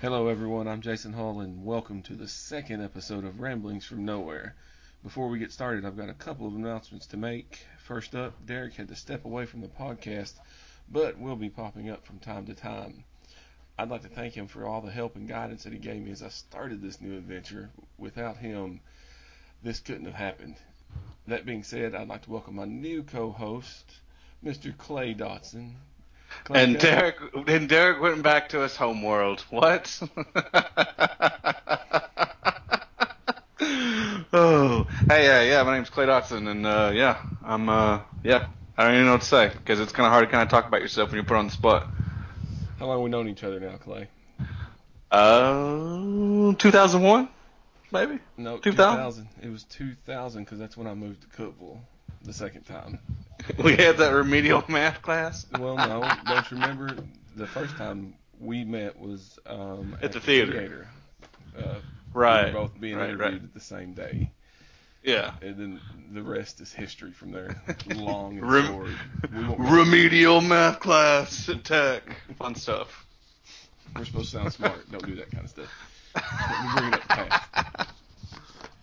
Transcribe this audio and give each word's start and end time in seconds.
Hello, 0.00 0.28
everyone. 0.28 0.68
I'm 0.68 0.80
Jason 0.80 1.12
Hall, 1.12 1.40
and 1.40 1.64
welcome 1.64 2.02
to 2.02 2.14
the 2.14 2.28
second 2.28 2.84
episode 2.84 3.24
of 3.24 3.40
Ramblings 3.40 3.84
from 3.84 4.04
Nowhere. 4.04 4.54
Before 5.02 5.28
we 5.28 5.40
get 5.40 5.50
started, 5.50 5.84
I've 5.84 5.96
got 5.96 6.08
a 6.08 6.14
couple 6.14 6.46
of 6.46 6.54
announcements 6.54 7.08
to 7.08 7.16
make. 7.16 7.66
First 7.78 8.14
up, 8.14 8.46
Derek 8.46 8.74
had 8.74 8.86
to 8.90 8.94
step 8.94 9.24
away 9.24 9.44
from 9.44 9.60
the 9.60 9.66
podcast, 9.66 10.34
but 10.88 11.18
will 11.18 11.34
be 11.34 11.50
popping 11.50 11.90
up 11.90 12.06
from 12.06 12.20
time 12.20 12.46
to 12.46 12.54
time. 12.54 13.02
I'd 13.76 13.88
like 13.88 14.02
to 14.02 14.08
thank 14.08 14.34
him 14.34 14.46
for 14.46 14.64
all 14.64 14.80
the 14.82 14.92
help 14.92 15.16
and 15.16 15.26
guidance 15.26 15.64
that 15.64 15.72
he 15.72 15.80
gave 15.80 16.00
me 16.00 16.12
as 16.12 16.22
I 16.22 16.28
started 16.28 16.80
this 16.80 17.00
new 17.00 17.18
adventure. 17.18 17.68
Without 17.98 18.36
him, 18.36 18.78
this 19.64 19.80
couldn't 19.80 20.06
have 20.06 20.14
happened. 20.14 20.58
That 21.26 21.44
being 21.44 21.64
said, 21.64 21.96
I'd 21.96 22.06
like 22.06 22.22
to 22.22 22.30
welcome 22.30 22.54
my 22.54 22.66
new 22.66 23.02
co-host, 23.02 23.96
Mr. 24.44 24.78
Clay 24.78 25.12
Dotson. 25.12 25.72
And 26.50 26.78
Derek, 26.78 27.16
and 27.46 27.68
Derek 27.68 28.00
went 28.00 28.22
back 28.22 28.48
to 28.50 28.60
his 28.60 28.76
homeworld. 28.76 29.44
What? 29.50 30.00
oh, 34.32 34.86
hey, 35.08 35.24
yeah, 35.24 35.42
yeah. 35.42 35.62
My 35.62 35.74
name's 35.74 35.90
Clay 35.90 36.06
Dotson, 36.06 36.48
and 36.48 36.66
uh, 36.66 36.90
yeah, 36.94 37.22
I'm, 37.44 37.68
uh, 37.68 38.00
yeah. 38.22 38.48
I 38.76 38.84
don't 38.84 38.94
even 38.94 39.06
know 39.06 39.12
what 39.12 39.22
to 39.22 39.26
say 39.26 39.48
because 39.48 39.80
it's 39.80 39.92
kind 39.92 40.06
of 40.06 40.12
hard 40.12 40.26
to 40.26 40.30
kind 40.30 40.42
of 40.42 40.48
talk 40.48 40.66
about 40.66 40.80
yourself 40.80 41.10
when 41.10 41.16
you're 41.16 41.24
put 41.24 41.36
on 41.36 41.46
the 41.46 41.52
spot. 41.52 41.88
How 42.78 42.86
long 42.86 42.98
have 42.98 43.04
we 43.04 43.10
known 43.10 43.28
each 43.28 43.42
other 43.42 43.58
now, 43.58 43.76
Clay? 43.76 44.08
Uh, 45.10 46.54
2001, 46.54 47.28
maybe. 47.90 48.20
No, 48.36 48.58
2000? 48.58 49.28
It 49.42 49.50
was 49.50 49.64
2000 49.64 50.44
because 50.44 50.58
that's 50.58 50.76
when 50.76 50.86
I 50.86 50.94
moved 50.94 51.22
to 51.22 51.28
Cookeville 51.28 51.80
the 52.22 52.32
second 52.32 52.62
time. 52.62 52.98
We 53.62 53.76
had 53.76 53.98
that 53.98 54.10
remedial 54.10 54.62
math 54.68 55.00
class 55.00 55.46
Well, 55.58 55.76
no, 55.76 56.00
don't 56.26 56.50
you 56.50 56.56
remember 56.58 56.90
the 57.36 57.46
first 57.46 57.76
time 57.76 58.14
we 58.40 58.64
met 58.64 58.98
was 58.98 59.38
um, 59.46 59.96
At 60.02 60.12
the 60.12 60.20
theater. 60.20 60.86
Uh, 61.56 61.76
Right. 62.12 62.46
We 62.48 62.52
were 62.52 62.60
both 62.66 62.80
being 62.80 62.96
right, 62.96 63.10
interviewed 63.10 63.32
right. 63.34 63.42
at 63.44 63.54
the 63.54 63.60
same 63.60 63.94
day, 63.94 64.30
Yeah. 65.04 65.32
and 65.40 65.56
then 65.56 65.80
the 66.12 66.22
rest 66.22 66.60
is 66.60 66.72
history 66.72 67.12
from 67.12 67.30
there. 67.32 67.62
Long 67.94 68.38
and 68.38 68.50
Rem- 68.50 68.66
short. 68.66 68.90
Remedial 69.58 70.40
math 70.40 70.80
class 70.80 71.48
at 71.48 71.64
Tech. 71.64 72.02
Fun 72.38 72.54
stuff. 72.54 73.06
We're 73.96 74.04
supposed 74.04 74.32
to 74.32 74.38
sound 74.38 74.52
smart. 74.52 74.90
Don't 74.90 75.06
do 75.06 75.14
that 75.16 75.30
kind 75.30 75.44
of 75.44 75.50
stuff. 75.50 75.68
We're 76.16 76.72
bringing 76.74 76.94
up 76.94 77.02
the 77.02 77.08
past. 77.08 77.47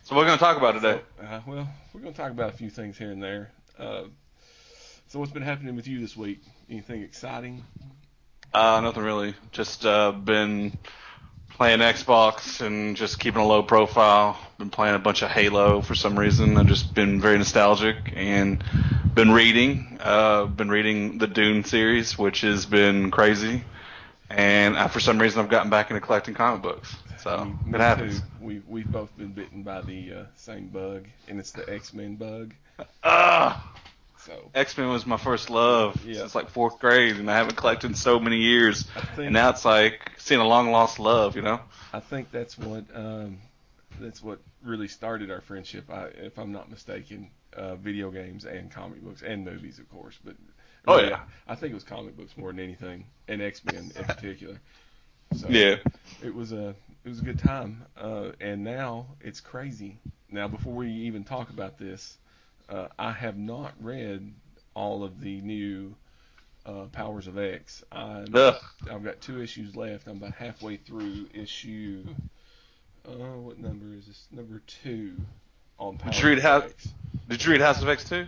So 0.06 0.14
what 0.14 0.22
are 0.22 0.25
we 0.25 0.28
gonna 0.28 0.39
talk 0.39 0.58
about 0.58 0.73
today? 0.73 1.02
Uh, 1.20 1.39
well, 1.48 1.67
we're 1.92 2.00
going 2.00 2.14
to 2.14 2.22
talk 2.22 2.30
about 2.30 2.53
a 2.53 2.56
few 2.56 2.70
things 2.70 2.95
here 2.95 3.09
and 3.09 3.23
there. 3.23 3.50
Uh, 3.75 4.03
so, 5.08 5.17
what's 5.17 5.31
been 5.31 5.42
happening 5.42 5.75
with 5.75 5.88
you 5.88 6.00
this 6.00 6.16
week? 6.16 6.44
Anything 6.70 7.02
exciting? 7.02 7.64
Uh, 8.53 8.81
nothing 8.81 9.02
really. 9.02 9.34
Just 9.52 9.84
uh, 9.84 10.12
been 10.12 10.78
playing 11.50 11.80
Xbox 11.80 12.62
and 12.62 12.95
just 12.95 13.20
keeping 13.20 13.42
a 13.42 13.47
low 13.47 13.64
profile. 13.64 14.38
Been 14.59 14.70
playing 14.70 14.94
a 14.94 15.00
bunch 15.00 15.23
of 15.23 15.31
Halo 15.31 15.81
for 15.81 15.95
some 15.95 16.19
reason. 16.19 16.56
I've 16.56 16.67
just 16.67 16.94
been 16.94 17.19
very 17.19 17.40
nostalgic 17.40 18.14
and 18.16 18.64
been 19.16 19.31
reading. 19.31 19.97
Uh, 20.00 20.45
been 20.45 20.69
reading 20.69 21.17
the 21.17 21.25
Dune 21.25 21.64
series, 21.64 22.16
which 22.16 22.42
has 22.42 22.67
been 22.67 23.09
crazy. 23.09 23.64
And 24.30 24.75
uh, 24.75 24.88
for 24.88 25.00
some 25.00 25.19
reason, 25.19 25.42
I've 25.42 25.50
gotten 25.50 25.72
back 25.72 25.90
into 25.90 26.00
collecting 26.00 26.36
comic 26.36 26.62
books. 26.62 26.95
So 27.26 27.58
it 27.73 27.80
happens. 27.81 28.20
Too. 28.20 28.26
We 28.40 28.62
we've 28.68 28.92
both 28.92 29.18
been 29.18 29.31
bitten 29.31 29.64
by 29.64 29.81
the 29.81 30.14
uh, 30.14 30.23
same 30.36 30.68
bug, 30.68 31.08
and 31.28 31.40
it's 31.40 31.52
the 31.52 31.68
X 31.68 31.92
Men 31.92 32.16
bug. 32.18 32.54
Ah, 33.04 33.76
So 34.20 34.52
X 34.54 34.78
Men 34.78 34.90
was 34.90 35.08
my 35.08 35.18
first 35.18 35.50
love 35.50 36.00
Yeah. 36.06 36.19
since 36.19 36.35
like 36.35 36.50
fourth 36.50 36.78
grade, 36.80 37.16
and 37.16 37.30
I 37.31 37.35
haven't 37.38 37.56
collected 37.56 37.88
in 37.90 37.96
so 37.96 38.19
many 38.19 38.38
years. 38.38 38.84
Think 38.84 39.18
And 39.25 39.34
now 39.34 39.50
it's 39.50 39.66
like 39.66 40.12
seeing 40.18 40.40
a 40.40 40.47
long 40.47 40.72
lost 40.72 41.00
love, 41.00 41.35
you 41.35 41.41
know. 41.41 41.59
I 41.94 42.00
think 42.00 42.31
that's 42.31 42.59
what 42.59 42.84
um, 42.94 43.40
that's 44.00 44.22
what 44.22 44.40
really 44.64 44.88
started 44.88 45.31
our 45.31 45.41
friendship. 45.41 45.90
I, 45.90 46.06
if 46.18 46.38
I'm 46.38 46.52
not 46.52 46.69
mistaken, 46.69 47.30
uh, 47.58 47.75
video 47.75 48.12
games 48.12 48.46
and 48.46 48.69
comic 48.72 49.02
books 49.03 49.24
and 49.24 49.44
movies, 49.46 49.80
of 49.80 49.90
course. 49.90 50.16
But 50.24 50.35
Oh, 50.88 50.97
really, 50.97 51.09
yeah. 51.09 51.22
I 51.47 51.56
think 51.56 51.72
it 51.72 51.75
was 51.75 51.84
comic 51.84 52.16
books 52.16 52.38
more 52.38 52.52
than 52.52 52.59
anything, 52.59 53.06
and 53.28 53.41
X 53.41 53.66
Men 53.66 53.91
in 53.96 54.03
particular. 54.14 54.59
So 55.35 55.47
Yeah. 55.50 55.78
it 56.24 56.34
was 56.34 56.52
a 56.52 56.75
it 57.05 57.09
was 57.09 57.19
a 57.19 57.23
good 57.23 57.38
time, 57.38 57.85
uh, 57.97 58.31
and 58.41 58.63
now 58.63 59.05
it's 59.21 59.39
crazy. 59.39 59.99
Now, 60.31 60.47
before 60.47 60.73
we 60.73 60.89
even 60.89 61.23
talk 61.23 61.51
about 61.51 61.77
this, 61.77 62.17
uh, 62.67 62.88
I 62.97 63.11
have 63.11 63.38
not 63.38 63.73
read 63.79 64.33
all 64.73 65.03
of 65.03 65.21
the 65.21 65.39
new 65.41 65.95
uh, 66.66 66.85
Powers 66.91 67.27
of 67.27 67.38
X. 67.38 67.83
I've 67.91 68.31
got 68.31 69.21
two 69.21 69.39
issues 69.39 69.75
left. 69.75 70.07
I'm 70.07 70.17
about 70.17 70.33
halfway 70.33 70.77
through 70.77 71.27
issue. 71.31 72.03
Uh, 73.07 73.37
what 73.37 73.59
number 73.59 73.93
is 73.95 74.07
this? 74.07 74.27
Number 74.31 74.63
two 74.66 75.16
on 75.77 75.99
Powers 75.99 76.19
you 76.19 76.29
read 76.29 76.43
of 76.43 76.63
X. 76.63 76.87
Did 77.29 77.45
you 77.45 77.51
read 77.51 77.61
House 77.61 77.83
of 77.83 77.87
X 77.87 78.09
too? 78.09 78.25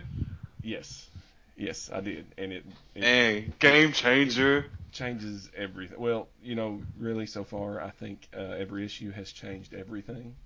Yes, 0.62 1.10
yes, 1.58 1.90
I 1.92 2.00
did, 2.00 2.26
and 2.38 2.52
it, 2.52 2.64
it 2.94 3.02
Hey, 3.02 3.50
game 3.58 3.92
changer. 3.92 4.66
changes 4.92 5.50
everything. 5.56 6.00
Well, 6.00 6.28
you 6.42 6.54
know, 6.54 6.82
really, 6.98 7.26
so 7.26 7.44
far, 7.44 7.80
I 7.80 7.90
think 7.90 8.28
uh, 8.36 8.40
every 8.40 8.84
issue 8.84 9.10
has 9.12 9.32
changed 9.32 9.74
everything. 9.74 10.36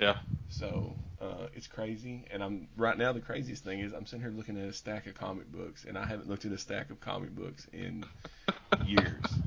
Yeah. 0.00 0.16
So 0.50 0.96
uh, 1.20 1.48
it's 1.54 1.66
crazy, 1.68 2.26
and 2.30 2.42
I'm 2.44 2.68
right 2.76 2.98
now. 2.98 3.12
The 3.12 3.20
craziest 3.20 3.64
thing 3.64 3.80
is 3.80 3.92
I'm 3.92 4.06
sitting 4.06 4.22
here 4.22 4.30
looking 4.30 4.58
at 4.58 4.68
a 4.68 4.72
stack 4.72 5.06
of 5.06 5.14
comic 5.14 5.50
books, 5.52 5.84
and 5.88 5.98
I 5.98 6.06
haven't 6.06 6.28
looked 6.28 6.44
at 6.46 6.52
a 6.52 6.58
stack 6.58 6.90
of 6.90 7.00
comic 7.00 7.34
books 7.34 7.66
in 7.72 8.04
years. 8.84 9.40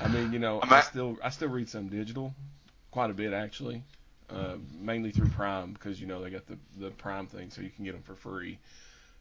I 0.00 0.08
mean, 0.08 0.32
you 0.32 0.38
know, 0.38 0.60
I 0.62 0.80
still 0.80 1.18
I 1.24 1.30
still 1.30 1.48
read 1.48 1.68
some 1.68 1.88
digital, 1.88 2.34
quite 2.90 3.10
a 3.10 3.14
bit 3.14 3.32
actually, 3.32 3.84
uh, 4.30 4.56
mainly 4.78 5.12
through 5.12 5.28
Prime 5.30 5.72
because 5.72 6.00
you 6.00 6.06
know 6.06 6.22
they 6.22 6.30
got 6.30 6.46
the 6.46 6.58
the 6.78 6.90
Prime 6.90 7.26
thing, 7.26 7.50
so 7.50 7.62
you 7.62 7.70
can 7.70 7.84
get 7.84 7.92
them 7.92 8.02
for 8.02 8.14
free. 8.14 8.58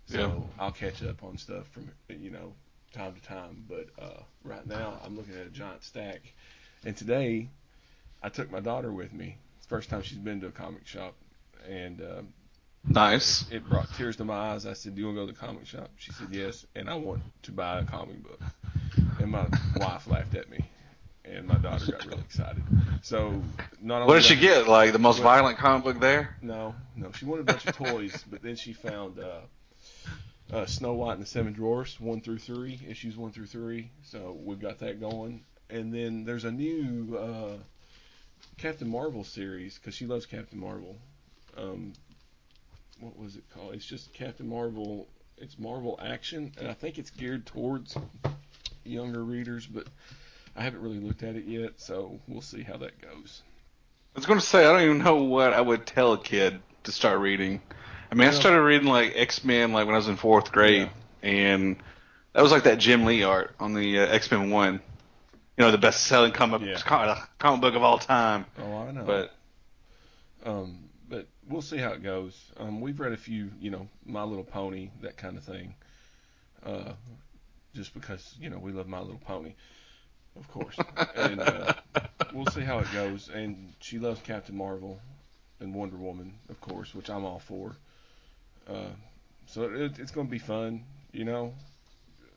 So 0.08 0.18
Yeah. 0.20 0.64
I'll 0.64 0.72
catch 0.72 1.04
up 1.04 1.24
on 1.24 1.38
stuff 1.38 1.68
from 1.70 1.90
you 2.10 2.32
know 2.32 2.54
time 2.94 3.14
to 3.14 3.22
time. 3.22 3.66
But 3.68 3.88
uh, 4.02 4.22
right 4.44 4.66
now 4.66 5.00
I'm 5.04 5.16
looking 5.16 5.36
at 5.36 5.46
a 5.46 5.50
giant 5.50 5.84
stack, 5.84 6.22
and 6.86 6.96
today 6.96 7.50
I 8.24 8.30
took 8.30 8.52
my 8.52 8.60
daughter 8.60 8.92
with 8.92 9.14
me. 9.14 9.38
It's 9.58 9.66
the 9.66 9.70
first 9.76 9.90
time 9.90 10.02
she's 10.02 10.18
been 10.18 10.42
to 10.42 10.48
a 10.48 10.52
comic 10.52 10.88
shop, 10.88 11.14
and 11.70 12.02
um, 12.02 12.28
Nice. 12.90 13.46
it 13.52 13.68
brought 13.68 13.94
tears 13.96 14.16
to 14.18 14.26
my 14.26 14.52
eyes. 14.54 14.66
I 14.66 14.74
said, 14.74 14.96
"Do 14.96 15.02
you 15.02 15.08
want 15.08 15.18
to 15.18 15.22
go 15.24 15.28
to 15.28 15.34
the 15.34 15.40
comic 15.40 15.66
shop?" 15.66 15.90
She 15.98 16.12
said, 16.14 16.28
"Yes," 16.32 16.66
and 16.76 16.90
I 16.90 16.96
want 16.96 17.22
to 17.44 17.52
buy 17.52 17.80
a 17.80 17.84
comic 17.86 18.24
book. 18.24 18.40
And 19.20 19.32
my 19.32 19.46
wife 19.76 20.08
laughed 20.08 20.36
at 20.36 20.50
me, 20.50 20.60
and 21.26 21.46
my 21.48 21.56
daughter 21.56 21.92
got 21.92 22.06
really 22.06 22.22
excited. 22.22 22.64
So 23.02 23.42
not 23.82 24.02
only 24.04 24.08
What 24.08 24.14
did 24.22 24.24
she 24.24 24.36
I- 24.36 24.40
get? 24.40 24.68
Like 24.70 24.94
the 24.94 25.00
most 25.00 25.20
Well- 25.20 25.34
violent 25.36 25.58
comic 25.58 25.84
book 25.84 26.00
there? 26.00 26.38
No, 26.42 26.76
no, 26.96 27.12
she 27.12 27.26
wanted 27.26 27.42
a 27.50 27.52
bunch 27.52 27.66
of 27.68 27.76
toys, 27.76 28.24
but 28.32 28.42
then 28.42 28.56
she 28.56 28.72
found 28.72 29.20
uh, 29.20 29.42
uh, 30.52 30.66
Snow 30.66 30.94
White 30.94 31.14
and 31.14 31.22
the 31.22 31.28
Seven 31.28 31.54
Dwarfs 31.54 32.00
one 32.00 32.22
through 32.22 32.40
three, 32.40 32.80
issues 32.88 33.18
one 33.18 33.32
through 33.32 33.48
three. 33.48 33.92
So 34.04 34.38
we've 34.44 34.60
got 34.60 34.80
that 34.80 35.00
going, 35.00 35.44
and 35.70 35.94
then 35.94 36.24
there's 36.24 36.46
a 36.46 36.52
new 36.52 37.18
uh, 37.18 37.58
Captain 38.58 38.90
Marvel 38.90 39.24
series 39.24 39.78
because 39.78 39.96
she 39.96 40.06
loves 40.06 40.26
Captain 40.26 40.60
Marvel. 40.60 40.96
Um, 41.58 41.94
what 43.00 43.18
was 43.18 43.36
it 43.36 43.44
called? 43.54 43.74
It's 43.74 43.86
just 43.86 44.14
Captain 44.14 44.48
Marvel. 44.48 45.08
It's 45.38 45.60
Marvel 45.60 46.00
Action, 46.04 46.52
and 46.58 46.68
I 46.68 46.74
think 46.74 46.98
it's 46.98 47.12
geared 47.12 47.46
towards 47.46 47.96
younger 48.84 49.24
readers, 49.24 49.68
but 49.68 49.88
I 50.56 50.64
haven't 50.64 50.82
really 50.82 51.00
looked 51.00 51.22
at 51.22 51.36
it 51.36 51.46
yet, 51.46 51.74
so 51.78 52.20
we'll 52.28 52.42
see 52.42 52.64
how 52.64 52.78
that 52.78 53.00
goes. 53.00 53.44
I 54.16 54.20
was 54.20 54.26
going 54.26 54.40
to 54.40 54.46
say 54.46 54.66
I 54.66 54.72
don't 54.72 54.82
even 54.82 54.98
know 55.04 55.18
what 55.18 55.54
I 55.54 55.62
would 55.62 55.86
tell 55.86 56.14
a 56.14 56.18
kid 56.18 56.60
to 56.86 56.92
start 56.92 57.20
reading. 57.20 57.62
I 58.12 58.16
mean, 58.16 58.28
I 58.28 58.32
started 58.32 58.62
reading 58.62 58.88
like 58.88 59.14
X 59.16 59.44
Men 59.44 59.74
like 59.74 59.86
when 59.86 59.96
I 59.96 59.98
was 59.98 60.08
in 60.08 60.16
fourth 60.16 60.52
grade, 60.52 60.90
and 61.22 61.78
that 62.34 62.42
was 62.42 62.52
like 62.52 62.64
that 62.64 62.78
Jim 62.78 63.06
Lee 63.06 63.24
art 63.24 63.56
on 63.60 63.74
the 63.74 64.00
uh, 64.00 64.08
X 64.08 64.32
Men 64.32 64.50
one. 64.50 64.82
You 65.58 65.66
know, 65.66 65.72
the 65.72 65.78
best 65.78 66.06
selling 66.06 66.32
comic 66.32 66.62
Yeah. 66.62 66.78
comic, 66.78 67.18
comic 67.40 67.62
book 67.62 67.76
of 67.76 67.84
all 67.84 67.98
time. 67.98 68.46
Oh, 68.60 68.78
I 68.78 68.92
know. 68.92 69.04
But 69.04 69.34
Um, 70.46 70.90
but 71.10 71.28
we'll 71.50 71.62
see 71.64 71.78
how 71.78 71.90
it 71.94 72.04
goes. 72.04 72.34
Um, 72.58 72.80
we've 72.80 73.00
read 73.00 73.12
a 73.12 73.18
few, 73.18 73.52
you 73.60 73.72
know, 73.72 73.88
My 74.06 74.24
Little 74.24 74.44
Pony, 74.44 74.92
that 75.02 75.18
kind 75.18 75.36
of 75.38 75.44
thing. 75.44 75.74
Uh, 76.64 76.94
just 77.74 77.94
because 77.94 78.36
you 78.40 78.50
know 78.50 78.58
we 78.58 78.72
love 78.72 78.88
My 78.88 79.00
Little 79.00 79.22
Pony, 79.26 79.54
of 80.36 80.48
course. 80.48 80.78
and 81.16 81.40
uh, 81.40 81.74
we'll 82.34 82.46
see 82.48 82.62
how 82.62 82.80
it 82.80 82.92
goes. 82.94 83.30
And 83.30 83.74
she 83.80 84.00
loves 84.00 84.22
Captain 84.22 84.56
Marvel 84.56 85.00
and 85.60 85.74
Wonder 85.74 85.98
Woman, 85.98 86.36
of 86.50 86.62
course, 86.62 86.94
which 86.96 87.10
I'm 87.10 87.26
all 87.26 87.40
for. 87.40 87.76
Uh, 88.68 88.92
so 89.46 89.64
it, 89.64 90.00
it's 90.00 90.12
going 90.12 90.28
to 90.28 90.32
be 90.32 90.40
fun, 90.40 90.84
you 91.12 91.26
know, 91.26 91.54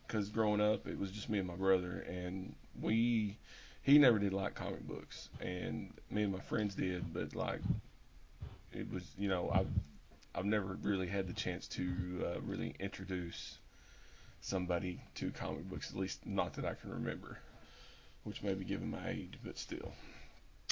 because 0.07 0.29
growing 0.29 0.61
up 0.61 0.87
it 0.87 0.99
was 0.99 1.11
just 1.11 1.29
me 1.29 1.39
and 1.39 1.49
my 1.49 1.57
brother, 1.57 2.05
and 2.09 2.55
we 2.81 3.37
he 3.83 3.99
never 3.99 4.19
did 4.19 4.33
like 4.33 4.55
comic 4.55 4.87
books, 4.87 5.29
and 5.41 5.93
me 6.11 6.23
and 6.23 6.33
my 6.33 6.41
friends 6.41 6.75
did, 6.75 7.13
but 7.13 7.35
like 7.35 7.61
it 8.73 8.91
was, 8.93 9.05
you 9.19 9.29
know, 9.29 9.51
I've 9.53 9.69
I've 10.35 10.45
never 10.45 10.79
really 10.83 11.09
had 11.09 11.27
the 11.27 11.33
chance 11.35 11.67
to 11.69 11.85
uh, 12.37 12.41
really 12.43 12.75
introduce 12.79 13.59
somebody 14.41 15.01
to 15.17 15.31
comic 15.33 15.69
books, 15.69 15.91
at 15.91 15.97
least 15.97 16.25
not 16.27 16.55
that 16.55 16.65
I 16.65 16.75
can 16.75 16.91
remember. 16.93 17.39
which 18.25 18.43
may 18.43 18.55
be 18.55 18.65
giving 18.65 18.91
my 18.91 19.09
age, 19.11 19.39
but 19.45 19.59
still. 19.59 19.93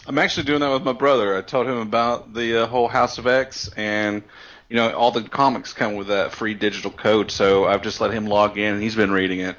I'm 0.06 0.18
actually 0.18 0.44
doing 0.44 0.60
that 0.60 0.72
with 0.72 0.84
my 0.84 0.92
brother. 0.92 1.36
I 1.36 1.42
told 1.42 1.66
him 1.66 1.78
about 1.78 2.32
the 2.32 2.64
uh, 2.64 2.66
whole 2.66 2.88
House 2.88 3.18
of 3.18 3.26
X, 3.26 3.68
and 3.76 4.22
you 4.68 4.76
know 4.76 4.92
all 4.92 5.10
the 5.10 5.22
comics 5.22 5.72
come 5.72 5.96
with 5.96 6.08
that 6.08 6.32
free 6.32 6.54
digital 6.54 6.90
code. 6.90 7.30
So 7.30 7.66
I've 7.66 7.82
just 7.82 8.00
let 8.00 8.12
him 8.12 8.26
log 8.26 8.58
in, 8.58 8.74
and 8.74 8.82
he's 8.82 8.94
been 8.94 9.10
reading 9.10 9.40
it, 9.40 9.56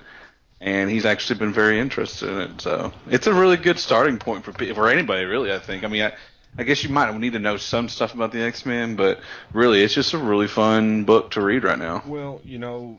and 0.59 0.89
he's 0.89 1.05
actually 1.05 1.39
been 1.39 1.53
very 1.53 1.79
interested 1.79 2.29
in 2.29 2.37
it. 2.39 2.61
So 2.61 2.91
it's 3.07 3.27
a 3.27 3.33
really 3.33 3.57
good 3.57 3.79
starting 3.79 4.17
point 4.17 4.45
for 4.45 4.53
for 4.53 4.89
anybody, 4.89 5.25
really. 5.25 5.51
I 5.51 5.59
think. 5.59 5.83
I 5.83 5.87
mean, 5.87 6.03
I, 6.03 6.13
I 6.57 6.63
guess 6.63 6.83
you 6.83 6.89
might 6.89 7.15
need 7.15 7.33
to 7.33 7.39
know 7.39 7.57
some 7.57 7.89
stuff 7.89 8.13
about 8.13 8.31
the 8.31 8.41
X 8.41 8.65
Men, 8.65 8.95
but 8.95 9.19
really, 9.53 9.83
it's 9.83 9.93
just 9.93 10.13
a 10.13 10.17
really 10.17 10.47
fun 10.47 11.03
book 11.03 11.31
to 11.31 11.41
read 11.41 11.63
right 11.63 11.77
now. 11.79 12.01
Well, 12.07 12.41
you 12.43 12.57
know, 12.57 12.97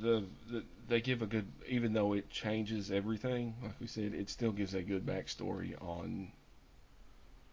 the, 0.00 0.24
the 0.50 0.64
they 0.88 1.00
give 1.00 1.22
a 1.22 1.26
good, 1.26 1.46
even 1.68 1.92
though 1.92 2.14
it 2.14 2.30
changes 2.30 2.90
everything, 2.90 3.54
like 3.62 3.78
we 3.80 3.86
said, 3.86 4.14
it 4.14 4.30
still 4.30 4.52
gives 4.52 4.74
a 4.74 4.82
good 4.82 5.06
backstory 5.06 5.80
on 5.82 6.32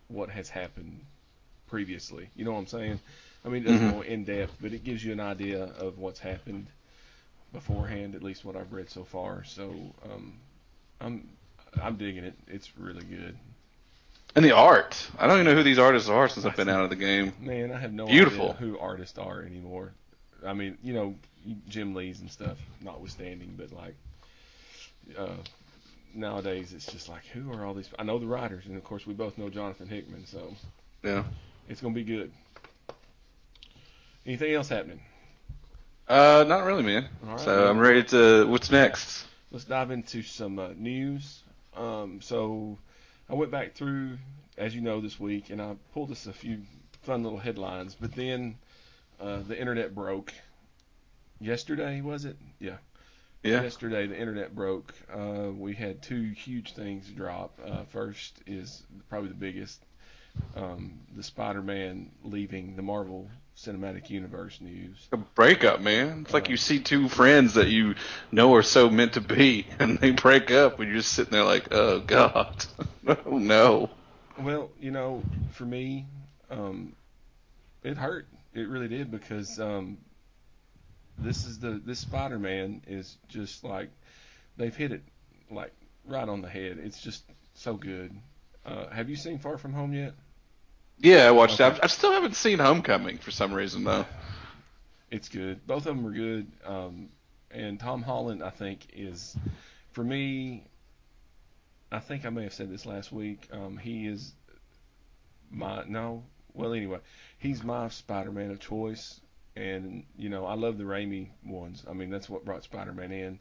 what 0.07 0.30
has 0.30 0.50
happened 0.50 1.06
previously. 1.68 2.30
You 2.36 2.46
know 2.46 2.54
what 2.54 2.60
I'm 2.60 2.68
saying? 2.68 3.00
I 3.46 3.50
mean, 3.50 3.63
it 3.63 3.66
doesn't 3.66 3.84
Mhm. 3.84 3.88
go 3.88 4.02
in 4.02 4.25
depth, 4.25 4.57
but 4.62 4.74
it 4.74 4.84
gives 4.84 5.04
you 5.04 5.13
an 5.13 5.19
idea 5.19 5.63
of 5.63 5.98
what's 6.00 6.19
happened 6.19 6.68
beforehand, 7.54 8.16
at 8.16 8.24
least 8.24 8.46
what 8.46 8.56
I've 8.56 8.74
read 8.74 8.90
so 8.90 9.04
far. 9.04 9.44
So, 9.44 9.96
um, 10.04 10.40
I'm 11.02 11.30
I'm 11.81 11.98
digging 11.98 12.24
it. 12.24 12.36
It's 12.48 12.78
really 12.78 13.04
good. 13.06 13.38
And 14.36 14.44
the 14.46 14.52
art. 14.52 15.10
I 15.18 15.28
don't 15.28 15.38
even 15.40 15.46
know 15.48 15.56
who 15.56 15.63
these 15.63 15.80
artists 15.80 16.10
are 16.10 16.28
since 16.30 16.46
I've 16.46 16.56
been 16.56 16.69
out 16.69 16.84
of 16.84 16.90
the 16.90 16.96
game. 16.96 17.34
Man, 17.40 17.72
I 17.72 17.80
have 17.80 17.94
no 17.94 18.12
Beautiful. 18.12 18.52
idea 18.52 18.54
who 18.54 18.78
artists 18.80 19.18
are 19.18 19.42
anymore. 19.44 19.94
I 20.46 20.54
mean, 20.54 20.78
you 20.84 20.94
know, 20.94 21.16
Jim 21.68 21.94
Lee's 21.96 22.19
and 22.22 22.31
stuff, 22.31 22.57
notwithstanding, 22.81 23.56
but 23.57 23.72
like 23.72 23.96
uh, 25.18 25.38
nowadays, 26.15 26.73
it's 26.73 26.85
just 26.85 27.09
like, 27.09 27.25
who 27.27 27.51
are 27.53 27.65
all 27.65 27.73
these? 27.73 27.89
I 28.00 28.03
know 28.03 28.19
the 28.19 28.27
writers, 28.27 28.65
and 28.65 28.77
of 28.77 28.83
course, 28.83 29.06
we 29.06 29.13
both 29.13 29.38
know 29.38 29.50
Jonathan 29.50 29.88
Hickman, 29.88 30.25
so 30.25 30.53
Yeah. 31.03 31.23
it's 31.69 31.81
gonna 31.81 31.94
be 31.94 32.03
good. 32.03 32.31
Anything 34.25 34.53
else 34.53 34.69
happening? 34.69 35.01
Uh, 36.07 36.45
not 36.47 36.63
really, 36.65 36.83
man. 36.83 37.07
Right, 37.21 37.39
so 37.39 37.62
well- 37.62 37.69
I'm 37.69 37.79
ready 37.79 38.03
to. 38.06 38.45
What's 38.47 38.71
next? 38.71 39.25
Let's 39.51 39.65
dive 39.65 39.91
into 39.91 40.21
some 40.23 40.59
uh, 40.59 40.69
news. 40.75 41.41
Um, 41.75 42.21
so 42.21 42.77
I 43.29 43.33
went 43.35 43.51
back 43.51 43.73
through, 43.73 44.18
as 44.57 44.75
you 44.75 44.81
know, 44.81 45.01
this 45.01 45.19
week, 45.19 45.50
and 45.50 45.61
I 45.61 45.75
pulled 45.94 46.11
us 46.11 46.25
a 46.27 46.33
few 46.33 46.61
fun 47.03 47.23
little 47.23 47.39
headlines. 47.39 47.95
But 48.00 48.13
then 48.13 48.57
uh, 49.19 49.39
the 49.47 49.57
internet 49.59 49.94
broke. 49.95 50.33
Yesterday 51.39 52.01
was 52.01 52.25
it? 52.25 52.38
Yeah. 52.59 52.77
Yeah. 53.45 53.62
Yesterday 53.62 54.07
the 54.07 54.18
internet 54.19 54.56
broke. 54.56 54.94
Uh, 55.13 55.51
we 55.56 55.75
had 55.75 56.01
two 56.01 56.31
huge 56.31 56.74
things 56.74 57.07
drop. 57.09 57.59
Uh, 57.63 57.83
first 57.92 58.42
is 58.47 58.81
probably 59.07 59.30
the 59.30 59.36
biggest. 59.36 59.80
Um, 60.56 61.00
the 61.15 61.21
Spider-Man 61.21 62.12
leaving 62.24 62.75
the 62.75 62.81
Marvel 62.81 63.30
Cinematic 63.56 64.09
Universe 64.09 64.59
news. 64.59 64.97
A 65.12 65.18
breakup, 65.18 65.80
man. 65.80 66.24
It's 66.24 66.33
like 66.33 66.50
you 66.50 66.57
see 66.57 66.80
two 66.80 67.07
friends 67.07 67.53
that 67.53 67.68
you 67.68 67.94
know 68.31 68.53
are 68.56 68.63
so 68.63 68.89
meant 68.89 69.13
to 69.13 69.21
be, 69.21 69.68
and 69.80 70.00
they 70.00 70.09
break 70.09 70.50
up, 70.50 70.80
and 70.80 70.89
you're 70.89 70.97
just 70.97 71.13
sitting 71.13 71.31
there 71.31 71.44
like, 71.44 71.71
oh 71.71 72.00
god, 72.00 72.65
oh 73.07 73.38
no. 73.38 73.92
Well, 74.39 74.71
you 74.80 74.89
know, 74.89 75.21
for 75.51 75.65
me, 75.65 76.07
um, 76.50 76.94
it 77.83 77.95
hurt. 77.95 78.27
It 78.56 78.68
really 78.68 78.88
did 78.88 79.12
because 79.12 79.59
um, 79.59 80.00
this 81.17 81.45
is 81.45 81.59
the 81.59 81.81
this 81.85 82.00
Spider-Man 82.00 82.81
is 82.88 83.17
just 83.27 83.63
like 83.63 83.89
they've 84.57 84.75
hit 84.75 84.91
it 84.91 85.03
like 85.50 85.71
right 86.06 86.27
on 86.27 86.41
the 86.41 86.50
head. 86.50 86.79
It's 86.83 87.01
just 87.01 87.23
so 87.56 87.75
good. 87.75 88.15
Uh, 88.65 88.88
have 88.89 89.09
you 89.09 89.15
seen 89.15 89.38
Far 89.39 89.57
From 89.57 89.73
Home 89.73 89.94
yet? 89.94 90.13
Yeah, 91.00 91.27
I 91.27 91.31
watched 91.31 91.59
Okay. 91.59 91.69
that. 91.75 91.83
I 91.83 91.88
still 91.88 92.12
haven't 92.12 92.35
seen 92.35 92.59
Homecoming 92.59 93.17
for 93.17 93.31
some 93.31 93.53
reason 93.53 93.83
though. 93.83 94.06
It's 95.12 95.29
good. 95.29 95.65
Both 95.67 95.85
of 95.85 95.95
them 95.95 96.06
are 96.07 96.12
good. 96.12 96.51
Um, 96.65 97.09
and 97.51 97.79
Tom 97.79 98.01
Holland, 98.01 98.44
I 98.44 98.50
think, 98.50 98.88
is 98.94 99.38
for 99.91 100.03
me. 100.03 100.65
I 101.91 102.00
think 102.00 102.25
I 102.25 102.29
may 102.31 102.44
have 102.44 102.53
said 102.53 102.69
this 102.71 102.85
last 102.85 103.11
week. 103.13 103.47
Um, 103.51 103.77
he 103.77 104.07
is 104.07 104.33
my 105.51 105.83
no. 105.88 106.23
Well, 106.53 106.73
anyway, 106.73 107.00
he's 107.38 107.63
my 107.63 107.88
Spider-Man 107.89 108.51
of 108.51 108.59
choice, 108.59 109.21
and 109.56 110.04
you 110.18 110.30
know 110.30 110.46
I 110.46 110.56
love 110.56 110.78
the 110.78 110.84
Raimi 110.84 111.30
ones. 111.46 111.84
I 111.90 111.94
mean 111.94 112.10
that's 112.10 112.30
what 112.30 112.46
brought 112.46 112.63
Spider-Man 112.63 113.12
in, 113.12 113.40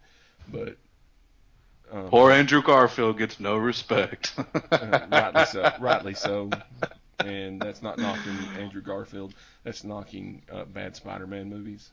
but 0.48 0.76
um, 1.92 2.08
Poor 2.08 2.30
Andrew 2.30 2.62
Garfield 2.62 3.18
gets 3.18 3.38
no 3.40 3.56
respect. 3.56 4.34
uh, 4.72 5.06
rightly 5.10 5.44
so. 5.46 5.72
Rightly 5.80 6.14
so. 6.14 6.50
And 7.20 7.60
that's 7.60 7.82
not 7.82 7.98
knocking 7.98 8.36
Andrew 8.58 8.82
Garfield. 8.82 9.34
That's 9.62 9.84
knocking 9.84 10.42
uh, 10.50 10.64
bad 10.64 10.96
Spider-Man 10.96 11.48
movies. 11.48 11.90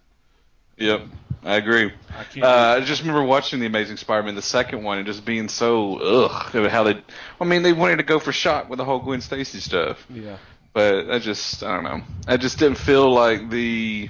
Yep, 0.78 1.02
I 1.44 1.56
agree. 1.58 1.92
I. 2.10 2.42
Uh, 2.42 2.78
I 2.78 2.82
just 2.82 3.02
remember 3.02 3.24
watching 3.24 3.60
the 3.60 3.66
Amazing 3.68 3.98
Spider-Man, 3.98 4.36
the 4.36 4.42
second 4.42 4.84
one, 4.84 4.98
and 4.98 5.06
just 5.06 5.26
being 5.26 5.48
so 5.48 5.98
ugh 5.98 6.70
how 6.70 6.84
they. 6.84 7.04
I 7.40 7.44
mean, 7.44 7.62
they 7.62 7.74
wanted 7.74 7.98
to 7.98 8.04
go 8.04 8.20
for 8.20 8.32
shock 8.32 8.70
with 8.70 8.78
the 8.78 8.86
whole 8.86 9.00
Gwen 9.00 9.22
Stacy 9.22 9.60
stuff, 9.60 10.06
yeah. 10.10 10.38
But 10.74 11.10
I 11.10 11.20
just 11.20 11.64
I 11.64 11.74
don't 11.76 11.84
know. 11.84 12.02
I 12.28 12.38
just 12.38 12.60
didn't 12.60 12.78
feel 12.78 13.12
like 13.12 13.50
the 13.50 14.10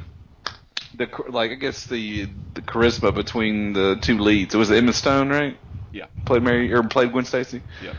the 0.95 1.09
like 1.29 1.51
I 1.51 1.55
guess 1.55 1.85
the 1.85 2.27
the 2.53 2.61
charisma 2.61 3.13
between 3.13 3.73
the 3.73 3.97
two 4.01 4.17
leads. 4.19 4.53
It 4.53 4.57
was 4.57 4.71
Emma 4.71 4.93
Stone, 4.93 5.29
right? 5.29 5.57
Yeah. 5.91 6.05
Played 6.25 6.43
Mary 6.43 6.73
or 6.73 6.83
played 6.83 7.11
Gwen 7.11 7.25
Stacy. 7.25 7.61
Yeah, 7.83 7.93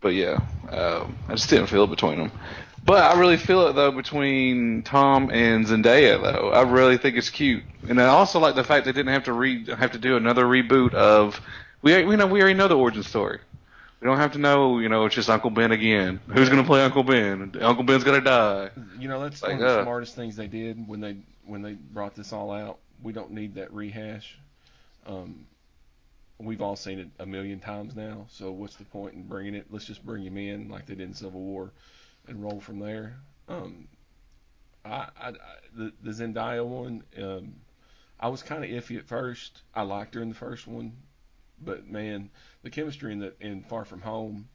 But 0.00 0.14
yeah, 0.14 0.38
um, 0.70 1.16
I 1.28 1.34
just 1.34 1.50
didn't 1.50 1.66
feel 1.66 1.84
it 1.84 1.90
between 1.90 2.18
them. 2.18 2.32
But 2.84 3.04
I 3.04 3.18
really 3.18 3.36
feel 3.36 3.68
it 3.68 3.74
though 3.74 3.92
between 3.92 4.82
Tom 4.82 5.30
and 5.30 5.64
Zendaya 5.66 6.20
though. 6.20 6.50
I 6.50 6.62
really 6.62 6.98
think 6.98 7.16
it's 7.16 7.30
cute, 7.30 7.62
and 7.88 8.00
I 8.00 8.06
also 8.06 8.40
like 8.40 8.56
the 8.56 8.64
fact 8.64 8.84
they 8.86 8.92
didn't 8.92 9.12
have 9.12 9.24
to 9.24 9.32
re 9.32 9.64
have 9.76 9.92
to 9.92 9.98
do 9.98 10.16
another 10.16 10.44
reboot 10.44 10.92
of 10.94 11.40
we 11.80 12.04
we 12.04 12.16
know 12.16 12.26
we 12.26 12.40
already 12.40 12.58
know 12.58 12.68
the 12.68 12.76
origin 12.76 13.04
story. 13.04 13.38
We 14.02 14.08
don't 14.08 14.18
have 14.18 14.32
to 14.32 14.38
know 14.38 14.80
you 14.80 14.88
know 14.88 15.06
it's 15.06 15.14
just 15.14 15.30
Uncle 15.30 15.50
Ben 15.50 15.70
again. 15.70 16.18
Who's 16.26 16.48
gonna 16.48 16.64
play 16.64 16.82
Uncle 16.82 17.04
Ben? 17.04 17.54
Uncle 17.62 17.84
Ben's 17.84 18.02
gonna 18.02 18.20
die. 18.20 18.70
You 18.98 19.06
know 19.06 19.22
that's 19.22 19.40
Like, 19.40 19.52
one 19.52 19.62
of 19.62 19.68
the 19.68 19.78
uh, 19.78 19.82
smartest 19.84 20.16
things 20.16 20.34
they 20.34 20.48
did 20.48 20.88
when 20.88 21.00
they 21.00 21.16
when 21.46 21.62
they 21.62 21.74
brought 21.74 22.16
this 22.16 22.32
all 22.32 22.50
out. 22.50 22.78
We 23.00 23.12
don't 23.12 23.30
need 23.30 23.54
that 23.54 23.72
rehash. 23.72 24.36
Um, 25.06 25.46
we've 26.40 26.60
all 26.60 26.74
seen 26.74 26.98
it 26.98 27.08
a 27.20 27.26
million 27.26 27.60
times 27.60 27.94
now. 27.94 28.26
So 28.28 28.50
what's 28.50 28.74
the 28.74 28.84
point 28.86 29.14
in 29.14 29.22
bringing 29.22 29.54
it? 29.54 29.66
Let's 29.70 29.84
just 29.84 30.04
bring 30.04 30.24
him 30.24 30.36
in 30.36 30.68
like 30.68 30.86
they 30.86 30.96
did 30.96 31.06
in 31.06 31.14
Civil 31.14 31.40
War, 31.40 31.70
and 32.26 32.42
roll 32.42 32.60
from 32.60 32.80
there. 32.80 33.18
Um, 33.48 33.86
I, 34.84 35.06
I, 35.20 35.28
I 35.28 35.32
the 35.76 35.92
the 36.02 36.10
Zendaya 36.10 36.66
one. 36.66 37.04
Um, 37.16 37.54
I 38.18 38.26
was 38.26 38.42
kind 38.42 38.64
of 38.64 38.70
iffy 38.70 38.98
at 38.98 39.06
first. 39.06 39.62
I 39.72 39.82
liked 39.82 40.16
her 40.16 40.22
in 40.22 40.28
the 40.28 40.34
first 40.34 40.66
one, 40.66 40.92
but 41.64 41.86
man, 41.88 42.30
the 42.62 42.70
chemistry 42.70 43.12
in 43.12 43.18
the 43.18 43.32
in 43.40 43.62
Far 43.64 43.84
From 43.84 44.00
Home, 44.02 44.48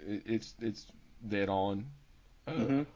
it, 0.00 0.22
it's 0.26 0.54
it's 0.60 0.86
dead 1.26 1.48
on. 1.48 1.86
Uh, 2.46 2.52
Mhm. 2.52 2.86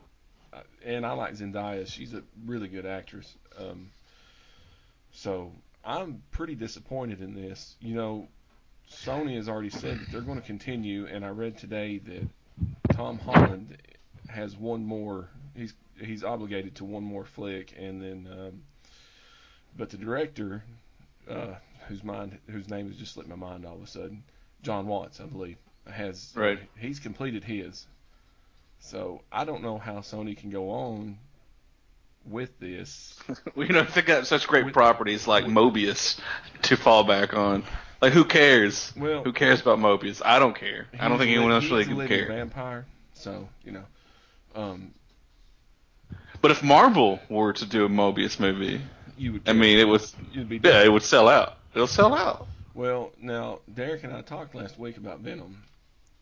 uh, 0.53 0.61
and 0.85 1.07
I 1.07 1.13
like 1.13 1.35
Zendaya. 1.35 1.87
She's 1.87 2.15
a 2.15 2.23
really 2.45 2.69
good 2.69 2.87
actress. 2.87 3.37
Um, 3.59 3.91
so 5.13 5.53
I'm 5.85 6.23
pretty 6.33 6.55
disappointed 6.55 7.21
in 7.21 7.35
this. 7.35 7.77
You 7.81 7.95
know, 7.95 8.29
Sony 8.91 9.37
has 9.37 9.49
already 9.49 9.71
said 9.71 9.99
that 10.01 10.11
they're 10.11 10.21
going 10.21 10.41
to 10.41 10.47
continue, 10.47 11.07
and 11.07 11.25
I 11.25 11.29
read 11.29 11.59
today 11.59 11.99
that 11.99 12.29
Tom 12.93 13.19
Holland 13.19 13.77
has 14.29 14.57
one 14.57 14.85
more. 14.85 15.29
He's 15.55 15.75
he's 15.99 16.23
obligated 16.25 16.77
to 16.77 16.85
one 16.85 17.03
more 17.05 17.25
flick, 17.25 17.75
and 17.79 18.03
then, 18.03 18.29
um, 18.31 18.63
but 19.77 19.91
the 19.91 19.97
director, 19.97 20.63
uh, 21.29 21.55
whose 21.89 22.05
mind 22.05 22.39
whose 22.49 22.69
name 22.69 22.89
has 22.89 22.97
just 22.97 23.15
slipped 23.15 23.29
my 23.29 23.37
mind 23.37 23.65
all 23.65 23.77
of 23.77 23.83
a 23.83 23.87
sudden, 23.87 24.23
John 24.67 24.89
Watts, 24.89 25.21
I 25.21 25.27
believe, 25.27 25.59
has 25.89 26.33
Right. 26.35 26.59
He's 26.77 26.99
completed 26.99 27.45
his. 27.45 27.87
So 28.81 29.23
I 29.31 29.45
don't 29.45 29.63
know 29.63 29.79
how 29.79 29.99
Sony 29.99 30.37
can 30.37 30.51
go 30.51 30.71
on 30.71 31.19
with 32.29 32.59
this. 32.59 33.17
We 33.55 33.69
you 33.69 33.73
know 33.73 33.85
they 33.85 34.03
got 34.03 34.27
such 34.27 34.49
great 34.49 34.65
With- 34.65 34.75
properties 34.75 35.29
like 35.29 35.45
with- 35.45 35.55
Morbius 35.55 36.19
to 36.63 36.77
fall 36.77 37.05
back 37.05 37.33
on. 37.35 37.63
Like 38.03 38.13
who 38.13 38.25
cares? 38.25 38.93
Well, 38.97 39.23
Who 39.23 39.33
cares 39.33 39.61
about 39.61 39.79
Morbius? 39.79 40.21
I 40.25 40.41
don't 40.41 40.55
care. 40.57 40.89
I 40.99 41.09
don't 41.09 41.17
think 41.19 41.31
anyone 41.31 41.53
else 41.53 41.65
really 41.71 41.85
can 41.85 42.07
care. 42.09 42.27
Vampire, 42.27 42.85
so 43.15 43.49
you 43.65 43.71
know. 43.73 43.85
Um, 44.57 44.91
But 46.43 46.51
if 46.51 46.63
Marvel 46.63 47.21
were 47.31 47.53
to 47.53 47.65
do 47.67 47.85
a 47.85 47.89
Morbius 47.89 48.39
movie, 48.41 48.81
you 49.17 49.35
would. 49.35 49.49
I 49.49 49.53
mean, 49.53 49.79
it 49.79 49.85
was 49.89 50.15
You'd 50.33 50.49
be 50.49 50.61
yeah, 50.63 50.83
it 50.83 50.93
would 50.93 51.05
sell 51.05 51.29
out. 51.29 51.57
It'll 51.75 51.87
sell 51.87 52.13
out. 52.15 52.49
Well, 52.77 53.13
now 53.19 53.61
Derek 53.73 54.05
and 54.05 54.13
I 54.13 54.21
talked 54.21 54.55
last 54.55 54.79
week 54.79 54.99
about 54.99 55.21
Venom, 55.21 55.63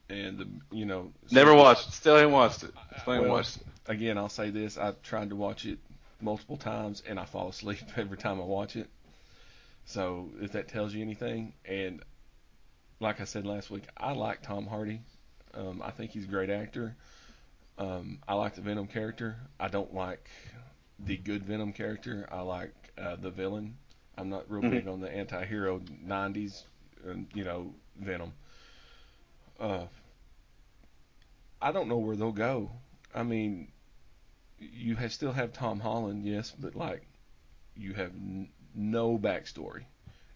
and 0.09 0.39
the 0.39 0.47
you 0.71 0.85
know. 0.85 1.13
Never 1.33 1.51
so- 1.51 1.57
watched. 1.57 1.93
Still 1.93 2.17
ain't 2.17 2.31
watched 2.31 2.63
it. 2.63 2.71
Still 3.01 3.15
ain't 3.15 3.23
Well, 3.25 3.33
watched 3.33 3.57
it. 3.57 3.67
Again, 3.87 4.17
I'll 4.17 4.29
say 4.29 4.51
this: 4.51 4.79
I've 4.79 5.03
tried 5.03 5.31
to 5.31 5.37
watch 5.37 5.67
it 5.67 5.79
multiple 6.21 6.57
times, 6.57 7.03
and 7.09 7.19
I 7.19 7.25
fall 7.25 7.49
asleep 7.49 7.81
every 7.97 8.17
time 8.17 8.41
I 8.41 8.45
watch 8.45 8.77
it. 8.77 8.89
So 9.87 10.31
if 10.41 10.53
that 10.53 10.69
tells 10.69 10.95
you 10.95 11.03
anything, 11.03 11.55
and 11.65 12.01
like 13.01 13.21
I 13.21 13.25
said 13.25 13.45
last 13.45 13.69
week, 13.69 13.85
I 13.97 14.13
like 14.13 14.43
Tom 14.43 14.67
Hardy. 14.69 15.01
Um, 15.55 15.83
I 15.85 15.91
think 15.91 16.13
he's 16.13 16.25
a 16.25 16.29
great 16.29 16.51
actor. 16.51 16.95
Um, 17.79 18.21
I 18.29 18.35
like 18.35 18.55
the 18.55 18.61
Venom 18.61 18.87
character. 18.87 19.37
I 19.59 19.67
don't 19.67 19.93
like 19.93 20.31
the 21.01 21.17
good 21.17 21.43
Venom 21.43 21.73
character. 21.73 22.29
I 22.31 22.43
like 22.43 22.73
uh, 22.97 23.17
the 23.17 23.31
villain. 23.31 23.77
I'm 24.17 24.29
not 24.29 24.51
real 24.51 24.63
big 24.63 24.87
on 24.87 25.01
the 25.01 25.11
anti-hero 25.11 25.81
90s, 26.07 26.63
um, 27.09 27.27
you 27.35 27.45
know, 27.45 27.75
Venom. 27.97 28.33
Uh, 29.59 29.87
I 31.61 31.73
don't 31.73 31.89
know 31.89 31.99
where 31.99 32.17
they'll 32.17 32.33
go. 32.33 32.71
I 33.15 33.23
mean, 33.23 33.69
you 34.59 34.97
have, 34.97 35.13
still 35.13 35.33
have 35.33 35.53
Tom 35.53 35.81
Holland, 35.81 36.25
yes, 36.25 36.53
but 36.57 36.75
like, 36.75 37.07
you 37.77 37.93
have 37.95 38.11
n- 38.11 38.51
no 38.75 39.19
backstory. 39.19 39.85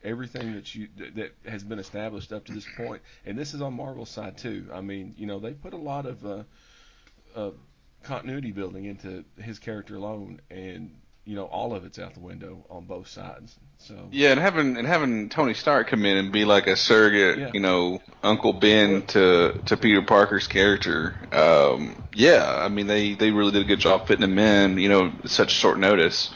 Everything 0.04 0.54
that 0.54 0.72
you 0.74 0.88
that, 0.96 1.16
that 1.16 1.50
has 1.50 1.64
been 1.64 1.80
established 1.80 2.32
up 2.32 2.44
to 2.44 2.52
this 2.52 2.66
point, 2.76 3.02
and 3.26 3.36
this 3.36 3.52
is 3.52 3.60
on 3.60 3.74
Marvel's 3.74 4.08
side 4.10 4.38
too. 4.38 4.68
I 4.72 4.80
mean, 4.80 5.14
you 5.18 5.26
know, 5.26 5.40
they 5.40 5.52
put 5.54 5.72
a 5.72 5.76
lot 5.78 6.06
of 6.06 6.24
uh, 6.24 6.42
uh, 7.34 7.50
continuity 8.04 8.52
building 8.52 8.84
into 8.84 9.24
his 9.40 9.58
character 9.58 9.96
alone, 9.96 10.40
and 10.50 11.00
you 11.28 11.34
know, 11.34 11.44
all 11.44 11.74
of 11.74 11.84
it's 11.84 11.98
out 11.98 12.14
the 12.14 12.20
window 12.20 12.64
on 12.70 12.86
both 12.86 13.06
sides. 13.06 13.54
So 13.76 14.08
Yeah, 14.10 14.30
and 14.30 14.40
having 14.40 14.78
and 14.78 14.86
having 14.86 15.28
Tony 15.28 15.52
Stark 15.52 15.88
come 15.88 16.06
in 16.06 16.16
and 16.16 16.32
be 16.32 16.46
like 16.46 16.66
a 16.66 16.74
surrogate, 16.74 17.38
Yeah. 17.38 17.50
you 17.52 17.60
know, 17.60 18.00
Uncle 18.22 18.54
Ben 18.54 19.02
to 19.08 19.60
to 19.66 19.76
Peter 19.76 20.00
Parker's 20.00 20.46
character. 20.46 21.14
Um, 21.30 22.02
yeah, 22.14 22.56
I 22.58 22.68
mean 22.68 22.86
they 22.86 23.12
they 23.12 23.30
really 23.30 23.52
did 23.52 23.60
a 23.60 23.66
good 23.66 23.78
job 23.78 24.06
fitting 24.08 24.24
him 24.24 24.38
in, 24.38 24.78
you 24.78 24.88
know, 24.88 25.12
such 25.26 25.50
short 25.50 25.78
notice. 25.78 26.30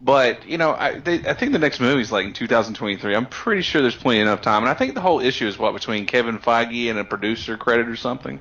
But 0.00 0.48
you 0.48 0.56
know, 0.56 0.70
I 0.72 0.98
they, 1.00 1.16
I 1.28 1.34
think 1.34 1.52
the 1.52 1.58
next 1.58 1.78
movie's 1.78 2.10
like 2.10 2.24
in 2.24 2.32
2023. 2.32 3.14
I'm 3.14 3.26
pretty 3.26 3.60
sure 3.60 3.82
there's 3.82 3.94
plenty 3.94 4.20
enough 4.20 4.40
time, 4.40 4.62
and 4.62 4.70
I 4.70 4.74
think 4.74 4.94
the 4.94 5.02
whole 5.02 5.20
issue 5.20 5.46
is 5.48 5.58
what 5.58 5.74
between 5.74 6.06
Kevin 6.06 6.38
Feige 6.38 6.88
and 6.88 6.98
a 6.98 7.04
producer 7.04 7.58
credit 7.58 7.88
or 7.88 7.96
something. 7.96 8.40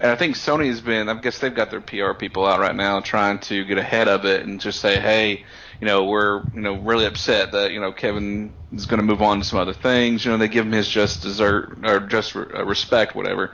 And 0.00 0.10
I 0.10 0.16
think 0.16 0.36
Sony's 0.36 0.80
been, 0.80 1.08
I 1.08 1.14
guess 1.14 1.38
they've 1.38 1.54
got 1.54 1.70
their 1.70 1.80
PR 1.80 2.12
people 2.12 2.46
out 2.46 2.60
right 2.60 2.74
now 2.74 3.00
trying 3.00 3.38
to 3.40 3.64
get 3.64 3.78
ahead 3.78 4.08
of 4.08 4.24
it 4.24 4.44
and 4.44 4.60
just 4.60 4.80
say, 4.80 5.00
hey, 5.00 5.44
you 5.80 5.86
know, 5.86 6.04
we're, 6.04 6.44
you 6.54 6.60
know, 6.60 6.74
really 6.74 7.06
upset 7.06 7.52
that, 7.52 7.72
you 7.72 7.80
know, 7.80 7.92
Kevin 7.92 8.52
is 8.72 8.86
going 8.86 8.98
to 8.98 9.04
move 9.04 9.22
on 9.22 9.38
to 9.40 9.44
some 9.44 9.58
other 9.58 9.72
things. 9.72 10.24
You 10.24 10.30
know, 10.32 10.38
they 10.38 10.48
give 10.48 10.66
him 10.66 10.72
his 10.72 10.88
just 10.88 11.22
desert 11.22 11.78
or 11.84 12.00
just 12.00 12.34
re- 12.34 12.46
uh, 12.54 12.64
respect, 12.64 13.14
whatever. 13.14 13.52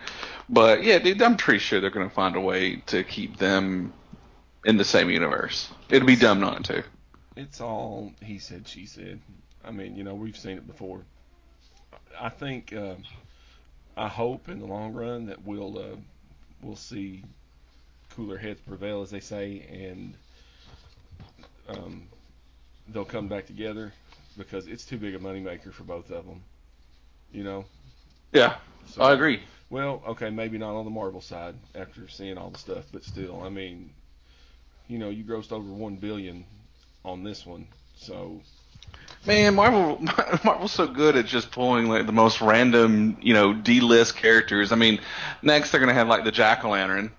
But 0.49 0.83
yeah, 0.83 0.99
dude, 0.99 1.21
I'm 1.23 1.37
pretty 1.37 1.59
sure 1.61 1.81
they're 1.81 1.91
going 1.91 2.09
to 2.09 2.15
find 2.15 2.35
a 2.37 2.41
way 2.41 2.77
to 2.87 3.05
keep 3.05 3.37
them 3.37 3.93
in 4.65 4.77
the 4.77 4.85
same 4.85 5.11
universe. 5.11 5.71
It'd 5.91 6.07
be 6.07 6.17
dumb 6.17 6.41
not 6.41 6.65
to. 6.65 6.83
it's 7.37 7.61
all 7.61 8.13
he 8.23 8.39
said, 8.39 8.67
she 8.67 8.87
said. 8.87 9.21
I 9.65 9.71
mean, 9.71 9.97
you 9.97 10.05
know, 10.05 10.15
we've 10.15 10.37
seen 10.37 10.57
it 10.57 10.67
before. 10.67 11.03
I 12.19 12.31
think, 12.31 12.73
uh, 12.73 12.95
I 13.99 14.09
hope 14.09 14.49
in 14.49 14.61
the 14.61 14.67
long 14.67 14.93
run 14.95 15.27
that 15.27 15.45
we'll 15.45 15.79
uh, 15.79 15.97
we'll 16.63 16.77
see 16.77 17.25
cooler 18.15 18.39
heads 18.39 18.61
prevail, 18.61 19.03
as 19.03 19.11
they 19.11 19.21
say, 19.21 19.67
and 19.71 20.15
um, 21.69 22.03
they'll 22.89 23.05
come 23.05 23.29
back 23.29 23.47
together 23.47 23.93
because 24.37 24.69
it's 24.69 24.85
too 24.85 24.99
big 24.99 25.15
a 25.15 25.19
moneymaker 25.19 25.73
for 25.73 25.83
both 25.83 26.11
of 26.11 26.27
them. 26.27 26.41
You 27.33 27.43
know. 27.45 27.65
Yeah, 28.33 28.57
So- 28.87 29.03
I 29.03 29.13
agree. 29.15 29.43
Well, 29.71 30.03
okay, 30.09 30.31
maybe 30.31 30.57
not 30.59 30.75
on 30.77 30.85
the 30.87 30.91
Marvel 30.91 31.21
side 31.21 31.55
after 31.75 32.09
seeing 32.09 32.39
all 32.39 32.51
the 32.51 32.59
stuff, 32.59 32.85
but 32.91 33.05
still, 33.05 33.43
I 33.43 33.51
mean, 33.51 33.91
you 34.87 34.99
know, 34.99 35.11
you 35.11 35.25
grossed 35.25 35.53
over 35.53 35.71
one 35.71 35.97
billion 35.97 36.45
on 37.05 37.23
this 37.23 37.45
one, 37.45 37.67
so 37.97 38.41
Man, 39.29 39.55
Marvel 39.55 39.99
Marvel's 40.45 40.73
so 40.73 40.87
good 40.87 41.15
at 41.15 41.27
just 41.27 41.51
pulling 41.51 41.89
like 41.89 42.07
the 42.07 42.13
most 42.13 42.41
random, 42.41 43.19
you 43.21 43.35
know, 43.35 43.53
D-list 43.53 44.17
characters. 44.17 44.73
I 44.73 44.77
mean, 44.77 45.01
next 45.43 45.71
they're 45.71 45.81
gonna 45.81 45.93
have 45.93 46.09
like 46.09 46.25
the 46.25 46.33
Jack 46.33 46.65
o' 46.65 46.71
Lantern, 46.71 47.13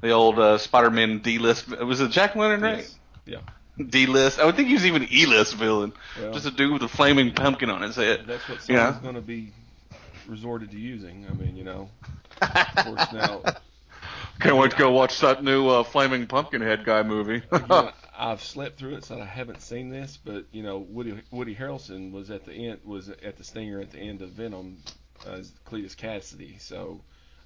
the 0.00 0.10
old 0.10 0.40
uh, 0.40 0.58
Spider-Man 0.58 1.20
D-list. 1.20 1.68
Was 1.80 2.00
it 2.00 2.10
Jack 2.10 2.34
o' 2.34 2.40
Lantern, 2.40 2.62
right? 2.62 2.78
yes, 2.78 2.98
yeah. 3.24 3.84
D-list. 3.88 4.40
I 4.40 4.44
would 4.44 4.56
think 4.56 4.68
he 4.68 4.74
was 4.74 4.84
even 4.84 5.06
E-list 5.10 5.54
villain. 5.54 5.92
Well, 6.20 6.32
Just 6.32 6.46
a 6.46 6.50
dude 6.50 6.72
with 6.72 6.82
a 6.82 6.88
flaming 6.88 7.32
pumpkin 7.32 7.70
on 7.70 7.80
his 7.80 7.96
head. 7.96 8.24
that's 8.26 8.46
what 8.48 8.68
you 8.68 8.74
know? 8.74 8.98
going 9.00 9.14
to 9.14 9.20
be 9.22 9.52
resorted 10.26 10.72
to 10.72 10.78
using. 10.78 11.26
I 11.30 11.32
mean, 11.32 11.56
you 11.56 11.64
know, 11.64 11.88
of 12.42 12.76
course 12.84 13.12
now 13.12 13.42
Can't 14.40 14.56
wait 14.56 14.72
to 14.72 14.76
go 14.76 14.90
watch 14.90 15.20
that 15.20 15.44
new 15.44 15.68
uh, 15.68 15.84
flaming 15.84 16.26
pumpkin 16.26 16.60
head 16.60 16.84
guy 16.84 17.02
movie. 17.04 17.42
again, 17.52 17.92
I've 18.16 18.42
slept 18.42 18.78
through 18.78 18.96
it, 18.96 19.04
so 19.04 19.20
I 19.20 19.24
haven't 19.24 19.62
seen 19.62 19.88
this. 19.90 20.18
But 20.22 20.46
you 20.52 20.62
know, 20.62 20.78
Woody 20.78 21.20
Woody 21.30 21.54
Harrelson 21.54 22.12
was 22.12 22.30
at 22.30 22.44
the 22.44 22.52
end 22.52 22.80
was 22.84 23.08
at 23.08 23.36
the 23.38 23.44
stinger 23.44 23.80
at 23.80 23.90
the 23.90 23.98
end 23.98 24.22
of 24.22 24.30
Venom 24.30 24.78
as 25.26 25.52
Cletus 25.66 25.96
Kasady. 25.96 26.60
So, 26.60 27.00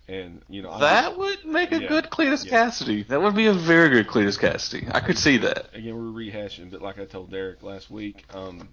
and 0.08 0.42
you 0.49 0.62
know, 0.62 0.70
I 0.70 0.80
that 0.80 1.18
would 1.18 1.44
make 1.44 1.73
a 1.73 1.80
Yeah, 1.82 1.88
good 1.88 2.11
Cletus 2.11 2.44
yeah. 2.44 2.66
Kasady. 2.66 3.06
That 3.08 3.23
would 3.23 3.35
be 3.37 3.46
a 3.46 3.52
very 3.52 3.90
good 3.90 4.08
Cletus 4.08 4.38
Kasady. 4.38 4.90
I 4.94 5.00
could 5.00 5.18
see 5.18 5.38
that. 5.38 5.68
again, 5.75 5.94
we're 5.94 6.25
rehashing, 6.25 6.70
but 6.70 6.82
like 6.82 6.99
I 6.99 7.04
told 7.04 7.30
Derek 7.30 7.62
last 7.62 7.90
week, 7.90 8.25
um, 8.35 8.68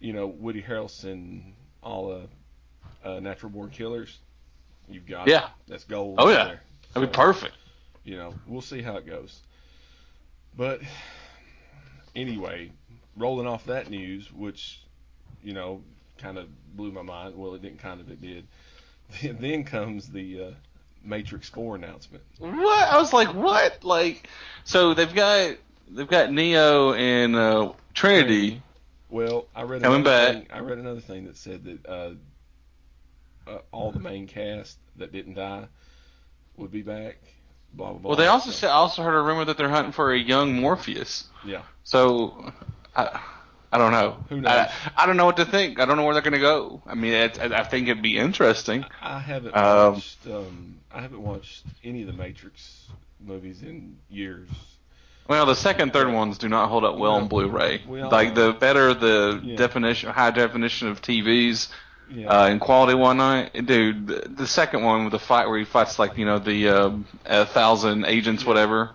you 0.00 0.12
know, 0.12 0.26
Woody 0.26 0.62
Harrelson, 0.62 1.52
all 1.82 2.12
uh, 3.04 3.08
uh, 3.08 3.20
Natural 3.20 3.50
Born 3.50 3.70
Killers, 3.70 4.18
you've 4.88 5.06
got 5.06 5.28
Yeah. 5.28 5.44
it. 5.46 5.50
That's 5.68 5.84
gold. 5.84 6.16
Oh, 6.18 6.28
yeah. 6.28 6.44
there. 6.44 6.60
That'd 6.94 7.10
be 7.10 7.14
perfect. 7.16 7.54
You 8.04 8.16
know, 8.16 8.34
we'll 8.46 8.60
see 8.62 8.82
how 8.82 8.96
it 8.96 9.06
goes. 9.06 9.40
But 10.56 10.80
anyway, 12.14 12.70
rolling 13.16 13.46
off 13.46 13.66
that 13.66 13.90
news, 13.90 14.30
which 14.32 14.80
you 15.42 15.52
know 15.52 15.82
kind 16.18 16.38
of 16.38 16.48
blew 16.76 16.92
my 16.92 17.02
mind. 17.02 17.36
Well, 17.36 17.54
it 17.54 17.62
didn't 17.62 17.78
kind 17.80 18.00
of, 18.00 18.10
it 18.10 18.20
did. 18.20 18.46
Then 19.40 19.64
comes 19.64 20.08
the 20.08 20.42
uh, 20.42 20.50
Matrix 21.04 21.48
Four 21.48 21.76
announcement. 21.76 22.22
What? 22.38 22.88
I 22.88 22.96
was 22.98 23.12
like, 23.12 23.34
what? 23.34 23.84
Like, 23.84 24.28
so 24.64 24.94
they've 24.94 25.12
got 25.12 25.56
they've 25.90 26.08
got 26.08 26.32
Neo 26.32 26.94
and 26.94 27.36
uh, 27.36 27.72
Trinity. 27.94 28.62
Well, 29.10 29.46
I 29.54 29.62
read 29.64 29.82
Coming 29.82 30.04
back. 30.04 30.32
thing. 30.32 30.46
I 30.50 30.60
read 30.60 30.78
another 30.78 31.00
thing 31.00 31.26
that 31.26 31.36
said 31.36 31.64
that 31.64 31.86
uh, 31.86 32.10
uh, 33.46 33.58
all 33.70 33.92
the 33.92 33.98
main 33.98 34.26
cast 34.26 34.78
that 34.96 35.12
didn't 35.12 35.34
die 35.34 35.66
would 36.56 36.70
be 36.70 36.80
back. 36.82 37.16
Blah 37.74 37.90
blah 37.90 37.98
blah. 37.98 38.08
Well, 38.10 38.16
they 38.16 38.26
also 38.26 38.50
So, 38.50 38.56
said 38.56 38.70
I 38.70 38.74
also 38.74 39.02
heard 39.02 39.16
a 39.18 39.22
rumor 39.22 39.44
that 39.46 39.56
they're 39.56 39.68
hunting 39.68 39.92
for 39.92 40.12
a 40.12 40.18
young 40.18 40.54
Morpheus. 40.60 41.24
Yeah. 41.44 41.62
So, 41.84 42.52
I, 42.94 43.20
I 43.72 43.78
don't 43.78 43.92
know. 43.92 44.18
Who 44.28 44.40
knows? 44.40 44.50
I, 44.52 44.72
I 44.96 45.06
don't 45.06 45.16
know 45.16 45.24
what 45.24 45.36
to 45.38 45.44
think. 45.46 45.80
I 45.80 45.86
don't 45.86 45.96
know 45.96 46.04
where 46.04 46.12
they're 46.14 46.22
going 46.22 46.34
to 46.34 46.38
go. 46.38 46.82
I 46.86 46.94
mean, 46.94 47.12
it, 47.14 47.38
I 47.40 47.64
think 47.64 47.88
it'd 47.88 48.02
be 48.02 48.18
interesting. 48.18 48.84
I 49.00 49.18
haven't 49.18 49.56
Um, 49.56 49.94
watched. 49.94 50.26
Um, 50.26 50.76
I 50.92 51.00
haven't 51.00 51.22
watched 51.22 51.64
any 51.82 52.02
of 52.02 52.06
the 52.06 52.12
Matrix 52.12 52.86
movies 53.18 53.62
in 53.62 53.96
years. 54.10 54.48
Well, 55.28 55.46
the 55.46 55.54
second, 55.54 55.92
third 55.92 56.12
ones 56.12 56.36
do 56.36 56.48
not 56.48 56.68
hold 56.68 56.84
up 56.84 56.98
well 56.98 57.12
on 57.12 57.28
Blu-ray. 57.28 57.82
we 57.88 58.00
all 58.02 58.10
Like 58.10 58.34
the 58.34 58.52
better 58.52 58.92
the 58.92 59.40
Yeah. 59.42 59.56
definition, 59.56 60.10
high 60.10 60.32
definition 60.32 60.88
of 60.88 61.00
TVs 61.00 61.68
Yeah. 62.14 62.28
uh, 62.28 62.48
in 62.48 62.58
quality 62.58 62.94
one 62.94 63.16
night, 63.16 63.52
dude. 63.66 64.06
The, 64.06 64.28
the 64.28 64.46
second 64.46 64.82
one 64.84 65.04
with 65.04 65.12
the 65.12 65.18
fight 65.18 65.46
where 65.48 65.58
he 65.58 65.64
fights 65.64 65.98
like 65.98 66.18
you 66.18 66.24
know 66.26 66.38
the 66.38 66.68
um, 66.68 67.06
a 67.24 67.46
thousand 67.46 68.04
agents, 68.04 68.44
whatever. 68.44 68.90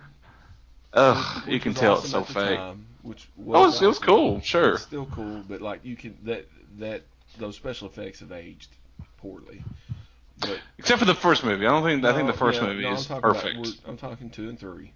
Ugh, 0.93 1.43
Which- 1.45 1.53
you 1.53 1.59
can 1.59 1.73
tell 1.73 1.93
awesome 1.97 2.21
it's 2.21 2.29
so 2.33 2.39
fake. 2.39 2.57
time, 2.57 2.85
which 3.01 3.27
Oh, 3.39 3.41
it 3.41 3.65
was- 3.67 3.81
it 3.81 3.87
was 3.87 3.99
cool, 3.99 4.41
sure. 4.41 4.73
It's 4.75 4.83
still 4.83 5.07
cool, 5.07 5.43
but 5.47 5.61
like 5.61 5.83
you 5.83 5.95
can 5.95 6.17
that 6.23 6.47
that 6.79 7.03
those 7.37 7.55
special 7.55 7.87
effects 7.87 8.19
have 8.21 8.31
aged 8.31 8.69
poorly. 9.17 9.63
But 10.39 10.59
Except 10.77 10.99
for 10.99 11.05
the 11.05 11.15
first 11.15 11.43
movie. 11.43 11.65
I 11.65 11.69
don't 11.69 11.83
think 11.83 12.03
I 12.05 12.13
think 12.13 12.27
the 12.27 12.33
first 12.37 12.61
yeah, 12.61 12.67
movie 12.67 12.83
no, 12.83 12.89
I'm 12.89 12.95
is 12.95 13.05
about- 13.07 13.21
perfect. 13.23 13.67
I'm 13.87 13.97
talking 13.97 14.29
two 14.29 14.49
and 14.49 14.59
three. 14.59 14.91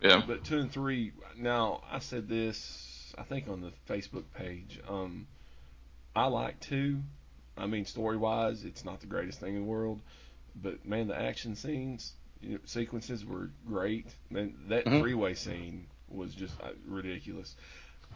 yeah. 0.00 0.22
But 0.26 0.44
two 0.44 0.58
and 0.58 0.72
three. 0.72 1.12
Now 1.36 1.82
I 1.90 1.98
said 1.98 2.28
this. 2.28 3.14
I 3.18 3.22
think 3.24 3.48
on 3.48 3.60
the 3.60 3.72
Facebook 3.92 4.24
page. 4.34 4.80
Um, 4.88 5.26
I 6.16 6.26
like 6.26 6.58
two. 6.60 7.00
I 7.56 7.66
mean, 7.66 7.84
story 7.84 8.16
wise, 8.16 8.64
it's 8.64 8.84
not 8.84 9.00
the 9.00 9.06
greatest 9.06 9.40
thing 9.40 9.54
in 9.54 9.62
the 9.62 9.68
world, 9.70 10.00
but 10.62 10.84
man, 10.86 11.08
the 11.08 11.20
action 11.20 11.54
scenes, 11.54 12.12
you 12.40 12.54
know, 12.54 12.58
sequences 12.64 13.24
were 13.24 13.50
great. 13.66 14.06
Man, 14.30 14.54
that 14.68 14.86
Mhm. 14.86 15.00
three-way 15.00 15.34
scene 15.34 15.86
was 16.08 16.34
just 16.34 16.60
uh, 16.62 16.70
ridiculous. 16.86 17.54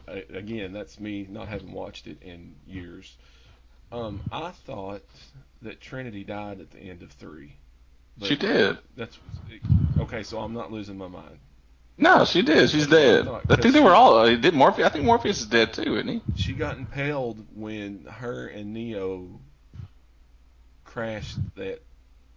Uh, 0.08 0.20
again, 0.30 0.72
that's 0.72 0.98
me 1.00 1.26
not 1.28 1.48
having 1.48 1.72
watched 1.72 2.06
it 2.06 2.22
in 2.22 2.54
years. 2.66 3.16
Um, 3.92 4.20
I 4.32 4.50
thought 4.50 5.02
that 5.62 5.80
Trinity 5.80 6.24
died 6.24 6.60
at 6.60 6.70
the 6.70 6.78
end 6.80 7.02
of 7.02 7.12
three. 7.12 7.56
She 8.22 8.36
did. 8.36 8.78
That's 8.96 9.18
okay. 9.98 10.22
So 10.22 10.38
I'm 10.40 10.54
not 10.54 10.72
losing 10.72 10.96
my 10.98 11.08
mind. 11.08 11.38
No, 11.98 12.24
she 12.26 12.42
did. 12.42 12.68
She's 12.70 12.86
I 12.88 12.90
dead. 12.90 13.24
thought- 13.24 13.50
I 13.50 13.56
think 13.56 13.72
they 13.74 13.80
were 13.80 13.94
all. 13.94 14.18
Uh, 14.18 14.36
did 14.36 14.52
Morpheus? 14.54 14.86
I 14.86 14.90
think 14.90 15.04
Morpheus 15.04 15.40
is 15.40 15.46
dead 15.46 15.72
too, 15.72 15.96
isn't 15.96 16.08
he? 16.08 16.20
She 16.36 16.52
got 16.52 16.76
impaled 16.76 17.42
when 17.54 18.04
her 18.04 18.46
and 18.48 18.74
Neo 18.74 19.28
crashed 20.84 21.38
that 21.56 21.82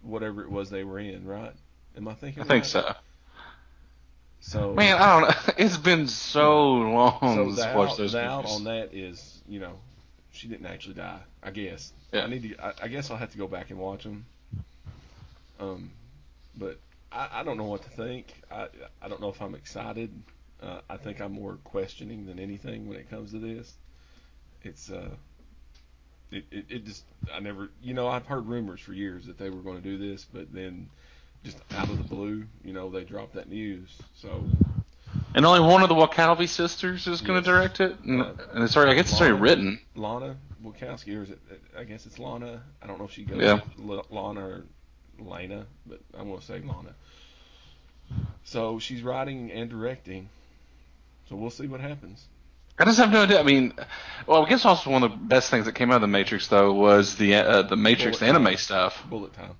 whatever 0.02 0.42
it 0.42 0.50
was 0.50 0.70
they 0.70 0.84
were 0.84 0.98
in, 0.98 1.26
right? 1.26 1.52
Am 1.96 2.08
I 2.08 2.14
thinking? 2.14 2.42
I 2.42 2.46
think 2.46 2.62
right? 2.64 2.66
so. 2.66 2.94
So 4.42 4.72
Man, 4.72 4.96
I 4.96 5.20
don't 5.20 5.28
know. 5.30 5.54
It's 5.58 5.76
been 5.76 6.08
so 6.08 6.72
long 6.72 7.18
so 7.20 7.52
the 7.52 7.68
I 7.68 7.72
out, 7.74 7.96
those 7.98 8.12
the 8.12 8.24
out 8.24 8.46
on 8.46 8.64
that 8.64 8.94
is, 8.94 9.40
you 9.46 9.60
know, 9.60 9.74
she 10.32 10.48
didn't 10.48 10.66
actually 10.66 10.94
die. 10.94 11.20
I 11.42 11.50
guess. 11.50 11.92
Yeah. 12.12 12.24
I 12.24 12.26
need 12.28 12.42
to. 12.44 12.64
I, 12.64 12.72
I 12.84 12.88
guess 12.88 13.10
I'll 13.10 13.18
have 13.18 13.32
to 13.32 13.38
go 13.38 13.46
back 13.46 13.70
and 13.70 13.78
watch 13.78 14.04
them. 14.04 14.24
Um, 15.60 15.90
but 16.56 16.78
I, 17.12 17.28
I 17.40 17.42
don't 17.42 17.56
know 17.56 17.64
what 17.64 17.82
to 17.82 17.90
think. 17.90 18.26
I 18.50 18.68
I 19.02 19.08
don't 19.08 19.20
know 19.20 19.28
if 19.30 19.40
I'm 19.42 19.54
excited. 19.54 20.10
Uh, 20.62 20.80
I 20.90 20.96
think 20.98 21.20
I'm 21.20 21.32
more 21.32 21.58
questioning 21.64 22.26
than 22.26 22.38
anything 22.38 22.86
when 22.88 22.98
it 22.98 23.08
comes 23.10 23.32
to 23.32 23.38
this. 23.38 23.72
It's 24.62 24.90
uh. 24.90 25.10
It, 26.32 26.44
it, 26.52 26.64
it 26.68 26.84
just 26.84 27.02
I 27.34 27.40
never 27.40 27.70
you 27.82 27.92
know 27.92 28.06
I've 28.06 28.26
heard 28.26 28.46
rumors 28.46 28.80
for 28.80 28.92
years 28.92 29.26
that 29.26 29.36
they 29.36 29.50
were 29.50 29.62
going 29.62 29.82
to 29.82 29.82
do 29.82 29.98
this 29.98 30.24
but 30.32 30.52
then 30.52 30.88
just 31.42 31.58
out 31.76 31.88
of 31.90 31.98
the 31.98 32.04
blue 32.04 32.44
you 32.62 32.72
know 32.72 32.88
they 32.88 33.02
dropped 33.02 33.34
that 33.34 33.48
news 33.48 33.88
so 34.14 34.44
And 35.34 35.44
only 35.44 35.58
one 35.58 35.82
of 35.82 35.88
the 35.88 35.96
Wachowski 35.96 36.48
sisters 36.48 37.08
is 37.08 37.20
going 37.20 37.38
Yes. 37.38 37.44
to 37.46 37.50
direct 37.50 37.80
it. 37.80 37.98
And, 38.04 38.22
Uh, 38.22 38.32
and 38.54 38.62
it's 38.62 38.76
already, 38.76 38.92
I 38.92 38.94
guess 38.94 39.10
it's 39.10 39.20
already 39.20 39.34
written. 39.40 39.80
Lana 39.96 40.36
Wachowski, 40.62 41.18
or 41.18 41.24
is 41.24 41.30
it? 41.30 41.40
I 41.76 41.82
guess 41.82 42.06
it's 42.06 42.20
Lana. 42.20 42.62
I 42.80 42.86
don't 42.86 42.98
know 43.00 43.06
if 43.06 43.12
she 43.12 43.24
goes 43.24 43.40
Yeah. 43.42 43.60
L- 43.88 44.06
Lana 44.10 44.40
or 44.46 44.64
Lena, 45.20 45.66
but 45.86 46.00
I'm 46.18 46.28
gonna 46.28 46.42
say 46.42 46.60
Lana. 46.60 46.94
So 48.44 48.78
she's 48.78 49.02
writing 49.02 49.52
and 49.52 49.70
directing. 49.70 50.28
So 51.28 51.36
we'll 51.36 51.50
see 51.50 51.66
what 51.66 51.80
happens. 51.80 52.24
I 52.78 52.84
just 52.86 52.98
have 52.98 53.12
no 53.12 53.22
idea. 53.24 53.38
I 53.38 53.42
mean, 53.42 53.74
well, 54.26 54.44
I 54.44 54.48
guess 54.48 54.64
also 54.64 54.90
one 54.90 55.02
of 55.02 55.10
the 55.10 55.16
best 55.16 55.50
things 55.50 55.66
that 55.66 55.74
came 55.74 55.90
out 55.90 55.96
of 55.96 56.00
the 56.00 56.08
Matrix 56.08 56.48
though 56.48 56.72
was 56.72 57.16
the 57.16 57.34
uh, 57.34 57.62
the 57.62 57.76
Matrix 57.76 58.18
Bullet 58.18 58.30
anime 58.30 58.44
time. 58.44 58.56
stuff. 58.56 59.04
Bullet 59.08 59.34
time. 59.34 59.54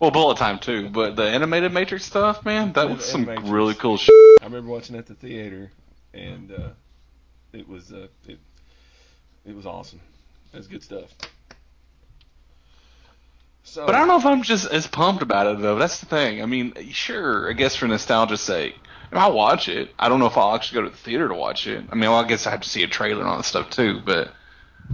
Well, 0.00 0.12
Bullet 0.12 0.38
Time 0.38 0.60
too, 0.60 0.90
but 0.90 1.16
the 1.16 1.24
animated 1.24 1.72
Matrix 1.72 2.04
stuff, 2.04 2.44
man, 2.44 2.72
that 2.74 2.88
was 2.88 3.04
some 3.04 3.26
really 3.50 3.74
cool 3.74 3.96
shit. 3.96 4.14
I 4.40 4.44
remember 4.44 4.70
watching 4.70 4.94
it 4.94 5.00
at 5.00 5.06
the 5.06 5.14
theater, 5.14 5.72
and 6.14 6.52
uh, 6.52 6.68
it 7.52 7.68
was 7.68 7.92
uh, 7.92 8.06
it 8.28 8.38
it 9.44 9.56
was 9.56 9.66
awesome. 9.66 10.00
That's 10.52 10.68
good 10.68 10.84
stuff. 10.84 11.10
So, 13.68 13.84
But 13.84 13.94
I 13.94 13.98
don't 13.98 14.08
know 14.08 14.16
if 14.16 14.24
I'm 14.24 14.42
just 14.42 14.66
as 14.70 14.86
pumped 14.86 15.22
about 15.22 15.46
it 15.46 15.60
though. 15.60 15.76
That's 15.76 16.00
the 16.00 16.06
thing. 16.06 16.42
I 16.42 16.46
mean, 16.46 16.72
sure, 16.90 17.50
I 17.50 17.52
guess 17.52 17.76
for 17.76 17.86
nostalgia's 17.86 18.40
sake, 18.40 18.76
I'll 19.12 19.32
watch 19.34 19.68
it. 19.68 19.94
I 19.98 20.08
don't 20.08 20.20
know 20.20 20.26
if 20.26 20.36
I'll 20.38 20.54
actually 20.54 20.80
go 20.80 20.84
to 20.88 20.90
the 20.90 20.96
theater 20.96 21.28
to 21.28 21.34
watch 21.34 21.66
it. 21.66 21.84
I 21.90 21.94
mean, 21.94 22.10
well, 22.10 22.18
I 22.18 22.26
guess 22.26 22.46
I 22.46 22.50
have 22.50 22.62
to 22.62 22.68
see 22.68 22.82
a 22.82 22.88
trailer 22.88 23.20
and 23.20 23.28
all 23.28 23.36
that 23.36 23.44
stuff 23.44 23.68
too. 23.68 24.00
But 24.04 24.30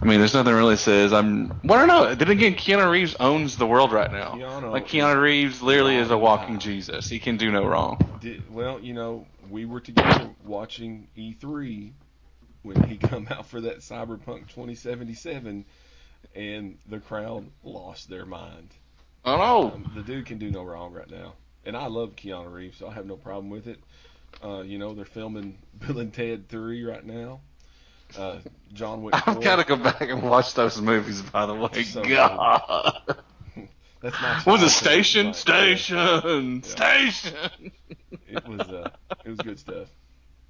I 0.01 0.05
mean, 0.07 0.19
there's 0.19 0.35
nothing 0.35 0.55
really 0.55 0.77
says 0.77 1.13
I'm. 1.13 1.61
Well, 1.63 1.79
I 1.79 1.87
don't 1.87 1.89
know. 1.89 2.15
Then 2.15 2.31
again, 2.31 2.55
Keanu 2.55 2.91
Reeves 2.91 3.15
owns 3.21 3.57
the 3.57 3.67
world 3.67 3.93
right 3.93 4.11
now. 4.11 4.35
Keanu 4.35 4.73
like 4.73 4.89
Keanu 4.89 5.21
Reeves 5.21 5.63
literally 5.63 5.97
is 5.97 6.11
a 6.11 6.19
walking 6.19 6.59
Jesus. 6.59 7.09
He 7.09 7.19
can 7.21 7.37
do 7.37 7.53
no 7.53 7.65
wrong. 7.65 7.99
Did, 8.21 8.53
well, 8.53 8.81
you 8.81 8.93
know, 8.93 9.27
we 9.51 9.67
were 9.67 9.81
together 9.81 10.31
watching 10.45 11.07
E3 11.17 11.93
when 12.63 12.83
he 12.85 12.97
come 13.09 13.29
out 13.31 13.47
for 13.47 13.61
that 13.61 13.79
Cyberpunk 13.79 14.49
2077, 14.49 15.65
and 16.35 16.79
the 16.89 16.99
crowd 17.01 17.47
lost 17.63 18.09
their 18.09 18.27
mind. 18.27 18.69
I 19.25 19.37
know. 19.37 19.73
Um, 19.73 19.91
the 19.95 20.03
dude 20.03 20.27
can 20.27 20.39
do 20.39 20.51
no 20.51 20.63
wrong 20.63 20.93
right 20.93 21.11
now, 21.11 21.35
and 21.65 21.77
I 21.77 21.87
love 21.87 22.17
Keanu 22.17 22.53
Reeves, 22.53 22.79
so 22.79 22.89
I 22.89 22.95
have 22.95 23.07
no 23.07 23.17
problem 23.17 23.51
with 23.51 23.67
it. 23.67 23.81
Uh, 24.43 24.61
you 24.63 24.79
know, 24.79 24.95
they're 24.95 25.05
filming 25.05 25.57
Bill 25.87 25.99
and 26.01 26.13
Ted 26.13 26.49
3 26.49 26.85
right 26.85 27.05
now. 27.05 27.41
Uh, 28.19 28.39
John 28.73 29.03
Wick 29.03 29.15
I've 29.27 29.41
got 29.41 29.57
to 29.57 29.65
go 29.65 29.77
back 29.77 30.03
and 30.03 30.23
watch 30.23 30.55
those 30.55 30.81
movies. 30.81 31.23
By 31.23 31.47
the 31.47 31.55
way, 31.55 31.83
So 31.85 32.05
God. 32.05 33.15
That's 34.03 34.21
my 34.21 34.41
What 34.45 34.61
was 34.61 34.63
it 34.65 34.69
station? 34.71 35.27
like, 35.29 35.35
Station. 35.35 36.63
Yeah. 36.63 36.69
Station. 37.11 37.73
It 38.29 38.47
was 38.47 38.61
uh, 38.61 38.91
it 39.25 39.31
was 39.31 39.39
good 39.39 39.59
stuff. 39.59 39.89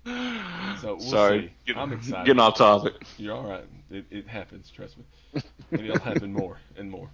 So 0.04 0.96
we'll 0.96 1.00
Sorry, 1.00 1.40
see. 1.40 1.72
Get- 1.72 1.76
I'm 1.78 1.92
excited. 1.94 2.26
Getting 2.26 2.40
off 2.40 2.56
topic. 2.56 2.94
You're 3.16 3.34
all 3.36 3.48
right. 3.48 3.64
It, 3.90 4.04
it 4.10 4.28
happens. 4.28 4.70
Trust 4.70 4.96
me. 4.98 5.04
And 5.70 5.80
it'll 5.80 5.98
happen 5.98 6.32
more 6.32 6.58
and 6.76 6.90
more. 6.90 7.08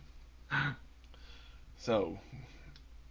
So 1.79 2.19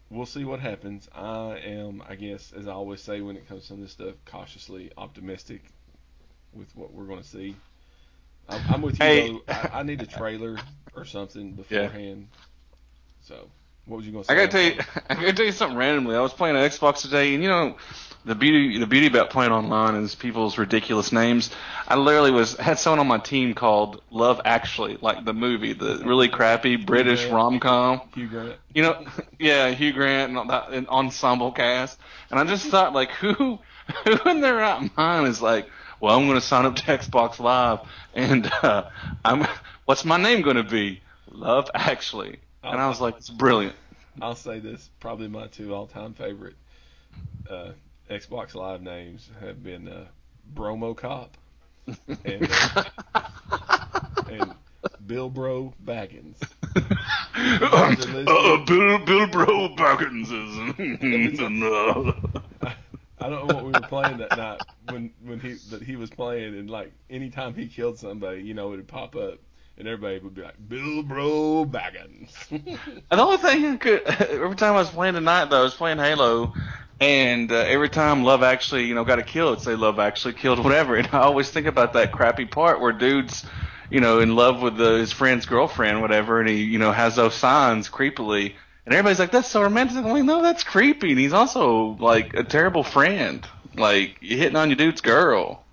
we'll 0.10 0.26
see 0.26 0.44
what 0.46 0.60
happens. 0.60 1.08
I 1.15 1.58
am, 1.65 2.04
I 2.08 2.15
guess, 2.15 2.52
as 2.52 2.68
I 2.68 2.72
always 2.72 3.02
say 3.02 3.22
when 3.22 3.38
it 3.38 3.48
comes 3.48 3.68
to 3.68 3.76
this 3.76 3.92
stuff, 3.92 4.15
cautiously 4.26 4.92
optimistic 4.98 5.63
with 6.54 6.76
what 6.76 6.94
we're 6.94 7.06
going 7.06 7.22
to 7.22 7.28
see. 7.28 7.56
I'm, 8.50 8.62
I'm 8.70 8.82
with 8.82 9.00
you. 9.00 9.06
Hey. 9.06 9.30
though. 9.32 9.42
I, 9.48 9.70
I 9.80 9.84
need 9.84 10.02
a 10.02 10.08
trailer 10.08 10.58
or 10.96 11.06
something 11.06 11.54
beforehand. 11.54 12.28
So 13.22 13.50
what 13.89 13.97
was 13.97 14.06
you 14.06 14.12
going 14.12 14.23
to 14.23 14.28
say? 14.28 14.34
I 14.34 14.38
gotta 14.38 14.52
tell 14.52 14.62
you, 14.62 14.80
I 15.10 15.15
gotta 15.15 15.34
tell 15.34 15.45
you 15.45 15.52
something 15.52 15.78
randomly. 15.78 16.15
I 16.15 16.21
was 16.21 16.34
playing 16.34 16.56
an 16.56 16.62
Xbox 16.62 17.02
today, 17.02 17.34
and 17.34 17.43
you 17.43 17.49
know, 17.49 17.75
the 18.25 18.36
beauty, 18.36 18.78
the 18.78 18.86
beauty 18.86 19.08
about 19.08 19.30
playing 19.30 19.52
online 19.52 19.95
is 19.95 20.13
people's 20.13 20.58
ridiculous 20.58 21.12
names. 21.12 21.49
I 21.88 21.95
literally 21.95 22.32
was 22.32 22.56
had 22.58 22.78
someone 22.78 22.99
on 22.99 23.08
my 23.08 23.17
team 23.17 23.54
called 23.54 24.02
Love 24.12 24.41
Actually, 24.45 24.97
like 25.02 25.25
the 25.25 25.34
movie, 25.34 25.73
the 25.73 26.02
really 26.06 26.28
crappy 26.28 26.75
British 26.75 27.25
rom 27.28 27.60
com. 27.60 28.02
Hugh 28.13 28.28
Grant. 28.28 28.56
You 28.73 28.84
know, 28.84 29.06
yeah, 29.39 29.69
Hugh 29.69 29.93
Grant 29.93 30.30
and 30.30 30.38
all 30.38 30.45
that 30.45 30.69
an 30.71 30.88
ensemble 30.88 31.52
cast. 31.52 31.97
And 32.30 32.39
I 32.39 32.43
just 32.43 32.67
thought, 32.67 32.93
like, 32.93 33.10
who, 33.12 33.34
who 34.06 34.30
in 34.30 34.41
their 34.41 34.56
right 34.56 34.95
mind 34.95 35.28
is 35.28 35.41
like, 35.41 35.67
well, 35.99 36.17
I'm 36.17 36.28
going 36.28 36.39
to 36.39 36.45
sign 36.45 36.65
up 36.65 36.75
to 36.75 36.84
Xbox 36.84 37.39
Live, 37.39 37.80
and 38.13 38.49
uh, 38.62 38.89
I'm, 39.25 39.47
what's 39.86 40.06
my 40.06 40.17
name 40.17 40.41
going 40.41 40.58
to 40.58 40.63
be? 40.63 41.02
Love 41.32 41.69
Actually. 41.73 42.39
And 42.63 42.80
I 42.80 42.88
was 42.88 43.00
like, 43.00 43.17
it's 43.17 43.30
brilliant. 43.30 43.76
I'll 44.22 44.36
say 44.36 44.60
this: 44.60 44.89
probably 45.00 45.28
my 45.28 45.48
two 45.48 45.74
all-time 45.74 46.13
favorite 46.13 46.56
uh, 47.50 47.72
Xbox 48.10 48.56
Live 48.56 48.82
names 48.82 49.30
have 49.39 49.63
been 49.63 49.88
uh, 49.88 50.06
Bromo 50.54 50.93
Cop 50.93 51.38
and 52.26 52.48
uh, 52.52 52.84
and 54.30 54.54
Bill 55.06 55.30
Bro 55.30 55.74
Baggins. 55.84 56.38
uh, 56.76 58.65
Bill, 58.65 59.00
Bill 59.00 59.28
Bro 59.28 59.69
Baggins 59.76 60.32
is. 60.32 61.62
uh, 61.63 62.72
I 63.22 63.30
don't 63.30 63.48
know 63.48 63.56
what 63.56 63.65
we 63.65 63.72
were 63.72 63.88
playing 63.88 64.17
that 64.17 64.38
night 64.38 64.62
when 64.89 65.12
when 65.24 65.39
he 65.39 65.54
that 65.72 65.82
he 65.82 65.95
was 65.95 66.10
playing, 66.10 66.58
and 66.58 66.69
like 66.69 66.91
anytime 67.10 67.54
he 67.54 67.67
killed 67.67 68.00
somebody, 68.00 68.41
you 68.43 68.54
know, 68.54 68.74
it'd 68.74 68.88
pop 68.88 69.15
up, 69.15 69.39
and 69.80 69.88
everybody 69.88 70.20
would 70.20 70.36
be 70.36 70.42
like, 70.42 70.56
Bill 70.68 71.02
Bro 71.04 71.68
Baggins. 71.72 72.30
And 72.52 72.62
the 73.10 73.24
only 73.24 73.38
thing 73.38 73.65
I 73.65 73.78
could, 73.78 74.02
every 74.08 74.56
time 74.58 74.74
I 74.74 74.80
was 74.80 74.89
playing 74.89 75.13
tonight, 75.13 75.46
though, 75.46 75.62
I 75.62 75.63
was 75.63 75.74
playing 75.74 75.98
Halo, 75.98 76.54
and 77.00 77.50
uh, 77.50 77.56
every 77.56 77.88
time 77.88 78.24
Love 78.24 78.44
Actually, 78.44 78.86
you 78.86 78.94
know, 78.94 79.06
got 79.06 79.20
a 79.20 79.24
kill, 79.24 79.54
it'd 79.54 79.63
say 79.63 79.76
Love 79.76 79.98
Actually 79.98 80.34
killed 80.34 80.60
whatever. 80.63 80.96
And 80.96 81.08
I 81.13 81.20
always 81.20 81.50
think 81.50 81.65
about 81.65 81.94
that 81.94 82.12
crappy 82.12 82.46
part 82.46 82.82
where 82.82 82.92
dude's, 82.92 83.46
you 83.89 84.02
know, 84.02 84.20
in 84.20 84.36
love 84.36 84.62
with 84.62 84.76
the, 84.78 84.98
his 84.98 85.13
friend's 85.13 85.46
girlfriend, 85.46 86.02
whatever, 86.02 86.42
and 86.42 86.50
he, 86.50 86.63
you 86.63 86.78
know, 86.78 86.92
has 86.92 87.15
those 87.15 87.34
signs 87.34 87.89
creepily. 87.89 88.54
And 88.86 88.94
everybody's 88.94 89.20
like, 89.20 89.32
that's 89.32 89.48
so 89.48 89.62
romantic. 89.62 89.98
I'm 89.98 90.12
like, 90.12 90.24
no, 90.24 90.42
that's 90.42 90.63
creepy. 90.63 91.12
And 91.12 91.20
he's 91.20 91.34
also, 91.34 91.96
like, 92.00 92.34
a 92.34 92.44
terrible 92.44 92.84
friend. 92.84 93.48
Like, 93.76 94.18
you're 94.20 94.39
hitting 94.39 94.56
on 94.56 94.70
your 94.70 94.78
dude's 94.78 95.02
girl. 95.02 95.63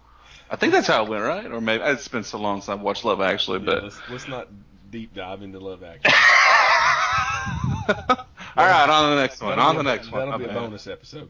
I 0.51 0.57
think 0.57 0.73
that's 0.73 0.87
how 0.87 1.05
it 1.05 1.09
went, 1.09 1.25
right? 1.25 1.47
Or 1.51 1.61
maybe, 1.61 1.83
it's 1.85 2.09
been 2.09 2.25
so 2.25 2.39
long 2.39 2.61
since 2.61 2.69
I've 2.69 2.81
watched 2.81 3.05
Love 3.05 3.21
Actually, 3.21 3.59
Yeah, 3.61 3.65
but. 3.67 3.85
let's, 3.85 3.99
let's 4.11 4.29
not 4.29 4.49
deep 4.91 5.15
dive 5.15 5.43
into 5.43 5.59
Love 5.59 5.83
Action. 5.83 6.13
All 8.57 8.65
right, 8.65 8.89
on 8.89 9.11
the 9.17 9.21
next 9.21 9.43
one. 9.43 9.59
On 9.59 9.75
the 9.75 9.81
a- 9.81 9.85
next 9.85 10.11
one. 10.11 10.25
That'll 10.25 10.39
be 10.39 10.45
a 10.45 10.49
bad. 10.49 10.55
bonus 10.55 10.87
episode. 10.87 11.29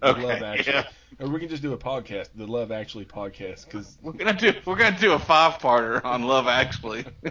The 0.00 0.08
Okay, 0.10 0.22
Love 0.26 0.42
Actually. 0.42 0.72
yeah. 0.74 0.84
Or 1.20 1.28
we 1.28 1.40
can 1.40 1.48
just 1.48 1.62
do 1.62 1.72
a 1.72 1.78
podcast, 1.78 2.28
the 2.34 2.46
Love 2.46 2.70
Actually 2.70 3.06
podcast, 3.06 3.64
because 3.66 3.96
We're 4.02 4.12
gonna 4.12 4.32
do 4.34 4.52
we're 4.66 4.76
gonna 4.76 4.98
do 4.98 5.12
a 5.12 5.18
five 5.18 5.54
parter 5.60 6.04
on 6.04 6.24
Love 6.24 6.48
Actually. 6.48 7.04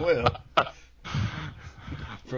well, 0.00 0.36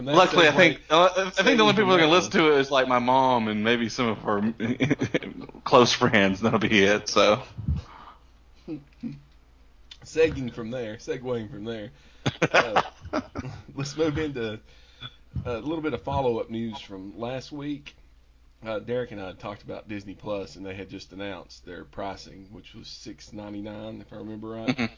Luckily, 0.01 0.49
I 0.49 0.53
think 0.53 0.81
uh, 0.91 1.09
I 1.17 1.43
think 1.43 1.57
the 1.59 1.63
only 1.63 1.75
people 1.75 1.91
that 1.93 1.99
can 1.99 2.09
that 2.09 2.17
listen 2.17 2.33
to 2.33 2.53
it 2.53 2.61
is 2.61 2.71
like 2.71 2.89
my 2.89 2.99
mom 2.99 3.49
and 3.49 3.63
maybe 3.63 3.89
some 3.89 4.09
of 4.09 4.19
her 4.19 4.55
close 5.65 5.93
friends. 5.93 6.41
That'll 6.41 6.59
be 6.59 6.85
it. 6.85 7.09
So 7.09 7.43
segueing 10.05 10.53
from 10.53 10.71
there, 10.71 10.97
segueing 10.97 11.51
from 11.51 11.65
there, 11.65 11.91
uh, 12.53 12.83
let's 13.75 13.97
move 13.97 14.19
into 14.19 14.61
a 15.45 15.59
little 15.59 15.81
bit 15.81 15.95
of 15.95 16.03
follow-up 16.03 16.51
news 16.51 16.79
from 16.81 17.19
last 17.19 17.53
week. 17.53 17.95
Uh, 18.65 18.79
Derek 18.79 19.11
and 19.11 19.21
I 19.21 19.29
had 19.29 19.41
talked 19.41 19.63
about 19.63 19.89
Disney 19.89 20.15
Plus, 20.15 20.55
and 20.55 20.65
they 20.65 20.75
had 20.75 20.89
just 20.89 21.13
announced 21.13 21.67
their 21.67 21.85
pricing, 21.85 22.47
which 22.53 22.75
was 22.75 22.87
six 22.87 23.33
ninety 23.33 23.61
nine, 23.61 24.01
if 24.01 24.13
I 24.13 24.17
remember 24.17 24.51
right. 24.51 24.91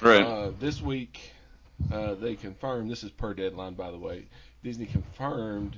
right. 0.00 0.22
Uh, 0.22 0.52
this 0.58 0.80
week, 0.80 1.20
uh, 1.92 2.14
they 2.14 2.34
confirmed. 2.34 2.90
This 2.90 3.02
is 3.02 3.10
per 3.10 3.34
deadline, 3.34 3.74
by 3.74 3.90
the 3.90 3.98
way. 3.98 4.26
Disney 4.62 4.86
confirmed 4.86 5.76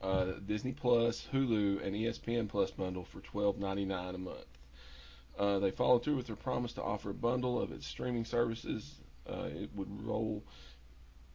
uh, 0.00 0.32
Disney 0.46 0.72
Plus, 0.72 1.26
Hulu, 1.32 1.84
and 1.84 1.94
ESPN 1.94 2.48
Plus 2.48 2.70
bundle 2.70 3.04
for 3.04 3.20
$12.99 3.20 4.14
a 4.14 4.18
month. 4.18 4.46
Uh, 5.38 5.58
they 5.58 5.70
followed 5.70 6.02
through 6.04 6.16
with 6.16 6.26
their 6.26 6.36
promise 6.36 6.72
to 6.74 6.82
offer 6.82 7.10
a 7.10 7.14
bundle 7.14 7.60
of 7.60 7.72
its 7.72 7.86
streaming 7.86 8.24
services. 8.24 8.96
Uh, 9.28 9.48
it 9.52 9.70
would 9.74 9.88
roll, 10.04 10.42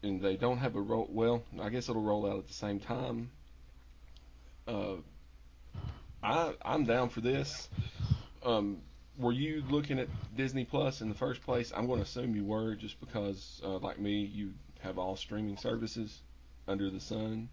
and 0.01 0.21
they 0.21 0.35
don't 0.35 0.57
have 0.57 0.75
a 0.75 0.81
roll. 0.81 1.07
Well, 1.09 1.43
I 1.61 1.69
guess 1.69 1.89
it'll 1.89 2.01
roll 2.01 2.25
out 2.25 2.39
at 2.39 2.47
the 2.47 2.53
same 2.53 2.79
time. 2.79 3.29
Uh, 4.67 4.95
I 6.21 6.53
I'm 6.63 6.85
down 6.85 7.09
for 7.09 7.21
this. 7.21 7.69
Um, 8.43 8.81
were 9.17 9.31
you 9.31 9.63
looking 9.69 9.99
at 9.99 10.07
Disney 10.35 10.65
Plus 10.65 11.01
in 11.01 11.09
the 11.09 11.15
first 11.15 11.41
place? 11.43 11.71
I'm 11.75 11.87
going 11.87 11.99
to 11.99 12.03
assume 12.03 12.35
you 12.35 12.45
were, 12.45 12.75
just 12.75 12.99
because, 12.99 13.61
uh, 13.63 13.77
like 13.77 13.99
me, 13.99 14.25
you 14.33 14.53
have 14.81 14.97
all 14.97 15.15
streaming 15.15 15.57
services 15.57 16.21
under 16.67 16.89
the 16.89 16.99
sun. 16.99 17.49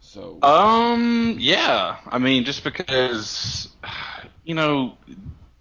So. 0.00 0.40
Um. 0.42 1.36
Yeah. 1.38 1.96
I 2.06 2.18
mean, 2.18 2.44
just 2.44 2.64
because, 2.64 3.68
you 4.44 4.54
know, 4.54 4.96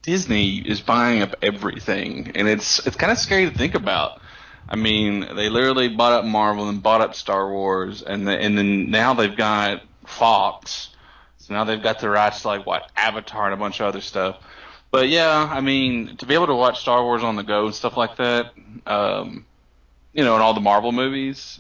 Disney 0.03 0.57
is 0.59 0.79
buying 0.79 1.21
up 1.21 1.35
everything, 1.41 2.31
and 2.35 2.47
it's 2.47 2.85
it's 2.85 2.95
kind 2.95 3.11
of 3.11 3.17
scary 3.17 3.49
to 3.49 3.57
think 3.57 3.75
about. 3.75 4.21
I 4.69 4.75
mean, 4.75 5.21
they 5.35 5.49
literally 5.49 5.89
bought 5.89 6.13
up 6.13 6.25
Marvel 6.25 6.69
and 6.69 6.83
bought 6.83 7.01
up 7.01 7.15
Star 7.15 7.49
Wars, 7.49 8.03
and 8.03 8.27
the, 8.27 8.31
and 8.31 8.57
then 8.57 8.91
now 8.91 9.13
they've 9.13 9.35
got 9.35 9.81
Fox. 10.05 10.89
So 11.39 11.53
now 11.53 11.63
they've 11.63 11.81
got 11.81 11.99
the 11.99 12.09
rights 12.09 12.41
to 12.41 12.47
like 12.49 12.65
what 12.65 12.91
Avatar 12.95 13.45
and 13.45 13.53
a 13.53 13.57
bunch 13.57 13.79
of 13.79 13.87
other 13.87 14.01
stuff. 14.01 14.37
But 14.91 15.09
yeah, 15.09 15.49
I 15.51 15.61
mean, 15.61 16.17
to 16.17 16.25
be 16.25 16.33
able 16.33 16.47
to 16.47 16.55
watch 16.55 16.79
Star 16.79 17.03
Wars 17.03 17.23
on 17.23 17.35
the 17.35 17.43
go 17.43 17.65
and 17.65 17.75
stuff 17.75 17.97
like 17.97 18.17
that, 18.17 18.53
um, 18.85 19.45
you 20.13 20.23
know, 20.23 20.33
and 20.33 20.43
all 20.43 20.53
the 20.53 20.61
Marvel 20.61 20.91
movies. 20.91 21.59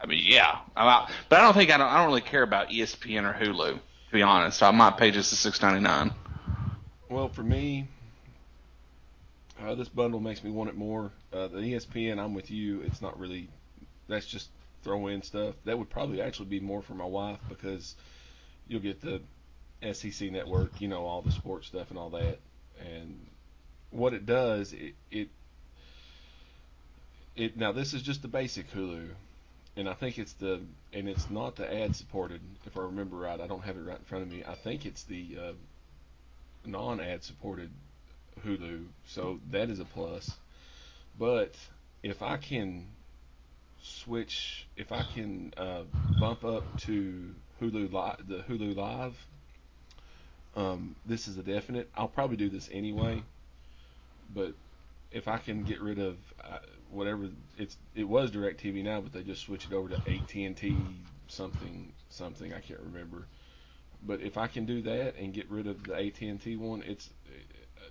I 0.00 0.06
mean, 0.06 0.22
yeah, 0.24 0.58
I'm 0.76 0.86
out. 0.86 1.10
But 1.28 1.40
I 1.40 1.42
don't 1.42 1.54
think 1.54 1.70
I 1.72 1.76
don't. 1.76 1.88
I 1.88 1.96
don't 1.98 2.06
really 2.06 2.20
care 2.20 2.42
about 2.42 2.68
ESPN 2.68 3.28
or 3.28 3.32
Hulu, 3.32 3.74
to 3.74 4.12
be 4.12 4.22
honest. 4.22 4.62
I 4.62 4.70
might 4.70 4.96
pay 4.96 5.10
just 5.10 5.30
the 5.30 5.36
six 5.36 5.60
ninety 5.60 5.80
nine. 5.80 6.12
Well, 7.08 7.28
for 7.28 7.42
me, 7.42 7.88
uh, 9.60 9.74
this 9.74 9.88
bundle 9.88 10.20
makes 10.20 10.44
me 10.44 10.50
want 10.50 10.70
it 10.70 10.76
more. 10.76 11.10
Uh, 11.32 11.48
the 11.48 11.58
ESPN, 11.58 12.18
I'm 12.18 12.34
with 12.34 12.50
you. 12.50 12.82
It's 12.82 13.02
not 13.02 13.18
really. 13.18 13.48
That's 14.08 14.26
just 14.26 14.48
throw 14.84 15.08
in 15.08 15.22
stuff. 15.22 15.54
That 15.64 15.78
would 15.78 15.90
probably 15.90 16.20
actually 16.20 16.46
be 16.46 16.60
more 16.60 16.82
for 16.82 16.94
my 16.94 17.04
wife 17.04 17.40
because 17.48 17.96
you'll 18.68 18.80
get 18.80 19.00
the 19.00 19.20
SEC 19.92 20.30
network, 20.30 20.80
you 20.80 20.88
know, 20.88 21.04
all 21.04 21.22
the 21.22 21.32
sports 21.32 21.66
stuff 21.68 21.90
and 21.90 21.98
all 21.98 22.10
that. 22.10 22.38
And 22.80 23.26
what 23.90 24.14
it 24.14 24.26
does, 24.26 24.72
it 24.72 24.94
it, 25.10 25.28
it 27.36 27.56
now 27.56 27.72
this 27.72 27.94
is 27.94 28.02
just 28.02 28.22
the 28.22 28.28
basic 28.28 28.70
Hulu, 28.72 29.08
and 29.76 29.88
I 29.88 29.94
think 29.94 30.18
it's 30.18 30.32
the 30.34 30.60
and 30.92 31.08
it's 31.08 31.30
not 31.30 31.56
the 31.56 31.72
ad 31.72 31.96
supported. 31.96 32.40
If 32.66 32.76
I 32.76 32.82
remember 32.82 33.16
right, 33.16 33.40
I 33.40 33.46
don't 33.46 33.64
have 33.64 33.76
it 33.76 33.80
right 33.80 33.98
in 33.98 34.04
front 34.04 34.24
of 34.24 34.30
me. 34.30 34.44
I 34.46 34.54
think 34.54 34.86
it's 34.86 35.04
the 35.04 35.38
uh, 35.40 35.52
non-ad 36.64 37.24
supported 37.24 37.70
Hulu, 38.44 38.86
so 39.06 39.40
that 39.50 39.70
is 39.70 39.80
a 39.80 39.84
plus. 39.84 40.30
But 41.18 41.54
if 42.02 42.22
I 42.22 42.36
can 42.36 42.86
switch, 43.82 44.66
if 44.76 44.92
I 44.92 45.02
can 45.14 45.52
uh, 45.56 45.82
bump 46.20 46.44
up 46.44 46.64
to 46.82 47.34
Hulu 47.60 47.92
Live, 47.92 48.28
the 48.28 48.38
Hulu 48.38 48.76
Live, 48.76 49.14
um, 50.58 50.96
this 51.06 51.28
is 51.28 51.38
a 51.38 51.42
definite. 51.42 51.88
I'll 51.96 52.08
probably 52.08 52.36
do 52.36 52.48
this 52.48 52.68
anyway, 52.72 53.22
but 54.34 54.54
if 55.12 55.28
I 55.28 55.38
can 55.38 55.62
get 55.62 55.80
rid 55.80 56.00
of 56.00 56.16
uh, 56.42 56.58
whatever 56.90 57.28
it's, 57.56 57.76
it 57.94 58.02
was 58.02 58.32
Directv 58.32 58.82
now, 58.82 59.00
but 59.00 59.12
they 59.12 59.22
just 59.22 59.42
switched 59.42 59.70
it 59.70 59.74
over 59.74 59.88
to 59.88 59.96
AT&T 59.96 60.76
something 61.28 61.92
something 62.10 62.52
I 62.52 62.60
can't 62.60 62.80
remember. 62.80 63.26
But 64.04 64.20
if 64.20 64.36
I 64.36 64.48
can 64.48 64.66
do 64.66 64.82
that 64.82 65.14
and 65.16 65.32
get 65.32 65.48
rid 65.48 65.68
of 65.68 65.84
the 65.84 65.94
AT&T 65.94 66.56
one, 66.56 66.82
it's 66.84 67.08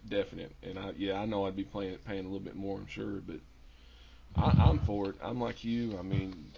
definite. 0.09 0.51
And 0.61 0.77
I 0.77 0.91
yeah 0.97 1.21
I 1.21 1.25
know 1.25 1.45
I'd 1.45 1.55
be 1.55 1.63
paying 1.63 1.97
paying 2.05 2.25
a 2.25 2.27
little 2.27 2.39
bit 2.39 2.57
more 2.57 2.77
I'm 2.77 2.87
sure, 2.87 3.21
but 3.25 3.39
I, 4.35 4.51
I'm 4.69 4.79
for 4.79 5.11
it. 5.11 5.15
I'm 5.23 5.39
like 5.39 5.63
you. 5.63 5.97
I 5.97 6.01
mean, 6.01 6.51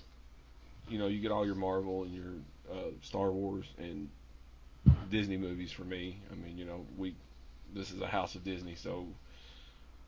you 0.87 0.97
know, 0.97 1.05
you 1.05 1.19
get 1.19 1.31
all 1.31 1.45
your 1.45 1.55
Marvel 1.55 2.01
and 2.01 2.15
your 2.15 2.33
uh, 2.71 2.89
Star 3.03 3.31
Wars 3.31 3.65
and 3.77 4.09
Disney 5.09 5.37
movies 5.37 5.71
for 5.71 5.83
me. 5.83 6.19
I 6.31 6.35
mean, 6.35 6.57
you 6.57 6.65
know, 6.65 6.85
we 6.97 7.15
this 7.73 7.91
is 7.91 8.01
a 8.01 8.07
house 8.07 8.35
of 8.35 8.43
Disney, 8.43 8.75
so 8.75 9.07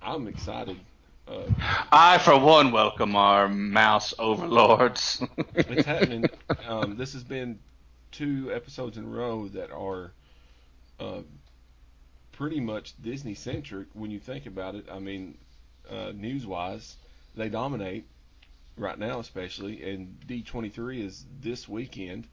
I'm 0.02 0.28
excited. 0.28 0.78
Uh, 1.28 1.44
I, 1.92 2.18
for 2.18 2.38
one, 2.40 2.72
welcome 2.72 3.16
our 3.16 3.48
mouse 3.48 4.14
overlords. 4.18 5.24
it's 5.54 5.86
happening. 5.86 6.26
Um, 6.68 6.98
this 6.98 7.14
has 7.14 7.24
been 7.24 7.60
two 8.12 8.52
episodes 8.54 8.98
in 8.98 9.04
a 9.06 9.08
row 9.08 9.48
that 9.50 9.72
are 9.72 10.12
uh, 11.00 11.22
pretty 12.32 12.60
much 12.60 12.94
Disney 13.02 13.36
centric 13.36 13.88
when 13.94 14.12
you 14.12 14.20
think 14.20 14.46
about 14.46 14.76
it. 14.76 14.86
I 14.92 15.00
mean, 15.00 15.38
uh, 15.90 16.12
news 16.16 16.46
wise, 16.46 16.96
they 17.36 17.50
dominate 17.50 18.06
right 18.78 18.98
now, 18.98 19.20
especially, 19.20 19.84
and 19.84 20.20
D23 20.28 21.06
is 21.06 21.26
this 21.42 21.70
weekend, 21.70 22.28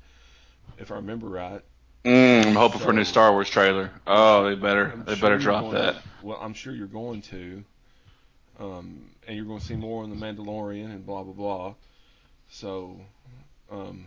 if 0.78 0.90
I 0.90 0.96
remember 0.96 1.28
right. 1.28 1.62
Mm, 2.04 2.46
I'm 2.46 2.54
hoping 2.54 2.78
so, 2.78 2.84
for 2.86 2.90
a 2.92 2.94
new 2.94 3.04
Star 3.04 3.32
Wars 3.32 3.50
trailer. 3.50 3.90
Oh, 4.06 4.48
they 4.48 4.54
better 4.54 4.92
I'm 4.92 5.04
they 5.04 5.14
sure 5.14 5.22
better 5.22 5.38
drop 5.38 5.70
that. 5.72 5.94
To, 5.94 6.02
well, 6.22 6.38
I'm 6.40 6.54
sure 6.54 6.72
you're 6.72 6.86
going 6.86 7.22
to, 7.22 7.64
um, 8.60 9.10
and 9.26 9.36
you're 9.36 9.46
going 9.46 9.58
to 9.58 9.64
see 9.64 9.76
more 9.76 10.04
on 10.04 10.10
the 10.10 10.16
Mandalorian 10.16 10.86
and 10.86 11.04
blah 11.04 11.22
blah 11.22 11.32
blah. 11.32 11.74
So, 12.50 13.00
um, 13.70 14.06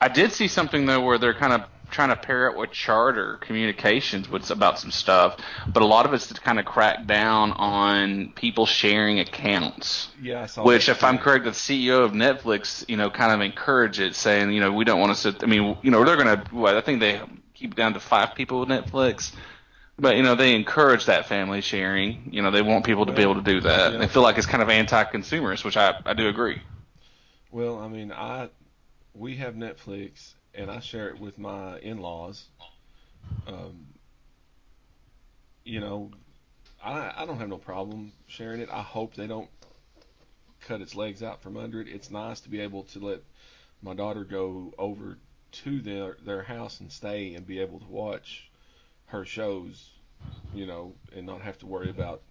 I 0.00 0.08
did 0.08 0.32
see 0.32 0.48
something 0.48 0.86
though 0.86 1.00
where 1.04 1.18
they're 1.18 1.34
kind 1.34 1.52
of 1.52 1.62
trying 1.92 2.08
to 2.08 2.16
pair 2.16 2.48
it 2.48 2.56
with 2.56 2.72
Charter 2.72 3.36
Communications 3.36 4.28
with 4.28 4.50
about 4.50 4.78
some 4.80 4.90
stuff, 4.90 5.36
but 5.68 5.82
a 5.82 5.86
lot 5.86 6.06
of 6.06 6.14
it's 6.14 6.26
to 6.28 6.34
kind 6.34 6.58
of 6.58 6.64
crack 6.64 7.06
down 7.06 7.52
on 7.52 8.32
people 8.34 8.66
sharing 8.66 9.20
accounts. 9.20 10.08
Yeah, 10.20 10.42
I 10.42 10.46
saw 10.46 10.64
Which, 10.64 10.88
if 10.88 11.04
I'm 11.04 11.18
correct, 11.18 11.44
the 11.44 11.50
CEO 11.50 12.04
of 12.04 12.12
Netflix, 12.12 12.84
you 12.88 12.96
know, 12.96 13.10
kind 13.10 13.32
of 13.32 13.40
encourage 13.40 14.00
it, 14.00 14.16
saying, 14.16 14.50
you 14.50 14.60
know, 14.60 14.72
we 14.72 14.84
don't 14.84 14.98
want 14.98 15.14
to 15.14 15.20
sit. 15.20 15.44
I 15.44 15.46
mean, 15.46 15.76
you 15.82 15.90
know, 15.90 16.04
they're 16.04 16.16
gonna. 16.16 16.42
I 16.66 16.80
think 16.80 17.00
they 17.00 17.20
keep 17.54 17.76
down 17.76 17.94
to 17.94 18.00
five 18.00 18.34
people 18.34 18.60
with 18.60 18.68
Netflix. 18.68 19.32
But 19.98 20.16
you 20.16 20.22
know 20.22 20.34
they 20.34 20.54
encourage 20.54 21.04
that 21.04 21.26
family 21.26 21.60
sharing. 21.60 22.30
You 22.32 22.42
know 22.42 22.50
they 22.50 22.62
want 22.62 22.84
people 22.84 23.04
to 23.06 23.12
well, 23.12 23.16
be 23.16 23.22
able 23.22 23.34
to 23.36 23.42
do 23.42 23.60
that. 23.60 23.92
Yeah. 23.92 23.98
They 23.98 24.08
feel 24.08 24.22
like 24.22 24.38
it's 24.38 24.46
kind 24.46 24.62
of 24.62 24.70
anti-consumerist, 24.70 25.64
which 25.64 25.76
I 25.76 25.94
I 26.04 26.14
do 26.14 26.28
agree. 26.28 26.62
Well, 27.50 27.78
I 27.78 27.88
mean, 27.88 28.10
I 28.10 28.48
we 29.14 29.36
have 29.36 29.54
Netflix, 29.54 30.34
and 30.54 30.70
I 30.70 30.80
share 30.80 31.08
it 31.08 31.20
with 31.20 31.38
my 31.38 31.78
in-laws. 31.78 32.44
Um, 33.46 33.86
you 35.64 35.80
know, 35.80 36.10
I 36.82 37.12
I 37.16 37.26
don't 37.26 37.38
have 37.38 37.48
no 37.48 37.58
problem 37.58 38.12
sharing 38.26 38.60
it. 38.60 38.68
I 38.70 38.82
hope 38.82 39.14
they 39.14 39.26
don't 39.26 39.48
cut 40.60 40.80
its 40.80 40.94
legs 40.94 41.22
out 41.22 41.42
from 41.42 41.56
under 41.56 41.80
it. 41.80 41.88
It's 41.88 42.10
nice 42.10 42.40
to 42.40 42.48
be 42.48 42.60
able 42.60 42.84
to 42.84 42.98
let 42.98 43.20
my 43.82 43.94
daughter 43.94 44.24
go 44.24 44.72
over 44.78 45.18
to 45.52 45.80
their 45.80 46.16
their 46.24 46.42
house 46.42 46.80
and 46.80 46.90
stay 46.90 47.34
and 47.34 47.46
be 47.46 47.60
able 47.60 47.80
to 47.80 47.88
watch 47.88 48.50
her 49.06 49.24
shows, 49.24 49.90
you 50.54 50.66
know, 50.66 50.94
and 51.14 51.26
not 51.26 51.42
have 51.42 51.58
to 51.58 51.66
worry 51.66 51.90
about 51.90 52.22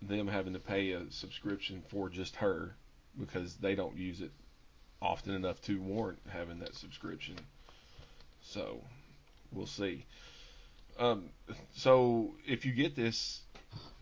them 0.00 0.26
having 0.26 0.52
to 0.54 0.58
pay 0.58 0.92
a 0.92 1.10
subscription 1.10 1.82
for 1.88 2.08
just 2.08 2.36
her 2.36 2.74
because 3.18 3.56
they 3.56 3.74
don't 3.74 3.96
use 3.96 4.20
it 4.20 4.32
often 5.02 5.34
enough 5.34 5.60
to 5.62 5.80
warrant 5.80 6.20
having 6.28 6.60
that 6.60 6.74
subscription. 6.74 7.36
So 8.42 8.80
we'll 9.52 9.66
see. 9.66 10.06
Um, 10.98 11.30
so 11.74 12.34
if 12.46 12.64
you 12.64 12.72
get 12.72 12.94
this, 12.94 13.40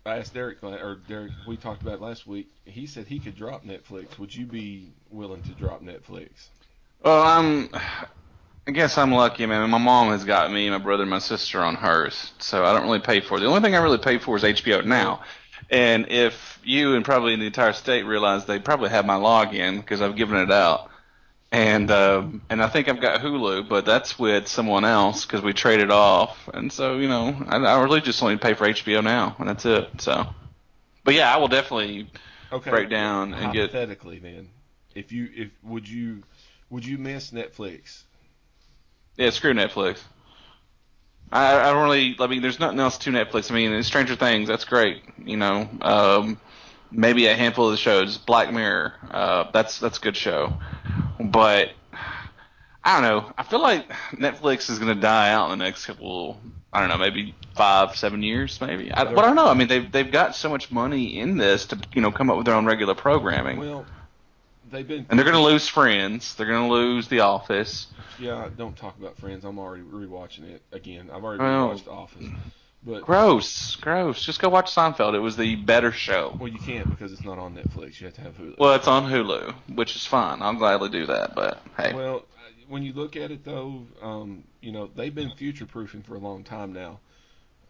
I 0.04 0.18
asked 0.18 0.34
Derek 0.34 0.62
or 0.62 0.98
Derek. 1.08 1.32
We 1.46 1.56
talked 1.56 1.82
about 1.82 2.00
last 2.00 2.26
week. 2.26 2.48
He 2.64 2.86
said 2.86 3.06
he 3.06 3.18
could 3.18 3.36
drop 3.36 3.64
Netflix. 3.64 4.18
Would 4.18 4.34
you 4.34 4.46
be 4.46 4.92
willing 5.10 5.42
to 5.42 5.50
drop 5.50 5.82
Netflix? 5.82 6.30
Well, 7.02 7.22
I'm. 7.22 7.70
I 8.66 8.72
guess 8.72 8.98
I'm 8.98 9.10
lucky, 9.10 9.46
man. 9.46 9.68
My 9.70 9.78
mom 9.78 10.10
has 10.10 10.24
got 10.24 10.52
me, 10.52 10.68
my 10.68 10.78
brother, 10.78 11.02
and 11.02 11.10
my 11.10 11.18
sister 11.18 11.60
on 11.60 11.74
hers, 11.74 12.32
so 12.38 12.64
I 12.64 12.72
don't 12.72 12.82
really 12.82 13.00
pay 13.00 13.20
for 13.20 13.38
it. 13.38 13.40
The 13.40 13.46
only 13.46 13.62
thing 13.62 13.74
I 13.74 13.82
really 13.82 13.98
pay 13.98 14.18
for 14.18 14.36
is 14.36 14.42
HBO 14.42 14.84
now. 14.84 15.22
And 15.70 16.11
if 16.11 16.59
you 16.64 16.96
and 16.96 17.04
probably 17.04 17.37
the 17.37 17.46
entire 17.46 17.72
state 17.72 18.04
realize 18.04 18.44
they 18.44 18.59
probably 18.59 18.90
have 18.90 19.06
my 19.06 19.14
login 19.14 19.76
because 19.76 20.02
I've 20.02 20.16
given 20.16 20.37
it 20.38 20.50
out, 20.50 20.90
and 21.52 21.90
uh, 21.90 22.24
and 22.48 22.62
I 22.62 22.68
think 22.68 22.88
I've 22.88 23.00
got 23.00 23.20
Hulu, 23.20 23.68
but 23.68 23.85
that's 23.85 24.18
with 24.18 24.48
someone 24.48 24.85
else 24.85 25.24
because 25.24 25.42
we 25.42 25.52
traded 25.52 25.90
off, 25.90 26.48
and 26.52 26.72
so 26.72 26.98
you 26.98 27.09
know 27.09 27.37
I, 27.48 27.56
I 27.56 27.83
really 27.83 28.00
just 28.00 28.22
only 28.22 28.37
pay 28.37 28.54
for 28.54 28.66
HBO 28.66 29.02
now, 29.02 29.37
and 29.38 29.48
that's 29.48 29.64
it. 29.64 29.88
So, 30.00 30.26
but 31.04 31.14
yeah, 31.14 31.33
I 31.33 31.38
will 31.38 31.48
definitely 31.48 32.11
okay. 32.52 32.70
break 32.70 32.90
down 32.90 33.35
and 33.35 33.52
get 33.52 33.70
hypothetically 33.70 34.18
then. 34.18 34.48
If 34.94 35.12
you 35.12 35.28
if 35.33 35.50
would 35.62 35.88
you 35.88 36.24
would 36.68 36.85
you 36.85 36.98
miss 36.98 37.30
Netflix? 37.30 38.02
Yeah, 39.16 39.30
screw 39.30 39.54
Netflix. 39.54 40.00
I, 41.32 41.58
I 41.58 41.72
don't 41.72 41.82
really. 41.82 42.16
I 42.18 42.26
mean, 42.26 42.42
there's 42.42 42.58
nothing 42.58 42.80
else 42.80 42.98
to 42.98 43.10
Netflix. 43.10 43.50
I 43.50 43.54
mean, 43.54 43.82
Stranger 43.82 44.16
Things, 44.16 44.48
that's 44.48 44.64
great. 44.64 45.02
You 45.24 45.36
know, 45.36 45.68
um, 45.80 46.40
maybe 46.90 47.26
a 47.26 47.36
handful 47.36 47.66
of 47.66 47.72
the 47.72 47.76
shows. 47.76 48.18
Black 48.18 48.52
Mirror, 48.52 48.94
uh, 49.10 49.50
that's 49.52 49.78
that's 49.78 49.98
a 49.98 50.00
good 50.00 50.16
show. 50.16 50.54
But 51.20 51.70
I 52.82 53.00
don't 53.00 53.02
know. 53.02 53.32
I 53.36 53.42
feel 53.42 53.60
like 53.60 53.88
Netflix 54.12 54.70
is 54.70 54.78
going 54.78 54.94
to 54.94 55.00
die 55.00 55.30
out 55.30 55.50
in 55.52 55.58
the 55.58 55.64
next 55.64 55.86
couple. 55.86 56.40
I 56.72 56.80
don't 56.80 56.88
know, 56.88 56.98
maybe 56.98 57.34
five, 57.56 57.96
seven 57.96 58.22
years, 58.22 58.60
maybe. 58.60 58.92
I, 58.92 59.04
but 59.04 59.18
I 59.18 59.26
don't 59.26 59.36
know. 59.36 59.48
I 59.48 59.54
mean, 59.54 59.68
they've 59.68 59.90
they've 59.90 60.10
got 60.10 60.34
so 60.34 60.48
much 60.48 60.70
money 60.70 61.18
in 61.18 61.36
this 61.36 61.66
to 61.66 61.78
you 61.94 62.00
know 62.00 62.10
come 62.10 62.30
up 62.30 62.36
with 62.36 62.46
their 62.46 62.54
own 62.54 62.66
regular 62.66 62.94
programming. 62.94 63.58
Well, 63.58 63.86
they've 64.70 64.87
been. 64.87 65.06
And 65.09 65.18
they're 65.18 65.24
going 65.24 65.37
to 65.37 65.42
lose 65.42 65.68
Friends. 65.68 66.35
They're 66.35 66.46
going 66.46 66.68
to 66.68 66.72
lose 66.72 67.09
The 67.09 67.20
Office. 67.20 67.87
Yeah, 68.18 68.48
don't 68.56 68.76
talk 68.76 68.98
about 68.98 69.16
Friends. 69.16 69.44
I'm 69.44 69.59
already 69.59 69.83
rewatching 69.83 70.50
it 70.50 70.62
again. 70.72 71.11
I've 71.12 71.24
already 71.24 71.42
well, 71.42 71.70
rewatched 71.70 71.85
The 71.85 71.90
Office. 71.90 72.26
But 72.83 73.02
Gross, 73.02 73.76
gross. 73.76 74.22
Just 74.22 74.40
go 74.40 74.48
watch 74.48 74.74
Seinfeld. 74.74 75.14
It 75.14 75.18
was 75.18 75.37
the 75.37 75.54
better 75.56 75.92
show. 75.92 76.35
well, 76.40 76.48
you 76.48 76.59
can't 76.59 76.88
because 76.88 77.12
it's 77.12 77.24
not 77.24 77.38
on 77.38 77.54
Netflix. 77.54 78.00
You 78.00 78.06
have 78.06 78.14
to 78.14 78.22
have 78.22 78.38
Hulu. 78.38 78.59
Well, 78.59 78.74
it's 78.74 78.88
on 78.88 79.11
Hulu, 79.11 79.54
which 79.74 79.96
is 79.96 80.06
fine. 80.06 80.40
I'll 80.40 80.54
gladly 80.54 80.88
do 80.88 81.04
that. 81.06 81.35
But 81.35 81.61
hey, 81.76 81.92
Well, 81.94 82.24
when 82.68 82.83
you 82.83 82.94
look 82.94 83.16
at 83.16 83.30
it 83.30 83.44
though, 83.44 83.83
um, 84.00 84.44
you 84.62 84.72
know 84.72 84.88
they've 84.96 85.14
been 85.14 85.30
future 85.33 85.66
proofing 85.66 86.02
for 86.02 86.14
a 86.14 86.18
long 86.18 86.42
time 86.42 86.72
now. 86.72 87.00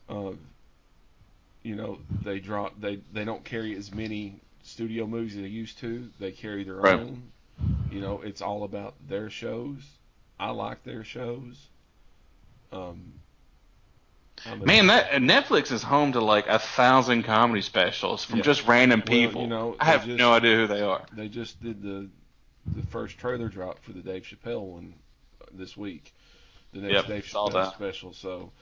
Uh, 0.08 0.32
you 1.64 1.74
know 1.74 1.98
they 2.22 2.38
drop 2.38 2.80
they 2.80 3.00
they 3.12 3.24
don't 3.24 3.44
carry 3.44 3.74
as 3.76 3.92
many 3.92 4.40
studio 4.62 5.06
movies 5.06 5.36
they 5.36 5.42
used 5.42 5.78
to. 5.78 6.10
They 6.18 6.32
carry 6.32 6.64
their 6.64 6.74
Right. 6.74 6.94
own. 6.98 7.30
You 7.90 8.00
know, 8.00 8.20
it's 8.22 8.40
all 8.40 8.64
about 8.64 8.94
their 9.08 9.30
shows. 9.30 9.82
I 10.38 10.50
like 10.50 10.82
their 10.84 11.04
shows. 11.04 11.68
Um, 12.72 13.14
man, 14.64 14.86
that 14.86 15.10
Netflix 15.12 15.70
is 15.72 15.82
home 15.82 16.12
to 16.12 16.20
like 16.20 16.46
a 16.46 16.58
thousand 16.58 17.24
comedy 17.24 17.62
specials 17.62 18.24
from 18.24 18.38
Yeah. 18.38 18.44
just 18.44 18.66
random 18.66 19.02
Well, 19.06 19.16
you 19.18 19.26
people. 19.28 19.46
know, 19.48 19.76
I 19.80 19.86
have 19.86 20.06
just- 20.06 20.18
no 20.18 20.32
idea 20.32 20.56
who 20.56 20.66
they 20.66 20.80
are. 20.80 21.04
they 21.12 21.28
just 21.28 21.62
did 21.62 21.82
the 21.82 22.08
the 22.66 22.82
first 22.88 23.18
trailer 23.18 23.48
drop 23.48 23.82
for 23.82 23.92
the 23.92 24.00
Dave 24.02 24.22
Chappelle 24.22 24.60
one 24.62 24.94
this 25.52 25.76
week. 25.76 26.12
The 26.72 26.80
next 26.80 26.92
Yep, 26.92 27.06
Dave 27.06 27.24
Chappelle 27.24 27.74
special. 27.74 28.12
So 28.12 28.52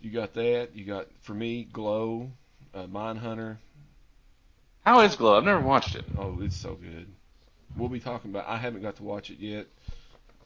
you 0.00 0.10
got 0.10 0.32
that. 0.34 0.74
You 0.74 0.84
got 0.84 1.08
for 1.20 1.34
me 1.34 1.64
Glow, 1.64 2.30
uh, 2.74 2.86
Mindhunter. 2.86 3.58
How 4.84 5.00
is 5.00 5.16
Glow? 5.16 5.36
I've 5.36 5.44
never 5.44 5.60
watched 5.60 5.94
it. 5.94 6.04
Oh, 6.18 6.38
it's 6.40 6.56
so 6.56 6.74
good. 6.74 7.06
We'll 7.76 7.88
be 7.88 8.00
talking 8.00 8.30
about. 8.30 8.46
I 8.48 8.56
haven't 8.56 8.82
got 8.82 8.96
to 8.96 9.02
watch 9.02 9.30
it 9.30 9.38
yet. 9.38 9.66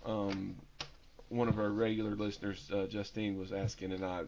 Um, 0.06 0.56
one 1.28 1.48
of 1.48 1.58
our 1.58 1.68
regular 1.68 2.14
listeners, 2.14 2.70
uh, 2.72 2.86
Justine, 2.86 3.38
was 3.38 3.52
asking, 3.52 3.92
and 3.92 4.04
I 4.04 4.22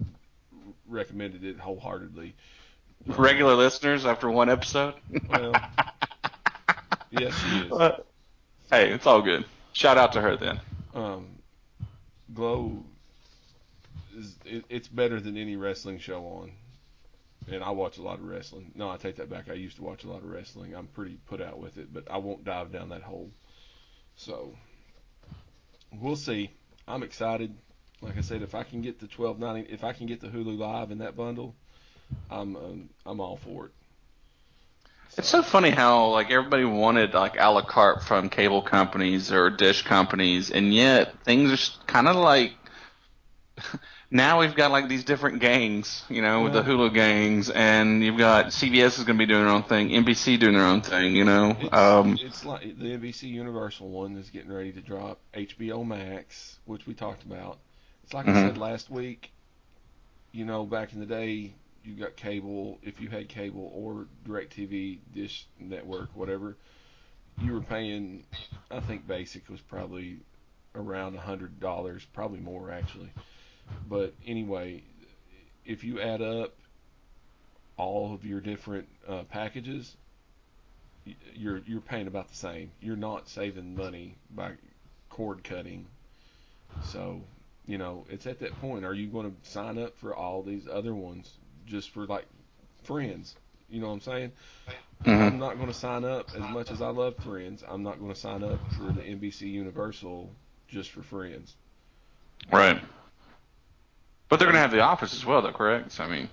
recommended 0.88 1.44
it 1.44 1.59
wholeheartedly. 1.59 2.35
Regular 3.07 3.55
listeners 3.55 4.05
after 4.05 4.31
one 4.31 4.51
episode. 4.51 4.94
Well, 5.31 5.53
yes, 7.11 7.35
she 7.38 7.59
is. 7.61 7.70
But, 7.70 8.05
hey, 8.70 8.90
it's 8.92 9.07
all 9.07 9.23
good. 9.23 9.46
Shout 9.73 9.96
out 9.96 10.12
to 10.12 10.20
her 10.20 10.37
then. 10.37 10.61
um, 10.94 11.27
Glow 12.35 12.85
is 14.16 14.37
it, 14.44 14.64
it's 14.68 14.88
better 14.88 15.18
than 15.20 15.37
any 15.37 15.57
wrestling 15.57 15.99
show 15.99 16.25
on. 16.27 16.53
And 17.51 17.65
I 17.65 17.71
watch 17.71 17.99
a 17.99 18.03
lot 18.03 18.19
of 18.19 18.25
wrestling. 18.25 18.73
No, 18.75 18.91
I 18.91 18.97
take 18.97 19.17
that 19.17 19.29
back. 19.29 19.51
I 19.51 19.55
used 19.55 19.77
to 19.77 19.83
watch 19.83 20.05
a 20.05 20.09
lot 20.09 20.23
of 20.23 20.31
wrestling. 20.31 20.75
I'm 20.75 20.87
pretty 20.87 21.19
put 21.27 21.41
out 21.41 21.59
with 21.59 21.79
it, 21.79 21.93
but 21.93 22.11
I 22.11 22.19
won't 22.19 22.45
dive 22.45 22.73
down 22.73 22.91
that 22.91 23.03
hole. 23.03 23.31
So 24.17 24.55
we'll 25.93 26.17
see. 26.17 26.51
I'm 26.87 27.03
excited. 27.03 27.57
Like 28.01 28.17
I 28.17 28.21
said, 28.21 28.43
if 28.43 28.55
I 28.55 28.63
can 28.63 28.81
get 28.81 29.01
the 29.01 29.07
12.90, 29.07 29.69
if 29.69 29.85
I 29.85 29.93
can 29.93 30.07
get 30.07 30.21
the 30.21 30.29
Hulu 30.29 30.59
Live 30.59 30.91
in 30.91 30.99
that 30.99 31.17
bundle, 31.17 31.55
I'm 32.31 32.57
um, 32.57 32.91
I'm 33.07 33.21
all 33.21 33.37
for 33.37 33.67
it. 33.67 33.73
It's 35.19 35.29
so 35.29 35.43
funny 35.43 35.71
how 35.71 36.11
like 36.11 36.31
everybody 36.31 36.65
wanted 36.65 37.15
like 37.15 37.37
a 37.39 37.51
la 37.51 37.63
carte 37.63 38.05
from 38.05 38.29
cable 38.29 38.63
companies 38.63 39.33
or 39.33 39.51
dish 39.51 39.83
companies, 39.83 40.51
and 40.51 40.73
yet 40.73 41.25
things 41.25 41.53
are 41.53 41.87
kind 41.87 42.09
of 42.09 42.17
like 42.17 42.53
now 44.11 44.40
we've 44.40 44.55
got 44.55 44.70
like 44.70 44.88
these 44.88 45.05
different 45.05 45.40
gangs, 45.40 46.05
you 46.09 46.20
know, 46.23 46.42
with 46.42 46.53
the 46.53 46.62
Hulu 46.62 46.92
gangs, 46.92 47.49
and 47.49 48.03
you've 48.03 48.18
got 48.18 48.46
CBS 48.46 48.99
is 48.99 49.05
going 49.05 49.18
to 49.18 49.25
be 49.25 49.27
doing 49.27 49.44
their 49.44 49.53
own 49.55 49.62
thing, 49.62 49.90
NBC 49.90 50.38
doing 50.38 50.55
their 50.55 50.66
own 50.66 50.81
thing, 50.83 51.14
you 51.14 51.25
know. 51.25 51.57
It's, 51.61 51.73
Um, 51.73 52.18
it's 52.20 52.44
like 52.44 52.62
the 52.62 52.96
NBC 52.96 53.29
Universal 53.29 53.88
one 53.88 54.16
is 54.16 54.31
getting 54.31 54.53
ready 54.53 54.73
to 54.73 54.81
drop 54.81 55.20
HBO 55.33 55.85
Max, 55.87 56.59
which 56.64 56.87
we 56.87 56.94
talked 56.94 57.23
about. 57.23 57.59
It's 58.03 58.12
like 58.12 58.27
I 58.27 58.31
Mhm. 58.33 58.49
said 58.49 58.59
last 58.59 58.90
week. 58.90 59.31
You 60.33 60.44
know, 60.44 60.64
back 60.64 60.92
in 60.92 61.01
the 61.01 61.07
day, 61.07 61.55
you 61.85 61.94
got 61.94 62.16
cable. 62.16 62.79
If 62.83 63.01
you 63.01 63.09
had 63.09 63.29
cable 63.29 63.70
or 63.75 64.07
DirecTV, 64.25 65.01
Dish 65.12 65.46
Network, 65.59 66.14
whatever, 66.14 66.57
you 67.42 67.53
were 67.53 67.61
paying. 67.61 68.25
I 68.70 68.81
think 68.81 69.07
basic 69.07 69.49
was 69.49 69.61
probably 69.61 70.20
around 70.75 71.16
a 71.16 71.20
hundred 71.20 71.59
dollars, 71.59 72.05
probably 72.12 72.38
more 72.40 72.70
actually. 72.70 73.11
But 73.89 74.15
anyway, 74.27 74.83
if 75.65 75.85
you 75.85 76.01
add 76.01 76.23
up 76.23 76.55
all 77.77 78.15
of 78.15 78.25
your 78.25 78.41
different 78.41 78.89
uh, 79.09 79.23
packages, 79.25 79.97
you're 81.35 81.59
you're 81.67 81.81
paying 81.81 82.07
about 82.07 82.29
the 82.29 82.37
same. 82.37 82.71
You're 82.81 82.97
not 82.97 83.29
saving 83.29 83.77
money 83.77 84.17
by 84.31 84.53
cord 85.09 85.43
cutting. 85.45 85.87
So, 86.85 87.23
you 87.67 87.79
know, 87.79 88.05
it's 88.11 88.27
at 88.27 88.41
that 88.41 88.61
point. 88.61 88.85
Are 88.85 88.95
you 88.95 89.09
going 89.09 89.31
to 89.31 89.51
sign 89.51 89.79
up 89.79 89.97
for 89.99 90.15
all 90.15 90.43
these 90.43 90.67
other 90.71 90.95
ones 90.95 91.39
just 91.67 91.91
for 91.91 92.07
like 92.07 92.27
friends? 92.85 93.37
You 93.69 93.81
know 93.81 93.89
what 93.89 93.95
I'm 93.95 94.01
saying? 94.01 94.33
mhm. 95.05 95.21
I'm 95.21 95.39
not 95.39 95.57
going 95.57 95.69
to 95.69 95.75
sign 95.75 96.05
up 96.05 96.31
as 96.35 96.47
much 96.49 96.71
as 96.71 96.83
I 96.83 96.89
love 96.91 97.17
Friends. 97.19 97.65
I'm 97.67 97.83
not 97.83 97.99
going 97.99 98.13
to 98.13 98.19
sign 98.19 98.43
up 98.43 98.61
for 98.73 98.93
the 98.93 99.03
NBC 99.03 99.43
Universal 99.43 100.31
just 100.69 100.91
for 100.91 101.03
Friends. 101.03 101.57
Right. 102.53 102.81
But 104.31 104.38
they're 104.38 104.47
going 104.47 104.55
to 104.55 104.61
have 104.61 104.71
The 104.71 104.81
Office 104.81 105.12
as 105.12 105.27
well, 105.27 105.43
though, 105.43 105.53
correct? 105.53 105.93
So, 105.93 106.05
I 106.05 106.09
mean, 106.09 106.29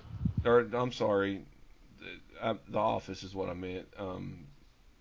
Or 0.45 0.59
I'm 0.73 0.91
sorry, 0.93 1.41
the, 1.99 2.47
I, 2.47 2.55
the 2.69 2.77
Office 2.77 3.23
is 3.23 3.33
what 3.33 3.49
I 3.49 3.53
meant. 3.53 3.87
Um, 3.97 4.45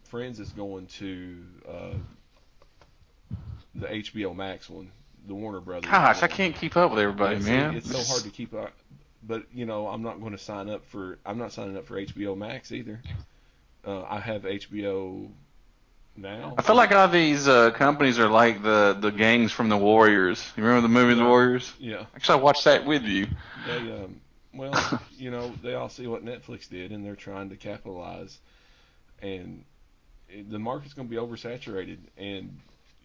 Friends 0.04 0.40
is 0.40 0.48
going 0.50 0.86
to 0.86 1.36
uh, 1.68 1.94
the 3.74 3.86
HBO 3.86 4.34
Max 4.34 4.70
one, 4.70 4.90
the 5.26 5.34
Warner 5.34 5.60
Brothers. 5.60 5.90
gosh, 5.90 6.22
I 6.22 6.28
can't 6.28 6.54
keep 6.54 6.76
up 6.76 6.90
with 6.90 7.00
everybody, 7.00 7.40
see, 7.40 7.50
man. 7.50 7.76
It's 7.76 7.90
so 7.90 8.02
hard 8.02 8.22
to 8.22 8.30
keep 8.30 8.54
up. 8.54 8.72
But 9.22 9.42
you 9.52 9.66
know, 9.66 9.88
I'm 9.88 10.02
not 10.02 10.20
going 10.20 10.32
to 10.32 10.38
sign 10.38 10.70
up 10.70 10.86
for. 10.86 11.18
I'm 11.26 11.38
not 11.38 11.52
signing 11.52 11.76
up 11.76 11.86
for 11.86 12.00
HBO 12.00 12.36
Max 12.36 12.70
either. 12.72 13.02
Uh, 13.84 14.02
I 14.04 14.20
have 14.20 14.42
HBO 14.42 15.28
now. 16.18 16.54
I 16.56 16.62
feel 16.62 16.76
like 16.76 16.92
all 16.92 17.08
these 17.08 17.48
uh, 17.48 17.70
companies 17.72 18.18
are 18.18 18.28
like 18.28 18.62
the 18.62 18.96
the 18.98 19.10
gangs 19.10 19.52
from 19.52 19.68
the 19.68 19.76
Warriors. 19.76 20.44
You 20.56 20.62
remember 20.62 20.82
the 20.82 20.92
movie 20.92 21.14
The 21.14 21.24
Warriors? 21.24 21.72
Yeah. 21.78 22.06
Actually, 22.14 22.40
I 22.40 22.42
watched 22.42 22.64
that 22.64 22.84
with 22.84 23.04
you. 23.04 23.26
They 23.66 23.92
um, 23.92 24.20
well, 24.56 25.00
you 25.18 25.30
know, 25.30 25.52
they 25.62 25.74
all 25.74 25.88
see 25.88 26.06
what 26.06 26.24
Netflix 26.24 26.68
did, 26.68 26.92
and 26.92 27.04
they're 27.04 27.16
trying 27.16 27.50
to 27.50 27.56
capitalize. 27.56 28.38
And 29.22 29.64
it, 30.28 30.50
the 30.50 30.58
market's 30.58 30.94
going 30.94 31.08
to 31.08 31.10
be 31.10 31.20
oversaturated, 31.20 31.98
and 32.16 32.58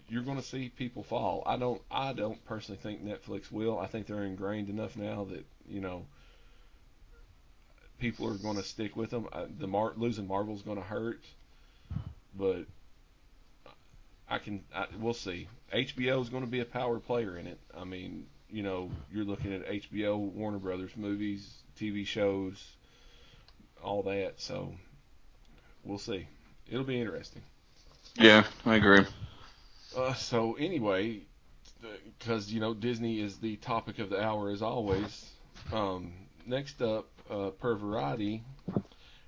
you're 0.09 0.23
going 0.23 0.37
to 0.37 0.43
see 0.43 0.69
people 0.69 1.03
fall. 1.03 1.43
I 1.45 1.57
don't, 1.57 1.81
I 1.89 2.13
don't 2.13 2.43
personally 2.45 2.79
think 2.81 3.03
Netflix 3.03 3.51
will. 3.51 3.79
I 3.79 3.87
think 3.87 4.07
they're 4.07 4.23
ingrained 4.23 4.69
enough 4.69 4.95
now 4.95 5.25
that 5.25 5.45
you 5.69 5.81
know 5.81 6.05
people 7.99 8.27
are 8.27 8.37
going 8.37 8.57
to 8.57 8.63
stick 8.63 8.95
with 8.95 9.11
them. 9.11 9.27
Uh, 9.31 9.45
the 9.59 9.67
Mar- 9.67 9.93
losing 9.95 10.27
Marvel's 10.27 10.63
going 10.63 10.77
to 10.77 10.83
hurt, 10.83 11.21
but 12.37 12.65
I 14.31 14.37
can, 14.37 14.63
I, 14.73 14.85
we'll 14.97 15.13
see. 15.13 15.47
HBO 15.73 16.21
is 16.21 16.29
going 16.29 16.43
to 16.43 16.49
be 16.49 16.61
a 16.61 16.65
power 16.65 16.99
player 16.99 17.37
in 17.37 17.47
it. 17.47 17.59
I 17.77 17.83
mean, 17.83 18.27
you 18.49 18.63
know, 18.63 18.89
you're 19.11 19.25
looking 19.25 19.53
at 19.53 19.67
HBO, 19.67 20.17
Warner 20.17 20.57
Brothers 20.57 20.91
movies, 20.95 21.47
TV 21.77 22.05
shows, 22.05 22.63
all 23.83 24.03
that. 24.03 24.39
So 24.39 24.73
we'll 25.83 25.97
see. 25.97 26.27
It'll 26.69 26.85
be 26.85 26.99
interesting. 26.99 27.41
Yeah, 28.15 28.45
I 28.65 28.75
agree. 28.75 29.05
Uh, 29.95 30.13
so 30.13 30.53
anyway, 30.53 31.21
because 32.17 32.51
you 32.51 32.59
know 32.59 32.73
Disney 32.73 33.19
is 33.19 33.37
the 33.37 33.57
topic 33.57 33.99
of 33.99 34.09
the 34.09 34.21
hour 34.21 34.49
as 34.49 34.61
always. 34.61 35.29
Um, 35.73 36.13
next 36.45 36.81
up, 36.81 37.07
uh, 37.29 37.49
per 37.49 37.75
Variety, 37.75 38.43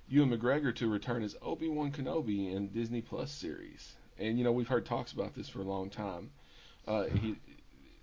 Ewan 0.08 0.30
McGregor 0.30 0.74
to 0.76 0.88
return 0.90 1.22
as 1.22 1.36
Obi 1.42 1.68
Wan 1.68 1.92
Kenobi 1.92 2.54
in 2.54 2.68
Disney 2.68 3.02
Plus 3.02 3.30
series, 3.30 3.94
and 4.18 4.38
you 4.38 4.44
know 4.44 4.52
we've 4.52 4.68
heard 4.68 4.86
talks 4.86 5.12
about 5.12 5.34
this 5.34 5.48
for 5.48 5.60
a 5.60 5.64
long 5.64 5.90
time. 5.90 6.30
Uh, 6.86 7.04
he, 7.04 7.36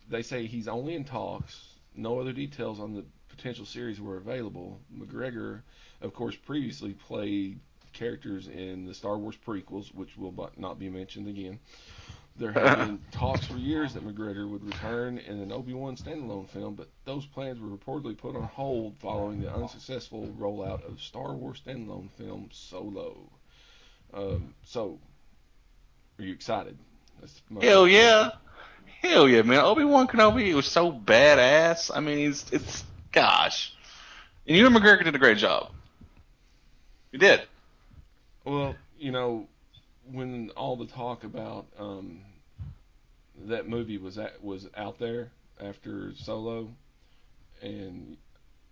they 0.10 0.22
say 0.22 0.46
he's 0.46 0.68
only 0.68 0.96
in 0.96 1.04
talks. 1.04 1.76
No 1.96 2.20
other 2.20 2.34
details 2.34 2.80
on 2.80 2.94
the 2.94 3.06
potential 3.30 3.66
series 3.66 4.00
were 4.00 4.18
available. 4.18 4.80
McGregor, 4.96 5.62
of 6.02 6.14
course, 6.14 6.36
previously 6.36 6.94
played 6.94 7.60
characters 7.94 8.48
in 8.48 8.86
the 8.86 8.94
Star 8.94 9.18
Wars 9.18 9.38
prequels, 9.46 9.94
which 9.94 10.18
will 10.18 10.34
not 10.58 10.80
be 10.80 10.90
mentioned 10.90 11.28
again. 11.28 11.60
There 12.38 12.52
have 12.54 12.78
been 12.78 13.00
talks 13.12 13.46
for 13.46 13.58
years 13.58 13.94
that 13.94 14.06
McGregor 14.06 14.50
would 14.50 14.64
return 14.64 15.18
in 15.18 15.40
an 15.40 15.52
Obi-Wan 15.52 15.98
standalone 15.98 16.50
film, 16.50 16.76
but 16.76 16.90
those 17.04 17.26
plans 17.26 17.60
were 17.60 17.68
reportedly 17.68 18.18
put 18.18 18.36
on 18.36 18.44
hold 18.44 18.98
following 19.00 19.42
the 19.42 19.54
unsuccessful 19.54 20.34
rollout 20.40 20.88
of 20.90 21.02
Star 21.02 21.34
Wars 21.34 21.62
standalone 21.66 22.10
film 22.12 22.50
Solo. 22.52 23.30
Um, 24.14 24.56
so, 24.64 25.00
are 26.22 26.26
you 26.26 26.34
excited? 26.34 26.78
Hell 27.62 27.88
yeah. 27.88 28.32
Hell 29.02 29.28
yeah, 29.28 29.42
man. 29.42 29.60
Obi 29.60 29.84
Wan 29.84 30.08
Kenobi 30.08 30.54
was 30.54 30.68
so 30.68 30.92
badass. 30.92 31.92
I 31.94 32.00
mean, 32.00 32.30
it's, 32.30 32.52
it's 32.52 32.84
gosh. 33.12 33.74
And 34.48 34.56
Ewan 34.56 34.74
McGregor 34.74 35.04
did 35.04 35.16
a 35.16 35.20
great 35.20 35.38
job. 35.38 35.72
He 37.12 37.18
did. 37.18 37.42
Well, 38.46 38.76
you 38.98 39.12
know, 39.12 39.48
when 40.12 40.52
all 40.52 40.76
the 40.76 40.86
talk 40.86 41.24
about 41.24 41.66
um, 41.78 42.22
that 43.48 43.68
movie 43.68 43.98
was 43.98 44.18
at, 44.18 44.44
was 44.44 44.68
out 44.76 45.00
there 45.00 45.32
after 45.60 46.14
Solo, 46.16 46.70
and 47.62 48.18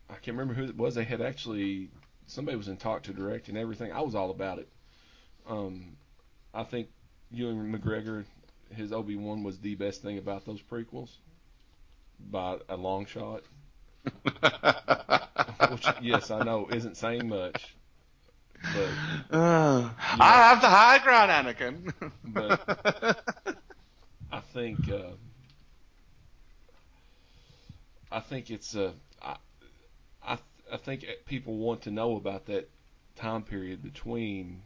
I 0.09 0.13
can't 0.13 0.38
remember 0.38 0.53
who 0.53 0.65
it 0.65 0.77
was. 0.77 0.95
They 0.95 1.03
had 1.03 1.21
actually 1.21 1.89
somebody 2.27 2.55
was 2.57 2.67
in 2.67 2.77
talk 2.77 3.03
to 3.03 3.13
direct 3.13 3.47
and 3.47 3.57
everything. 3.57 3.91
I 3.91 4.01
was 4.01 4.15
all 4.15 4.31
about 4.31 4.59
it. 4.59 4.69
Um, 5.47 5.97
I 6.53 6.63
think 6.63 6.89
Ewan 7.32 7.72
McGregor, 7.74 8.26
his 8.76 8.92
Obi 8.92 9.15
Wan 9.15 9.44
was 9.44 9.60
the 9.60 9.76
best 9.76 10.02
thing 10.02 10.18
about 10.18 10.46
those 10.46 10.62
prequels 10.62 11.10
by 12.20 12.58
a 12.68 12.76
long 12.76 13.06
shot. 13.06 13.44
Which, 15.72 15.88
yes, 16.02 16.32
I 16.32 16.44
know 16.44 16.68
isn't 16.72 16.98
saying 16.98 17.28
much, 17.30 17.76
but 18.74 18.89
Uh, 19.38 19.89
I 20.20 20.34
have 20.50 20.62
the 20.62 20.70
high 20.70 21.00
ground, 21.00 21.32
Anakin. 21.32 21.94
But- 22.24 23.58
I 24.32 24.39
think 24.42 24.89
uh, 24.89 25.12
I 28.12 28.20
think 28.20 28.50
it's 28.52 28.76
uh, 28.76 28.92
I, 29.22 29.38
I 30.24 30.38
I 30.72 30.78
think 30.78 31.06
people 31.26 31.58
want 31.58 31.82
to 31.84 31.92
know 31.92 32.15
about 32.15 32.46
that 32.46 32.70
time 33.15 33.42
period 33.44 33.82
between 33.82 34.62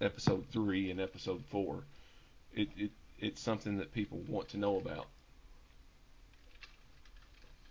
episode 0.00 0.44
three 0.52 0.90
and 0.90 1.00
episode 1.00 1.42
four. 1.50 1.84
It, 2.54 2.68
it 2.76 2.90
it's 3.18 3.40
something 3.40 3.78
that 3.78 3.92
people 3.92 4.18
want 4.28 4.48
to 4.50 4.58
know 4.58 4.76
about. 4.76 5.06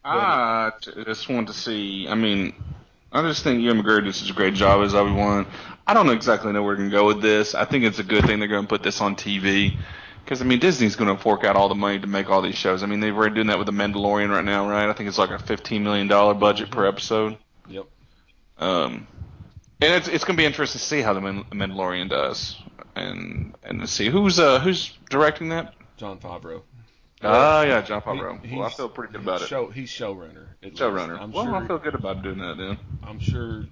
I 0.04 0.72
just 1.06 1.30
want 1.30 1.48
to 1.48 1.54
see. 1.54 2.08
I 2.08 2.16
mean, 2.16 2.54
I 3.12 3.22
just 3.24 3.44
think 3.44 3.62
Ewan 3.62 3.82
McGregor 3.82 4.14
such 4.14 4.30
a 4.30 4.34
great 4.34 4.54
job 4.54 4.84
as 4.84 4.94
Obi 4.94 5.12
Wan. 5.12 5.48
I 5.88 5.94
don't 5.94 6.10
exactly 6.10 6.52
know 6.52 6.62
where 6.64 6.76
we 6.76 6.82
can 6.84 6.92
go 6.92 7.06
with 7.06 7.22
this. 7.22 7.56
I 7.56 7.66
think 7.66 7.84
it's 7.84 8.00
a 8.00 8.04
good 8.04 8.26
thing 8.26 8.40
they're 8.40 8.48
going 8.48 8.64
to 8.64 8.68
put 8.68 8.84
this 8.84 9.02
on 9.02 9.16
TV. 9.16 9.78
Because, 10.24 10.42
I 10.42 10.46
mean, 10.46 10.60
Disney's 10.60 10.96
going 10.96 11.16
to 11.16 11.22
fork 11.22 11.44
out 11.44 11.56
all 11.56 11.70
the 11.70 11.76
money 11.76 12.00
to 12.00 12.08
make 12.08 12.30
all 12.30 12.42
these 12.42 12.56
shows. 12.56 12.82
I 12.82 12.88
mean, 12.88 13.00
they've 13.00 13.16
already 13.16 13.36
doing 13.36 13.48
that 13.48 13.60
with 13.60 13.68
The 13.68 13.74
Mandalorian 13.74 14.30
right 14.30 14.44
now, 14.44 14.68
right? 14.68 14.90
I 14.90 14.94
think 14.94 15.08
it's 15.08 15.20
like 15.20 15.30
a 15.30 15.38
$15 15.38 15.82
million 15.82 16.08
budget 16.08 16.72
per 16.72 16.88
episode. 16.88 17.38
Yep. 17.70 17.86
Um, 18.58 19.08
and 19.82 19.94
it's 19.94 20.08
it's 20.08 20.24
going 20.24 20.36
to 20.36 20.42
be 20.42 20.46
interesting 20.46 20.80
to 20.80 20.86
see 20.86 21.02
how 21.02 21.14
The 21.14 21.22
Man- 21.22 21.46
Mandalorian 21.52 22.10
does. 22.10 22.56
And 22.96 23.56
and 23.64 23.82
to 23.82 23.88
see 23.88 24.10
who's 24.10 24.40
uh 24.40 24.60
who's 24.60 24.98
directing 25.10 25.50
that. 25.50 25.74
Jon 25.98 26.18
Favreau. 26.20 26.62
Ah, 27.22 27.64
yeah, 27.64 27.82
Jon 27.82 28.02
Favreau. 28.02 28.44
He- 28.46 28.56
well, 28.56 28.68
I 28.68 28.70
feel 28.72 28.90
pretty 28.90 29.14
good 29.14 29.22
about 29.22 29.42
it. 29.42 29.48
Show, 29.48 29.68
he's 29.68 29.90
showrunner. 29.90 30.48
Showrunner. 30.64 31.20
I'm 31.20 31.32
well, 31.32 31.46
sure. 31.46 31.56
I 31.56 31.68
feel 31.68 31.78
good 31.78 31.96
about 31.96 32.24
doing 32.24 32.38
that 32.40 32.58
then. 32.58 32.78
I'm 33.04 33.20
sure 33.20 33.66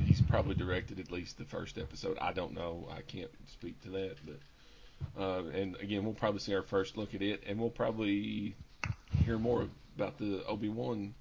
he's 0.00 0.20
probably 0.22 0.54
directed 0.54 1.00
at 1.00 1.10
least 1.10 1.38
the 1.38 1.44
first 1.44 1.78
episode. 1.78 2.16
I 2.20 2.32
don't 2.32 2.54
know. 2.54 2.88
I 2.90 3.02
can't 3.02 3.30
speak 3.50 3.82
to 3.82 3.90
that, 3.90 4.16
but 4.24 5.22
uh, 5.22 5.44
and 5.48 5.76
again, 5.76 6.04
we'll 6.04 6.14
probably 6.14 6.40
see 6.40 6.54
our 6.54 6.62
first 6.62 6.96
look 6.96 7.14
at 7.14 7.22
it, 7.22 7.42
and 7.46 7.58
we'll 7.58 7.70
probably 7.70 8.54
hear 9.24 9.38
more 9.38 9.68
about 9.96 10.18
the 10.18 10.44
Obi 10.46 10.68
Wan 10.68 11.14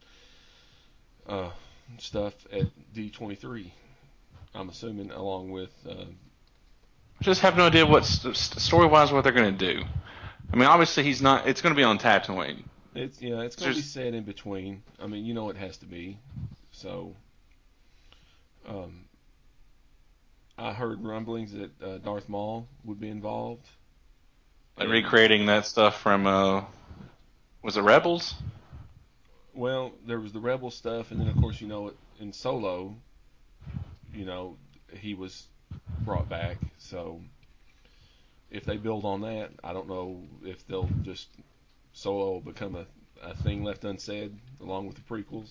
uh, 1.28 1.50
stuff 1.98 2.34
at 2.52 2.68
D23. 2.94 3.72
I'm 4.56 4.70
assuming, 4.70 5.12
along 5.12 5.52
with 5.52 5.72
uh, 5.88 6.06
just 7.22 7.42
have 7.42 7.58
no 7.58 7.68
idea 7.68 7.86
what 7.86 8.06
st- 8.06 8.36
st- 8.36 8.62
story-wise 8.62 9.12
what 9.12 9.24
they're 9.24 9.34
going 9.34 9.58
to 9.58 9.74
do. 9.74 9.84
I 10.52 10.56
mean, 10.56 10.66
obviously 10.68 11.04
he's 11.04 11.22
not. 11.22 11.48
It's 11.48 11.62
going 11.62 11.74
to 11.74 11.78
be 11.78 11.84
on 11.84 11.98
Tatooine. 12.00 12.64
it's 12.94 13.22
yeah, 13.22 13.42
it's 13.42 13.56
gonna 13.56 13.72
be 13.72 13.76
There's- 13.76 13.86
set 13.90 14.14
in 14.14 14.24
between. 14.24 14.84
I 15.02 15.08
mean, 15.08 15.26
you 15.26 15.34
know 15.34 15.50
it 15.50 15.58
has 15.58 15.78
to 15.78 15.86
be. 15.86 16.20
So, 16.72 17.16
um, 18.68 19.06
I 20.58 20.74
heard 20.74 21.04
rumblings 21.04 21.52
that 21.54 21.82
uh, 21.82 21.98
Darth 21.98 22.30
Maul 22.30 22.68
would 22.84 23.00
be 23.00 23.10
involved. 23.10 23.66
Like 24.78 24.90
recreating 24.90 25.46
that 25.48 25.66
stuff 25.66 26.02
from 26.02 26.28
uh, 26.28 26.64
was 27.64 27.78
it 27.78 27.82
Rebels? 27.82 28.36
Well, 29.54 29.94
there 30.06 30.20
was 30.20 30.34
the 30.34 30.40
rebel 30.42 30.70
stuff, 30.70 31.12
and 31.12 31.20
then 31.20 31.30
of 31.30 31.38
course 31.38 31.62
you 31.62 31.68
know 31.68 31.88
it 31.88 31.96
in 32.20 32.34
Solo. 32.34 32.94
You 34.16 34.26
know, 34.26 34.58
he 34.98 35.14
was 35.14 35.48
brought 36.02 36.30
back. 36.30 36.58
So 36.78 37.22
if 38.50 38.64
they 38.66 38.78
build 38.78 39.06
on 39.06 39.22
that, 39.22 39.52
I 39.64 39.74
don't 39.74 39.90
know 39.90 40.24
if 40.44 40.66
they'll 40.68 40.90
just 41.04 41.28
Solo 41.94 42.40
become 42.40 42.76
a, 42.76 42.86
a 43.22 43.36
thing 43.36 43.64
left 43.64 43.84
unsaid 43.84 44.36
along 44.62 44.88
with 44.88 44.96
the 44.96 45.02
prequels. 45.02 45.50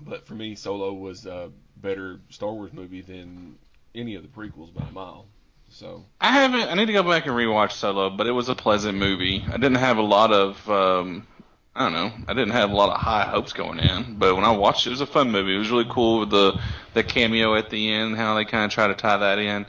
But 0.00 0.26
for 0.26 0.34
me, 0.34 0.54
Solo 0.54 0.92
was 0.92 1.26
a 1.26 1.50
better 1.76 2.20
Star 2.30 2.52
Wars 2.52 2.72
movie 2.72 3.00
than 3.00 3.56
any 3.94 4.16
of 4.16 4.22
the 4.22 4.28
prequels 4.28 4.74
by 4.74 4.84
a 4.86 4.90
mile. 4.90 5.26
So 5.70 6.04
I 6.20 6.32
haven't. 6.32 6.68
I 6.68 6.74
need 6.74 6.86
to 6.86 6.92
go 6.92 7.02
back 7.02 7.26
and 7.26 7.34
rewatch 7.34 7.72
Solo, 7.72 8.10
but 8.10 8.26
it 8.26 8.32
was 8.32 8.48
a 8.48 8.54
pleasant 8.54 8.98
movie. 8.98 9.44
I 9.48 9.52
didn't 9.52 9.76
have 9.76 9.98
a 9.98 10.02
lot 10.02 10.32
of. 10.32 10.70
Um, 10.70 11.26
I 11.76 11.84
don't 11.84 11.92
know. 11.92 12.12
I 12.28 12.34
didn't 12.34 12.52
have 12.52 12.70
a 12.70 12.74
lot 12.74 12.94
of 12.94 13.00
high 13.00 13.24
hopes 13.24 13.52
going 13.52 13.80
in, 13.80 14.14
but 14.16 14.36
when 14.36 14.44
I 14.44 14.52
watched 14.52 14.86
it, 14.86 14.90
it 14.90 14.92
was 14.92 15.00
a 15.00 15.06
fun 15.06 15.32
movie. 15.32 15.54
It 15.54 15.58
was 15.58 15.70
really 15.70 15.86
cool 15.90 16.20
with 16.20 16.30
the 16.30 16.60
the 16.94 17.02
cameo 17.02 17.56
at 17.56 17.68
the 17.70 17.92
end, 17.92 18.16
how 18.16 18.34
they 18.36 18.44
kind 18.44 18.64
of 18.64 18.70
try 18.70 18.86
to 18.86 18.94
tie 18.94 19.16
that 19.16 19.38
in. 19.40 19.66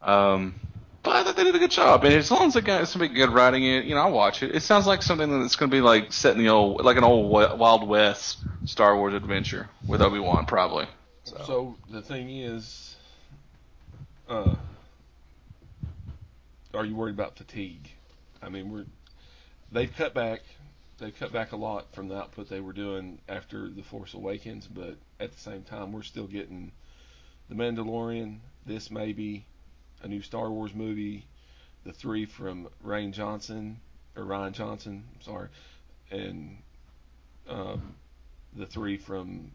Um, 0.00 0.54
but 1.02 1.14
I 1.14 1.22
thought 1.22 1.36
they 1.36 1.44
did 1.44 1.54
a 1.54 1.58
good 1.58 1.70
job, 1.70 2.04
and 2.04 2.14
as 2.14 2.30
long 2.30 2.48
as 2.48 2.54
they 2.54 2.62
got 2.62 2.88
somebody 2.88 3.14
good 3.14 3.30
writing 3.30 3.64
it, 3.64 3.84
you 3.84 3.94
know, 3.94 4.00
I'll 4.00 4.12
watch 4.12 4.42
it. 4.42 4.54
It 4.54 4.60
sounds 4.60 4.86
like 4.86 5.02
something 5.02 5.40
that's 5.40 5.54
going 5.54 5.70
to 5.70 5.76
be 5.76 5.80
like 5.80 6.12
set 6.12 6.32
in 6.32 6.38
the 6.38 6.48
old, 6.48 6.84
like 6.84 6.96
an 6.96 7.04
old 7.04 7.30
Wild 7.30 7.86
West 7.86 8.38
Star 8.64 8.96
Wars 8.96 9.14
adventure 9.14 9.68
with 9.86 10.02
Obi 10.02 10.18
Wan, 10.18 10.46
probably. 10.46 10.86
So, 11.24 11.42
So 11.46 11.76
the 11.90 12.02
thing 12.02 12.30
is, 12.30 12.96
uh, 14.28 14.56
are 16.74 16.84
you 16.84 16.96
worried 16.96 17.14
about 17.14 17.36
fatigue? 17.36 17.90
I 18.42 18.48
mean, 18.48 18.70
we're 18.70 18.86
they've 19.70 19.94
cut 19.94 20.14
back, 20.14 20.40
they've 20.98 21.18
cut 21.18 21.32
back 21.32 21.52
a 21.52 21.56
lot 21.56 21.92
from 21.94 22.08
the 22.08 22.16
output 22.16 22.48
they 22.48 22.60
were 22.60 22.72
doing 22.72 23.18
after 23.28 23.68
the 23.68 23.82
Force 23.82 24.14
Awakens, 24.14 24.66
but 24.66 24.96
at 25.20 25.32
the 25.32 25.40
same 25.40 25.62
time, 25.62 25.92
we're 25.92 26.02
still 26.02 26.26
getting 26.26 26.72
the 27.48 27.54
Mandalorian. 27.54 28.38
This 28.64 28.90
may 28.90 29.12
be 29.12 29.44
a 30.02 30.08
new 30.08 30.22
Star 30.22 30.50
Wars 30.50 30.74
movie, 30.74 31.26
the 31.84 31.92
three 31.92 32.26
from 32.26 32.68
Rian 32.84 33.12
Johnson 33.12 33.80
or 34.16 34.24
Rian 34.24 34.52
Johnson, 34.52 35.04
sorry, 35.20 35.48
and 36.10 36.58
um, 37.48 37.94
the 38.54 38.66
three 38.66 38.96
from 38.96 39.50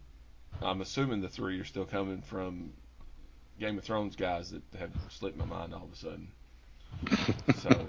I'm 0.62 0.82
assuming 0.82 1.22
the 1.22 1.30
three 1.30 1.60
are 1.60 1.66
still 1.66 1.86
coming 1.86 2.22
from 2.22 2.74
Game 3.60 3.78
of 3.78 3.84
Thrones 3.84 4.16
guys 4.16 4.52
that 4.52 4.62
have 4.80 4.92
slipped 5.10 5.38
my 5.38 5.46
mind 5.46 5.74
all 5.74 5.84
of 5.84 5.94
a 5.94 5.96
sudden. 5.96 6.28
So 7.60 7.86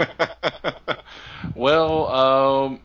well, 1.54 2.08
um, 2.08 2.80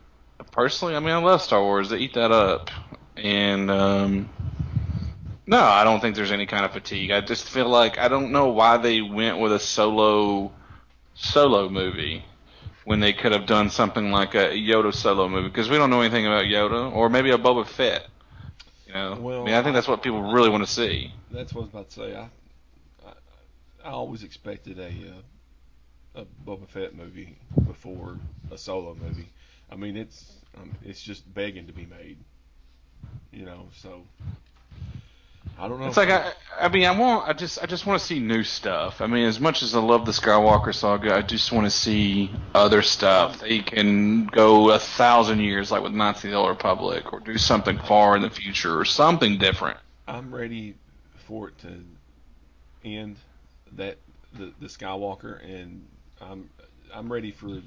personally, 0.52 0.96
I 0.96 1.00
mean, 1.00 1.10
I 1.12 1.18
love 1.18 1.42
Star 1.42 1.62
Wars. 1.62 1.90
They 1.90 1.98
eat 1.98 2.14
that 2.14 2.32
up, 2.32 2.70
and 3.16 3.70
um, 3.72 4.30
no, 5.46 5.60
I 5.62 5.84
don't 5.84 6.00
think 6.00 6.16
there's 6.16 6.32
any 6.32 6.46
kind 6.46 6.66
of 6.66 6.72
fatigue. 6.74 7.12
I 7.12 7.22
just 7.22 7.50
feel 7.50 7.70
like 7.70 7.98
I 7.98 8.08
don't 8.08 8.32
know 8.32 8.50
why 8.50 8.78
they 8.78 9.02
went 9.02 9.40
with 9.40 9.54
a 9.54 9.60
solo 9.60 10.52
solo 11.14 11.70
movie 11.70 12.26
when 12.86 13.00
they 13.00 13.14
could 13.14 13.32
have 13.32 13.46
done 13.46 13.70
something 13.70 14.12
like 14.12 14.36
a 14.36 14.50
Yoda 14.50 14.94
solo 14.94 15.28
movie 15.28 15.50
because 15.50 15.70
we 15.70 15.78
don't 15.78 15.90
know 15.90 16.02
anything 16.02 16.26
about 16.26 16.46
Yoda, 16.46 16.92
or 16.94 17.10
maybe 17.10 17.32
a 17.32 17.38
Boba 17.38 17.66
Fett. 17.66 18.08
You 18.88 18.94
know, 18.94 19.20
I 19.42 19.42
Well, 19.42 19.46
mean, 19.46 19.56
I 19.56 19.64
think 19.64 19.74
that's 19.76 19.88
what 19.88 20.02
people 20.04 20.22
really 20.22 20.50
want 20.50 20.66
to 20.66 20.72
see. 20.72 21.14
that's 21.32 21.54
what 21.54 21.62
I 21.62 21.66
was 21.66 21.70
about 21.70 21.90
to 21.90 21.96
say. 21.96 22.16
I 22.16 22.30
I, 23.06 23.14
I 23.86 23.90
always 23.92 24.24
expected 24.24 24.80
a 24.80 24.88
uh, 24.88 26.22
a 26.22 26.26
Boba 26.26 26.68
Fett 26.68 26.96
movie 26.96 27.38
before 27.66 28.20
a 28.52 28.58
solo 28.58 28.96
movie. 28.96 29.34
I 29.72 29.76
mean, 29.76 29.98
it's 29.98 30.34
um, 30.58 30.76
it's 30.84 31.02
just 31.02 31.32
begging 31.34 31.68
to 31.68 31.74
be 31.74 31.86
made. 31.86 32.18
You 33.32 33.46
know, 33.46 33.70
so 33.74 34.04
I 35.60 35.68
don't 35.68 35.80
know. 35.80 35.88
It's 35.88 35.98
like 35.98 36.10
I, 36.10 36.34
I 36.60 36.70
mean, 36.70 36.86
I 36.86 36.92
want, 36.92 37.28
I 37.28 37.34
just, 37.34 37.62
I 37.62 37.66
just 37.66 37.86
want 37.86 38.00
to 38.00 38.06
see 38.06 38.20
new 38.20 38.44
stuff. 38.44 39.02
I 39.02 39.08
mean, 39.08 39.26
as 39.26 39.40
much 39.40 39.64
as 39.64 39.76
I 39.76 39.80
love 39.80 40.06
the 40.06 40.12
Skywalker 40.12 40.74
saga, 40.74 41.16
I 41.16 41.22
just 41.22 41.52
want 41.52 41.66
to 41.66 41.72
see 41.72 42.32
other 42.54 42.82
stuff. 42.84 43.40
They 43.40 43.60
can 43.60 44.28
go 44.28 44.72
a 44.72 44.80
thousand 44.80 45.40
years, 45.40 45.72
like 45.72 45.82
with 45.82 45.94
Knights 45.94 46.24
of 46.24 46.32
the 46.32 46.38
Old 46.38 46.50
Republic, 46.50 47.12
or 47.12 47.20
do 47.20 47.38
something 47.38 47.80
far 47.80 48.16
in 48.16 48.22
the 48.22 48.30
future, 48.30 48.80
or 48.80 48.86
something 48.86 49.40
different. 49.40 49.78
I'm 50.08 50.34
ready 50.34 50.76
for 51.26 51.50
it 51.50 51.58
to 51.60 51.84
end 52.84 53.18
that 53.74 53.98
the 54.34 54.54
the 54.60 54.68
Skywalker, 54.68 55.44
and 55.44 55.88
I'm 56.22 56.50
I'm 56.94 57.12
ready 57.12 57.32
for 57.32 57.62